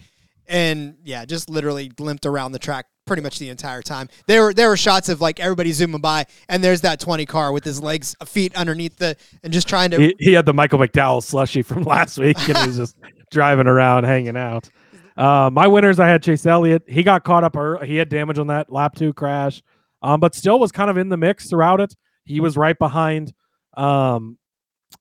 and 0.47 0.97
yeah, 1.05 1.25
just 1.25 1.49
literally 1.49 1.91
limped 1.99 2.27
around 2.27 2.53
the 2.53 2.59
track 2.59 2.87
pretty 3.09 3.23
much 3.23 3.39
the 3.39 3.49
entire 3.49 3.83
time. 3.83 4.09
There 4.27 4.43
were 4.43 4.55
there 4.55 4.69
were 4.69 4.77
shots 4.77 5.09
of 5.09 5.21
like 5.21 5.41
everybody 5.41 5.73
zooming 5.73 6.01
by, 6.01 6.27
and 6.49 6.63
there's 6.63 6.83
that 6.83 7.01
20 7.01 7.27
car 7.27 7.53
with 7.53 7.65
his 7.65 7.83
legs 7.83 8.15
feet 8.25 8.55
underneath 8.55 8.97
the 8.99 9.17
and 9.43 9.53
just 9.53 9.69
trying 9.69 9.91
to. 9.91 9.99
He, 10.01 10.15
he 10.19 10.33
had 10.35 10.47
the 10.47 10.55
Michael 10.55 10.79
McDowell 10.79 11.23
slushy 11.23 11.63
from 11.63 11.83
last 11.85 12.19
week, 12.19 12.37
and 12.49 12.57
he 12.59 12.67
was 12.69 12.77
just 12.77 12.97
driving 13.33 13.67
around, 13.67 14.05
hanging 14.05 14.37
out. 14.37 14.69
Uh, 15.17 15.51
my 15.53 15.67
winners, 15.67 15.99
I 15.99 16.07
had 16.07 16.23
Chase 16.23 16.47
Elliott. 16.47 16.85
He 16.87 17.03
got 17.03 17.25
caught 17.25 17.43
up. 17.43 17.57
Early. 17.57 17.89
He 17.89 17.97
had 17.97 18.09
damage 18.09 18.39
on 18.39 18.47
that 18.49 18.71
lap 18.71 18.95
two 18.95 19.13
crash, 19.13 19.63
um, 20.03 20.21
but 20.21 20.35
still 20.35 20.61
was 20.61 20.71
kind 20.71 20.91
of 20.91 20.97
in 20.97 21.09
the 21.09 21.17
mix 21.17 21.51
throughout 21.51 21.81
it. 21.81 21.95
He 22.25 22.41
was 22.41 22.57
right 22.57 22.79
behind, 22.79 23.33
um, 23.77 24.39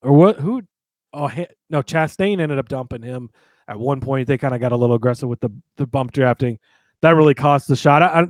or 0.02 0.14
what? 0.14 0.40
Who? 0.40 0.64
Oh, 1.14 1.28
he, 1.28 1.46
no, 1.70 1.84
Chastain 1.84 2.40
ended 2.40 2.58
up 2.58 2.68
dumping 2.68 3.04
him 3.04 3.30
at 3.68 3.80
one 3.80 4.02
point. 4.02 4.28
They 4.28 4.38
kind 4.38 4.56
of 4.56 4.62
got 4.62 4.72
a 4.72 4.78
little 4.78 4.96
aggressive 4.96 5.30
with 5.30 5.40
the 5.40 5.50
the 5.76 5.86
bump 5.86 6.14
drafting. 6.14 6.58
That 7.02 7.12
really 7.12 7.34
cost 7.34 7.68
the 7.68 7.76
shot. 7.76 8.02
I, 8.02 8.26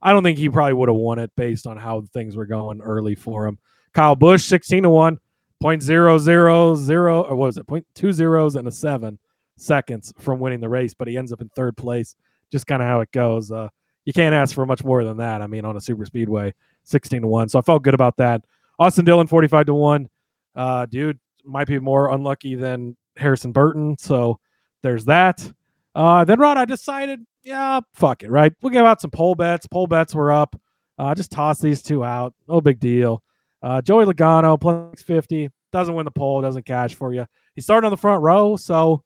I, 0.00 0.12
don't 0.12 0.22
think 0.22 0.38
he 0.38 0.48
probably 0.48 0.74
would 0.74 0.88
have 0.88 0.96
won 0.96 1.18
it 1.18 1.32
based 1.36 1.66
on 1.66 1.76
how 1.76 2.02
things 2.12 2.36
were 2.36 2.46
going 2.46 2.80
early 2.80 3.14
for 3.14 3.46
him. 3.46 3.58
Kyle 3.92 4.16
Busch, 4.16 4.44
sixteen 4.44 4.84
to 4.84 4.90
one 4.90 5.18
point 5.62 5.80
zero 5.80 6.18
zero 6.18 6.74
zero 6.74 7.22
or 7.22 7.36
what 7.36 7.46
was 7.46 7.56
it 7.56 7.66
point 7.68 7.86
two 7.94 8.12
zeros 8.12 8.56
and 8.56 8.66
a 8.66 8.72
seven 8.72 9.16
seconds 9.56 10.12
from 10.18 10.40
winning 10.40 10.58
the 10.58 10.68
race 10.68 10.92
but 10.92 11.06
he 11.06 11.16
ends 11.16 11.32
up 11.32 11.40
in 11.40 11.48
third 11.50 11.76
place. 11.76 12.16
Just 12.50 12.66
kind 12.66 12.82
of 12.82 12.88
how 12.88 13.00
it 13.00 13.12
goes 13.12 13.52
uh 13.52 13.68
you 14.04 14.12
can't 14.12 14.34
ask 14.34 14.54
for 14.54 14.66
much 14.66 14.82
more 14.82 15.04
than 15.04 15.16
that 15.16 15.40
i 15.40 15.46
mean 15.46 15.64
on 15.64 15.76
a 15.76 15.80
super 15.80 16.04
speedway 16.04 16.52
16 16.82 17.22
to 17.22 17.28
1 17.28 17.48
so 17.48 17.58
i 17.60 17.62
felt 17.62 17.84
good 17.84 17.94
about 17.94 18.16
that. 18.16 18.42
Austin 18.80 19.04
dillon 19.04 19.28
45 19.28 19.66
to 19.66 19.74
1 19.74 20.08
uh 20.56 20.86
dude 20.86 21.18
might 21.44 21.68
be 21.68 21.78
more 21.78 22.12
unlucky 22.12 22.56
than 22.56 22.96
harrison 23.16 23.52
burton 23.52 23.96
so 23.98 24.40
there's 24.82 25.04
that 25.04 25.48
uh 25.94 26.24
then 26.24 26.38
rod 26.38 26.56
i 26.56 26.64
decided 26.64 27.20
yeah 27.42 27.80
fuck 27.94 28.22
it 28.22 28.30
right 28.30 28.52
we'll 28.62 28.72
give 28.72 28.84
out 28.86 29.00
some 29.00 29.10
pole 29.10 29.34
bets 29.34 29.66
pole 29.66 29.86
bets 29.86 30.14
were 30.14 30.32
up 30.32 30.58
uh 30.98 31.14
just 31.14 31.30
toss 31.30 31.58
these 31.58 31.82
two 31.82 32.04
out 32.04 32.34
no 32.48 32.60
big 32.60 32.78
deal 32.80 33.22
uh, 33.62 33.80
Joey 33.80 34.04
Logano 34.04 34.60
plus 34.60 35.02
50 35.02 35.48
doesn't 35.72 35.94
win 35.94 36.04
the 36.04 36.10
pole, 36.10 36.42
doesn't 36.42 36.66
cash 36.66 36.94
for 36.94 37.14
you. 37.14 37.26
He 37.54 37.60
started 37.60 37.86
on 37.86 37.90
the 37.90 37.96
front 37.96 38.22
row, 38.22 38.56
so 38.56 39.02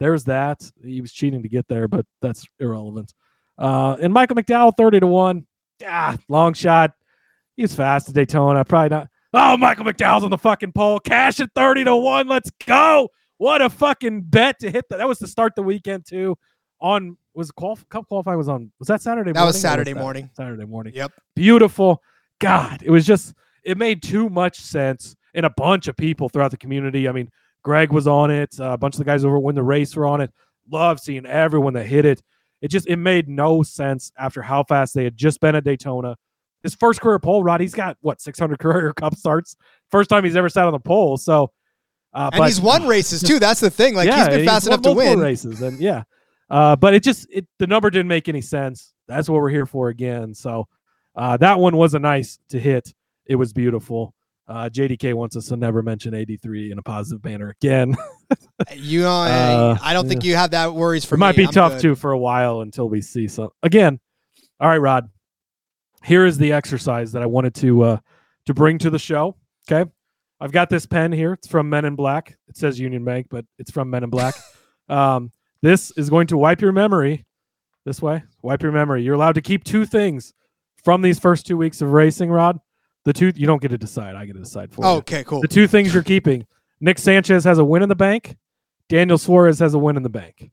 there's 0.00 0.24
that. 0.24 0.62
He 0.82 1.00
was 1.00 1.12
cheating 1.12 1.42
to 1.42 1.48
get 1.48 1.68
there, 1.68 1.88
but 1.88 2.06
that's 2.22 2.46
irrelevant. 2.58 3.12
Uh, 3.58 3.96
and 4.00 4.12
Michael 4.12 4.36
McDowell 4.36 4.76
30 4.76 5.00
to 5.00 5.06
1. 5.06 5.46
Ah, 5.86 6.16
long 6.28 6.54
shot. 6.54 6.92
He's 7.56 7.74
fast 7.74 8.08
at 8.08 8.14
Daytona. 8.14 8.64
Probably 8.64 8.88
not. 8.88 9.08
Oh, 9.34 9.56
Michael 9.56 9.84
McDowell's 9.84 10.24
on 10.24 10.30
the 10.30 10.38
fucking 10.38 10.72
pole. 10.72 11.00
Cash 11.00 11.40
at 11.40 11.50
30 11.54 11.84
to 11.84 11.96
1. 11.96 12.28
Let's 12.28 12.50
go. 12.66 13.10
What 13.38 13.62
a 13.62 13.70
fucking 13.70 14.22
bet 14.22 14.58
to 14.60 14.70
hit 14.70 14.88
that. 14.90 14.98
That 14.98 15.08
was 15.08 15.18
to 15.20 15.26
start 15.26 15.54
the 15.54 15.62
weekend, 15.62 16.06
too. 16.06 16.36
On 16.80 17.16
was 17.34 17.50
qual- 17.50 17.78
cup 17.88 18.06
qualify 18.08 18.34
was 18.36 18.48
on 18.48 18.70
was 18.78 18.86
that 18.88 19.00
Saturday 19.02 19.32
That 19.32 19.40
morning? 19.40 19.48
was 19.48 19.60
Saturday 19.60 19.92
that- 19.92 20.00
morning. 20.00 20.30
Saturday 20.34 20.64
morning. 20.64 20.92
Yep. 20.94 21.12
Beautiful. 21.34 22.02
God, 22.40 22.82
it 22.84 22.90
was 22.90 23.04
just 23.06 23.34
it 23.64 23.76
made 23.78 24.00
too 24.02 24.28
much 24.28 24.60
sense 24.60 25.16
and 25.34 25.44
a 25.44 25.50
bunch 25.50 25.88
of 25.88 25.96
people 25.96 26.28
throughout 26.28 26.52
the 26.52 26.56
community. 26.56 27.08
I 27.08 27.12
mean, 27.12 27.30
Greg 27.64 27.92
was 27.92 28.06
on 28.06 28.30
it. 28.30 28.54
Uh, 28.60 28.70
a 28.70 28.78
bunch 28.78 28.94
of 28.94 28.98
the 28.98 29.04
guys 29.04 29.24
over 29.24 29.38
when 29.40 29.54
the 29.56 29.62
race 29.62 29.94
were 29.96 30.06
on 30.06 30.20
it. 30.20 30.32
Love 30.70 31.00
seeing 31.00 31.26
everyone 31.26 31.72
that 31.74 31.86
hit 31.86 32.04
it. 32.04 32.22
It 32.62 32.68
just 32.68 32.86
it 32.86 32.96
made 32.96 33.28
no 33.28 33.62
sense 33.64 34.12
after 34.18 34.42
how 34.42 34.62
fast 34.64 34.94
they 34.94 35.02
had 35.04 35.16
just 35.16 35.40
been 35.40 35.54
at 35.56 35.64
Daytona. 35.64 36.16
His 36.62 36.74
first 36.76 37.00
career 37.00 37.18
pole, 37.18 37.42
Rod, 37.44 37.60
he's 37.60 37.74
got 37.74 37.96
what 38.00 38.20
600 38.20 38.58
career 38.60 38.92
cup 38.92 39.14
starts. 39.16 39.56
First 39.90 40.10
time 40.10 40.24
he's 40.24 40.36
ever 40.36 40.48
sat 40.48 40.64
on 40.66 40.72
the 40.72 40.78
pole. 40.80 41.16
So 41.16 41.50
Uh, 42.14 42.30
And 42.32 42.38
but, 42.40 42.46
he's 42.46 42.60
won 42.60 42.86
races 42.86 43.22
too. 43.22 43.38
That's 43.38 43.60
the 43.60 43.70
thing. 43.70 43.94
Like 43.94 44.06
yeah, 44.08 44.18
he's 44.26 44.28
been 44.38 44.46
fast 44.46 44.66
won 44.68 44.74
enough 44.74 44.82
to 44.82 44.92
win. 44.94 45.18
races, 45.20 45.62
and 45.62 45.78
yeah. 45.78 46.02
Uh, 46.50 46.74
but 46.76 46.94
it 46.94 47.02
just 47.02 47.26
it 47.30 47.46
the 47.58 47.66
number 47.66 47.90
didn't 47.90 48.08
make 48.08 48.28
any 48.28 48.40
sense. 48.40 48.94
That's 49.06 49.28
what 49.28 49.40
we're 49.40 49.50
here 49.50 49.66
for 49.66 49.88
again. 49.90 50.34
So 50.34 50.66
uh, 51.16 51.36
that 51.38 51.58
one 51.58 51.76
wasn't 51.76 52.02
nice 52.02 52.38
to 52.50 52.58
hit. 52.58 52.92
It 53.26 53.36
was 53.36 53.52
beautiful. 53.52 54.14
Uh, 54.46 54.70
JDK 54.70 55.12
wants 55.12 55.36
us 55.36 55.48
to 55.48 55.56
never 55.58 55.82
mention 55.82 56.14
83 56.14 56.72
in 56.72 56.78
a 56.78 56.82
positive 56.82 57.22
manner 57.22 57.50
again. 57.60 57.94
You 58.74 59.02
know, 59.02 59.10
Uh, 59.22 59.76
I 59.82 59.92
don't 59.92 60.08
think 60.08 60.24
you 60.24 60.36
have 60.36 60.52
that 60.52 60.74
worries 60.74 61.04
for 61.04 61.16
it 61.16 61.18
me. 61.18 61.20
might 61.20 61.36
be 61.36 61.44
I'm 61.44 61.52
tough 61.52 61.72
good. 61.74 61.82
too 61.82 61.94
for 61.94 62.12
a 62.12 62.18
while 62.18 62.62
until 62.62 62.88
we 62.88 63.02
see 63.02 63.28
some 63.28 63.50
again. 63.62 64.00
All 64.58 64.68
right, 64.70 64.78
Rod. 64.78 65.10
Here 66.02 66.24
is 66.24 66.38
the 66.38 66.52
exercise 66.52 67.12
that 67.12 67.22
I 67.22 67.26
wanted 67.26 67.54
to 67.56 67.82
uh 67.82 67.98
to 68.46 68.54
bring 68.54 68.78
to 68.78 68.88
the 68.90 68.98
show. 68.98 69.36
Okay. 69.70 69.90
I've 70.40 70.52
got 70.52 70.70
this 70.70 70.86
pen 70.86 71.12
here. 71.12 71.32
It's 71.32 71.48
from 71.48 71.68
Men 71.68 71.84
in 71.84 71.96
Black. 71.96 72.36
It 72.48 72.56
says 72.56 72.78
Union 72.78 73.04
Bank, 73.04 73.26
but 73.30 73.44
it's 73.58 73.70
from 73.70 73.90
Men 73.90 74.04
in 74.04 74.10
Black. 74.10 74.34
um, 74.88 75.32
this 75.62 75.90
is 75.92 76.10
going 76.10 76.28
to 76.28 76.36
wipe 76.38 76.60
your 76.60 76.72
memory 76.72 77.24
this 77.84 78.00
way. 78.00 78.22
Wipe 78.42 78.62
your 78.62 78.72
memory. 78.72 79.02
You're 79.02 79.14
allowed 79.14 79.34
to 79.34 79.42
keep 79.42 79.64
two 79.64 79.84
things 79.84 80.32
from 80.84 81.02
these 81.02 81.18
first 81.18 81.46
two 81.46 81.56
weeks 81.56 81.80
of 81.80 81.90
racing, 81.90 82.30
Rod. 82.30 82.60
The 83.04 83.12
two 83.12 83.32
you 83.34 83.46
don't 83.46 83.62
get 83.62 83.68
to 83.68 83.78
decide. 83.78 84.14
I 84.14 84.26
get 84.26 84.34
to 84.34 84.40
decide 84.40 84.72
for 84.72 84.84
you. 84.84 84.90
Okay, 84.98 85.24
cool. 85.24 85.40
The 85.40 85.48
two 85.48 85.66
things 85.66 85.94
you're 85.94 86.02
keeping 86.02 86.46
Nick 86.80 86.98
Sanchez 86.98 87.44
has 87.44 87.58
a 87.58 87.64
win 87.64 87.82
in 87.82 87.88
the 87.88 87.96
bank, 87.96 88.36
Daniel 88.88 89.18
Suarez 89.18 89.58
has 89.58 89.74
a 89.74 89.78
win 89.78 89.96
in 89.96 90.02
the 90.02 90.08
bank. 90.08 90.50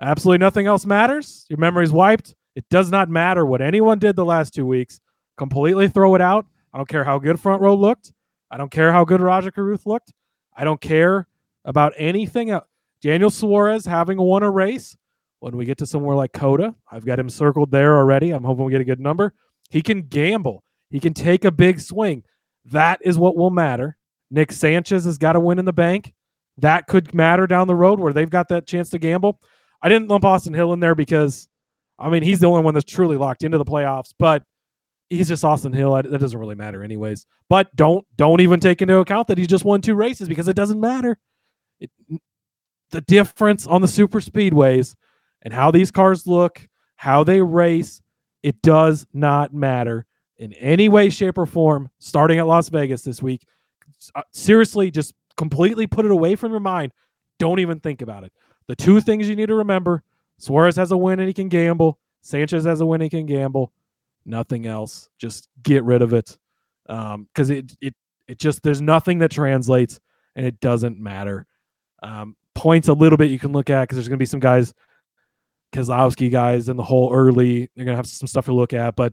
Absolutely 0.00 0.38
nothing 0.38 0.66
else 0.66 0.84
matters. 0.84 1.46
Your 1.48 1.58
memory's 1.58 1.92
wiped. 1.92 2.34
It 2.54 2.68
does 2.70 2.90
not 2.90 3.08
matter 3.08 3.46
what 3.46 3.62
anyone 3.62 3.98
did 3.98 4.16
the 4.16 4.24
last 4.24 4.54
two 4.54 4.66
weeks. 4.66 5.00
Completely 5.36 5.88
throw 5.88 6.14
it 6.14 6.20
out. 6.20 6.46
I 6.72 6.78
don't 6.78 6.88
care 6.88 7.04
how 7.04 7.18
good 7.18 7.40
front 7.40 7.62
row 7.62 7.74
looked. 7.74 8.12
I 8.50 8.56
don't 8.56 8.70
care 8.70 8.92
how 8.92 9.04
good 9.04 9.20
Rajah 9.20 9.52
Caruth 9.52 9.86
looked. 9.86 10.12
I 10.56 10.64
don't 10.64 10.80
care 10.80 11.26
about 11.64 11.92
anything 11.96 12.50
else. 12.50 12.66
Daniel 13.02 13.30
Suarez 13.30 13.84
having 13.84 14.18
won 14.18 14.42
a 14.42 14.50
race. 14.50 14.96
When 15.40 15.56
we 15.56 15.66
get 15.66 15.78
to 15.78 15.86
somewhere 15.86 16.16
like 16.16 16.32
COTA, 16.32 16.74
I've 16.90 17.04
got 17.04 17.18
him 17.18 17.28
circled 17.28 17.70
there 17.70 17.96
already. 17.96 18.30
I'm 18.30 18.42
hoping 18.42 18.64
we 18.64 18.72
get 18.72 18.80
a 18.80 18.86
good 18.86 19.00
number. 19.00 19.34
He 19.68 19.82
can 19.82 20.02
gamble. 20.02 20.64
He 20.90 20.98
can 20.98 21.12
take 21.12 21.44
a 21.44 21.50
big 21.50 21.78
swing. 21.78 22.24
That 22.64 23.00
is 23.02 23.18
what 23.18 23.36
will 23.36 23.50
matter. 23.50 23.96
Nick 24.30 24.50
Sanchez 24.50 25.04
has 25.04 25.18
got 25.18 25.32
to 25.32 25.40
win 25.40 25.58
in 25.58 25.64
the 25.64 25.72
bank. 25.72 26.14
That 26.58 26.86
could 26.86 27.14
matter 27.14 27.46
down 27.46 27.66
the 27.66 27.74
road 27.74 28.00
where 28.00 28.12
they've 28.12 28.30
got 28.30 28.48
that 28.48 28.66
chance 28.66 28.88
to 28.90 28.98
gamble. 28.98 29.38
I 29.82 29.88
didn't 29.88 30.08
lump 30.08 30.24
Austin 30.24 30.54
Hill 30.54 30.72
in 30.72 30.80
there 30.80 30.94
because, 30.94 31.48
I 31.98 32.08
mean, 32.08 32.22
he's 32.22 32.40
the 32.40 32.48
only 32.48 32.62
one 32.62 32.74
that's 32.74 32.90
truly 32.90 33.16
locked 33.16 33.44
into 33.44 33.58
the 33.58 33.64
playoffs, 33.64 34.14
but 34.18 34.42
he's 35.10 35.28
just 35.28 35.44
Austin 35.44 35.72
Hill. 35.72 35.94
I- 35.94 36.02
That 36.02 36.18
doesn't 36.20 36.38
really 36.38 36.54
matter, 36.54 36.82
anyways. 36.82 37.26
But 37.48 37.74
don't 37.76 38.06
don't 38.16 38.40
even 38.40 38.60
take 38.60 38.82
into 38.82 38.98
account 38.98 39.28
that 39.28 39.38
he 39.38 39.46
just 39.46 39.64
won 39.64 39.80
two 39.80 39.94
races 39.94 40.28
because 40.28 40.48
it 40.48 40.56
doesn't 40.56 40.80
matter. 40.80 41.18
It, 41.80 41.90
the 42.90 43.00
difference 43.02 43.66
on 43.66 43.82
the 43.82 43.88
super 43.88 44.20
speedways 44.20 44.94
and 45.42 45.52
how 45.52 45.70
these 45.70 45.90
cars 45.90 46.26
look, 46.26 46.66
how 46.96 47.24
they 47.24 47.40
race, 47.42 48.00
it 48.42 48.60
does 48.62 49.06
not 49.12 49.52
matter 49.52 50.06
in 50.38 50.52
any 50.54 50.88
way, 50.88 51.10
shape, 51.10 51.38
or 51.38 51.46
form. 51.46 51.90
Starting 51.98 52.38
at 52.38 52.46
Las 52.46 52.68
Vegas 52.68 53.02
this 53.02 53.22
week, 53.22 53.44
uh, 54.14 54.22
seriously, 54.32 54.90
just 54.90 55.14
completely 55.36 55.86
put 55.86 56.04
it 56.04 56.10
away 56.10 56.36
from 56.36 56.52
your 56.52 56.60
mind. 56.60 56.92
Don't 57.38 57.58
even 57.58 57.80
think 57.80 58.02
about 58.02 58.24
it. 58.24 58.32
The 58.68 58.76
two 58.76 59.00
things 59.00 59.28
you 59.28 59.36
need 59.36 59.46
to 59.46 59.54
remember: 59.54 60.02
Suarez 60.38 60.76
has 60.76 60.90
a 60.90 60.96
win 60.96 61.18
and 61.20 61.28
he 61.28 61.34
can 61.34 61.48
gamble. 61.48 61.98
Sanchez 62.22 62.64
has 62.64 62.80
a 62.80 62.86
win 62.86 63.00
and 63.00 63.12
he 63.12 63.18
can 63.18 63.26
gamble. 63.26 63.72
Nothing 64.26 64.66
else. 64.66 65.08
Just 65.18 65.48
get 65.62 65.84
rid 65.84 66.02
of 66.02 66.12
it, 66.12 66.36
because 66.86 67.50
it 67.50 67.72
it 67.80 67.94
it 68.28 68.38
just 68.38 68.62
there's 68.62 68.80
nothing 68.80 69.18
that 69.20 69.30
translates, 69.30 70.00
and 70.34 70.44
it 70.44 70.60
doesn't 70.60 70.98
matter. 70.98 71.46
Um, 72.02 72.36
points 72.54 72.88
a 72.88 72.92
little 72.92 73.16
bit 73.16 73.30
you 73.30 73.38
can 73.38 73.52
look 73.52 73.70
at 73.70 73.82
because 73.82 73.96
there's 73.96 74.08
going 74.08 74.18
to 74.18 74.22
be 74.22 74.26
some 74.26 74.40
guys, 74.40 74.74
Kozlowski 75.72 76.30
guys 76.30 76.68
in 76.68 76.76
the 76.76 76.82
whole 76.82 77.12
early. 77.14 77.70
They're 77.76 77.84
going 77.84 77.94
to 77.94 77.96
have 77.96 78.06
some 78.06 78.26
stuff 78.28 78.46
to 78.46 78.52
look 78.54 78.72
at, 78.72 78.96
but 78.96 79.12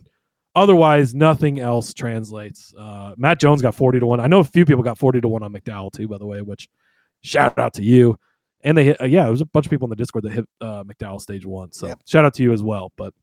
otherwise 0.56 1.14
nothing 1.14 1.60
else 1.60 1.94
translates. 1.94 2.74
Uh, 2.78 3.14
Matt 3.18 3.40
Jones 3.40 3.62
got 3.62 3.76
40 3.76 4.00
to 4.00 4.06
1. 4.06 4.20
I 4.20 4.28
know 4.28 4.40
a 4.40 4.44
few 4.44 4.66
people 4.66 4.84
got 4.84 4.98
40 4.98 5.22
to 5.22 5.28
1 5.28 5.44
on 5.44 5.54
McDowell 5.54 5.92
too, 5.92 6.08
by 6.08 6.18
the 6.18 6.26
way, 6.26 6.42
which 6.42 6.70
shout 7.22 7.58
out 7.60 7.74
to 7.76 7.84
you. 7.84 8.18
And 8.62 8.78
they 8.78 8.86
hit, 8.86 9.02
uh, 9.02 9.06
yeah, 9.06 9.24
there 9.24 9.32
was 9.32 9.42
a 9.42 9.46
bunch 9.46 9.66
of 9.66 9.70
people 9.72 9.88
in 9.88 9.90
the 9.90 9.96
Discord 9.98 10.24
that 10.24 10.32
hit 10.32 10.46
uh, 10.62 10.84
McDowell 10.84 11.20
stage 11.20 11.46
one. 11.46 11.72
So 11.74 11.88
Yep. 11.88 12.00
shout 12.06 12.24
out 12.26 12.34
to 12.36 12.44
you 12.44 12.54
as 12.54 12.64
well. 12.64 12.94
But 12.96 13.14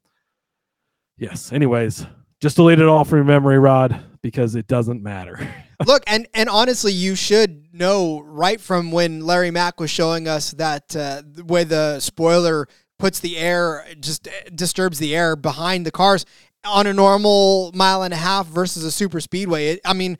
yes, 1.20 1.52
anyways, 1.52 2.06
just 2.40 2.56
delete 2.56 2.80
it 2.80 2.86
all 2.86 3.04
from 3.04 3.18
your 3.18 3.24
memory, 3.24 3.58
Rod, 3.58 4.00
because 4.22 4.56
it 4.56 4.66
doesn't 4.66 5.02
matter. 5.02 5.38
Look, 5.86 6.02
and 6.06 6.26
and 6.34 6.48
honestly, 6.48 6.92
you 6.92 7.14
should 7.14 7.72
know 7.72 8.20
right 8.20 8.60
from 8.60 8.90
when 8.90 9.20
Larry 9.20 9.50
Mac 9.50 9.78
was 9.78 9.90
showing 9.90 10.26
us 10.26 10.50
that 10.52 10.96
uh, 10.96 11.22
where 11.44 11.64
the 11.64 12.00
spoiler 12.00 12.66
puts 12.98 13.20
the 13.20 13.38
air, 13.38 13.86
just 14.00 14.28
uh, 14.28 14.30
disturbs 14.54 14.98
the 14.98 15.14
air 15.14 15.36
behind 15.36 15.86
the 15.86 15.90
cars 15.90 16.26
on 16.64 16.86
a 16.86 16.92
normal 16.92 17.72
mile 17.74 18.02
and 18.02 18.12
a 18.12 18.18
half 18.18 18.46
versus 18.46 18.84
a 18.84 18.90
super 18.90 19.20
speedway. 19.20 19.68
It, 19.68 19.80
I 19.84 19.94
mean, 19.94 20.18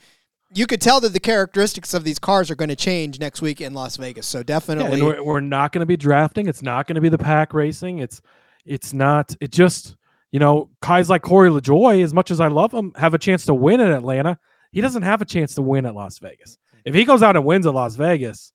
you 0.55 0.67
could 0.67 0.81
tell 0.81 1.01
that 1.01 1.13
the 1.13 1.21
characteristics 1.21 1.93
of 1.93 2.05
these 2.05 2.19
cars 2.19 2.51
are 2.51 2.55
going 2.55 2.71
to 2.71 2.77
change 2.77 3.21
next 3.21 3.43
week 3.43 3.61
in 3.61 3.75
Las 3.75 3.97
Vegas. 3.97 4.27
So 4.27 4.39
Yeah, 4.39 4.45
definitely, 4.45 5.01
and 5.01 5.05
we're, 5.05 5.23
we're 5.23 5.41
not 5.41 5.73
going 5.73 5.81
to 5.81 5.87
be 5.87 5.97
drafting. 5.99 6.47
It's 6.47 6.63
not 6.63 6.87
going 6.87 6.95
to 6.95 7.03
be 7.03 7.11
the 7.11 7.19
pack 7.19 7.53
racing. 7.53 7.99
It's 7.99 8.23
it's 8.65 8.93
not. 8.93 9.37
It 9.41 9.53
just 9.53 9.97
you 10.33 10.39
know 10.39 10.71
guys 10.83 11.09
like 11.09 11.23
Corey 11.23 11.51
LaJoie, 11.51 12.03
as 12.03 12.15
much 12.15 12.31
as 12.31 12.41
I 12.41 12.49
love 12.49 12.73
him, 12.73 12.93
have 12.97 13.15
a 13.15 13.19
chance 13.19 13.45
to 13.47 13.55
win 13.55 13.81
in 13.81 13.91
Atlanta. 13.91 14.39
He 14.73 14.81
doesn't 14.81 15.03
have 15.03 15.21
a 15.21 15.25
chance 15.25 15.55
to 15.55 15.63
win 15.63 15.87
at 15.87 15.95
Las 15.95 16.19
Vegas. 16.19 16.59
If 16.85 16.95
he 16.95 17.05
goes 17.05 17.23
out 17.23 17.37
and 17.37 17.45
wins 17.45 17.67
at 17.67 17.75
Las 17.75 17.97
Vegas, 17.97 18.53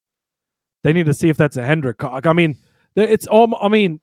they 0.84 0.94
need 0.94 1.06
to 1.08 1.14
see 1.14 1.30
if 1.30 1.38
that's 1.38 1.58
a 1.58 1.66
Hendrick. 1.66 2.04
I 2.04 2.34
mean, 2.34 2.58
it's 2.96 3.28
all. 3.28 3.56
I 3.62 3.68
mean, 3.68 4.00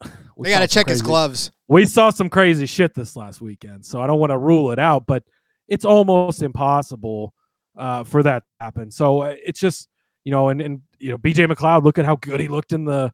we 0.36 0.44
they 0.44 0.50
got 0.50 0.60
to 0.60 0.68
check 0.68 0.88
his 0.88 1.02
gloves. 1.02 1.52
we 1.68 1.86
saw 1.86 2.10
some 2.10 2.30
crazy 2.30 2.66
shit 2.66 2.94
this 2.94 3.16
last 3.16 3.40
weekend, 3.40 3.84
so 3.84 4.00
I 4.00 4.06
don't 4.06 4.18
want 4.18 4.30
to 4.30 4.38
rule 4.38 4.72
it 4.72 4.78
out, 4.78 5.06
but 5.06 5.22
it's 5.68 5.84
almost 5.84 6.42
impossible 6.42 7.34
uh, 7.76 8.04
for 8.04 8.22
that 8.22 8.40
to 8.40 8.64
happen. 8.64 8.90
So 8.90 9.22
uh, 9.22 9.34
it's 9.44 9.60
just 9.60 9.88
you 10.24 10.32
know, 10.32 10.48
and 10.48 10.60
and 10.60 10.82
you 10.98 11.10
know, 11.10 11.18
BJ 11.18 11.50
McLeod, 11.50 11.82
look 11.82 11.98
at 11.98 12.04
how 12.04 12.16
good 12.16 12.40
he 12.40 12.48
looked 12.48 12.72
in 12.72 12.84
the 12.84 13.12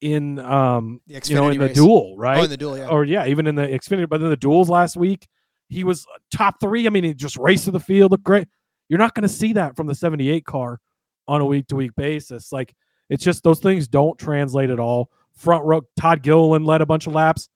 in 0.00 0.38
um 0.38 1.00
The 1.06 1.20
you 1.24 1.34
know 1.34 1.48
in 1.48 1.58
the 1.58 1.68
duel, 1.68 2.16
right? 2.16 2.38
Oh, 2.38 2.44
in 2.44 2.50
the 2.50 2.56
duel, 2.56 2.78
yeah. 2.78 2.88
Or 2.88 3.04
yeah, 3.04 3.26
even 3.26 3.46
in 3.46 3.54
the 3.54 3.66
Xfinity, 3.66 4.08
but 4.08 4.20
in 4.20 4.28
the 4.28 4.36
duels 4.36 4.68
last 4.68 4.96
week, 4.96 5.26
he 5.68 5.84
was 5.84 6.06
top 6.30 6.60
three. 6.60 6.86
I 6.86 6.90
mean, 6.90 7.04
he 7.04 7.14
just 7.14 7.36
raced 7.36 7.64
to 7.64 7.70
the 7.70 7.80
field, 7.80 8.10
looked 8.10 8.24
great. 8.24 8.48
You're 8.88 8.98
not 8.98 9.14
going 9.14 9.22
to 9.22 9.28
see 9.28 9.52
that 9.54 9.76
from 9.76 9.86
the 9.86 9.94
78 9.94 10.44
car 10.46 10.80
on 11.26 11.40
a 11.40 11.44
week 11.44 11.66
to 11.68 11.76
week 11.76 11.94
basis. 11.96 12.52
Like 12.52 12.74
it's 13.10 13.24
just 13.24 13.42
those 13.42 13.60
things 13.60 13.88
don't 13.88 14.18
translate 14.18 14.70
at 14.70 14.80
all. 14.80 15.10
Front 15.36 15.64
row, 15.64 15.82
Todd 15.98 16.22
Gilliland 16.22 16.66
led 16.66 16.80
a 16.80 16.86
bunch 16.86 17.06
of 17.06 17.12
laps. 17.12 17.48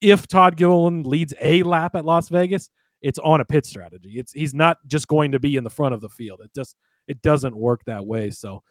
If 0.00 0.26
Todd 0.26 0.56
Gilliland 0.56 1.06
leads 1.06 1.32
a 1.40 1.62
lap 1.62 1.94
at 1.94 2.04
Las 2.04 2.28
Vegas, 2.28 2.68
it's 3.00 3.18
on 3.18 3.40
a 3.40 3.44
pit 3.44 3.66
strategy. 3.66 4.14
It's 4.16 4.32
he's 4.32 4.54
not 4.54 4.78
just 4.86 5.08
going 5.08 5.32
to 5.32 5.38
be 5.38 5.56
in 5.56 5.64
the 5.64 5.70
front 5.70 5.94
of 5.94 6.00
the 6.00 6.08
field. 6.08 6.40
It 6.42 6.50
just 6.54 6.76
it 7.06 7.22
doesn't 7.22 7.56
work 7.56 7.82
that 7.86 8.04
way. 8.04 8.30
So 8.30 8.62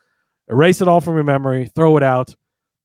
erase 0.50 0.82
it 0.82 0.88
all 0.88 1.02
from 1.02 1.16
your 1.16 1.24
memory, 1.24 1.72
throw 1.76 1.98
it 1.98 2.04
out. 2.04 2.36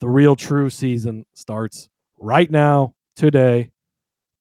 The 0.01 0.09
real 0.09 0.37
true 0.37 0.71
season 0.71 1.27
starts 1.35 1.89
right 2.19 2.51
now, 2.51 2.95
today, 3.17 3.71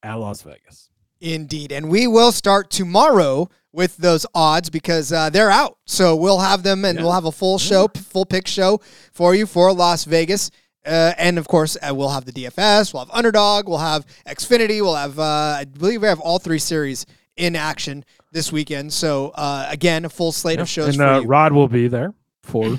at 0.04 0.16
Las 0.16 0.42
Vegas. 0.44 0.90
Indeed. 1.20 1.72
And 1.72 1.90
we 1.90 2.06
will 2.06 2.32
start 2.32 2.70
tomorrow 2.70 3.50
with 3.74 3.98
those 3.98 4.26
odds 4.36 4.70
because 4.70 5.12
uh, 5.12 5.30
they're 5.32 5.50
out. 5.50 5.78
So 5.86 6.16
we'll 6.16 6.40
have 6.40 6.62
them 6.64 6.86
and 6.86 6.98
Yeah. 6.98 7.04
we'll 7.04 7.14
have 7.14 7.26
a 7.26 7.32
full 7.32 7.58
show, 7.58 7.88
full 7.88 8.26
pick 8.26 8.48
show 8.48 8.80
for 9.12 9.34
you 9.34 9.46
for 9.48 9.74
Las 9.74 10.04
Vegas. 10.06 10.52
Uh, 10.86 11.14
and 11.18 11.38
of 11.40 11.48
course, 11.48 11.76
uh, 11.82 11.94
we'll 11.94 12.10
have 12.10 12.26
the 12.26 12.32
DFS, 12.32 12.94
we'll 12.94 13.04
have 13.04 13.14
Underdog, 13.14 13.68
we'll 13.68 13.78
have 13.80 14.06
Xfinity, 14.26 14.80
we'll 14.82 14.96
have, 14.96 15.20
uh, 15.20 15.58
I 15.60 15.66
believe 15.66 16.02
we 16.02 16.08
have 16.08 16.20
all 16.22 16.40
three 16.40 16.60
series 16.60 17.06
in 17.36 17.56
action 17.58 18.06
this 18.32 18.52
weekend. 18.54 18.94
So 18.94 19.30
uh, 19.36 19.68
again, 19.70 20.06
a 20.06 20.10
full 20.10 20.32
slate 20.32 20.60
of 20.60 20.70
shows 20.70 20.90
and 20.90 20.98
for 20.98 21.04
uh. 21.04 21.22
Rod 21.22 21.52
will 21.52 21.68
be 21.68 21.88
there 21.88 22.14
for 22.44 22.78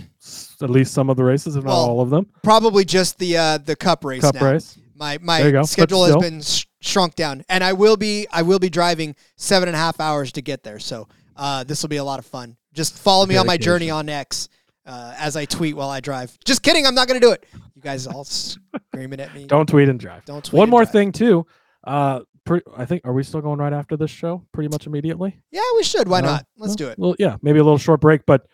at 0.63 0.71
least 0.71 0.93
some 0.95 1.09
of 1.11 1.17
the 1.17 1.25
races, 1.25 1.57
if 1.57 1.65
not 1.65 1.73
all 1.73 2.01
of 2.01 2.11
them. 2.11 2.27
Probably 2.43 2.85
just 2.85 3.19
the 3.19 3.37
uh, 3.37 3.59
the 3.59 3.77
Cup 3.77 4.05
race. 4.05 4.21
Cup 4.23 4.35
now. 4.37 4.53
race. 4.53 4.79
My 4.97 5.17
There 5.19 5.47
you 5.47 5.53
go. 5.53 5.59
my 5.61 5.65
schedule 5.65 6.05
has 6.05 6.17
been 6.17 6.43
sh- 6.43 6.65
shrunk 6.81 7.15
down, 7.15 7.45
and 7.49 7.63
I 7.63 7.73
will 7.73 7.97
be 7.97 8.27
I 8.33 8.43
will 8.43 8.59
be 8.59 8.69
driving 8.69 9.15
seven 9.37 9.69
and 9.69 9.77
a 9.77 9.79
half 9.79 10.01
hours 10.01 10.33
to 10.33 10.43
get 10.43 10.65
there. 10.65 10.79
So 10.81 11.07
uh, 11.37 11.63
this 11.65 11.83
will 11.83 11.89
be 11.89 11.99
a 11.99 12.05
lot 12.05 12.19
of 12.19 12.27
fun. 12.27 12.57
Just 12.75 12.99
follow 12.99 13.25
me 13.27 13.37
on 13.37 13.47
my 13.47 13.57
journey 13.57 13.91
on 13.91 14.09
X 14.09 14.49
uh, 14.87 15.15
as 15.17 15.37
I 15.37 15.45
tweet 15.45 15.77
while 15.77 15.89
I 15.91 16.01
drive. 16.01 16.37
Just 16.45 16.63
kidding, 16.65 16.85
I'm 16.87 16.95
not 16.97 17.07
going 17.09 17.21
to 17.21 17.25
do 17.27 17.33
it. 17.33 17.45
You 17.75 17.83
guys 17.83 18.07
all 18.09 18.25
screaming 18.93 19.21
at 19.21 19.33
me. 19.35 19.47
Don't 19.47 19.69
tweet 19.69 19.89
and 19.89 20.01
drive. 20.01 20.25
Don't 20.25 20.45
tweet 20.45 20.59
One 20.59 20.69
more 20.69 20.83
drive. 20.83 20.93
thing 20.93 21.13
too. 21.13 21.47
Uh, 21.85 22.21
pre- 22.45 22.61
I 22.77 22.85
think 22.85 23.03
are 23.05 23.13
we 23.13 23.23
still 23.23 23.41
going 23.41 23.59
right 23.61 23.73
after 23.73 23.97
this 23.97 24.11
show? 24.11 24.43
Pretty 24.53 24.69
much 24.69 24.87
immediately. 24.89 25.41
Yeah, 25.53 25.61
we 25.77 25.85
should. 25.85 26.09
Why 26.09 26.21
No? 26.23 26.27
not? 26.27 26.47
Let's 26.57 26.75
do 26.75 26.89
it. 26.89 26.99
Well, 26.99 27.15
yeah, 27.21 27.37
maybe 27.41 27.61
a 27.61 27.65
little 27.65 27.79
short 27.79 28.01
break, 28.01 28.27
but 28.27 28.47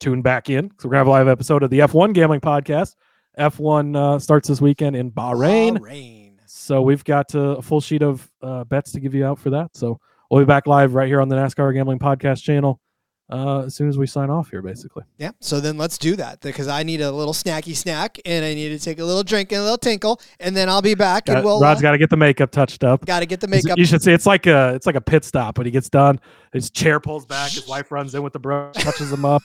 tune 0.00 0.22
back 0.22 0.50
in. 0.50 0.68
because 0.68 0.84
we're 0.84 0.90
gonna 0.90 0.98
have 1.00 1.06
a 1.06 1.10
live 1.10 1.28
episode 1.28 1.62
of 1.62 1.70
the 1.70 1.80
F1 1.80 2.12
Gambling 2.14 2.40
Podcast. 2.40 2.94
F1 3.38 3.96
uh, 3.96 4.18
starts 4.18 4.48
this 4.48 4.60
weekend 4.60 4.96
in 4.96 5.10
Bahrain. 5.10 5.80
Rain. 5.80 6.40
So 6.46 6.82
we've 6.82 7.04
got 7.04 7.34
uh, 7.34 7.56
a 7.56 7.62
full 7.62 7.80
sheet 7.80 8.02
of 8.02 8.28
uh, 8.42 8.64
bets 8.64 8.92
to 8.92 9.00
give 9.00 9.14
you 9.14 9.24
out 9.24 9.38
for 9.38 9.50
that. 9.50 9.76
So 9.76 10.00
we'll 10.30 10.40
be 10.40 10.46
back 10.46 10.66
live 10.66 10.94
right 10.94 11.06
here 11.08 11.20
on 11.20 11.28
the 11.28 11.36
NASCAR 11.36 11.72
Gambling 11.74 11.98
Podcast 11.98 12.42
channel 12.42 12.80
uh, 13.30 13.60
as 13.66 13.74
soon 13.74 13.88
as 13.88 13.96
we 13.98 14.06
sign 14.06 14.28
off 14.30 14.50
here, 14.50 14.60
basically. 14.62 15.04
Yeah. 15.18 15.30
So 15.40 15.60
then 15.60 15.76
let's 15.78 15.98
do 15.98 16.16
that 16.16 16.40
because 16.40 16.66
I 16.66 16.82
need 16.82 17.00
a 17.00 17.12
little 17.12 17.34
snacky 17.34 17.76
snack 17.76 18.18
and 18.24 18.44
I 18.44 18.54
need 18.54 18.70
to 18.70 18.78
take 18.78 18.98
a 18.98 19.04
little 19.04 19.22
drink 19.22 19.52
and 19.52 19.60
a 19.60 19.62
little 19.62 19.78
tinkle, 19.78 20.20
and 20.40 20.56
then 20.56 20.68
I'll 20.68 20.82
be 20.82 20.94
back 20.94 21.26
Got- 21.26 21.36
and 21.36 21.44
we'll 21.44 21.60
Rod's 21.60 21.80
uh, 21.80 21.82
got 21.82 21.92
to 21.92 21.98
get 21.98 22.10
the 22.10 22.16
makeup 22.16 22.50
touched 22.50 22.82
up. 22.84 23.04
got 23.06 23.20
to 23.20 23.26
get 23.26 23.40
the 23.40 23.48
makeup. 23.48 23.78
You 23.78 23.84
should 23.84 24.02
see 24.02 24.12
it's 24.12 24.26
like 24.26 24.46
a 24.46 24.74
it's 24.74 24.86
like 24.86 24.96
a 24.96 25.00
pit 25.00 25.24
stop 25.24 25.58
when 25.58 25.66
he 25.66 25.70
gets 25.70 25.88
done. 25.90 26.18
His 26.52 26.70
chair 26.70 26.98
pulls 27.00 27.26
back. 27.26 27.52
His 27.52 27.68
wife 27.68 27.92
runs 27.92 28.14
in 28.14 28.22
with 28.22 28.32
the 28.32 28.38
brush, 28.40 28.74
touches 28.76 29.12
him 29.12 29.24
up, 29.26 29.42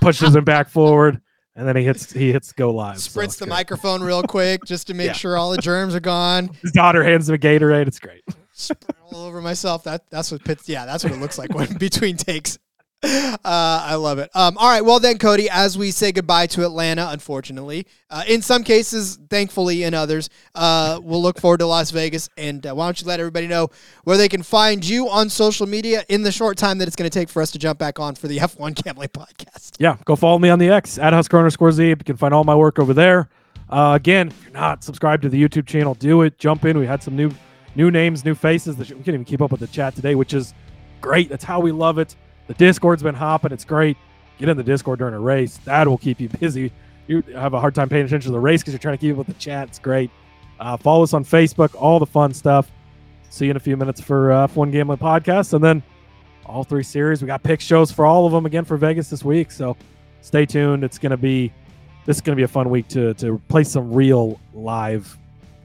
pushes 0.00 0.34
him 0.34 0.44
back 0.44 0.68
forward, 0.68 1.20
and 1.56 1.66
then 1.68 1.76
he 1.76 1.84
hits 1.84 2.12
he 2.12 2.32
hits 2.32 2.52
go 2.52 2.70
live. 2.70 2.98
so 2.98 3.10
Sprints 3.10 3.34
it's 3.34 3.38
the 3.40 3.46
great. 3.46 3.50
microphone 3.56 4.02
real 4.02 4.22
quick 4.22 4.64
just 4.64 4.86
to 4.88 4.94
make 4.94 5.08
Yeah. 5.08 5.12
sure 5.12 5.36
all 5.36 5.50
the 5.50 5.58
germs 5.58 5.94
are 5.94 6.00
gone. 6.00 6.50
His 6.62 6.72
daughter 6.72 7.02
hands 7.04 7.28
him 7.28 7.34
a 7.34 7.38
Gatorade. 7.38 7.86
It's 7.86 7.98
great. 7.98 8.22
Sprint 8.52 8.84
all 9.12 9.24
over 9.24 9.40
myself. 9.40 9.84
That 9.84 10.04
that's 10.10 10.30
what 10.32 10.44
pits. 10.44 10.68
Yeah, 10.68 10.86
that's 10.86 11.02
what 11.04 11.12
it 11.12 11.18
looks 11.20 11.38
like 11.38 11.52
when 11.54 11.72
between 11.78 12.16
takes. 12.16 12.58
Uh, 13.44 13.84
I 13.84 13.96
love 13.96 14.18
it. 14.18 14.30
Um, 14.34 14.56
all 14.56 14.68
right, 14.68 14.80
well 14.80 14.98
then, 14.98 15.18
Cody, 15.18 15.50
as 15.50 15.76
we 15.76 15.90
say 15.90 16.12
goodbye 16.12 16.46
to 16.48 16.64
Atlanta, 16.64 17.08
unfortunately, 17.10 17.86
uh, 18.08 18.22
in 18.26 18.40
some 18.40 18.64
cases, 18.64 19.18
thankfully, 19.28 19.82
in 19.82 19.92
others, 19.92 20.30
uh, 20.54 20.98
we'll 21.02 21.20
look 21.20 21.38
forward 21.38 21.58
to 21.58 21.66
Las 21.66 21.90
Vegas. 21.90 22.30
And 22.38 22.66
uh, 22.66 22.74
why 22.74 22.86
don't 22.86 22.98
you 23.02 23.06
let 23.06 23.20
everybody 23.20 23.46
know 23.46 23.68
where 24.04 24.16
they 24.16 24.30
can 24.30 24.42
find 24.42 24.82
you 24.82 25.10
on 25.10 25.28
social 25.28 25.66
media 25.66 26.04
in 26.08 26.22
the 26.22 26.32
short 26.32 26.56
time 26.56 26.78
that 26.78 26.88
it's 26.88 26.96
going 26.96 27.10
to 27.10 27.18
take 27.18 27.28
for 27.28 27.42
us 27.42 27.50
to 27.50 27.58
jump 27.58 27.78
back 27.78 28.00
on 28.00 28.14
for 28.14 28.28
the 28.28 28.38
F1 28.38 28.82
Gambling 28.82 29.10
Podcast. 29.10 29.72
Yeah, 29.78 29.96
go 30.06 30.16
follow 30.16 30.38
me 30.38 30.48
on 30.48 30.58
the 30.58 30.70
X 30.70 30.98
at 30.98 31.12
Husker 31.12 31.36
underscore 31.36 31.70
Zeeb. 31.70 31.98
You 31.98 32.04
can 32.04 32.16
find 32.16 32.32
all 32.32 32.44
my 32.44 32.54
work 32.54 32.78
over 32.78 32.94
there. 32.94 33.28
Uh, 33.68 33.92
again, 33.94 34.28
if 34.28 34.42
you're 34.44 34.52
not 34.52 34.82
subscribed 34.82 35.22
to 35.22 35.28
the 35.28 35.42
YouTube 35.42 35.66
channel, 35.66 35.94
do 35.94 36.22
it. 36.22 36.38
Jump 36.38 36.64
in. 36.64 36.78
We 36.78 36.86
had 36.86 37.02
some 37.02 37.14
new 37.14 37.30
new 37.74 37.90
names, 37.90 38.24
new 38.24 38.34
faces. 38.34 38.78
We 38.78 38.86
can't 38.86 39.08
even 39.08 39.24
keep 39.24 39.42
up 39.42 39.50
with 39.50 39.60
the 39.60 39.66
chat 39.66 39.94
today, 39.94 40.14
which 40.14 40.32
is 40.32 40.54
great. 41.00 41.28
That's 41.28 41.44
how 41.44 41.60
we 41.60 41.72
love 41.72 41.98
it. 41.98 42.16
The 42.46 42.54
Discord's 42.54 43.02
been 43.02 43.14
hopping. 43.14 43.52
It's 43.52 43.64
great. 43.64 43.96
Get 44.38 44.48
in 44.48 44.56
the 44.56 44.62
Discord 44.62 44.98
during 44.98 45.14
a 45.14 45.20
race. 45.20 45.58
That 45.64 45.86
will 45.86 45.98
keep 45.98 46.20
you 46.20 46.28
busy. 46.28 46.72
You 47.06 47.22
have 47.34 47.54
a 47.54 47.60
hard 47.60 47.74
time 47.74 47.88
paying 47.88 48.04
attention 48.04 48.30
to 48.30 48.32
the 48.32 48.40
race 48.40 48.60
because 48.62 48.72
you're 48.72 48.78
trying 48.78 48.96
to 48.96 49.00
keep 49.00 49.12
up 49.12 49.18
with 49.18 49.26
the 49.26 49.34
chat. 49.34 49.68
It's 49.68 49.78
great. 49.78 50.10
Uh, 50.58 50.76
follow 50.76 51.02
us 51.02 51.12
on 51.12 51.24
Facebook. 51.24 51.74
All 51.74 51.98
the 51.98 52.06
fun 52.06 52.32
stuff. 52.32 52.70
See 53.30 53.46
you 53.46 53.50
in 53.50 53.56
a 53.56 53.60
few 53.60 53.76
minutes 53.76 54.00
for 54.00 54.32
uh, 54.32 54.46
F1 54.46 54.72
Gambling 54.72 54.98
Podcast, 54.98 55.54
and 55.54 55.64
then 55.64 55.82
all 56.46 56.64
three 56.64 56.82
series. 56.82 57.20
We 57.20 57.26
got 57.26 57.42
pick 57.42 57.60
shows 57.60 57.90
for 57.90 58.06
all 58.06 58.26
of 58.26 58.32
them 58.32 58.46
again 58.46 58.64
for 58.64 58.76
Vegas 58.76 59.10
this 59.10 59.24
week. 59.24 59.50
So 59.50 59.76
stay 60.20 60.46
tuned. 60.46 60.84
It's 60.84 60.98
gonna 60.98 61.16
be 61.16 61.52
this 62.06 62.16
is 62.16 62.20
gonna 62.20 62.36
be 62.36 62.42
a 62.44 62.48
fun 62.48 62.70
week 62.70 62.88
to 62.88 63.14
to 63.14 63.40
play 63.48 63.64
some 63.64 63.92
real 63.92 64.40
live 64.52 65.18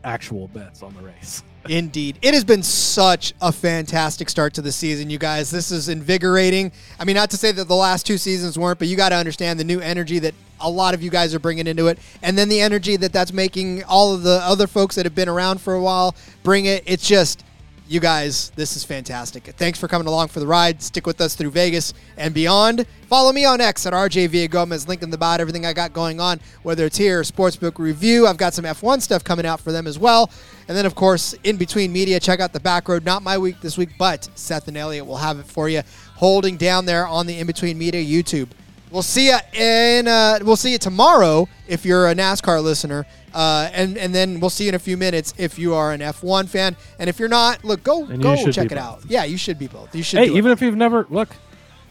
actual 0.04 0.48
bets 0.48 0.82
on 0.82 0.94
the 0.96 1.02
race. 1.02 1.44
Indeed. 1.68 2.18
It 2.22 2.34
has 2.34 2.43
been 2.43 2.64
such 2.64 3.34
a 3.41 3.51
fantastic 3.51 4.30
start 4.30 4.53
to 4.55 4.62
the 4.62 4.72
season, 4.72 5.10
you 5.10 5.18
guys. 5.18 5.51
This 5.51 5.72
is 5.72 5.89
invigorating. 5.89 6.72
I 6.99 7.05
mean, 7.05 7.16
not 7.16 7.30
to 7.32 7.38
say 7.38 7.51
that 7.51 7.68
the 7.68 7.76
last 7.76 8.05
two 8.05 8.18
seasons 8.18 8.57
weren't, 8.57 8.80
but 8.80 8.88
you 8.88 8.95
got 8.95 9.10
to 9.10 9.16
understand 9.16 9.60
the 9.60 9.64
new 9.64 9.80
energy 9.80 10.20
that 10.20 10.34
a 10.62 10.70
lot 10.70 10.93
of 10.93 11.01
you 11.01 11.10
guys 11.10 11.34
are 11.36 11.39
bringing 11.39 11.68
into 11.68 11.88
it. 11.88 11.99
And 12.22 12.38
then 12.38 12.49
the 12.49 12.62
energy 12.62 12.95
that 12.97 13.14
that's 13.14 13.34
making 13.34 13.84
all 13.84 14.14
of 14.14 14.24
the 14.24 14.41
other 14.43 14.68
folks 14.68 14.95
that 14.95 15.05
have 15.05 15.16
been 15.16 15.30
around 15.30 15.62
for 15.62 15.74
a 15.74 15.82
while 15.82 16.16
bring 16.43 16.66
it. 16.66 16.84
It's 16.86 17.07
just, 17.07 17.43
you 17.90 18.00
guys, 18.00 18.52
this 18.52 18.78
is 18.78 18.84
fantastic. 18.84 19.46
Thanks 19.58 19.80
for 19.80 19.88
coming 19.88 20.08
along 20.08 20.28
for 20.28 20.40
the 20.40 20.46
ride. 20.46 20.80
Stick 20.80 21.08
with 21.08 21.20
us 21.20 21.34
through 21.34 21.50
Vegas 21.50 21.96
and 22.18 22.36
beyond. 22.36 22.86
Follow 23.08 23.34
me 23.34 23.46
on 23.46 23.60
X 23.60 23.88
at 23.88 23.94
RJ 23.94 24.30
Villagomez. 24.30 24.88
Link 24.88 25.02
in 25.02 25.10
the 25.10 25.18
bio. 25.18 25.40
Everything 25.40 25.66
I 25.66 25.74
got 25.74 25.92
going 25.92 26.20
on, 26.20 26.40
whether 26.62 26.86
it's 26.86 26.98
here, 26.98 27.22
Sportsbook 27.24 27.80
Review. 27.80 28.28
I've 28.28 28.38
got 28.38 28.54
some 28.54 28.64
F1 28.64 29.02
stuff 29.02 29.24
coming 29.24 29.44
out 29.44 29.60
for 29.60 29.72
them 29.72 29.88
as 29.88 29.98
well. 29.98 30.30
And 30.68 30.78
then, 30.78 30.86
of 30.86 30.94
course, 30.94 31.34
in 31.44 31.58
between 31.58 31.92
media, 31.92 32.20
check 32.20 32.40
out 32.40 32.54
the 32.54 32.60
back 32.60 32.88
road. 32.88 33.06
Not 33.06 33.24
my 33.24 33.40
week 33.40 33.60
this 33.60 33.76
week, 33.76 33.90
but 33.98 34.30
Seth 34.36 34.68
and 34.68 34.78
Elliot 34.78 35.08
will 35.08 35.18
have 35.18 35.40
it 35.40 35.48
for 35.48 35.68
you, 35.68 35.82
holding 36.14 36.58
down 36.58 36.86
there 36.86 37.08
on 37.08 37.26
the 37.26 37.40
in 37.40 37.48
between 37.48 37.80
media 37.80 38.04
YouTube. 38.04 38.50
We'll 38.92 39.04
see 39.04 39.28
you 39.28 39.38
in. 39.54 40.08
Uh, 40.08 40.40
we'll 40.42 40.56
see 40.56 40.72
you 40.72 40.78
tomorrow 40.80 41.48
if 41.68 41.86
you're 41.86 42.10
a 42.10 42.16
NASCAR 42.16 42.64
listener, 42.64 43.06
uh, 43.36 43.70
and 43.72 43.98
and 43.98 44.16
then 44.16 44.40
we'll 44.40 44.50
see 44.50 44.64
you 44.64 44.70
in 44.70 44.76
a 44.76 44.80
few 44.80 44.98
minutes 44.98 45.34
if 45.38 45.60
you 45.60 45.76
are 45.76 45.92
an 45.92 46.00
F1 46.02 46.48
fan. 46.50 46.76
And 46.98 47.08
if 47.10 47.20
you're 47.20 47.30
not, 47.30 47.64
look, 47.64 47.84
go 47.84 48.06
And 48.06 48.22
go 48.22 48.36
check 48.36 48.66
it 48.66 48.70
both. 48.70 48.78
out. 48.80 49.02
Yeah, 49.08 49.26
you 49.26 49.38
should 49.38 49.60
be 49.60 49.68
both. 49.68 49.94
You 49.94 50.02
should. 50.02 50.20
Hey, 50.20 50.30
even 50.34 50.52
if 50.52 50.62
you've 50.62 50.76
never 50.76 51.06
look, 51.12 51.30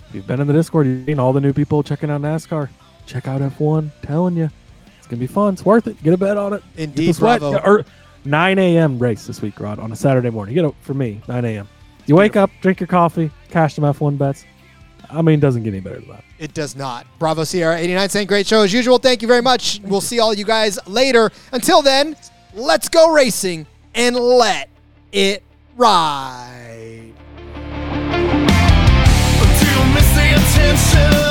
if 0.09 0.14
you've 0.14 0.26
been 0.26 0.40
in 0.40 0.46
the 0.49 0.53
Discord, 0.53 0.86
you've 0.88 1.07
seen 1.07 1.20
all 1.20 1.32
the 1.32 1.40
new 1.40 1.53
people 1.53 1.82
checking 1.84 2.11
out 2.11 2.20
NASCAR. 2.20 2.68
Check 3.07 3.28
out 3.28 3.40
F1. 3.42 3.90
Telling 4.03 4.36
you, 4.36 4.51
it's 4.99 5.07
gonna 5.07 5.20
be 5.20 5.26
fun. 5.28 5.55
It's 5.55 5.64
worth 5.64 5.86
it. 5.86 6.03
Get 6.03 6.14
a 6.14 6.16
bet 6.18 6.36
on 6.36 6.53
it. 6.55 6.62
Indeed, 6.76 7.16
bravo. 7.16 7.59
Or 7.61 7.84
9 8.24 8.59
a.m. 8.59 8.99
race 8.99 9.26
this 9.26 9.40
week, 9.40 9.61
Rod, 9.61 9.78
on 9.78 9.92
a 9.92 9.96
Saturday 9.96 10.30
morning. 10.30 10.57
Get 10.57 10.64
up 10.64 10.74
for 10.80 10.94
me, 10.94 11.20
9 11.28 11.44
a.m. 11.44 11.68
You 12.07 12.16
wake 12.16 12.34
up, 12.36 12.51
drink 12.61 12.80
your 12.80 12.86
coffee, 12.88 13.30
cash 13.51 13.74
some 13.74 13.84
F1 13.84 14.18
bets. 14.18 14.44
I 15.11 15.22
mean, 15.22 15.36
it 15.38 15.40
doesn't 15.40 15.62
get 15.62 15.72
any 15.72 15.80
better 15.80 16.00
than 16.00 16.09
that. 16.11 16.24
It 16.38 16.54
does 16.54 16.76
not. 16.76 17.06
Bravo 17.18 17.44
Sierra 17.44 17.76
89 17.76 18.09
saying 18.11 18.26
great 18.26 18.46
show 18.46 18.62
as 18.62 18.72
usual. 18.72 18.98
Thank 18.98 19.22
you 19.22 19.28
very 19.28 19.42
much. 19.42 19.80
We'll 19.84 20.00
see 20.00 20.20
all 20.20 20.34
you 20.34 20.44
guys 20.44 20.78
later. 20.86 21.30
Until 21.52 21.82
then, 21.82 22.16
let's 22.54 22.88
go 22.88 23.12
racing 23.12 23.66
and 23.94 24.16
let 24.16 24.68
it 25.12 25.42
ride. 25.76 27.12
Until 29.40 29.84
missing 29.94 30.34
attention 30.34 31.28